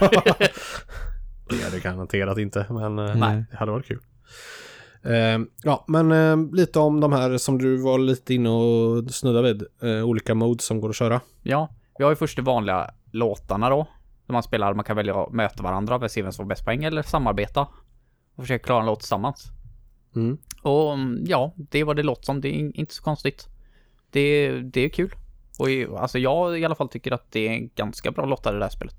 Det 1.49 1.55
är 1.63 1.71
det 1.71 1.83
garanterat 1.83 2.37
inte, 2.37 2.65
men 2.69 2.99
eh, 2.99 3.15
Nej. 3.15 3.43
det 3.51 3.57
hade 3.57 3.71
varit 3.71 3.85
kul. 3.87 3.99
Eh, 5.03 5.39
ja, 5.63 5.85
men 5.87 6.11
eh, 6.11 6.55
lite 6.55 6.79
om 6.79 6.99
de 6.99 7.13
här 7.13 7.37
som 7.37 7.57
du 7.57 7.77
var 7.77 7.97
lite 7.97 8.33
inne 8.33 8.49
och 8.49 9.11
snuddade 9.11 9.53
vid. 9.53 9.63
Eh, 9.97 10.03
olika 10.05 10.35
modes 10.35 10.65
som 10.65 10.81
går 10.81 10.89
att 10.89 10.95
köra. 10.95 11.21
ja, 11.43 11.69
vi 11.97 12.03
har 12.03 12.11
ju 12.11 12.15
först 12.15 12.35
de 12.35 12.41
vanliga 12.41 12.91
låtarna 13.11 13.69
då. 13.69 13.87
Där 14.27 14.33
man 14.33 14.43
spelar, 14.43 14.73
man 14.73 14.85
kan 14.85 14.95
välja 14.95 15.23
att 15.23 15.31
möta 15.33 15.63
varandra 15.63 16.09
se 16.09 16.21
vem 16.21 16.31
som 16.31 16.43
får 16.43 16.49
bäst 16.49 16.65
poäng 16.65 16.83
eller 16.83 17.01
samarbeta. 17.01 17.61
Och 18.35 18.43
försöka 18.43 18.65
klara 18.65 18.79
en 18.79 18.85
låt 18.85 18.99
tillsammans. 18.99 19.45
Mm. 20.15 20.37
Och 20.63 20.93
mm, 20.93 21.23
ja, 21.27 21.53
det 21.55 21.79
är 21.79 21.83
vad 21.83 21.95
det 21.95 22.03
låter 22.03 22.23
som. 22.23 22.41
Det 22.41 22.47
är 22.47 22.79
inte 22.79 22.93
så 22.93 23.03
konstigt. 23.03 23.47
Det, 24.09 24.51
det 24.61 24.81
är 24.81 24.89
kul. 24.89 25.11
Och 25.59 25.67
alltså 26.01 26.19
jag 26.19 26.59
i 26.59 26.65
alla 26.65 26.75
fall 26.75 26.89
tycker 26.89 27.11
att 27.11 27.31
det 27.31 27.47
är 27.47 27.51
en 27.51 27.69
ganska 27.75 28.11
bra 28.11 28.25
lottare 28.25 28.57
det 28.57 28.65
här 28.65 28.69
spelet. 28.69 28.95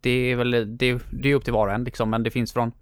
Det 0.00 0.10
är 0.10 0.36
väl, 0.36 0.50
det, 0.78 1.02
det 1.10 1.28
är 1.30 1.34
upp 1.34 1.44
till 1.44 1.52
var 1.52 1.66
och 1.66 1.74
en 1.74 1.84
liksom, 1.84 2.10
men 2.10 2.22
det 2.22 2.30
finns 2.30 2.52
från, 2.52 2.72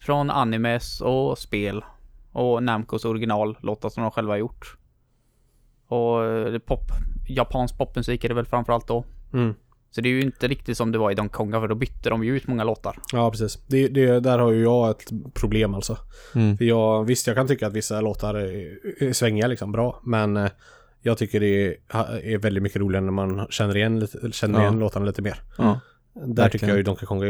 från 0.00 0.30
animes 0.30 1.00
och 1.00 1.38
spel 1.38 1.84
och 2.32 2.62
Namcos 2.62 3.04
originallåtar 3.04 3.88
som 3.88 4.02
de 4.02 4.10
själva 4.10 4.32
har 4.32 4.38
gjort. 4.38 4.76
Och 5.86 6.24
eh, 6.24 6.58
pop, 6.58 6.80
japansk 7.28 7.78
popmusik 7.78 8.24
är 8.24 8.28
det 8.28 8.34
väl 8.34 8.46
framförallt 8.46 8.88
då. 8.88 9.04
Mm. 9.32 9.54
Så 9.90 10.00
det 10.00 10.08
är 10.08 10.10
ju 10.10 10.22
inte 10.22 10.48
riktigt 10.48 10.76
som 10.76 10.92
det 10.92 10.98
var 10.98 11.10
i 11.10 11.14
Donkey 11.14 11.32
Konga 11.34 11.60
för 11.60 11.68
då 11.68 11.74
bytte 11.74 12.10
de 12.10 12.24
ju 12.24 12.36
ut 12.36 12.46
många 12.46 12.64
låtar. 12.64 12.98
Ja, 13.12 13.30
precis. 13.30 13.58
Det, 13.66 13.88
det, 13.88 14.20
där 14.20 14.38
har 14.38 14.52
ju 14.52 14.62
jag 14.62 14.90
ett 14.90 15.10
problem 15.34 15.74
alltså. 15.74 15.98
Mm. 16.34 16.56
För 16.56 16.64
jag, 16.64 17.04
visst, 17.04 17.26
jag 17.26 17.36
kan 17.36 17.48
tycka 17.48 17.66
att 17.66 17.72
vissa 17.72 18.00
låtar 18.00 18.34
är, 18.34 18.78
är 19.02 19.12
svängiga 19.12 19.46
liksom, 19.46 19.72
bra. 19.72 20.00
Men 20.04 20.36
eh, 20.36 20.50
jag 21.02 21.18
tycker 21.18 21.40
det 21.40 21.76
är, 21.88 22.38
väldigt 22.38 22.62
mycket 22.62 22.80
roligare 22.80 23.04
när 23.04 23.12
man 23.12 23.46
känner 23.50 23.76
igen, 23.76 24.08
känner 24.32 24.58
Ja. 24.58 24.62
igen 24.62 24.78
låtarna 24.78 25.06
lite 25.06 25.22
mer. 25.22 25.42
Ja. 25.58 25.80
Där 26.14 26.20
Verkligen. 26.26 26.50
tycker 26.50 26.68
jag 26.68 26.76
ju 26.76 26.82
Donkey 26.82 27.06
Kong 27.06 27.20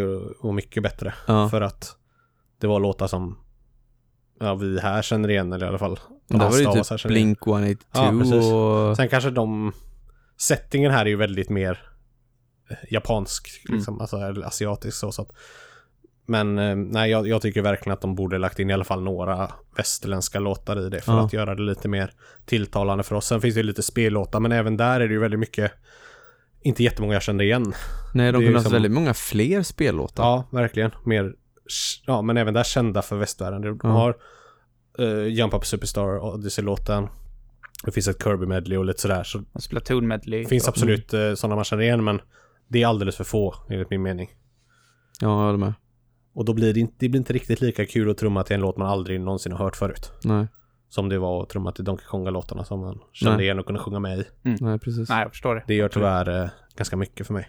var 0.41 0.53
mycket 0.53 0.83
bättre. 0.83 1.15
Ja. 1.27 1.49
För 1.49 1.61
att 1.61 1.97
det 2.61 2.67
var 2.67 2.81
låtar 2.81 3.07
som 3.07 3.39
ja, 4.41 4.55
vi 4.55 4.81
här 4.81 5.03
känner 5.03 5.29
igen, 5.31 5.53
eller 5.53 5.67
i 5.67 5.69
alla 5.69 5.79
fall 5.79 5.99
Det 6.29 6.37
var 6.37 6.59
ju 6.59 6.85
typ. 6.85 7.07
Blink 7.07 7.47
182 7.47 7.87
Ja, 7.93 8.15
precis. 8.21 8.53
och... 8.53 8.97
Sen 8.97 9.09
kanske 9.09 9.31
de... 9.31 9.73
Settingen 10.39 10.93
här 10.93 11.05
är 11.05 11.09
ju 11.09 11.17
väldigt 11.17 11.51
mer 11.51 11.96
japansk, 12.91 13.63
Mm. 13.69 13.77
liksom, 13.77 14.01
alltså 14.01 14.17
eller 14.17 14.47
asiatisk 14.47 14.97
så. 14.99 15.13
så 15.13 15.23
att, 15.23 15.31
men 16.27 16.59
eh, 16.59 16.77
nej, 16.77 17.11
jag, 17.11 17.29
jag 17.29 17.43
tycker 17.43 17.63
verkligen 17.63 17.95
att 17.95 18.01
de 18.01 18.15
borde 18.15 18.39
lagt 18.39 18.59
in 18.59 18.71
i 18.71 18.73
alla 18.73 18.85
fall 18.85 19.03
några 19.03 19.51
västerländska 19.77 20.39
låtar 20.39 20.87
i 20.87 20.89
det 20.91 21.01
för 21.01 21.13
Ja. 21.13 21.25
att 21.27 21.33
göra 21.33 21.55
det 21.55 21.63
lite 21.63 21.89
mer 21.89 22.13
tilltalande 22.47 23.05
för 23.05 23.15
oss. 23.17 23.27
Sen 23.27 23.41
finns 23.41 23.55
det 23.55 23.61
ju 23.61 23.67
lite 23.67 23.83
spellåtar, 23.83 24.41
men 24.41 24.53
även 24.53 24.77
där 24.77 25.01
är 25.01 25.09
det 25.09 25.15
ju 25.15 25.21
väldigt 25.21 25.41
mycket 25.41 25.73
inte 26.63 26.83
jättemånga 26.83 27.13
jag 27.15 27.23
kände 27.23 27.45
igen. 27.45 27.73
Nej, 28.15 28.33
de 28.33 28.39
det 28.39 28.45
är 28.45 28.47
kunde 28.47 28.47
haft 28.47 28.55
liksom- 28.55 28.73
väldigt 28.73 28.93
många 28.93 29.15
fler 29.15 29.63
spellåtar. 29.63 30.23
Ja, 30.25 30.49
verkligen. 30.53 30.91
Mer, 31.05 31.35
ja, 32.07 32.23
men 32.23 32.37
även 32.37 32.55
där 32.55 32.65
kända 32.65 33.03
för 33.03 33.17
västvärlden. 33.17 33.63
De 33.63 33.79
Ja. 33.83 33.89
har 33.89 34.17
uh, 35.01 35.27
Jump 35.29 35.55
Up 35.55 35.67
Superstar, 35.67 36.19
Odyssey-låten. 36.25 37.09
Det 37.85 37.93
finns 37.93 38.09
ett 38.09 38.23
Kirby-medley 38.25 38.79
och 38.79 38.85
lite 38.85 39.01
sådär. 39.01 39.25
Så 39.25 39.43
Och 39.53 39.63
Splatoon 39.63 40.07
medley. 40.07 40.43
det 40.43 40.49
finns 40.49 40.69
absolut 40.69 41.15
uh, 41.15 41.35
sådana 41.35 41.55
man 41.55 41.65
känner 41.65 41.83
igen, 41.83 42.05
men 42.05 42.21
det 42.69 42.83
är 42.83 42.87
alldeles 42.87 43.17
för 43.17 43.25
få, 43.25 43.55
enligt 43.71 43.91
min 43.91 44.03
mening. 44.03 44.29
Ja, 45.21 45.29
jag 45.29 45.47
håller 45.47 45.59
med. 45.59 45.75
Och 46.33 46.45
då 46.45 46.53
blir 46.55 46.75
det 46.75 46.81
inte, 46.81 46.95
det 46.99 47.09
blir 47.09 47.21
inte 47.21 47.33
riktigt 47.33 47.61
lika 47.61 47.87
kul 47.87 48.11
att 48.11 48.19
trumma 48.19 48.43
till 48.43 48.55
en 48.55 48.61
låt 48.61 48.77
man 48.77 48.89
aldrig 48.89 49.21
någonsin 49.21 49.53
har 49.53 49.59
hört 49.59 49.77
förut. 49.77 50.13
Nej, 50.25 50.47
Som 50.89 51.09
det 51.09 51.19
var 51.19 51.43
att 51.43 51.49
trumma 51.49 51.73
till 51.73 51.85
Donkey 51.85 52.07
Konga-låtarna 52.07 52.65
som 52.65 52.81
man 52.81 53.01
kände 53.13 53.37
Nej. 53.37 53.45
igen 53.45 53.59
och 53.59 53.67
kunde 53.67 53.81
sjunga 53.81 53.99
med 53.99 54.19
i. 54.19 54.25
nej 54.61 54.79
precis. 54.79 55.09
Nej, 55.09 55.23
jag 55.23 55.31
förstår 55.31 55.55
det. 55.55 55.65
Det 55.67 55.75
gör 55.75 55.89
tyvärr 55.89 56.43
uh, 56.43 56.49
ganska 56.77 56.97
mycket 56.97 57.27
för 57.27 57.35
mig. 57.35 57.49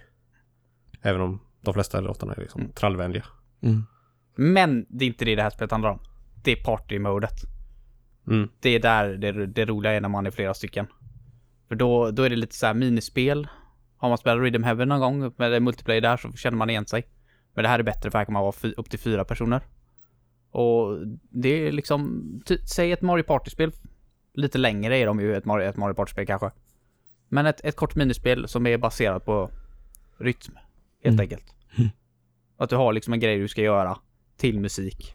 Även 1.01 1.22
om 1.22 1.39
de 1.61 1.74
flesta 1.74 1.99
låtarna 2.01 2.34
är 2.34 2.39
liksom 2.41 2.61
Mm. 2.61 2.74
trallvänliga. 2.74 3.26
Mm. 3.61 3.84
Men 4.36 4.86
det 4.89 5.05
är 5.05 5.07
inte 5.07 5.26
det 5.26 5.36
det 5.36 5.41
här 5.43 5.49
spelet 5.49 5.72
handlar 5.72 5.89
om. 5.89 5.99
Det 6.43 6.51
är 6.51 6.63
party-modet. 6.63 7.41
Mm. 8.28 8.49
Det 8.59 8.70
är 8.70 8.80
där 8.80 9.18
det, 9.18 9.45
det 9.45 9.65
roliga 9.65 9.91
är 9.93 10.01
när 10.01 10.09
man 10.09 10.26
är 10.26 10.32
flera 10.32 10.53
stycken. 10.53 10.88
För 11.68 11.76
då, 11.76 12.11
då 12.11 12.24
är 12.24 12.30
det 12.30 12.36
lite 12.36 12.55
så 12.55 12.65
här 12.65 12.74
minispel. 12.74 13.47
Har 13.97 14.09
man 14.09 14.17
spelat 14.17 14.41
Rhythm 14.43 14.63
Heaven 14.63 14.87
någon 14.89 14.99
gång 14.99 15.33
med 15.37 15.51
det 15.51 15.59
multiplayer 15.59 16.01
där 16.01 16.17
så 16.17 16.31
känner 16.31 16.57
man 16.57 16.69
igen 16.69 16.85
sig. 16.87 17.07
Men 17.53 17.63
det 17.63 17.69
här 17.69 17.79
är 17.79 17.83
bättre 17.83 18.11
för 18.11 18.17
här 18.17 18.25
kan 18.25 18.33
man 18.33 18.43
vara 18.43 18.71
upp 18.77 18.89
till 18.89 18.99
fyra 18.99 19.25
personer. 19.25 19.61
Och 20.51 20.97
det 21.29 21.49
är 21.49 21.71
liksom, 21.71 22.23
säg 22.75 22.91
ett 22.91 23.01
Mario 23.01 23.23
Party-spel. 23.23 23.71
Lite 24.33 24.57
längre 24.57 24.97
är 24.97 25.05
de 25.05 25.19
ju, 25.19 25.35
ett 25.35 25.45
Mario, 25.45 25.65
ett 25.69 25.77
Mario 25.77 25.93
Party-spel 25.93 26.25
kanske. 26.25 26.51
Men 27.29 27.45
ett, 27.45 27.61
ett 27.65 27.75
kort 27.75 27.95
minispel 27.95 28.47
som 28.47 28.67
är 28.67 28.77
baserat 28.77 29.25
på 29.25 29.51
rytm, 30.17 30.53
helt 31.03 31.13
Mm. 31.13 31.19
enkelt. 31.19 31.55
Att 32.57 32.69
du 32.69 32.75
har 32.75 32.93
liksom 32.93 33.13
en 33.13 33.19
grej 33.19 33.39
du 33.39 33.47
ska 33.47 33.61
göra 33.61 33.97
till 34.37 34.59
musik. 34.59 35.13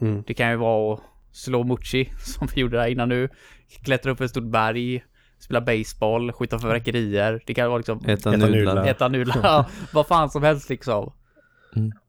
Mm. 0.00 0.22
Det 0.26 0.34
kan 0.34 0.50
ju 0.50 0.56
vara 0.56 0.94
att 0.94 1.00
slå 1.32 1.64
Mucci, 1.64 2.10
som 2.18 2.48
vi 2.54 2.60
gjorde 2.60 2.76
där 2.76 2.86
innan 2.86 3.08
nu. 3.08 3.28
Klättra 3.84 4.12
upp 4.12 4.20
ett 4.20 4.30
stort 4.30 4.44
berg, 4.50 5.04
spela 5.42 5.60
baseball, 5.60 6.32
skjuta 6.32 6.58
fyrverkerier. 6.58 7.42
Det 7.46 7.54
kan 7.54 7.68
vara 7.68 7.78
liksom 7.78 8.00
Äta 8.06 8.30
nudlar. 8.30 8.86
äta 8.86 9.08
nudlar, 9.08 9.40
ja, 9.42 9.66
vad 9.92 10.06
fan 10.06 10.30
som 10.30 10.42
helst 10.42 10.68
liksom. 10.70 11.12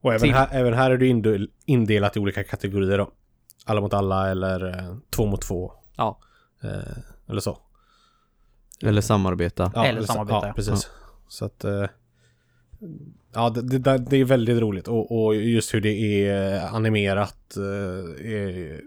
Och 0.00 0.10
även 0.12 0.20
Till- 0.20 0.34
här, 0.34 0.48
även 0.52 0.74
här 0.74 0.90
är 0.90 0.98
indel- 0.98 1.48
indelat 1.66 2.16
i 2.16 2.20
olika 2.20 2.44
kategorier 2.44 2.98
då. 2.98 3.10
Alla 3.66 3.80
mot 3.80 3.94
alla 3.94 4.30
eller 4.30 4.68
eh, 4.68 4.96
två 5.10 5.26
mot 5.26 5.42
två. 5.42 5.72
Ja. 5.96 6.18
Eh, 6.62 6.70
eller 7.28 7.40
så. 7.40 7.58
Eller 8.82 9.00
samarbeta. 9.00 9.72
Eller 9.84 10.00
så- 10.00 10.06
samarbeta, 10.06 10.36
Ja, 10.42 10.46
ja. 10.46 10.52
precis. 10.52 10.90
Så 11.28 11.44
att... 11.44 11.64
Eh, 11.64 11.84
ja, 13.34 13.50
det, 13.50 13.78
det, 13.78 13.98
det 13.98 14.16
är 14.16 14.24
väldigt 14.24 14.58
roligt. 14.60 14.88
Och, 14.88 15.24
och 15.24 15.34
just 15.36 15.74
hur 15.74 15.80
det 15.80 16.26
är 16.28 16.66
animerat 16.76 17.56
eh, 17.56 18.32
är 18.32 18.80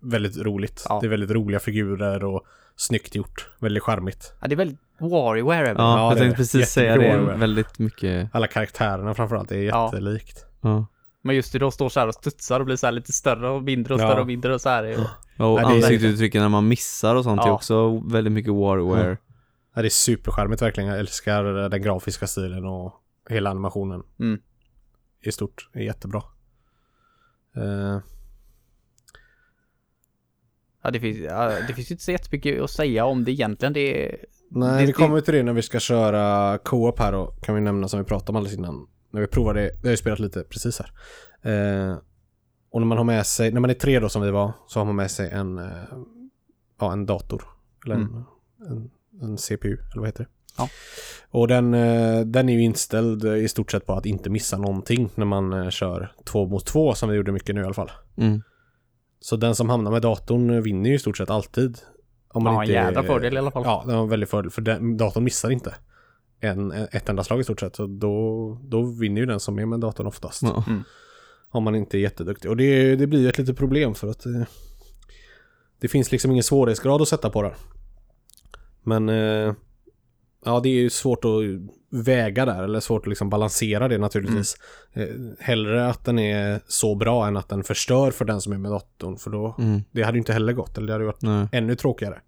väldigt 0.00 0.36
roligt. 0.38 0.84
Ja. 0.88 0.98
Det 1.00 1.06
är 1.06 1.10
väldigt 1.10 1.30
roliga 1.30 1.60
figurer 1.60 2.24
och 2.24 2.46
snyggt 2.76 3.14
gjort. 3.14 3.48
Väldigt 3.58 3.82
charmigt. 3.82 4.32
Ja, 4.40 4.48
det 4.48 4.54
är 4.54 4.56
väldigt 4.56 4.78
Warrior 4.98 5.52
även. 5.54 5.76
Ja, 5.76 5.98
Ja, 5.98 6.08
jag 6.10 6.18
tänkte 6.18 6.36
precis 6.36 6.68
säga 6.70 6.96
det. 6.96 7.08
Warrior. 7.16 7.34
Väldigt 7.38 7.78
mycket. 7.78 8.34
Alla 8.34 8.46
karaktärerna 8.46 9.14
framförallt 9.14 9.52
är 9.52 9.62
Ja. 9.62 9.84
jättelikt. 9.84 10.46
Ja. 10.60 10.86
Men 11.22 11.36
just 11.36 11.52
det, 11.52 11.58
då 11.58 11.70
står 11.70 11.88
så 11.88 12.00
här 12.00 12.06
och 12.08 12.14
studsar 12.14 12.60
och 12.60 12.66
blir 12.66 12.76
så 12.76 12.86
här 12.86 12.92
lite 12.92 13.12
större 13.12 13.48
och 13.48 13.62
mindre 13.62 13.94
och 13.94 14.00
Ja. 14.00 14.06
större 14.08 14.20
och 14.20 14.26
mindre 14.26 14.54
och 14.54 14.60
så 14.60 14.68
här. 14.68 14.84
Ja, 14.84 15.46
Och 15.46 15.58
det 15.60 15.64
är- 15.66 15.74
ansiktsuttrycken 15.76 16.42
när 16.42 16.48
man 16.48 16.68
missar 16.68 17.14
och 17.14 17.24
sånt 17.24 17.40
är 17.40 17.46
Ja. 17.46 17.52
också 17.52 17.98
väldigt 17.98 18.32
mycket 18.32 18.52
Warware. 18.52 19.16
Ja, 19.74 19.82
det 19.82 19.88
är 19.88 19.90
supercharmigt 19.90 20.62
verkligen. 20.62 20.90
Jag 20.90 20.98
älskar 20.98 21.44
den 21.68 21.82
grafiska 21.82 22.26
stilen 22.26 22.64
och 22.64 22.92
hela 23.30 23.50
animationen. 23.50 24.02
Mm. 24.20 24.40
I 25.22 25.32
stort. 25.32 25.68
är 25.72 25.80
jättebra. 25.82 26.22
Eh, 27.56 27.98
Ja, 30.84 30.90
det 30.90 31.00
finns, 31.00 31.18
ja, 31.18 31.52
det 31.68 31.74
finns 31.74 31.90
inte 31.90 32.02
så 32.04 32.10
jättemycket 32.12 32.62
att 32.62 32.70
säga 32.70 33.04
om 33.04 33.24
det 33.24 33.32
egentligen. 33.32 33.72
Det 33.72 34.16
nej, 34.50 34.80
Det- 34.80 34.86
vi 34.86 34.92
kommer 34.92 35.20
till 35.20 35.34
det 35.34 35.42
när 35.42 35.52
vi 35.52 35.62
ska 35.62 35.80
köra 35.80 36.58
co-op 36.58 36.98
här 36.98 37.12
då. 37.12 37.26
Kan 37.42 37.54
vi 37.54 37.60
nämna 37.60 37.88
som 37.88 37.98
vi 38.00 38.04
pratade 38.04 38.30
om 38.30 38.36
alldeles 38.36 38.58
innan. 38.58 38.86
När 39.10 39.20
vi 39.20 39.26
provade, 39.26 39.70
vi 39.82 39.88
har 39.88 39.90
ju 39.90 39.96
spelat 39.96 40.18
lite 40.18 40.42
precis 40.42 40.80
här. 40.80 40.90
Eh, 41.90 41.96
och 42.70 42.80
när 42.80 42.86
man 42.86 42.98
har 42.98 43.04
med 43.04 43.26
sig, 43.26 43.50
när 43.52 43.60
man 43.60 43.70
är 43.70 43.74
tre 43.74 44.00
då 44.00 44.08
som 44.08 44.22
vi 44.22 44.30
var, 44.30 44.52
så 44.68 44.80
har 44.80 44.84
man 44.84 44.96
med 44.96 45.10
sig 45.10 45.30
en, 45.30 45.58
eh, 45.58 45.64
ja, 46.80 46.92
en 46.92 47.06
dator. 47.06 47.42
Eller 47.84 47.94
en, 47.94 48.00
Mm. 48.02 48.24
en, 48.70 48.90
en 49.22 49.38
CPU, 49.38 49.72
eller 49.72 50.00
vad 50.00 50.06
heter 50.08 50.24
det? 50.24 50.30
Ja. 50.58 50.68
Och 51.30 51.48
den, 51.48 51.74
eh, 51.74 52.20
den 52.20 52.48
är 52.48 52.52
ju 52.52 52.62
inställd 52.62 53.24
i 53.24 53.48
stort 53.48 53.70
sett 53.70 53.86
på 53.86 53.92
att 53.92 54.06
inte 54.06 54.30
missa 54.30 54.58
någonting 54.58 55.10
när 55.14 55.24
man 55.26 55.52
eh, 55.52 55.70
kör 55.70 56.12
två 56.24 56.46
mot 56.46 56.66
två 56.66 56.94
som 56.94 57.08
vi 57.08 57.16
gjorde 57.16 57.32
mycket 57.32 57.54
nu 57.54 57.60
i 57.60 57.64
alla 57.64 57.74
fall. 57.74 57.90
Mm. 58.16 58.42
Så 59.24 59.36
den 59.36 59.54
som 59.54 59.68
hamnar 59.68 59.90
med 59.90 60.02
datorn 60.02 60.62
vinner 60.62 60.90
ju 60.90 60.96
i 60.96 60.98
stort 60.98 61.16
sett 61.16 61.30
alltid. 61.30 61.78
Om 62.28 62.46
Ja, 62.46 62.62
en 62.62 62.68
jädra 62.68 63.02
fördel 63.02 63.34
i 63.34 63.38
alla 63.38 63.50
fall. 63.50 63.62
Ja, 63.64 63.84
den 63.86 63.98
en 63.98 64.08
väldig 64.08 64.28
fördel 64.28 64.50
för 64.50 64.62
den, 64.62 64.96
datorn 64.96 65.24
missar 65.24 65.50
inte 65.50 65.74
en, 66.40 66.72
ett 66.72 67.08
enda 67.08 67.24
slag 67.24 67.40
i 67.40 67.44
stort 67.44 67.60
sett. 67.60 67.76
Så 67.76 67.86
då, 67.86 68.58
då 68.62 68.82
vinner 68.82 69.20
ju 69.20 69.26
den 69.26 69.40
som 69.40 69.58
är 69.58 69.66
med 69.66 69.80
datorn 69.80 70.06
oftast. 70.06 70.42
Ja. 70.42 70.64
Om 71.50 71.64
man 71.64 71.74
inte 71.74 71.98
är 71.98 72.00
jätteduktig. 72.00 72.50
Och 72.50 72.56
det, 72.56 72.96
det 72.96 73.06
blir 73.06 73.20
ju 73.20 73.28
ett 73.28 73.38
litet 73.38 73.56
problem 73.56 73.94
för 73.94 74.08
att 74.08 74.26
eh, 74.26 74.42
det 75.80 75.88
finns 75.88 76.12
liksom 76.12 76.30
ingen 76.30 76.44
svårighetsgrad 76.44 77.02
att 77.02 77.08
sätta 77.08 77.30
på 77.30 77.42
den. 77.42 77.52
Men 78.82 79.08
eh, 79.08 79.54
ja, 80.44 80.60
det 80.60 80.68
är 80.68 80.72
ju 80.82 80.90
svårt 80.90 81.24
att 81.24 81.30
väga 81.90 82.44
där 82.44 82.62
eller 82.62 82.80
svårt 82.80 83.02
att 83.02 83.06
liksom 83.08 83.30
balansera 83.30 83.88
det 83.88 83.98
naturligtvis. 83.98 84.56
Eh, 84.92 85.06
hellre 85.40 85.88
att 85.88 86.04
den 86.04 86.18
är 86.18 86.60
så 86.68 86.94
bra 86.94 87.26
än 87.26 87.36
att 87.36 87.48
den 87.48 87.64
förstör 87.64 88.10
för 88.10 88.24
den 88.24 88.40
som 88.40 88.52
är 88.52 88.58
med 88.58 88.70
datorn. 88.70 89.16
För 89.16 89.30
då, 89.30 89.54
Mm. 89.58 89.80
det 89.92 90.02
hade 90.02 90.16
ju 90.16 90.20
inte 90.20 90.32
heller 90.32 90.52
gått. 90.52 90.78
Eller 90.78 90.86
det 90.86 90.92
hade 90.92 91.04
varit 91.04 91.22
Nej. 91.22 91.48
ännu 91.52 91.74
tråkigare. 91.76 92.20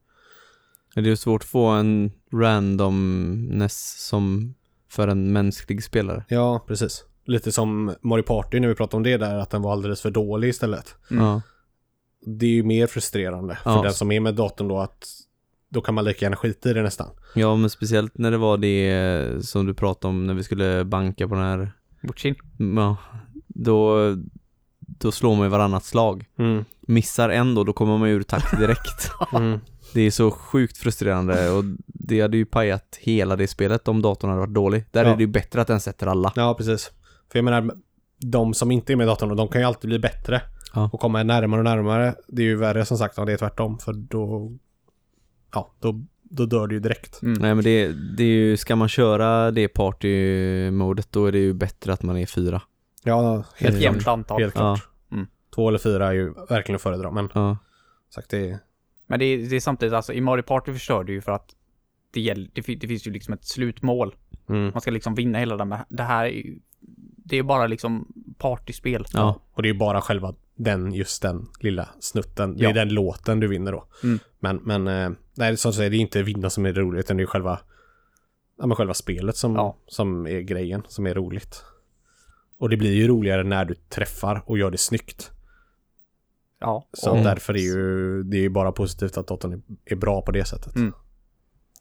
Det 0.95 1.01
är 1.01 1.05
ju 1.05 1.17
svårt 1.17 1.43
att 1.43 1.49
få 1.49 1.67
en 1.67 2.13
randomness 2.33 3.95
som 4.09 4.55
för 4.91 5.09
en 5.09 5.33
mänsklig 5.33 5.85
spelare. 5.85 6.25
Ja, 6.29 6.65
precis. 6.67 7.05
Lite 7.25 7.53
som 7.53 7.95
Mario 8.03 8.23
Party 8.23 8.61
när 8.61 8.69
vi 8.69 8.75
pratade 8.75 8.97
om 8.97 9.03
det 9.03 9.17
där, 9.17 9.35
att 9.39 9.51
den 9.51 9.63
var 9.63 9.73
alldeles 9.73 10.01
för 10.01 10.11
dålig 10.11 10.49
istället. 10.49 10.95
Mm. 11.11 11.25
Ja. 11.25 11.43
Det 12.27 12.47
är 12.47 12.51
ju 12.51 12.63
mer 12.63 12.87
frustrerande 12.87 13.59
för 13.63 13.71
Ja. 13.71 13.83
den 13.83 13.93
som 13.93 14.13
är 14.13 14.21
med 14.21 14.35
datorn 14.35 14.69
då 14.69 14.79
att 14.79 15.07
då 15.69 15.81
kan 15.81 15.95
man 15.95 16.05
lika 16.05 16.25
gärna 16.25 16.37
skita 16.37 16.71
i 16.71 16.73
det 16.73 16.83
nästan. 16.83 17.09
ja, 17.35 17.57
men 17.57 17.71
speciellt 17.71 18.19
när 18.19 18.31
det 18.31 18.37
var 18.39 18.57
det 18.59 19.47
som 19.47 19.67
du 19.67 19.75
pratade 19.75 20.09
om 20.11 20.27
när 20.27 20.35
vi 20.35 20.43
skulle 20.43 20.85
banka 20.85 21.29
på 21.29 21.35
den 21.35 21.45
här, 21.45 21.73
Muchin. 22.01 22.35
ja, 22.77 22.97
då, 23.47 23.99
då 24.79 25.13
slår 25.13 25.35
man 25.37 25.45
ju 25.47 25.51
varannat 25.51 25.85
slag. 25.85 26.25
Mm. 26.39 26.65
Missar 26.81 27.29
en 27.29 27.55
då, 27.55 27.65
då 27.65 27.73
kommer 27.73 27.99
man 27.99 28.09
ur 28.09 28.23
takt 28.23 28.59
direkt. 28.59 29.11
Mm. 29.33 29.61
Det 29.95 30.01
är 30.01 30.11
så 30.11 30.31
sjukt 30.31 30.77
frustrerande 30.79 31.51
och 31.51 31.65
det 31.87 32.21
hade 32.21 32.37
ju 32.37 32.45
pajat 32.47 32.99
hela 33.01 33.37
det 33.37 33.47
spelet 33.47 33.89
om 33.89 34.03
datorn 34.03 34.31
hade 34.31 34.41
varit 34.41 34.55
dålig. 34.55 34.85
Där 34.91 35.05
Ja. 35.05 35.11
är 35.13 35.17
det 35.17 35.23
ju 35.23 35.27
bättre 35.27 35.61
att 35.61 35.67
den 35.67 35.81
sätter 35.81 36.07
alla. 36.07 36.33
Ja, 36.37 36.55
precis. 36.55 36.91
För 37.33 37.39
jag 37.39 37.45
menar, 37.45 37.71
de 38.19 38.55
som 38.55 38.71
inte 38.71 38.93
är 38.93 38.97
med 38.97 39.07
datorn, 39.07 39.37
de 39.37 39.49
kan 39.49 39.61
ju 39.61 39.67
alltid 39.67 39.89
bli 39.91 39.99
bättre. 39.99 40.43
Ja. 40.75 40.91
Och 40.93 41.01
komma 41.01 41.23
närmare 41.23 41.61
och 41.61 41.65
närmare. 41.65 42.15
Det 42.29 42.43
är 42.43 42.47
ju 42.47 42.57
värre 42.57 42.85
som 42.85 42.99
sagt 42.99 43.19
om 43.19 43.27
det 43.27 43.33
är 43.33 43.37
tvärtom, 43.37 43.79
för 43.79 43.93
då... 43.93 44.53
Ja, 45.57 45.75
då 45.81 46.01
då 46.23 46.47
dör 46.47 46.67
du 46.67 46.75
ju 46.75 46.81
direkt. 46.81 47.23
Mm. 47.23 47.39
Nej 47.43 47.55
men 47.55 47.65
det, 47.65 47.93
det 48.17 48.23
är 48.23 48.29
ju, 48.29 48.57
ska 48.57 48.77
man 48.77 48.89
köra 48.89 49.51
det 49.51 49.69
party-modet 49.69 51.09
då 51.11 51.27
är 51.27 51.33
det 51.33 51.39
ju 51.39 51.55
bättre 51.55 51.93
att 51.93 52.03
man 52.03 52.17
är 52.17 52.27
fyra. 52.27 52.63
Ja, 53.03 53.45
helt 53.57 53.81
jämnt 53.81 54.03
klart. 54.03 54.13
antal. 54.19 54.41
Helt 54.41 54.55
klart. 54.55 54.89
Mm. 55.13 55.27
Två 55.55 55.69
eller 55.69 55.79
fyra 55.79 56.07
är 56.07 56.13
ju 56.13 56.35
verkligen 56.49 56.77
att 56.77 56.83
föredra, 56.83 57.11
men 57.11 57.29
Ja. 57.35 57.59
sagt 58.15 58.31
det 58.31 58.51
är... 58.51 58.59
Men 59.07 59.19
det 59.19 59.25
är, 59.25 59.39
det 59.51 59.57
är 59.57 59.61
samtidigt, 59.61 59.95
alltså 59.95 60.13
i 60.13 60.21
Mario 60.21 60.43
Party 60.43 60.73
förstör 60.73 61.05
du 61.05 61.13
ju 61.13 61.21
för 61.21 61.33
att 61.33 61.55
det, 62.11 62.21
gäll, 62.21 62.51
det, 62.55 62.75
det 62.75 62.89
finns 62.89 63.07
ju 63.07 63.11
liksom 63.11 63.35
ett 63.35 63.45
slutmål. 63.45 64.15
Mm. 64.49 64.71
Man 64.75 64.81
ska 64.81 64.91
liksom 64.91 65.15
vinna 65.15 65.39
hela 65.39 65.57
den, 65.57 65.75
det 65.89 66.03
här 66.03 66.25
är 66.25 66.31
ju, 66.31 66.59
det 67.17 67.37
är 67.37 67.43
bara 67.43 67.67
liksom 67.67 68.13
partyspel. 68.39 69.05
Ja. 69.13 69.41
Och 69.53 69.63
det 69.63 69.69
är 69.69 69.73
ju 69.73 69.79
bara 69.79 70.01
själva 70.01 70.35
den, 70.57 70.93
just 70.93 71.23
den 71.23 71.49
lilla 71.61 71.89
snutten. 72.01 72.57
Det 72.57 72.63
Ja. 72.63 72.71
är 72.71 72.75
den 72.75 72.89
låten 72.89 73.41
du 73.41 73.47
vinner 73.49 73.73
då. 73.73 73.87
Mm. 74.03 74.19
Men, 74.39 74.57
men 74.57 74.89
eh, 74.89 75.11
nej, 75.37 75.57
som 75.57 75.71
du 75.71 75.77
säger, 75.77 75.91
det 75.91 75.97
är 75.97 76.01
inte 76.01 76.23
vinna 76.23 76.51
som 76.51 76.67
är 76.67 76.73
det 76.73 76.81
roligt, 76.81 77.05
utan 77.05 77.17
det 77.17 77.23
är 77.23 77.27
själva, 77.27 77.61
ja, 78.59 78.67
men 78.67 78.77
själva 78.77 78.95
spelet 78.95 79.37
som, 79.37 79.55
Ja. 79.55 79.77
som 79.87 80.27
är 80.27 80.41
grejen, 80.41 80.83
som 80.89 81.07
är 81.07 81.15
roligt. 81.15 81.65
Och 82.59 82.69
det 82.69 82.77
blir 82.77 82.93
ju 82.93 83.09
roligare 83.09 83.43
när 83.43 83.65
du 83.65 83.75
träffar 83.75 84.43
och 84.47 84.59
gör 84.59 84.71
det 84.71 84.79
snyggt. 84.79 85.31
Ja. 86.61 86.89
Så 86.93 87.11
och, 87.11 87.25
därför 87.25 87.55
är 87.55 87.59
ju, 87.59 88.23
det 88.23 88.37
är 88.37 88.41
ju 88.41 88.49
bara 88.51 88.73
positivt 88.73 89.17
att 89.17 89.27
datorn 89.27 89.63
är, 89.85 89.97
bra 89.97 90.23
på 90.23 90.33
det 90.33 90.45
sättet. 90.45 90.77
Mm. 90.77 90.93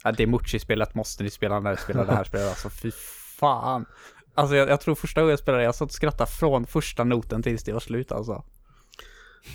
ja, 0.04 0.12
det 0.12 0.28
Mucci-spelet 0.28 0.96
måste 0.96 1.24
ni 1.24 1.30
spela 1.30 1.60
när 1.60 1.72
ni 1.72 1.78
spelar 1.78 2.06
det 2.06 2.12
här 2.12 2.24
spelet. 2.24 2.48
Alltså 2.50 2.70
fy 2.70 2.92
fan. 3.40 3.86
Alltså 4.34 4.56
jag, 4.56 4.70
jag 4.70 4.82
tror 4.82 4.96
första 4.96 5.22
gången 5.22 5.30
jag 5.30 5.40
spelade 5.40 5.64
jag 5.64 5.76
satt 5.76 5.86
och 5.90 5.94
skrattade 5.94 6.32
från 6.32 6.66
första 6.66 7.04
noten 7.04 7.44
tills 7.44 7.64
det 7.64 7.74
var 7.74 7.80
slut 7.80 8.12
alltså. 8.12 8.44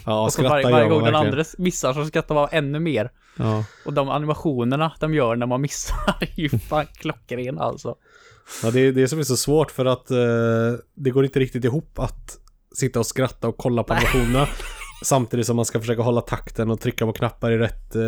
Ja, 0.06 0.24
och 0.24 0.32
så 0.32 0.42
varje, 0.42 0.70
varje 0.70 0.88
gång 0.88 1.04
den 1.04 1.14
andra 1.14 1.44
missar 1.58 1.92
så 1.92 2.04
skrattar 2.04 2.34
man 2.34 2.48
ännu 2.52 2.80
mer. 2.80 3.10
Ja. 3.36 3.64
Och 3.84 3.92
de 3.92 4.08
animationerna 4.08 4.92
de 5.00 5.14
gör 5.14 5.36
när 5.36 5.46
man 5.46 5.60
missar 5.60 5.96
är 6.20 6.40
ju 6.40 6.48
fan 6.48 6.86
klockrena 6.86 7.62
alltså. 7.62 7.94
Ja, 8.62 8.70
det 8.70 8.80
är 8.80 8.92
det 8.92 9.08
som 9.08 9.18
är 9.18 9.22
så 9.22 9.36
svårt 9.36 9.70
för 9.70 9.84
att 9.84 10.10
eh, 10.10 10.18
det 10.94 11.10
går 11.10 11.24
inte 11.24 11.40
riktigt 11.40 11.64
ihop 11.64 11.98
att 11.98 12.38
sitta 12.74 12.98
och 12.98 13.06
skratta 13.06 13.48
och 13.48 13.56
kolla 13.56 13.82
på 13.82 13.92
animationerna 13.92 14.48
samtidigt 15.02 15.46
som 15.46 15.56
man 15.56 15.64
ska 15.64 15.80
försöka 15.80 16.02
hålla 16.02 16.20
takten 16.20 16.70
och 16.70 16.80
trycka 16.80 17.06
på 17.06 17.12
knappar 17.12 17.50
i 17.50 17.58
rätt, 17.58 17.96
eh, 17.96 18.02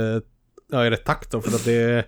ja, 0.71 0.87
i 0.87 0.91
rätt 0.91 1.05
takt 1.05 1.31
då, 1.31 1.41
för 1.41 1.55
att 1.55 1.65
det, 1.65 2.07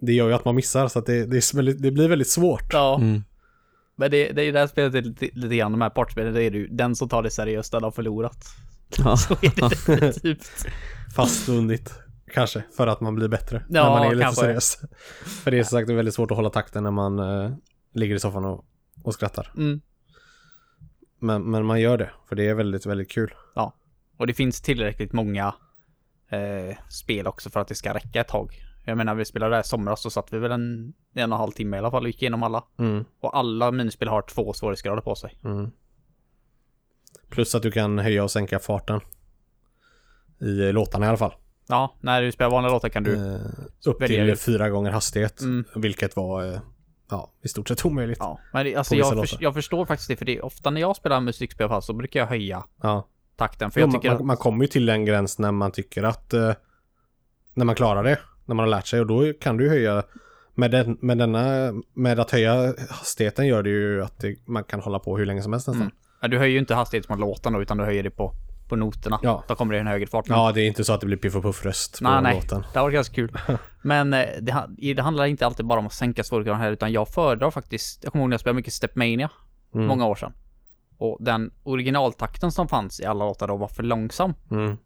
det 0.00 0.12
gör 0.12 0.28
ju 0.28 0.34
att 0.34 0.44
man 0.44 0.54
missar 0.54 0.88
så 0.88 0.98
att 0.98 1.06
det, 1.06 1.26
det, 1.26 1.36
är 1.36 1.56
väldigt, 1.56 1.82
det 1.82 1.90
blir 1.90 2.08
väldigt 2.08 2.28
svårt. 2.28 2.72
Ja. 2.72 2.96
Mm. 2.96 3.22
Men 3.96 4.10
det, 4.10 4.32
det 4.32 4.42
är 4.42 4.52
det 4.52 4.58
här 4.58 4.66
spelet 4.66 4.94
är 4.94 5.02
lite, 5.02 5.28
lite 5.32 5.56
grann, 5.56 5.72
de 5.72 5.80
här 5.80 5.90
partspelen, 5.90 6.34
det 6.34 6.42
är 6.42 6.50
ju, 6.50 6.66
den 6.66 6.96
som 6.96 7.08
tar 7.08 7.22
det 7.22 7.30
seriöst, 7.30 7.72
den 7.72 7.82
har 7.82 7.90
förlorat. 7.90 8.46
Ja. 9.04 9.16
Så 9.16 9.34
är 9.34 9.54
det 9.60 9.68
definitivt. 9.68 10.66
Fast 11.16 11.48
vunnit. 11.48 11.94
Kanske, 12.32 12.62
för 12.76 12.86
att 12.86 13.00
man 13.00 13.14
blir 13.14 13.28
bättre 13.28 13.64
när 13.68 13.80
Ja, 13.80 13.90
man 13.90 14.02
är 14.06 14.10
lite 14.10 14.22
kanske. 14.22 14.40
seriös. 14.42 14.78
För 15.44 15.50
det 15.50 15.58
är 15.58 15.62
som 15.62 15.78
sagt 15.78 15.90
väldigt 15.90 16.14
svårt 16.14 16.30
att 16.30 16.36
hålla 16.36 16.50
takten 16.50 16.82
när 16.82 16.90
man 16.90 17.18
eh, 17.18 17.50
ligger 17.94 18.14
i 18.14 18.20
soffan 18.20 18.44
och, 18.44 18.64
och 19.02 19.14
skrattar. 19.14 19.52
Mm. 19.56 19.80
Men, 21.18 21.42
men 21.50 21.64
man 21.66 21.80
gör 21.80 21.98
det, 21.98 22.10
för 22.28 22.36
det 22.36 22.48
är 22.48 22.54
väldigt, 22.54 22.86
väldigt 22.86 23.10
kul. 23.10 23.34
Och 24.18 24.26
det 24.26 24.34
finns 24.34 24.60
tillräckligt 24.60 25.12
många 25.12 25.54
eh, 26.30 26.76
spel 26.88 27.26
också 27.26 27.50
för 27.50 27.60
att 27.60 27.68
det 27.68 27.74
ska 27.74 27.94
räcka 27.94 28.20
ett 28.20 28.28
tag. 28.28 28.54
Jag 28.84 28.96
menar, 28.96 29.14
vi 29.14 29.24
spelade 29.24 29.54
där 29.54 29.60
i 29.60 29.64
somras 29.64 30.02
så 30.02 30.10
satt 30.10 30.32
vi 30.32 30.38
väl 30.38 30.50
en, 30.52 30.92
en 31.14 31.32
och 31.32 31.36
en 31.36 31.40
halv 31.40 31.50
timme 31.52 31.76
i 31.76 31.78
alla 31.78 31.90
fall 31.90 32.02
och 32.02 32.08
gick 32.08 32.22
igenom 32.22 32.42
alla. 32.42 32.64
Mm, 32.78 33.04
Och 33.20 33.38
alla 33.38 33.70
minispel 33.72 34.08
har 34.08 34.22
två 34.22 34.52
svårighetsgrader 34.52 35.02
på 35.02 35.14
sig. 35.14 35.38
mm. 35.44 35.70
Plus 37.30 37.54
att 37.54 37.62
du 37.62 37.70
kan 37.70 37.98
höja 37.98 38.24
och 38.24 38.30
sänka 38.30 38.58
farten. 38.58 39.00
I 40.40 40.66
eh, 40.66 40.72
låtarna 40.72 41.06
i 41.06 41.08
alla 41.08 41.18
fall. 41.18 41.34
Ja, 41.68 41.94
när 42.00 42.22
du 42.22 42.32
spelar 42.32 42.50
vanliga 42.50 42.72
låtar 42.72 42.88
kan 42.88 43.02
du... 43.02 43.34
Eh, 43.34 43.40
upp 43.86 44.06
till 44.06 44.30
ut. 44.30 44.40
fyra 44.40 44.70
gånger 44.70 44.90
hastighet. 44.90 45.40
Mm. 45.40 45.64
Vilket 45.74 46.16
var, 46.16 46.52
eh, 46.52 46.60
ja, 47.10 47.32
i 47.42 47.48
stort 47.48 47.68
sett 47.68 47.84
omöjligt. 47.84 48.18
Ja, 48.20 48.40
men 48.52 48.76
alltså 48.76 48.94
jag, 48.94 49.28
för, 49.28 49.38
jag 49.40 49.54
förstår 49.54 49.86
faktiskt 49.86 50.08
det, 50.08 50.16
för 50.16 50.24
det 50.24 50.36
är 50.36 50.44
ofta 50.44 50.70
när 50.70 50.80
jag 50.80 50.96
spelar 50.96 51.20
musikspel 51.20 51.68
fall 51.68 51.82
så 51.82 51.92
brukar 51.92 52.20
jag 52.20 52.26
höja 52.26 52.64
Ja. 52.82 53.08
takten. 53.36 53.70
För 53.70 53.80
Jo, 53.80 53.86
jag 53.86 53.94
tycker 53.94 54.08
man, 54.08 54.16
att... 54.16 54.24
man 54.24 54.36
kommer 54.36 54.64
ju 54.64 54.68
till 54.68 54.88
en 54.88 55.04
gräns 55.04 55.38
när 55.38 55.52
man 55.52 55.72
tycker 55.72 56.02
att 56.02 56.32
eh, 56.32 56.52
när 57.54 57.64
man 57.64 57.74
klarar 57.74 58.04
det, 58.04 58.18
när 58.44 58.54
man 58.54 58.62
har 58.62 58.70
lärt 58.70 58.86
sig 58.86 59.00
och 59.00 59.06
då 59.06 59.32
kan 59.40 59.56
du 59.56 59.68
höja 59.68 60.02
med, 60.54 60.70
den, 60.70 60.98
med 61.00 61.18
denna, 61.18 61.72
med 61.94 62.20
att 62.20 62.30
höja 62.30 62.74
hastigheten 62.90 63.46
gör 63.46 63.62
det 63.62 63.70
ju 63.70 64.02
att 64.02 64.18
det, 64.20 64.36
man 64.46 64.64
kan 64.64 64.80
hålla 64.80 64.98
på 64.98 65.18
hur 65.18 65.26
länge 65.26 65.42
som 65.42 65.52
helst 65.52 65.66
nästan. 65.66 65.82
Mm. 65.82 65.94
Ja, 66.20 66.28
du 66.28 66.38
höjer 66.38 66.52
ju 66.52 66.58
inte 66.58 66.74
hastigheten 66.74 67.16
på 67.16 67.20
låten 67.20 67.52
då, 67.52 67.62
utan 67.62 67.76
du 67.76 67.84
höjer 67.84 68.02
det 68.02 68.10
på, 68.10 68.32
på 68.68 68.76
noterna. 68.76 69.20
Ja. 69.22 69.44
Då 69.48 69.54
kommer 69.54 69.74
det 69.74 69.80
en 69.80 69.86
högre 69.86 70.06
fart. 70.06 70.24
Ja, 70.28 70.52
det 70.52 70.60
är 70.62 70.66
inte 70.66 70.84
så 70.84 70.92
att 70.92 71.00
det 71.00 71.06
blir 71.06 71.16
piff 71.16 71.36
och 71.36 71.42
puff-röst 71.42 71.98
på 71.98 72.04
Nej, 72.10 72.22
nej. 72.22 72.34
låten. 72.34 72.64
Det 72.72 72.80
var 72.80 72.90
ganska 72.90 73.14
kul. 73.14 73.36
Men 73.82 74.14
eh, 74.14 74.26
det, 74.40 74.66
det 74.94 75.02
handlar 75.02 75.26
inte 75.26 75.46
alltid 75.46 75.66
bara 75.66 75.78
om 75.80 75.86
att 75.86 75.92
sänka 75.92 76.24
svårighetsgraden 76.24 76.60
här, 76.62 76.70
utan 76.72 76.92
jag 76.92 77.08
föredrar 77.08 77.50
faktiskt, 77.50 78.04
jag 78.04 78.12
kommer 78.12 78.22
ihåg 78.22 78.28
när 78.30 78.34
jag 78.34 78.40
spelade 78.40 78.56
mycket 78.56 78.72
Stepmania, 78.72 79.30
Mm. 79.74 79.86
många 79.86 80.06
år 80.06 80.14
sedan. 80.14 80.32
Och 80.98 81.18
den 81.20 81.50
originaltakten 81.62 82.52
som 82.52 82.68
fanns 82.68 83.00
i 83.00 83.04
alla 83.04 83.24
låtar 83.24 83.48
då 83.48 83.56
var 83.56 83.68
för 83.68 83.82
långsam. 83.82 84.34
Mm. 84.50 84.76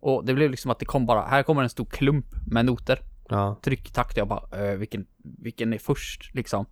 Och 0.00 0.24
det 0.24 0.34
blev 0.34 0.50
liksom 0.50 0.70
att 0.70 0.78
det 0.78 0.84
kom 0.84 1.06
bara, 1.06 1.22
här 1.26 1.42
kommer 1.42 1.62
en 1.62 1.68
stor 1.68 1.84
klump 1.84 2.26
med 2.46 2.64
noter. 2.66 2.98
Ja. 3.28 3.60
Trycktakt, 3.64 4.16
jag 4.16 4.28
bara, 4.28 4.66
eh, 4.66 4.76
vilken, 4.76 5.06
vilken 5.38 5.72
är 5.72 5.78
först 5.78 6.34
liksom? 6.34 6.66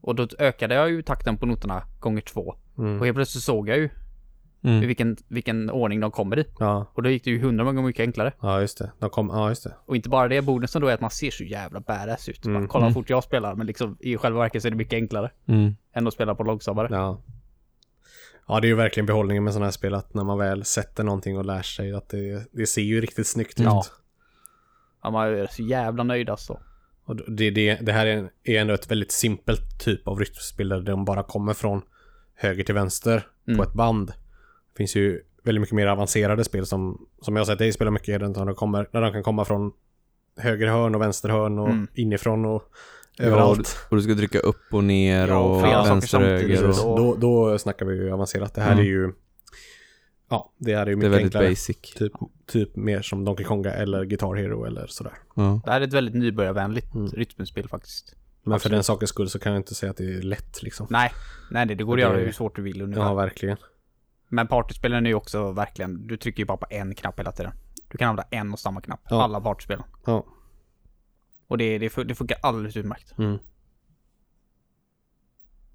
Och 0.00 0.14
då 0.14 0.28
ökade 0.38 0.74
jag 0.74 0.90
ju 0.90 1.02
takten 1.02 1.36
på 1.36 1.46
noterna 1.46 1.82
gånger 2.00 2.20
två. 2.20 2.54
Mm. 2.78 2.98
Och 3.00 3.06
helt 3.06 3.16
plötsligt 3.16 3.44
såg 3.44 3.68
jag 3.68 3.76
ju 3.78 3.84
i 3.84 4.68
Mm. 4.68 4.86
vilken, 4.86 5.16
vilken 5.28 5.70
ordning 5.70 6.00
de 6.00 6.10
kommer 6.10 6.38
i. 6.38 6.44
Ja. 6.58 6.86
Och 6.94 7.02
då 7.02 7.10
gick 7.10 7.24
det 7.24 7.30
ju 7.30 7.40
hundra 7.40 7.64
gånger 7.64 7.82
mycket 7.82 8.00
enklare. 8.02 8.32
ja, 8.40 8.60
just 8.60 8.78
det. 8.78 8.92
De 8.98 9.10
kom, 9.10 9.28
ja, 9.28 9.48
just 9.48 9.64
det. 9.64 9.74
Och 9.86 9.96
inte 9.96 10.08
bara 10.08 10.28
det, 10.28 10.42
bonusen 10.42 10.82
då 10.82 10.88
är 10.88 10.94
att 10.94 11.00
man 11.00 11.10
ser 11.10 11.30
så 11.30 11.44
jävla 11.44 11.80
badass 11.80 12.28
ut. 12.28 12.44
Mm. 12.44 12.54
Man 12.60 12.68
kollar 12.68 12.86
Mm. 12.86 12.94
fort 12.94 13.10
jag 13.10 13.24
spelar, 13.24 13.54
men 13.54 13.66
liksom 13.66 13.96
i 14.00 14.16
själva 14.16 14.38
verket 14.40 14.62
så 14.62 14.68
är 14.68 14.70
det 14.70 14.76
mycket 14.76 14.94
enklare 14.96 15.30
Mm. 15.46 15.76
än 15.94 16.06
att 16.06 16.14
spela 16.14 16.34
på 16.34 16.42
långsammare. 16.44 16.88
Ja. 16.90 17.20
Ja, 18.48 18.60
det 18.60 18.66
är 18.66 18.68
ju 18.68 18.74
verkligen 18.74 19.06
behållningen 19.06 19.44
med 19.44 19.52
sådana 19.52 19.66
här 19.66 19.70
spel 19.72 19.94
att 19.94 20.14
när 20.14 20.24
man 20.24 20.38
väl 20.38 20.64
sätter 20.64 21.04
någonting 21.04 21.38
och 21.38 21.44
lär 21.44 21.62
sig 21.62 21.92
att 21.92 22.08
det, 22.08 22.46
det 22.52 22.66
ser 22.66 22.82
ju 22.82 23.00
riktigt 23.00 23.26
snyggt 23.26 23.60
Ja. 23.60 23.80
ut. 23.80 23.92
Ja, 25.02 25.10
man 25.10 25.26
är 25.28 25.46
så 25.50 25.62
jävla 25.62 26.02
nöjd 26.02 26.30
alltså. 26.30 26.60
Och 27.04 27.16
det, 27.16 27.50
det, 27.50 27.74
det 27.74 27.92
här 27.92 28.06
är, 28.06 28.30
är 28.44 28.60
ändå 28.60 28.74
ett 28.74 28.90
väldigt 28.90 29.12
simpelt 29.12 29.84
typ 29.84 30.08
av 30.08 30.18
rytmspel 30.18 30.68
där 30.68 30.80
de 30.80 31.04
bara 31.04 31.22
kommer 31.22 31.54
från 31.54 31.82
höger 32.34 32.64
till 32.64 32.74
vänster 32.74 33.26
Mm. 33.48 33.56
på 33.58 33.62
ett 33.62 33.72
band. 33.72 34.06
Det 34.08 34.76
finns 34.76 34.96
ju 34.96 35.20
väldigt 35.42 35.60
mycket 35.60 35.74
mer 35.74 35.86
avancerade 35.86 36.44
spel 36.44 36.66
som, 36.66 37.06
som 37.22 37.36
jag 37.36 37.40
har 37.40 37.46
sett 37.46 37.58
dig 37.58 37.72
spela 37.72 37.90
mycket, 37.90 38.20
där 38.20 38.44
de, 38.46 38.54
kommer, 38.54 38.88
där 38.92 39.00
de 39.00 39.12
kan 39.12 39.22
komma 39.22 39.44
från 39.44 39.72
höger 40.36 40.66
hörn 40.66 40.94
och 40.94 41.00
vänster 41.00 41.28
hörn 41.28 41.58
och 41.58 41.68
Mm. 41.70 41.86
inifrån 41.94 42.44
och 42.44 42.62
Ja, 43.16 43.24
överallt. 43.24 43.76
och 43.90 43.96
du 43.96 44.02
ska 44.02 44.14
trycka 44.14 44.38
upp 44.38 44.62
och 44.72 44.84
ner 44.84 45.28
Ja, 45.28 45.38
och 45.38 45.56
och 45.56 45.62
vänster 45.62 46.08
samtidigt. 46.08 46.40
höger. 46.60 46.68
Och, 46.68 46.90
och- 46.92 46.98
Då, 46.98 47.14
då 47.14 47.58
snackar 47.58 47.86
vi 47.86 47.94
ju 47.94 48.12
avancerat. 48.12 48.54
Det 48.54 48.60
här 48.60 48.72
Mm. 48.72 48.84
är 48.84 48.88
ju... 48.88 49.12
Ja, 50.30 50.52
det 50.58 50.76
här 50.76 50.86
är 50.86 50.90
ju 50.90 50.92
det 50.92 50.92
är 50.92 50.96
mycket 50.96 51.10
väldigt 51.12 51.24
enklare. 51.36 51.48
basic. 51.48 51.76
Typ, 51.96 52.12
typ 52.46 52.76
mer 52.76 53.02
som 53.02 53.24
Donkey 53.24 53.44
Konga 53.46 53.70
eller 53.72 54.04
Guitar 54.04 54.34
Hero 54.34 54.64
eller 54.64 54.86
sådär. 54.86 55.12
Ja. 55.36 55.60
Det 55.64 55.70
här 55.70 55.80
är 55.80 55.84
ett 55.86 55.92
väldigt 55.92 56.14
nybörjarvänligt 56.14 56.94
Mm. 56.94 57.08
rytmspel 57.10 57.68
faktiskt. 57.68 58.16
Men 58.44 58.60
för 58.60 58.70
den 58.70 58.84
sakens 58.84 59.10
skull 59.10 59.28
så 59.28 59.38
kan 59.38 59.52
jag 59.52 59.60
inte 59.60 59.74
säga 59.74 59.90
att 59.90 59.96
det 59.96 60.14
är 60.14 60.22
lätt 60.22 60.62
liksom. 60.62 60.86
Nej, 60.90 61.12
nej 61.50 61.66
det, 61.66 61.74
det 61.74 61.84
går 61.84 61.96
att 61.96 62.00
göra 62.02 62.18
hur 62.18 62.32
svårt 62.32 62.56
du 62.56 62.62
vill 62.62 62.82
ungefär. 62.82 63.02
Ja, 63.02 63.14
verkligen. 63.14 63.56
Men 64.28 64.46
partyspelen 64.48 65.06
är 65.06 65.10
ju 65.10 65.14
också 65.16 65.52
verkligen, 65.52 66.06
du 66.06 66.16
trycker 66.16 66.38
ju 66.40 66.46
bara 66.46 66.56
på 66.58 66.66
en 66.70 66.94
knapp 66.94 67.18
hela 67.20 67.32
tiden. 67.32 67.52
Du 67.88 67.98
kan 67.98 68.08
använda 68.08 68.28
en 68.30 68.52
och 68.52 68.58
samma 68.58 68.80
knapp, 68.80 69.00
Ja. 69.10 69.22
alla 69.22 69.40
partyspelen. 69.40 69.84
Ja. 70.06 70.26
Och 71.48 71.58
det, 71.58 71.78
det, 71.78 72.04
det 72.04 72.14
funkar 72.14 72.38
alldeles 72.42 72.76
utmärkt. 72.76 73.18
Mm. 73.18 73.38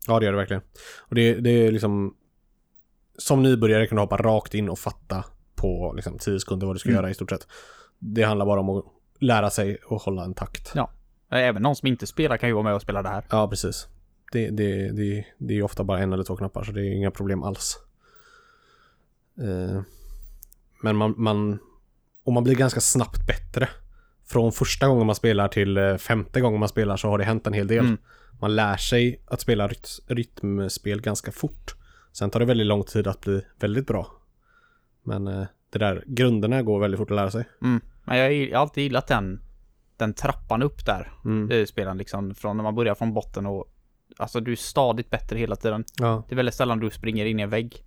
Ja, 0.07 0.19
det 0.19 0.25
gör 0.25 0.31
det 0.31 0.37
verkligen. 0.37 0.61
Och 0.99 1.15
det, 1.15 1.33
det 1.35 1.49
är 1.49 1.71
liksom... 1.71 2.15
Som 3.17 3.43
nybörjare 3.43 3.87
kan 3.87 3.95
du 3.95 4.01
hoppa 4.01 4.17
rakt 4.17 4.53
in 4.53 4.69
och 4.69 4.79
fatta 4.79 5.25
på 5.55 5.93
liksom 5.95 6.17
10 6.17 6.39
sekunder 6.39 6.67
vad 6.67 6.75
du 6.75 6.79
ska 6.79 6.89
Mm. 6.89 7.01
göra 7.01 7.09
i 7.11 7.13
stort 7.13 7.29
sett. 7.29 7.47
Det 7.99 8.23
handlar 8.23 8.45
bara 8.45 8.59
om 8.59 8.69
att 8.69 8.85
lära 9.19 9.49
sig 9.49 9.77
att 9.89 10.01
hålla 10.01 10.23
en 10.23 10.33
takt. 10.33 10.71
Ja. 10.75 10.91
Även 11.29 11.61
någon 11.61 11.75
som 11.75 11.87
inte 11.87 12.07
spelar 12.07 12.37
kan 12.37 12.49
ju 12.49 12.53
vara 12.53 12.63
med 12.63 12.73
och 12.73 12.81
spela 12.81 13.01
det 13.01 13.09
här. 13.09 13.23
Ja, 13.29 13.47
precis. 13.47 13.87
Det, 14.31 14.49
det, 14.49 14.91
det, 14.91 15.25
det 15.37 15.53
är 15.57 15.63
ofta 15.63 15.83
bara 15.83 15.99
en 15.99 16.13
eller 16.13 16.23
två 16.23 16.35
knappar 16.37 16.63
så 16.63 16.71
det 16.71 16.81
är 16.81 16.93
inga 16.93 17.11
problem 17.11 17.43
alls. 17.43 17.79
Eh, 19.37 19.81
men 20.83 20.95
man, 20.95 21.13
man... 21.17 21.59
Och 22.23 22.33
man 22.33 22.43
blir 22.43 22.55
ganska 22.55 22.79
snabbt 22.79 23.27
bättre. 23.27 23.69
Från 24.25 24.51
första 24.51 24.87
gången 24.87 25.05
man 25.05 25.15
spelar 25.15 25.47
till 25.47 25.77
eh, 25.77 25.95
femte 25.97 26.41
gången 26.41 26.59
man 26.59 26.69
spelar 26.69 26.97
så 26.97 27.07
har 27.07 27.17
det 27.17 27.23
hänt 27.23 27.47
en 27.47 27.53
hel 27.53 27.67
del. 27.67 27.85
Mm. 27.85 27.97
Man 28.39 28.55
lär 28.55 28.77
sig 28.77 29.21
att 29.25 29.41
spela 29.41 29.67
ryt- 29.67 29.99
rytmspel 30.07 31.01
ganska 31.01 31.31
fort. 31.31 31.75
Sen 32.11 32.29
tar 32.29 32.39
det 32.39 32.45
väldigt 32.45 32.67
lång 32.67 32.83
tid 32.83 33.07
att 33.07 33.21
bli 33.21 33.41
väldigt 33.59 33.87
bra. 33.87 34.07
Men 35.03 35.27
eh, 35.27 35.45
det 35.69 35.79
där, 35.79 36.03
grunderna 36.07 36.61
går 36.61 36.79
väldigt 36.79 36.97
fort 36.97 37.11
att 37.11 37.15
lära 37.15 37.31
sig. 37.31 37.45
Mm. 37.61 37.81
Men 38.03 38.17
jag 38.17 38.55
har 38.57 38.61
alltid 38.61 38.83
gillat 38.83 39.07
den, 39.07 39.41
den 39.99 40.13
trappan 40.13 40.63
upp 40.63 40.85
där. 40.85 41.11
Mm. 41.25 41.51
i 41.51 41.67
spelen 41.67 41.97
liksom. 41.97 42.35
Från 42.35 42.57
när 42.57 42.63
man 42.63 42.75
börjar 42.75 42.95
från 42.95 43.13
botten 43.13 43.45
och 43.45 43.65
Alltså 44.17 44.39
du 44.39 44.51
är 44.51 44.55
stadigt 44.55 45.09
bättre 45.09 45.39
hela 45.39 45.55
tiden. 45.55 45.83
Ja, 45.99 46.23
Det 46.29 46.33
är 46.33 46.37
väldigt 46.37 46.55
sällan 46.55 46.79
du 46.79 46.89
springer 46.89 47.25
in 47.25 47.39
i 47.39 47.43
en 47.43 47.49
vägg. 47.49 47.83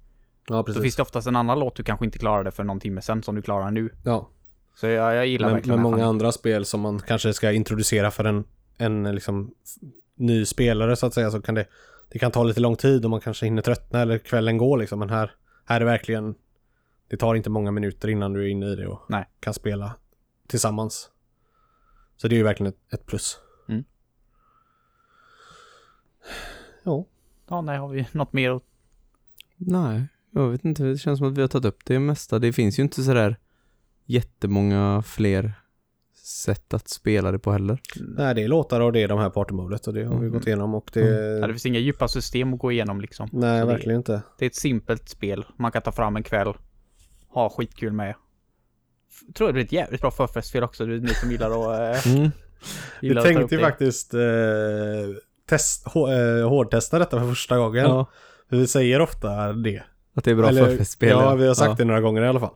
ja 0.48 0.56
Då 0.56 0.62
precis. 0.62 0.82
finns 0.82 0.96
det 0.96 1.02
oftast 1.02 1.26
en 1.26 1.36
annan 1.36 1.58
låt 1.58 1.76
du 1.76 1.82
kanske 1.82 2.04
inte 2.04 2.18
klarade 2.18 2.50
för 2.50 2.64
någon 2.64 2.80
timme 2.80 3.02
sen 3.02 3.22
som 3.22 3.34
du 3.34 3.42
klarar 3.42 3.70
nu. 3.70 3.90
Ja. 4.04 4.28
Så 4.74 4.86
jag, 4.86 5.14
jag 5.14 5.26
gillar 5.26 5.48
Med, 5.48 5.54
verkligen 5.54 5.78
här 5.78 5.82
många 5.82 6.06
andra 6.06 6.32
spel 6.32 6.64
som 6.64 6.80
man 6.80 6.98
kanske 6.98 7.32
ska 7.32 7.52
introducera 7.52 8.10
för 8.10 8.24
en, 8.24 8.44
en 8.76 9.14
liksom 9.14 9.54
ny 10.14 10.44
spelare 10.44 10.96
så 10.96 11.06
att 11.06 11.14
säga 11.14 11.30
så 11.30 11.42
kan 11.42 11.54
det, 11.54 11.66
det 12.12 12.18
kan 12.18 12.32
ta 12.32 12.44
lite 12.44 12.60
lång 12.60 12.76
tid 12.76 13.04
och 13.04 13.10
man 13.10 13.20
kanske 13.20 13.46
hinner 13.46 13.62
tröttna 13.62 14.00
eller 14.00 14.18
kvällen 14.18 14.58
går 14.58 14.78
liksom. 14.78 14.98
Men 14.98 15.10
här, 15.10 15.34
här 15.64 15.80
är 15.80 15.84
verkligen, 15.84 16.34
det 17.08 17.16
tar 17.16 17.34
inte 17.34 17.50
många 17.50 17.70
minuter 17.70 18.08
innan 18.08 18.32
du 18.32 18.42
är 18.42 18.48
inne 18.48 18.66
i 18.66 18.76
det 18.76 18.86
och 18.86 19.00
Nej. 19.08 19.28
kan 19.40 19.54
spela 19.54 19.94
tillsammans. 20.46 21.08
Så 22.22 22.28
det 22.28 22.34
är 22.34 22.36
ju 22.36 22.42
verkligen 22.42 22.72
ett, 22.72 22.94
ett 22.94 23.06
plus. 23.06 23.38
Mm. 23.68 23.84
Ja. 26.82 27.06
Ja, 27.48 27.60
nej, 27.60 27.78
har 27.78 27.88
vi 27.88 28.06
något 28.12 28.32
mer 28.32 28.50
att... 28.50 28.62
Nej, 29.56 30.06
jag 30.30 30.48
vet 30.50 30.64
inte. 30.64 30.82
Det 30.82 30.98
känns 30.98 31.18
som 31.18 31.28
att 31.28 31.38
vi 31.38 31.40
har 31.40 31.48
tagit 31.48 31.64
upp 31.64 31.84
det 31.84 31.98
mesta. 31.98 32.38
Det 32.38 32.52
finns 32.52 32.78
ju 32.78 32.82
inte 32.82 33.02
sådär 33.02 33.36
jättemånga 34.04 35.02
fler 35.06 35.52
sätt 36.24 36.74
att 36.74 36.88
spela 36.88 37.32
det 37.32 37.38
på 37.38 37.52
heller. 37.52 37.80
Nej, 38.00 38.34
det 38.34 38.42
är 38.42 38.48
låtar 38.48 38.80
och 38.80 38.92
det 38.92 39.02
är 39.02 39.08
de 39.08 39.18
här 39.18 39.30
partymodet 39.30 39.86
och 39.86 39.94
det 39.94 40.04
har 40.04 40.10
vi 40.14 40.26
Mm. 40.26 40.30
gått 40.32 40.46
igenom 40.46 40.74
och 40.74 40.90
det... 40.92 41.00
Ja, 41.40 41.46
det 41.46 41.52
finns 41.52 41.66
inga 41.66 41.78
djupa 41.78 42.08
system 42.08 42.54
att 42.54 42.60
gå 42.60 42.72
igenom 42.72 43.00
liksom. 43.00 43.28
Nej, 43.32 43.60
Så 43.60 43.66
det- 43.66 43.72
verkligen 43.72 43.96
inte. 43.98 44.22
Det 44.38 44.44
är 44.44 44.46
ett 44.46 44.54
simpelt 44.54 45.08
spel. 45.08 45.44
Man 45.56 45.72
kan 45.72 45.82
ta 45.82 45.92
fram 45.92 46.16
en 46.16 46.22
kväll. 46.22 46.54
Ha 47.28 47.50
skitkul 47.50 47.92
med. 47.92 48.14
Tror 49.34 49.52
det 49.52 49.60
är 49.60 49.64
ett 49.64 49.72
jävligt 49.72 50.00
bra 50.00 50.10
förfestspel 50.10 50.62
också. 50.62 50.86
Du, 50.86 51.00
ni 51.00 51.08
som 51.14 51.30
gillar 51.30 51.50
att... 51.72 52.06
Eh, 52.06 52.12
Mm. 52.12 52.30
Vi 53.00 53.08
gillar 53.08 53.20
upp 53.22 53.26
tänkte 53.36 53.54
ju 53.54 53.60
det. 53.60 53.66
faktiskt 53.66 54.14
eh, 54.14 54.20
test, 55.48 55.88
hå, 55.88 56.12
eh, 56.12 56.48
hårdtesta 56.48 56.98
detta 56.98 57.20
för 57.20 57.28
första 57.28 57.56
gången. 57.58 57.84
Ja, 57.84 58.10
För 58.48 58.56
vi 58.56 58.66
säger 58.66 59.00
ofta 59.00 59.52
det. 59.52 59.82
att 60.14 60.24
det 60.24 60.30
är 60.30 60.34
bra 60.34 60.48
Eller- 60.48 60.64
förfestspel. 60.66 61.08
Ja, 61.08 61.34
vi 61.34 61.46
har 61.46 61.54
sagt 61.54 61.68
ja. 61.68 61.74
det 61.74 61.84
några 61.84 62.00
gånger 62.00 62.22
i 62.22 62.28
alla 62.28 62.40
fall. 62.40 62.54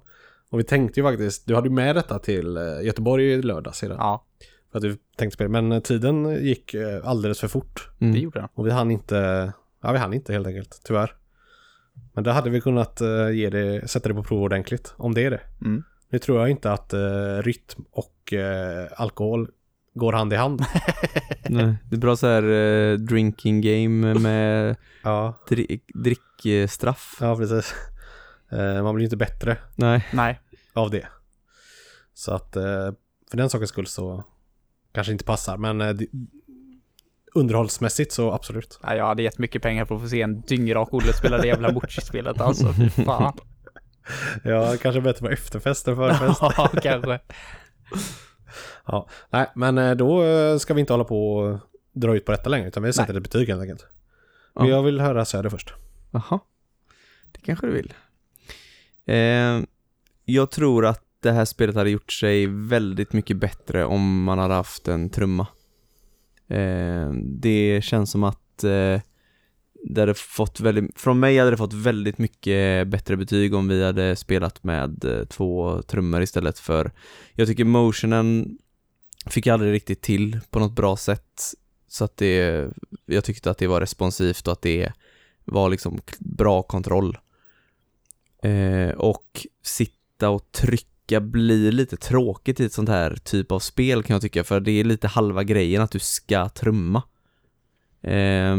Och 0.50 0.58
vi 0.58 0.64
tänkte 0.64 1.00
ju 1.00 1.06
faktiskt, 1.06 1.46
du 1.46 1.54
hade 1.54 1.68
ju 1.68 1.74
med 1.74 1.96
detta 1.96 2.18
till 2.18 2.56
eh, 2.56 2.62
Göteborg 2.82 3.32
i 3.32 3.42
lördags 3.42 3.78
sedan. 3.78 3.96
Ja, 4.00 4.24
För 4.72 4.78
att 4.78 4.82
du 4.82 4.96
tänkte 5.16 5.34
spela, 5.34 5.60
men 5.62 5.82
tiden 5.82 6.44
gick 6.44 6.74
alldeles 7.04 7.40
för 7.40 7.48
fort. 7.48 7.88
det 7.98 8.04
Mm. 8.04 8.16
gjorde 8.20 8.40
den. 8.40 8.48
Och 8.54 8.66
vi 8.66 8.70
hann 8.70 8.90
inte, 8.90 9.52
ja 9.82 9.92
vi 9.92 9.98
hann 9.98 10.12
inte 10.14 10.32
helt 10.32 10.46
enkelt, 10.46 10.80
tyvärr. 10.84 11.12
Men 12.14 12.24
då 12.24 12.30
hade 12.30 12.50
vi 12.50 12.60
kunnat 12.60 13.00
ge 13.32 13.50
det, 13.50 13.90
sätta 13.90 14.08
det 14.08 14.14
på 14.14 14.22
prov 14.22 14.42
ordentligt, 14.42 14.94
om 14.96 15.14
det 15.14 15.24
är 15.24 15.30
det. 15.30 15.40
Mm. 15.64 15.82
Nu 16.08 16.18
tror 16.18 16.38
jag 16.40 16.50
inte 16.50 16.72
att 16.72 16.92
eh, 16.92 17.36
rytm 17.42 17.84
och 17.90 18.32
eh, 18.32 18.88
alkohol 18.96 19.50
går 19.94 20.12
hand 20.12 20.32
i 20.32 20.36
hand. 20.36 20.60
Nej, 21.48 21.74
det 21.90 21.96
är 21.96 22.00
bra 22.00 22.16
så 22.16 22.26
här 22.26 22.42
eh, 22.42 22.96
drinking 22.98 23.60
game 23.60 24.14
med 24.14 24.76
ja, 25.02 25.34
dri- 25.48 25.80
drickstraff. 25.94 27.16
ja 27.20 27.36
precis. 27.36 27.74
Eh, 28.52 28.82
man 28.82 28.94
blir 28.94 29.04
inte 29.04 29.16
bättre 29.16 29.56
Nej. 29.74 30.06
Nej, 30.12 30.40
av 30.72 30.90
det. 30.90 31.06
Så 32.14 32.32
att 32.34 32.56
eh, 32.56 32.92
för 33.30 33.36
den 33.36 33.50
sakens 33.50 33.70
skull 33.70 33.86
så 33.86 34.24
kanske 34.92 35.12
inte 35.12 35.24
passar, 35.24 35.56
men 35.56 35.80
eh, 35.80 35.94
underhållsmässigt 37.34 38.12
så 38.12 38.32
absolut. 38.32 38.78
nej, 38.82 38.96
jag 38.98 39.06
hade 39.06 39.22
gett 39.22 39.38
mycket 39.38 39.62
pengar 39.62 39.84
för 39.84 39.94
att 39.94 40.00
få 40.02 40.08
se 40.08 40.22
en 40.22 40.40
dyngrak 40.40 40.94
Olle 40.94 41.12
spela 41.12 41.38
det 41.38 41.46
jävla 41.46 41.72
Mochi-spelet 41.72 42.40
alltså. 42.40 42.72
Fy 42.72 42.90
fan. 42.90 43.38
Ja, 44.44 44.76
kanske 44.82 45.00
bättre 45.00 45.20
på 45.26 45.32
efterfest 45.32 45.88
än 45.88 45.96
förfest. 45.96 46.40
ja, 46.40 46.70
kanske. 46.82 47.20
ja. 48.86 49.08
Nej, 49.30 49.46
men 49.54 49.78
eh, 49.78 49.94
då 49.94 50.22
eh, 50.24 50.58
ska 50.58 50.74
vi 50.74 50.80
inte 50.80 50.92
hålla 50.92 51.04
på 51.04 51.36
och 51.36 51.58
dra 51.92 52.16
ut 52.16 52.24
på 52.24 52.32
detta 52.32 52.48
längre, 52.50 52.68
utan 52.68 52.82
vi 52.82 52.92
sätter 52.92 53.16
ett 53.16 53.22
betyg 53.22 53.48
helt 53.48 53.62
enkelt. 53.62 53.86
Men 54.54 54.66
Ja. 54.68 54.74
jag 54.76 54.82
vill 54.82 55.00
höra 55.00 55.24
Söder 55.24 55.50
först. 55.50 55.72
Jaha. 56.10 56.40
Det 57.32 57.40
kanske 57.40 57.66
du 57.66 57.72
vill. 57.72 57.94
Eh, 59.06 59.60
jag 60.24 60.50
tror 60.50 60.86
att 60.86 61.02
det 61.20 61.32
här 61.32 61.44
spelet 61.44 61.74
hade 61.76 61.90
gjort 61.90 62.12
sig 62.12 62.46
väldigt 62.46 63.12
mycket 63.12 63.36
bättre 63.36 63.84
om 63.84 64.22
man 64.24 64.38
hade 64.38 64.54
haft 64.54 64.88
en 64.88 65.10
trumma. 65.10 65.46
Eh, 66.48 67.10
det 67.22 67.84
känns 67.84 68.10
som 68.10 68.24
att 68.24 68.64
eh, 68.64 69.00
det 69.88 70.00
hade 70.00 70.14
fått 70.14 70.60
väldigt, 70.60 71.00
från 71.00 71.20
mig 71.20 71.38
hade 71.38 71.50
det 71.50 71.56
fått 71.56 71.72
väldigt 71.72 72.18
mycket 72.18 72.88
bättre 72.88 73.16
betyg 73.16 73.54
om 73.54 73.68
vi 73.68 73.84
hade 73.84 74.16
spelat 74.16 74.64
med 74.64 75.04
eh, 75.04 75.24
två 75.24 75.82
trummor 75.82 76.22
istället 76.22 76.58
för 76.58 76.92
jag 77.32 77.48
tycker 77.48 77.64
motionen 77.64 78.58
fick 79.26 79.46
jag 79.46 79.54
aldrig 79.54 79.72
riktigt 79.72 80.02
till 80.02 80.40
på 80.50 80.58
något 80.58 80.76
bra 80.76 80.96
sätt 80.96 81.42
så 81.88 82.04
att 82.04 82.16
det, 82.16 82.68
jag 83.06 83.24
tyckte 83.24 83.50
att 83.50 83.58
det 83.58 83.66
var 83.66 83.80
responsivt 83.80 84.46
och 84.46 84.52
att 84.52 84.62
det 84.62 84.92
var 85.44 85.68
liksom 85.70 86.00
bra 86.18 86.62
kontroll. 86.62 87.18
Eh, 88.42 88.90
och 88.90 89.46
sitta 89.62 90.30
och 90.30 90.52
trycka 90.52 91.20
blir 91.20 91.72
lite 91.72 91.96
tråkigt 91.96 92.60
i 92.60 92.64
ett 92.64 92.72
sånt 92.72 92.88
här 92.88 93.16
typ 93.16 93.52
av 93.52 93.58
spel 93.58 94.02
kan 94.02 94.14
jag 94.14 94.22
tycka, 94.22 94.44
för 94.44 94.60
det 94.60 94.70
är 94.70 94.84
lite 94.84 95.08
halva 95.08 95.44
grejen 95.44 95.82
att 95.82 95.90
du 95.90 95.98
ska 95.98 96.48
trumma. 96.48 97.02
eh, 98.02 98.56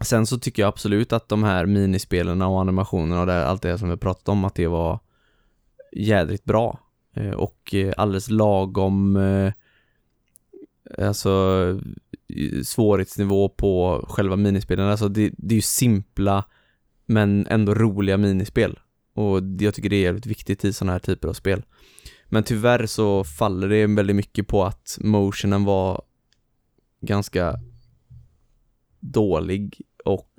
sen 0.00 0.26
så 0.26 0.38
tycker 0.38 0.62
jag 0.62 0.68
absolut 0.68 1.12
att 1.12 1.28
de 1.28 1.44
här 1.44 1.66
minispelen 1.66 2.42
och 2.42 2.60
animationerna 2.60 3.20
och 3.20 3.26
det, 3.26 3.46
allt 3.46 3.62
det 3.62 3.78
som 3.78 3.88
vi 3.88 3.92
har 3.92 3.96
pratat 3.96 4.28
om, 4.28 4.44
att 4.44 4.54
det 4.54 4.66
var 4.66 5.00
jädrigt 5.92 6.44
bra. 6.44 6.78
Eh, 7.14 7.30
och 7.30 7.74
eh, 7.74 7.92
alldeles 7.96 8.30
lagom 8.30 9.16
eh, 9.16 9.52
alltså 10.98 11.80
svårighetsnivå 12.64 13.48
på 13.48 14.04
själva 14.08 14.36
minispelen. 14.36 14.86
Alltså 14.86 15.08
det, 15.08 15.32
det 15.36 15.54
är 15.54 15.56
ju 15.56 15.62
simpla 15.62 16.44
men 17.06 17.46
ändå 17.46 17.74
roliga 17.74 18.16
minispel. 18.16 18.78
Och 19.14 19.40
jag 19.58 19.74
tycker 19.74 19.88
det 19.88 19.96
är 19.96 20.02
jävligt 20.02 20.26
viktigt 20.26 20.64
i 20.64 20.72
sådana 20.72 20.92
här 20.92 20.98
typer 20.98 21.28
av 21.28 21.32
spel. 21.32 21.62
Men 22.26 22.44
tyvärr 22.44 22.86
så 22.86 23.24
faller 23.24 23.68
det 23.68 23.86
väldigt 23.86 24.16
mycket 24.16 24.46
på 24.46 24.64
att 24.64 24.98
motionen 25.00 25.64
var 25.64 26.02
ganska 27.00 27.60
dålig 29.00 29.82
och 30.04 30.30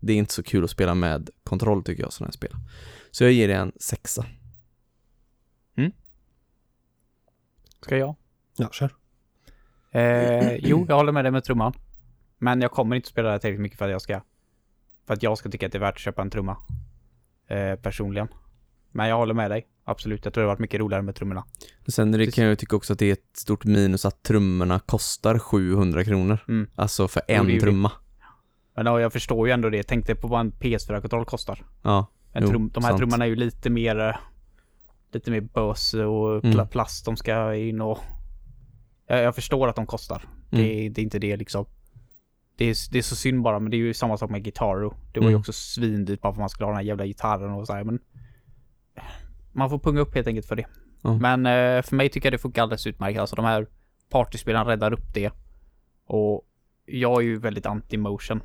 det 0.00 0.12
är 0.12 0.16
inte 0.16 0.32
så 0.32 0.42
kul 0.42 0.64
att 0.64 0.70
spela 0.70 0.94
med 0.94 1.30
kontroll 1.44 1.84
tycker 1.84 2.02
jag, 2.02 2.12
sådana 2.12 2.28
här 2.28 2.32
spel. 2.32 2.52
Så 3.10 3.24
jag 3.24 3.32
ger 3.32 3.48
det 3.48 3.54
en 3.54 3.72
sexa. 3.76 4.26
Ska 7.82 7.96
jag? 7.96 8.16
Ja, 8.56 8.68
kör. 8.72 8.94
Eh, 9.90 10.56
jo, 10.56 10.86
jag 10.88 10.96
håller 10.96 11.12
med 11.12 11.24
dig 11.24 11.32
med 11.32 11.44
trumman. 11.44 11.72
Men 12.38 12.60
jag 12.60 12.70
kommer 12.70 12.96
inte 12.96 13.08
spela 13.08 13.28
det 13.28 13.32
här 13.32 13.38
tillräckligt 13.38 13.62
mycket 13.62 13.78
för 13.78 13.84
att 13.84 13.90
jag 13.90 14.02
ska... 14.02 14.20
För 15.06 15.14
att 15.14 15.22
jag 15.22 15.38
ska 15.38 15.50
tycka 15.50 15.66
att 15.66 15.72
det 15.72 15.78
är 15.78 15.80
värt 15.80 15.94
att 15.94 16.00
köpa 16.00 16.22
en 16.22 16.30
trumma. 16.30 16.56
Eh, 17.46 17.74
personligen. 17.74 18.28
Men 18.92 19.08
jag 19.08 19.16
håller 19.16 19.34
med 19.34 19.50
dig. 19.50 19.66
Absolut, 19.84 20.24
jag 20.24 20.34
tror 20.34 20.42
det 20.42 20.48
har 20.48 20.54
varit 20.54 20.60
mycket 20.60 20.80
roligare 20.80 21.02
med 21.02 21.14
trummorna. 21.14 21.44
Sen 21.86 22.12
det, 22.12 22.34
kan 22.34 22.44
jag 22.44 22.50
ju 22.50 22.56
tycka 22.56 22.76
också 22.76 22.92
att 22.92 22.98
det 22.98 23.06
är 23.06 23.12
ett 23.12 23.36
stort 23.36 23.64
minus 23.64 24.04
att 24.04 24.22
trummorna 24.22 24.80
kostar 24.80 25.38
700 25.38 26.04
kronor. 26.04 26.38
Mm. 26.48 26.70
Alltså 26.74 27.08
för 27.08 27.22
det 27.26 27.34
en 27.34 27.60
trumma. 27.60 27.92
Men 28.74 28.86
ja, 28.86 29.00
jag 29.00 29.12
förstår 29.12 29.48
ju 29.48 29.52
ändå 29.54 29.70
det. 29.70 29.82
Tänk 29.82 30.06
dig 30.06 30.14
på 30.16 30.28
vad 30.28 30.40
en 30.40 30.52
PS4-kontroll 30.52 31.24
kostar. 31.24 31.64
Ja, 31.82 32.06
En 32.32 32.42
Jo, 32.42 32.48
trum, 32.48 32.70
de 32.74 32.84
här 32.84 32.90
sant. 32.90 32.98
trummorna 32.98 33.24
är 33.24 33.28
ju 33.28 33.36
lite 33.36 33.70
mer... 33.70 33.98
eh, 34.08 34.14
Lite 35.12 35.30
mer 35.30 35.40
bös 35.40 35.94
och 35.94 36.44
Mm. 36.44 36.68
plast 36.68 37.04
de 37.04 37.16
ska 37.16 37.54
in 37.54 37.80
och... 37.80 37.98
Jag, 39.06 39.22
jag 39.22 39.34
förstår 39.34 39.68
att 39.68 39.76
de 39.76 39.86
kostar. 39.86 40.22
Det, 40.50 40.56
Mm. 40.80 40.92
det 40.92 41.00
är 41.00 41.02
inte 41.02 41.18
det 41.18 41.36
liksom. 41.36 41.66
Det 42.56 42.64
är, 42.64 42.76
det 42.92 42.98
är 42.98 43.02
så 43.02 43.16
synd 43.16 43.42
bara, 43.42 43.58
men 43.58 43.70
det 43.70 43.76
är 43.76 43.78
ju 43.78 43.94
samma 43.94 44.16
sak 44.16 44.30
med 44.30 44.42
Guitaro. 44.44 44.94
Det 45.12 45.20
var 45.20 45.26
ju 45.26 45.30
Mm. 45.32 45.40
också 45.40 45.52
svindyrt 45.52 46.20
bara 46.20 46.32
för 46.32 46.36
att 46.36 46.40
man 46.42 46.48
skulle 46.48 46.64
ha 46.66 46.70
den 46.70 46.76
här 46.76 46.84
jävla 46.84 47.06
gitarren 47.06 47.50
och 47.50 47.66
så 47.66 47.72
här, 47.72 47.84
men... 47.84 47.98
Man 49.52 49.70
får 49.70 49.78
punga 49.78 50.00
upp 50.00 50.14
helt 50.14 50.26
enkelt 50.26 50.46
för 50.46 50.56
det. 50.56 50.66
Men 51.20 51.46
eh, 51.46 51.82
för 51.82 51.96
mig 51.96 52.08
tycker 52.08 52.26
jag 52.26 52.32
det 52.34 52.38
funkar 52.38 52.62
alldeles 52.62 52.86
utmärkt. 52.86 53.18
Alltså 53.20 53.36
de 53.36 53.44
här 53.44 53.66
partyspelen 54.10 54.66
räddar 54.66 54.92
upp 54.92 55.14
det. 55.14 55.30
Och 56.06 56.42
jag 56.86 57.16
är 57.22 57.24
ju 57.26 57.38
väldigt 57.38 57.66
anti-motion. 57.66 58.40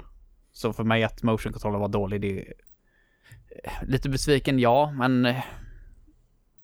Så 0.55 0.73
för 0.73 0.83
mig 0.83 1.03
att 1.03 1.23
motion-controller 1.23 1.79
var 1.79 1.87
dålig, 1.87 2.21
det 2.21 2.39
är... 2.39 2.53
Lite 3.81 4.09
besviken, 4.09 4.59
ja, 4.59 4.91
men... 4.91 5.25
eh, 5.25 5.43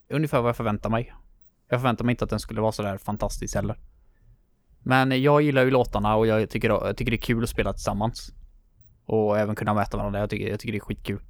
Ungefär 0.09 0.41
vad 0.41 0.49
jag 0.49 0.55
förväntar 0.55 0.89
mig. 0.89 1.13
Jag 1.69 1.80
förväntar 1.80 2.05
mig 2.05 2.13
inte 2.13 2.23
att 2.23 2.30
den 2.30 2.39
skulle 2.39 2.61
vara 2.61 2.72
sådär 2.72 2.97
fantastisk 2.97 3.55
heller. 3.55 3.80
Men 4.80 5.22
jag 5.22 5.41
gillar 5.41 5.63
ju 5.63 5.72
låtarna 5.72 6.15
och 6.15 6.27
jag 6.27 6.49
tycker, 6.49 6.69
jag 6.69 6.97
tycker 6.97 7.11
det 7.11 7.18
är 7.18 7.22
kul 7.22 7.43
att 7.43 7.49
spela 7.49 7.73
tillsammans. 7.73 8.34
Och 9.05 9.39
även 9.39 9.55
kunna 9.55 9.73
mäta 9.73 9.97
varandra. 9.97 10.19
Jag 10.19 10.30
tycker, 10.30 10.49
jag 10.49 10.59
tycker 10.59 10.72
det 10.72 10.77
är 10.77 10.80
skitkul. 10.80 11.22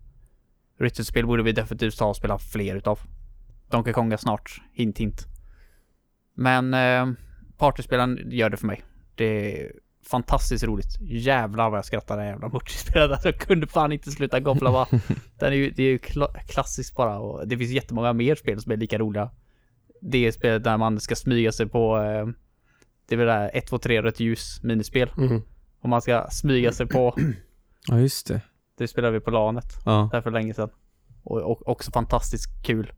Rytterspel 0.80 1.26
borde 1.26 1.44
vi 1.44 1.52
definitivt 1.52 1.98
ta 1.98 2.06
och 2.06 2.16
spela 2.16 2.40
fler 2.40 2.76
utav. 2.76 3.00
Donkey 3.70 3.94
Konga 3.94 4.18
snart. 4.18 4.62
Hint 4.74 4.98
hint. 4.98 5.28
Men 6.34 6.74
eh, 6.74 7.14
partyspelen 7.58 8.20
gör 8.32 8.50
det 8.50 8.58
för 8.58 8.68
mig. 8.68 8.84
Det 9.16 9.72
fantastiskt 10.04 10.64
roligt. 10.64 10.98
Jävlar 11.02 11.70
vad 11.70 11.78
jag 11.78 11.86
skrattar 11.86 12.18
det 12.18 12.24
här 12.24 12.30
jävla 12.30 12.50
multispelet. 12.50 13.12
Alltså, 13.12 13.28
jag 13.28 13.38
kunde 13.38 13.68
fan 13.68 13.92
inte 13.92 14.12
sluta 14.12 14.40
gobbla 14.40 14.72
bara. 14.72 14.88
Den 15.40 15.54
är 15.54 15.58
ju, 15.58 15.72
det 15.72 15.84
är 15.84 15.88
ju 15.88 15.98
kla- 15.98 16.38
klassiskt 16.48 16.96
bara 16.96 17.20
och 17.20 17.48
det 17.48 17.58
finns 17.58 17.72
jättemånga 17.72 18.14
mer 18.14 18.36
spel 18.36 18.62
som 18.62 18.72
är 18.72 18.78
lika 18.78 18.98
roliga. 18.98 19.30
Det 20.02 20.28
är 20.28 20.32
spelet 20.32 20.64
där 20.64 20.78
man 20.78 21.00
ska 21.00 21.16
smyga 21.16 21.52
sig 21.52 21.68
på 21.68 21.98
eh, 21.98 22.28
Det 23.08 23.16
är 23.16 23.18
väl 23.18 23.28
det 23.28 23.34
här 23.34 23.52
1, 23.54 23.68
2, 23.68 23.78
3 23.78 24.02
rött 24.02 24.20
ljus 24.20 24.64
minispel. 24.64 25.12
Mhm. 25.18 25.42
Och 25.82 25.90
man 25.90 26.02
ska 26.02 26.28
smyga 26.32 26.72
sig 26.72 26.88
på 26.88 27.16
ja 27.88 28.00
just 28.00 28.28
det. 28.28 28.42
Det 28.78 28.88
spelade 28.88 29.14
vi 29.14 29.20
på 29.20 29.32
LANet 29.32 29.66
Ja, 29.86 30.10
där 30.12 30.22
för 30.22 30.32
länge 30.32 30.54
sedan. 30.54 30.70
Och, 31.24 31.38
och 31.42 31.68
också 31.70 31.92
fantastiskt 31.92 32.64
kul. 32.66 32.92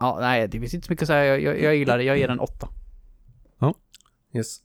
Ja, 0.00 0.18
nej, 0.20 0.48
det 0.48 0.60
finns 0.60 0.74
inte 0.74 0.86
så 0.86 0.92
mycket 0.92 1.02
att 1.02 1.06
säga. 1.06 1.24
Jag, 1.26 1.42
jag, 1.42 1.62
jag 1.62 1.76
gillar 1.76 1.98
det. 1.98 2.04
Jag 2.04 2.18
ger 2.18 2.28
den 2.28 2.40
åtta. 2.40 2.68
Yes. 4.34 4.58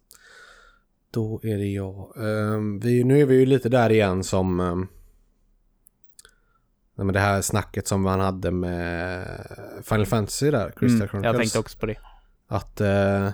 Då 1.18 1.40
är 1.44 1.58
det 1.58 1.66
jag. 1.68 2.14
Ehm, 2.18 2.80
vi, 2.80 3.04
nu 3.04 3.22
är 3.22 3.26
vi 3.26 3.36
ju 3.40 3.46
lite 3.46 3.70
där 3.70 3.90
igen 3.90 4.24
som... 4.24 4.60
Um, 4.60 4.88
nej, 6.96 7.06
men 7.06 7.14
det 7.14 7.20
här 7.20 7.42
snacket 7.42 7.88
som 7.88 8.02
man 8.02 8.20
hade 8.20 8.52
med 8.52 9.28
Final 9.84 10.06
Fantasy 10.06 10.52
där, 10.52 10.72
Crystal 10.72 10.88
Mm, 10.90 11.08
Chronicles. 11.08 11.24
jag 11.34 11.38
tänkte 11.38 11.60
också 11.60 11.78
på 11.80 11.86
det. 11.86 11.96
Att 12.48 12.82
eh, 12.82 13.30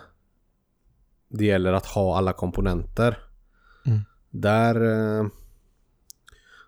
det 1.30 1.46
gäller 1.46 1.74
att 1.74 1.86
ha 1.86 2.18
alla 2.18 2.34
komponenter. 2.34 3.18
Mm. 3.86 4.00
Där, 4.30 4.76
eh, 4.76 5.26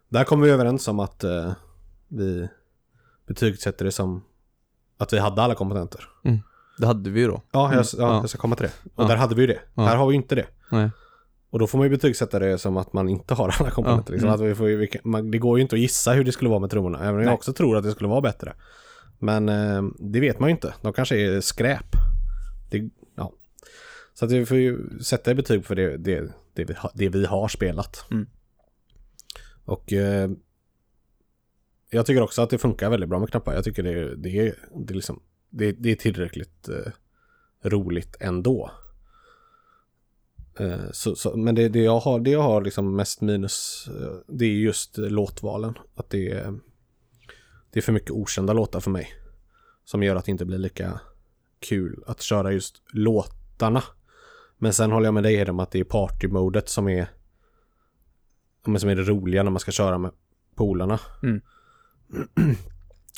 där 0.10 0.24
kommer 0.24 0.46
vi 0.46 0.52
överens 0.52 0.88
om 0.88 1.00
att 1.00 1.24
eh, 1.24 1.54
vi 2.08 2.50
betygsätter 3.28 3.86
det 3.86 3.92
som 3.92 4.24
att 4.98 5.14
vi 5.14 5.20
hade 5.20 5.42
alla 5.42 5.56
komponenter. 5.56 6.10
Det 6.78 6.86
hade 6.88 7.10
vi 7.10 7.20
ju 7.20 7.28
då. 7.28 7.42
Ja, 7.52 7.64
jag, 7.64 7.72
Mm. 7.74 7.84
ja, 7.98 7.98
Ja. 7.98 8.14
jag 8.16 8.30
ska 8.30 8.40
komma 8.40 8.56
till 8.56 8.66
det. 8.66 8.90
Och 8.96 9.04
Ja. 9.04 9.08
där 9.08 9.16
hade 9.16 9.36
vi 9.36 9.42
ju 9.42 9.48
det. 9.48 9.60
Ja. 9.74 9.84
Här 9.86 9.96
har 9.96 10.08
vi 10.08 10.14
ju 10.14 10.18
inte 10.22 10.36
det. 10.36 10.48
Nej. 10.72 10.90
Och 11.56 11.60
då 11.60 11.68
får 11.68 11.78
man 11.78 11.86
ju 11.86 11.90
betygsätta 11.90 12.40
det 12.40 12.58
som 12.58 12.78
att 12.78 12.94
man 12.94 13.10
inte 13.10 13.34
har 13.34 13.56
alla 13.60 13.72
komponenter. 13.72 14.14
Ja. 14.14 14.16
Liksom. 14.16 14.30
Mm. 14.30 14.42
Att 14.42 14.52
vi 14.52 14.56
får, 14.56 14.66
vi 14.66 14.90
man, 15.04 15.32
det 15.32 15.38
går 15.38 15.58
ju 15.58 15.62
inte 15.62 15.76
att 15.76 15.80
gissa 15.80 16.14
hur 16.14 16.24
det 16.24 16.32
skulle 16.32 16.50
vara 16.50 16.60
med 16.60 16.70
trummorna. 16.70 17.00
Även 17.00 17.16
om 17.16 17.22
jag 17.22 17.34
också 17.34 17.54
tror 17.54 17.78
att 17.78 17.84
det 17.84 17.92
skulle 17.92 18.10
vara 18.10 18.22
bättre. 18.22 18.54
Men 19.20 19.50
eh, 19.50 19.84
det 20.00 20.20
vet 20.20 20.40
man 20.40 20.50
ju 20.50 20.56
inte. 20.56 20.74
De 20.82 20.94
kanske 20.94 21.18
är 21.18 21.42
skräp. 21.42 21.86
Det, 22.72 22.90
ja. 23.16 23.34
Så 24.14 24.26
att 24.26 24.32
vi 24.32 24.46
får 24.46 24.58
ju 24.58 25.00
sätta 25.00 25.36
betyg 25.36 25.66
för 25.66 25.76
det, 25.76 25.98
det, 25.98 26.32
det, 26.54 26.64
vi, 26.64 26.74
ha, 26.74 26.92
det 26.94 27.10
vi 27.10 27.26
har 27.26 27.48
spelat. 27.48 28.06
Mm. 28.12 28.28
Och 29.66 29.94
eh, 29.94 30.30
jag 31.90 32.06
tycker 32.06 32.22
också 32.22 32.42
att 32.42 32.50
det 32.50 32.58
funkar 32.58 32.90
väldigt 32.90 33.10
bra 33.10 33.20
med 33.20 33.30
knappar. 33.30 33.54
Jag 33.54 33.64
tycker 33.64 33.84
det, 33.84 34.16
det, 34.16 34.40
är, 34.40 34.56
det, 34.86 34.94
liksom, 34.94 35.22
det, 35.50 35.72
det 35.72 35.92
är 35.92 35.96
tillräckligt 35.96 36.70
eh, 36.70 36.92
roligt 37.70 38.16
ändå. 38.20 38.72
Eh, 40.60 40.92
Så, 40.92 41.16
så, 41.16 41.38
men 41.38 41.56
det, 41.56 41.70
det 41.70 41.84
jag 41.84 42.00
har, 42.00 42.20
det 42.20 42.30
jag 42.32 42.42
har 42.42 42.62
liksom 42.62 42.96
mest 42.96 43.22
minus, 43.22 43.88
eh, 43.88 44.18
det 44.28 44.46
är 44.46 44.50
just 44.50 44.98
låtvalen. 44.98 45.74
Att 45.96 46.10
det 46.10 46.30
är, 46.32 46.60
det 47.72 47.80
är 47.80 47.82
för 47.82 47.92
mycket 47.92 48.12
okända 48.12 48.54
låtar 48.54 48.80
för 48.80 48.92
mig. 48.92 49.14
Som 49.86 50.04
gör 50.04 50.16
att 50.16 50.26
det 50.26 50.32
inte 50.32 50.46
blir 50.46 50.58
lika 50.58 51.00
kul 51.60 52.04
att 52.08 52.22
köra 52.22 52.52
just 52.52 52.82
låtarna. 52.94 53.84
Men 54.58 54.74
sen 54.74 54.92
håller 54.92 55.08
jag 55.08 55.14
med 55.14 55.24
dig 55.24 55.36
Hedem 55.36 55.60
att 55.60 55.72
det 55.72 55.80
är 55.80 55.84
partymodet 55.84 56.70
som 56.70 56.90
är 56.90 57.08
men 58.68 58.80
som 58.80 58.90
är 58.90 58.96
det 58.96 59.04
roliga 59.04 59.44
när 59.44 59.52
man 59.52 59.60
ska 59.60 59.72
köra 59.72 59.98
med 59.98 60.12
polarna. 60.56 61.00
Mm. 61.24 61.42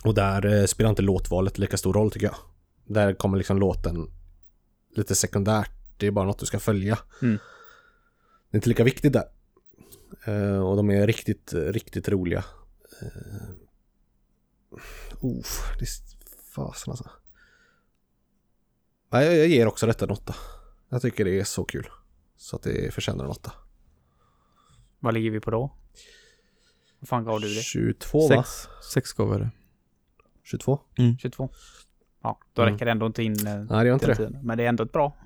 Och 0.03 0.13
där 0.13 0.45
eh, 0.45 0.65
spelar 0.65 0.89
inte 0.89 1.01
låtvalet 1.01 1.57
lika 1.57 1.77
stor 1.77 1.93
roll 1.93 2.11
tycker 2.11 2.27
jag. 2.27 2.35
Där 2.85 3.13
kommer 3.13 3.37
liksom 3.37 3.59
låten 3.59 4.11
lite 4.95 5.15
sekundärt. 5.15 5.71
Det 5.97 6.07
är 6.07 6.11
bara 6.11 6.25
något 6.25 6.39
du 6.39 6.45
ska 6.45 6.59
följa. 6.59 6.99
Mm. 7.21 7.37
Det 8.49 8.55
är 8.55 8.57
inte 8.57 8.69
lika 8.69 8.83
viktigt 8.83 9.13
där. 9.13 9.25
Eh, 10.25 10.59
och 10.67 10.75
de 10.77 10.89
är 10.89 11.07
riktigt, 11.07 11.53
riktigt 11.53 12.09
roliga. 12.09 12.43
Uh, 13.03 13.49
oh, 15.21 15.43
det 15.79 15.85
är 15.85 15.89
fasen 16.55 16.91
alltså. 16.91 17.09
Nej, 19.11 19.25
jag, 19.25 19.35
jag 19.37 19.47
ger 19.47 19.67
också 19.67 19.85
detta 19.85 20.05
en 20.05 20.11
åtta. 20.11 20.35
Jag 20.89 21.01
tycker 21.01 21.25
det 21.25 21.39
är 21.39 21.43
så 21.43 21.63
kul. 21.65 21.87
Så 22.37 22.55
att 22.55 22.61
det 22.63 22.93
förtjänar 22.93 23.23
en 23.23 23.29
åtta. 23.29 23.51
Vad 24.99 25.13
ligger 25.13 25.31
vi 25.31 25.39
på 25.39 25.51
då? 25.51 25.77
Vad 26.99 27.09
fan 27.09 27.23
gav 27.25 27.41
du 27.41 27.47
det? 27.53 27.61
22 27.61 28.27
va? 28.27 28.43
Sex, 28.43 28.67
sex 28.93 29.13
gav 29.13 29.31
jag 29.31 29.39
det. 29.41 29.49
22? 30.43 30.79
22? 31.19 31.49
Ja, 32.23 32.39
då 32.53 32.61
Mm. 32.61 32.73
räcker 32.73 32.85
det 32.85 32.91
ändå 32.91 33.05
inte 33.05 33.23
in 33.23 33.47
eh, 33.47 33.55
Nej, 33.57 33.67
det 33.67 33.85
gör 33.87 33.93
inte 33.93 34.07
det. 34.07 34.15
tiden. 34.15 34.39
Men 34.43 34.57
det 34.57 34.63
är 34.63 34.69
ändå 34.69 34.83
ett 34.83 34.91
bra, 34.91 35.17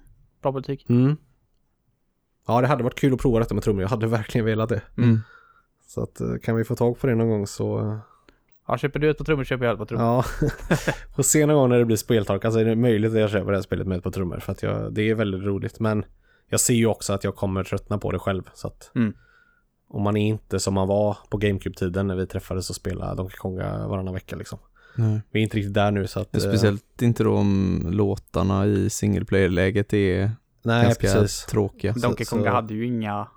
bra 0.41 0.51
betyg. 0.51 0.85
Mm. 0.89 1.17
Ja, 2.47 2.61
det 2.61 2.67
hade 2.67 2.83
varit 2.83 2.99
kul 2.99 3.13
att 3.13 3.19
prova 3.19 3.39
detta 3.39 3.53
med 3.53 3.63
trummor. 3.63 3.81
Jag 3.81 3.89
hade 3.89 4.07
verkligen 4.07 4.45
velat 4.45 4.69
det. 4.69 4.81
Mm. 4.97 5.19
Så 5.87 6.03
att 6.03 6.21
eh, 6.21 6.35
kan 6.43 6.55
vi 6.55 6.63
få 6.63 6.75
tag 6.75 6.99
på 6.99 7.07
det 7.07 7.15
någon 7.15 7.29
gång 7.29 7.47
så... 7.47 7.79
eh, 7.79 7.97
Ja, 8.67 8.77
köper 8.77 8.99
du 8.99 9.09
ett 9.09 9.17
par 9.17 9.25
trummor 9.25 9.43
köper 9.43 9.65
jag 9.65 9.71
ett 9.73 9.77
par 9.79 9.85
trummor. 9.85 10.05
Ja. 10.05 10.23
Får 11.15 11.23
se 11.23 11.45
någon 11.45 11.55
gång 11.55 11.69
när 11.69 11.79
det 11.79 11.85
blir 11.85 11.97
speltorka 11.97 12.51
så 12.51 12.59
är 12.59 12.65
det 12.65 12.75
möjligt 12.75 13.11
att 13.11 13.19
jag 13.19 13.29
köper 13.29 13.51
det 13.51 13.57
här 13.57 13.61
spelet 13.61 13.87
med 13.87 13.97
ett 13.97 14.03
par 14.03 14.11
trummor. 14.11 14.39
För 14.39 14.51
att 14.51 14.63
jag, 14.63 14.93
det 14.93 15.09
är 15.09 15.15
väldigt 15.15 15.43
roligt. 15.43 15.79
Men 15.79 16.05
jag 16.49 16.59
ser 16.59 16.73
ju 16.73 16.85
också 16.85 17.13
att 17.13 17.23
jag 17.23 17.35
kommer 17.35 17.63
tröttna 17.63 17.97
på 17.97 18.11
det 18.11 18.19
själv. 18.19 18.43
Så 18.53 18.67
att 18.67 18.91
Mm. 18.95 19.13
om 19.87 20.01
man 20.03 20.17
är 20.17 20.27
inte 20.27 20.59
som 20.59 20.73
man 20.73 20.87
var 20.87 21.17
på 21.29 21.37
GameCube-tiden 21.37 22.07
när 22.07 22.15
vi 22.15 22.27
träffades 22.27 22.69
och 22.69 22.75
spelade 22.75 23.15
Donkey 23.15 23.37
Konga 23.37 23.87
varannan 23.87 24.13
vecka 24.13 24.35
liksom. 24.35 24.59
Nej. 24.95 25.21
Vi 25.31 25.39
är 25.39 25.43
inte 25.43 25.57
riktigt 25.57 25.73
där 25.73 25.91
nu 25.91 26.07
så 26.07 26.19
att... 26.19 26.35
eh, 26.35 26.41
Speciellt 26.41 27.01
inte 27.01 27.23
då 27.23 27.35
om 27.35 27.83
låtarna 27.91 28.65
i 28.65 28.89
single 28.89 29.25
player-läget 29.25 29.93
är 29.93 30.31
Nej, 30.63 30.83
ganska 30.83 31.07
precis. 31.07 31.45
tråkiga. 31.45 31.93
Donkey 31.93 32.25
Konga 32.25 32.43
så- 32.43 32.49
hade 32.49 32.73
ju 32.73 32.85
inga, 32.87 33.27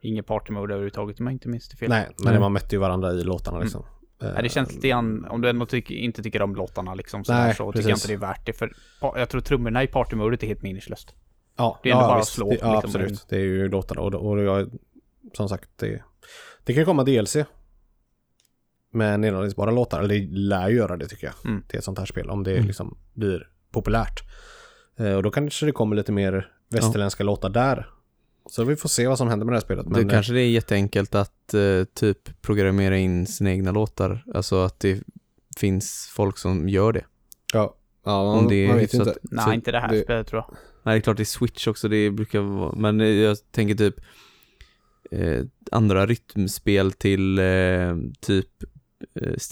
inga 0.00 0.22
partymode 0.22 0.74
överhuvudtaget 0.74 1.20
om 1.20 1.26
jag 1.26 1.32
inte 1.32 1.48
minns 1.48 1.68
det 1.68 1.76
fel. 1.76 1.88
Nej, 1.88 2.08
men 2.18 2.32
Nej. 2.32 2.40
man 2.40 2.52
mötte 2.52 2.74
ju 2.74 2.78
varandra 2.80 3.12
i 3.12 3.24
låtarna 3.24 3.58
liksom. 3.58 3.84
Mm. 4.20 4.34
Nej, 4.34 4.42
det 4.42 4.48
känns 4.48 4.74
lite 4.74 4.88
grann, 4.88 5.24
om 5.24 5.40
du 5.40 5.48
ändå 5.50 5.66
tycker, 5.66 5.94
inte 5.94 6.22
tycker 6.22 6.42
om 6.42 6.54
låtarna 6.54 6.94
liksom 6.94 7.24
så, 7.24 7.32
Nej, 7.32 7.54
så 7.54 7.72
tycker 7.72 7.88
jag 7.88 7.96
inte 7.96 8.06
det 8.08 8.14
är 8.14 8.18
värt 8.18 8.46
det. 8.46 8.52
För 8.52 8.72
jag 9.00 9.28
tror 9.28 9.40
trummorna 9.40 9.82
i 9.82 9.86
partymodet 9.86 10.42
är 10.42 10.46
helt 10.46 10.62
meningslöst. 10.62 11.14
Ja, 11.56 11.80
Det 11.82 11.88
är 11.90 11.92
ändå 11.92 12.04
ja, 12.04 12.08
bara 12.08 12.18
visst. 12.18 12.32
slå, 12.32 12.50
Det, 12.50 12.58
ja, 12.60 12.72
liksom, 12.82 13.00
absolut. 13.00 13.26
Det 13.28 13.36
är 13.36 13.40
ju 13.40 13.68
låtarna 13.68 14.00
och, 14.00 14.14
och 14.14 14.42
jag, 14.42 14.70
som 15.36 15.48
sagt, 15.48 15.68
det, 15.76 16.02
det 16.64 16.74
kan 16.74 16.84
komma 16.84 17.04
DLC. 17.04 17.36
Med 18.94 19.20
nedladdningsbara 19.20 19.70
låtar, 19.70 19.98
eller 20.02 20.14
det 20.14 20.26
lär 20.30 20.68
ju 20.68 20.76
göra 20.76 20.96
det 20.96 21.06
tycker 21.08 21.26
jag. 21.26 21.50
Mm. 21.50 21.62
Till 21.68 21.78
ett 21.78 21.84
sånt 21.84 21.98
här 21.98 22.06
spel, 22.06 22.30
om 22.30 22.42
det 22.44 22.52
Mm. 22.54 22.66
liksom 22.66 22.96
blir 23.14 23.48
populärt. 23.72 24.20
Eh, 24.96 25.12
och 25.14 25.22
då 25.22 25.30
kanske 25.30 25.66
det 25.66 25.72
kommer 25.72 25.96
lite 25.96 26.12
mer 26.12 26.50
västerländska 26.70 27.24
låtar 27.24 27.48
där. 27.50 27.88
Så 28.50 28.64
vi 28.64 28.76
får 28.76 28.88
se 28.88 29.06
vad 29.06 29.18
som 29.18 29.28
händer 29.28 29.46
med 29.46 29.52
det 29.52 29.56
här 29.56 29.60
spelet. 29.64 29.86
Men, 29.86 30.06
det 30.06 30.14
kanske 30.14 30.32
det 30.32 30.40
är 30.40 30.50
jätteenkelt 30.50 31.14
att 31.14 31.54
eh, 31.54 31.84
typ 31.94 32.42
programmera 32.42 32.96
in 32.96 33.26
sina 33.26 33.50
egna 33.50 33.72
låtar. 33.72 34.24
Alltså 34.34 34.62
att 34.64 34.80
det 34.80 35.02
finns 35.56 36.10
folk 36.14 36.38
som 36.38 36.68
gör 36.68 36.92
det. 36.92 36.98
eh, 36.98 37.04
ja, 37.52 37.76
ja, 38.04 38.24
man, 38.24 38.38
Om 38.38 38.48
det 38.48 38.54
är 38.56 38.68
man 38.68 38.76
vet 38.76 38.90
så 38.90 38.96
inte. 38.96 39.10
att- 39.10 39.16
Nej, 39.22 39.44
Så 39.44 39.52
inte 39.52 39.72
det 39.72 39.80
här 39.80 39.88
det- 39.88 40.02
spelet 40.02 40.26
tror 40.26 40.42
jag. 40.48 40.56
Nej, 40.82 40.94
det 40.94 40.98
är 40.98 41.00
klart 41.00 41.16
det 41.16 41.22
är 41.22 41.24
Switch 41.24 41.66
också, 41.68 41.88
det 41.88 42.10
brukar 42.10 42.40
vara, 42.40 42.74
men 42.76 43.00
eh, 43.00 43.06
jag 43.06 43.36
tänker 43.52 43.74
typ 43.74 43.94
eh, 45.10 45.44
andra 45.70 46.06
rytmspel 46.06 46.92
till 46.92 47.38
eh, 47.38 47.96
typ 48.20 48.62
eh, 48.62 48.68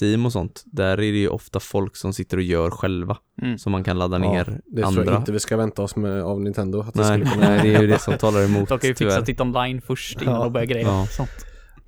Steam 0.00 0.26
och 0.26 0.32
sånt. 0.32 0.62
Där 0.66 0.90
är 0.92 0.96
det 0.96 1.04
ju 1.06 1.28
ofta 1.28 1.60
folk 1.60 1.96
som 1.96 2.12
sitter 2.12 2.36
och 2.36 2.42
gör 2.42 2.70
själva, 2.70 3.16
Mm. 3.42 3.58
som 3.58 3.72
man 3.72 3.84
kan 3.84 3.98
ladda 3.98 4.18
Ja, 4.18 4.32
ner 4.32 4.60
Det 4.66 4.76
tror 4.82 4.86
andra. 4.86 5.04
jag 5.04 5.20
inte 5.20 5.32
vi 5.32 5.40
ska 5.40 5.56
vänta 5.56 5.82
oss 5.82 5.96
med 5.96 6.22
av 6.22 6.40
Nintendo. 6.40 6.80
Att 6.80 6.94
det 6.94 7.00
Nej, 7.08 7.20
kunna... 7.20 7.48
nej, 7.48 7.60
det 7.62 7.74
är 7.74 7.80
ju 7.80 7.86
det 7.86 7.98
som 7.98 8.18
talar 8.18 8.44
emot 8.44 8.68
De 8.68 8.78
kan 8.78 8.88
ju 8.88 8.94
fixa 8.94 9.24
sitt 9.24 9.40
online 9.40 9.80
först 9.80 10.22
innan 10.22 10.34
Ja. 10.34 10.42
de 10.44 10.52
börjar 10.52 10.66
greja. 10.66 10.86
Ja. 10.86 11.06
Sånt. 11.10 11.30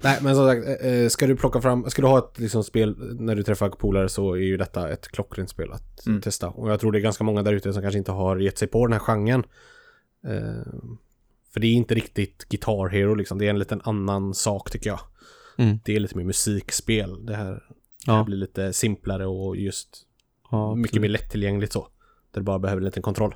Nej, 0.02 0.18
men 0.22 0.36
som 0.36 0.46
sagt, 0.48 0.66
eh, 0.82 0.90
eh, 0.92 1.08
ska 1.08 1.26
du 1.26 1.36
plocka 1.36 1.60
fram, 1.60 1.90
ska 1.90 2.02
du 2.02 2.08
ha 2.08 2.18
ett 2.18 2.38
liksom, 2.38 2.64
spel 2.64 2.96
när 3.20 3.34
du 3.34 3.42
träffar 3.42 3.68
polare 3.68 4.08
så 4.08 4.32
är 4.32 4.38
ju 4.38 4.56
detta 4.56 4.88
ett 4.90 5.08
klockrent 5.08 5.50
spel 5.50 5.72
att 5.72 6.06
Mm. 6.06 6.20
testa. 6.20 6.48
Och 6.48 6.70
jag 6.70 6.80
tror 6.80 6.92
det 6.92 6.98
är 6.98 7.00
ganska 7.00 7.24
många 7.24 7.42
där 7.42 7.52
ute 7.52 7.72
som 7.72 7.82
kanske 7.82 7.98
inte 7.98 8.12
har 8.12 8.36
gett 8.36 8.58
sig 8.58 8.68
på 8.68 8.86
den 8.86 8.92
här 8.92 9.00
genren. 9.00 9.44
Eh, 10.26 10.72
för 11.52 11.60
det 11.60 11.66
är 11.66 11.72
inte 11.72 11.94
riktigt 11.94 12.44
Guitar 12.48 12.88
Hero 12.88 13.14
liksom, 13.14 13.38
det 13.38 13.46
är 13.46 13.50
en 13.50 13.58
liten 13.58 13.80
annan 13.84 14.34
sak 14.34 14.70
tycker 14.70 14.90
jag. 14.90 15.00
Mm. 15.58 15.78
Det 15.84 15.96
är 15.96 16.00
lite 16.00 16.16
mer 16.16 16.24
musikspel. 16.24 17.26
Det 17.26 17.36
här, 17.36 17.44
det 18.06 18.12
här 18.12 18.18
Ja. 18.18 18.24
blir 18.24 18.36
lite 18.36 18.72
simplare 18.72 19.26
och 19.26 19.56
just 19.56 20.06
Ja, 20.50 20.74
mycket 20.74 21.00
mer 21.02 21.08
lättillgängligt 21.08 21.72
så. 21.72 21.88
Där 22.30 22.40
du 22.40 22.44
bara 22.44 22.58
behöver 22.58 22.80
en 22.80 22.84
liten 22.86 23.02
kontroll. 23.02 23.34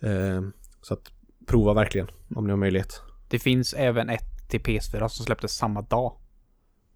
Eh, 0.00 0.42
så 0.82 0.94
att 0.94 1.12
prova 1.46 1.74
verkligen 1.74 2.08
om 2.34 2.44
ni 2.44 2.50
har 2.50 2.56
möjlighet. 2.56 3.00
Det 3.28 3.38
finns 3.38 3.74
även 3.74 4.10
ett 4.10 4.48
till 4.48 4.60
PS4 4.60 5.08
som 5.08 5.26
släpptes 5.26 5.52
samma 5.56 5.82
dag. 5.82 6.16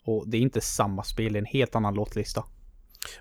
Och 0.05 0.28
det 0.28 0.36
är 0.36 0.40
inte 0.40 0.61
samma 0.61 1.02
spel, 1.02 1.32
det 1.32 1.36
är 1.36 1.40
en 1.40 1.47
helt 1.47 1.74
annan 1.77 1.94
låtlista. 1.94 2.44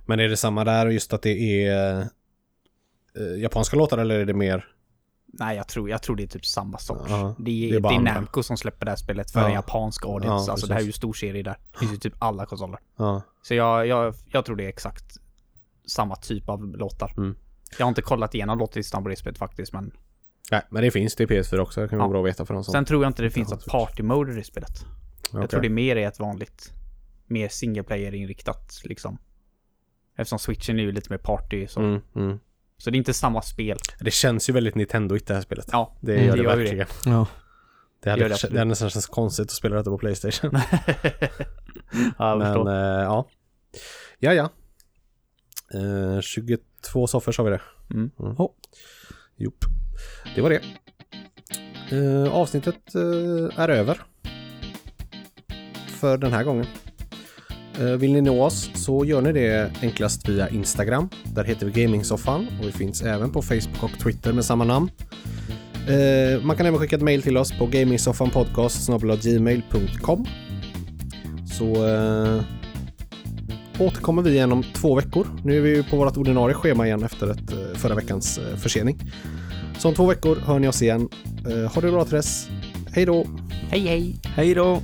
Men 0.06 0.19
är 0.19 0.30
det 0.30 0.38
samma 0.38 0.64
där 0.64 0.88
just 0.88 1.14
att 1.14 1.22
det 1.22 1.65
är 1.65 1.99
eh, 2.02 3.41
japanska 3.41 3.77
låtar 3.77 3.98
eller 3.98 4.19
är 4.19 4.26
det 4.26 4.34
mer? 4.34 4.73
Nej, 5.40 5.58
jag 5.58 5.68
tror, 5.68 5.90
jag 5.90 6.02
tror 6.04 6.16
det 6.16 6.24
är 6.24 6.28
typ 6.28 6.46
samma 6.46 6.78
sak. 6.78 7.06
Ja, 7.10 7.36
det 7.40 7.52
är, 7.52 7.72
det 7.72 7.78
är 7.78 7.82
det 7.82 8.10
är. 8.10 8.14
Namco 8.14 8.44
som 8.44 8.58
släpper 8.58 8.86
det 8.86 8.92
här 8.92 8.96
spelet 8.96 9.32
för 9.32 9.40
Ja. 9.40 9.48
en 9.48 9.54
japansk 9.54 10.06
audience. 10.06 10.46
Ja, 10.48 10.52
alltså 10.52 10.68
det 10.68 10.74
här 10.74 10.82
är 10.82 10.86
ju 10.86 10.92
stor 10.92 11.14
serie 11.14 11.44
där. 11.44 11.58
Det 11.72 11.78
finns 11.80 11.94
ju 11.94 11.98
typ 11.98 12.14
alla 12.20 12.46
konsoler. 12.46 12.80
Ja, 12.98 13.22
Så 13.42 13.54
jag, 13.54 13.88
jag, 13.88 14.16
jag 14.32 14.46
tror 14.46 14.56
det 14.56 14.64
är 14.64 14.70
exakt 14.70 15.18
samma 15.88 16.16
typ 16.16 16.50
av 16.50 16.66
låtar. 16.78 17.14
Mm. 17.18 17.36
Jag 17.78 17.86
har 17.86 17.90
inte 17.90 18.02
kollat 18.02 18.36
igenom 18.36 18.60
låtlistan 18.60 19.04
på 19.04 19.10
det 19.10 19.16
spelet 19.16 19.38
faktiskt, 19.38 19.74
men 19.74 19.92
nej, 20.52 20.62
men 20.70 20.84
det 20.84 20.92
finns 20.92 21.16
det 21.16 21.24
i 21.24 21.28
PS4 21.28 21.58
också. 21.60 21.82
Det 21.82 21.88
kan 21.88 22.00
vara 22.00 22.10
bra 22.10 22.20
att 22.22 22.28
veta 22.28 22.46
för 22.46 22.54
någon 22.54 22.64
som... 22.64 22.72
sen 22.72 22.86
tror 22.86 23.04
jag 23.04 23.10
inte 23.10 23.22
det 23.22 23.30
finns 23.30 23.52
ett 23.52 23.66
party 23.66 24.04
mode 24.04 24.32
i 24.32 24.36
det 24.36 24.44
spelet. 24.44 24.86
Jag 25.32 25.40
Okej. 25.40 25.48
tror 25.48 25.62
det 25.62 25.70
mer 25.70 25.96
är 25.96 26.08
ett 26.08 26.20
vanligt, 26.20 26.72
mer 27.28 27.50
single 27.50 27.84
player 27.84 28.14
inriktat 28.14 28.82
liksom. 28.84 29.18
Eftersom 30.16 30.40
switchen 30.40 30.80
är 30.80 30.84
ju 30.84 30.92
lite 30.92 31.08
mer 31.10 31.18
party 31.18 31.68
så. 31.68 31.80
Mm, 31.80 32.02
mm. 32.16 32.40
Så 32.78 32.90
det 32.90 32.95
är 32.95 32.98
inte 32.98 33.14
samma 33.14 33.41
spel. 33.41 33.78
Det 34.00 34.12
känns 34.12 34.50
ju 34.50 34.54
väldigt 34.54 34.76
Nintendo-igt 34.76 35.28
det 35.28 35.34
här 35.34 35.41
spelet. 35.41 35.70
Ja, 35.72 35.98
Det 36.02 36.14
Mm, 36.14 36.26
gör 36.26 36.36
det 36.36 36.41
det, 36.41 36.50
gör 36.50 36.58
verkligen. 36.58 36.88
Ja. 37.06 37.28
Det, 38.04 38.10
hade, 38.10 38.24
det 38.28 38.38
det, 38.52 38.58
hade 38.58 38.66
nästan 38.66 38.90
känts 38.90 39.08
konstigt 39.08 39.45
att 39.45 39.52
spela 39.52 39.76
detta 39.76 39.90
på 39.90 39.98
Playstation. 39.98 40.52
ja, 42.18 42.36
men 42.36 42.68
eh, 42.68 43.04
ja. 43.04 43.28
Ja, 44.20 44.34
ja. 44.34 44.50
Eh, 45.74 46.22
23 46.22 46.58
Två 46.91 47.08
soffor 47.08 47.32
sa 47.32 47.44
vi 47.44 47.50
det. 47.52 47.62
Mm. 47.94 48.12
Mm. 48.20 48.36
Jop. 49.36 49.66
Det 50.36 50.41
var 50.41 50.50
det. 50.50 50.62
Eh, 51.91 52.34
avsnittet 52.34 52.95
eh, 52.95 53.60
är 53.60 53.70
över. 53.70 54.02
För 55.88 56.18
den 56.18 56.34
här 56.34 56.44
gången. 56.44 56.66
Eh, 57.80 57.86
vill 57.86 58.14
ni 58.14 58.22
nå 58.22 58.44
oss 58.44 58.70
så 58.74 59.06
gör 59.06 59.22
ni 59.22 59.32
det 59.32 59.72
enklast 59.82 60.30
via 60.30 60.50
Instagram. 60.50 61.10
Där 61.24 61.44
heter 61.44 61.66
vi 61.66 61.82
Gamingsoffan 61.82 62.48
och 62.60 62.68
vi 62.68 62.72
finns 62.72 63.02
även 63.02 63.32
på 63.32 63.41
Facebook 63.41 63.84
och 63.84 64.00
Twitter 64.04 64.34
med 64.34 64.45
samma 64.45 64.64
namn. 64.64 64.90
Eh, 65.88 66.41
man 66.41 66.58
kan 66.58 66.66
även 66.66 66.80
skicka 66.80 66.95
ett 66.95 67.02
mail 67.02 67.22
till 67.22 67.38
oss 67.38 67.58
på 67.60 67.66
gamingsoffanpodcast.gmail.com 67.66 70.26
Så 71.45 71.88
eh, 71.88 72.41
återkommer 73.80 74.22
vi 74.22 74.32
igen 74.32 74.52
om 74.52 74.64
två 74.64 74.95
veckor. 74.95 75.28
Nu 75.44 75.58
är 75.58 75.62
vi 75.62 75.70
ju 75.70 75.84
på 75.84 75.98
vårt 75.98 76.18
ordinarie 76.18 76.56
schema 76.56 76.86
igen 76.86 77.04
efter 77.04 77.32
ett, 77.32 77.78
förra 77.78 77.95
veckans 77.95 78.40
försening. 78.58 79.00
Så 79.80 79.88
om 79.88 79.95
två 79.95 80.06
veckor 80.06 80.36
hör 80.36 80.60
ni 80.60 80.68
oss 80.68 80.82
igen. 80.82 81.10
Ha 81.74 81.82
det 81.82 81.91
bra 81.91 82.06
till 82.06 82.16
dess. 82.16 82.50
Hej 82.91 83.06
då! 83.06 83.26
Hej 83.70 83.80
hej! 83.80 84.16
Hej 84.24 84.54
då! 84.54 84.82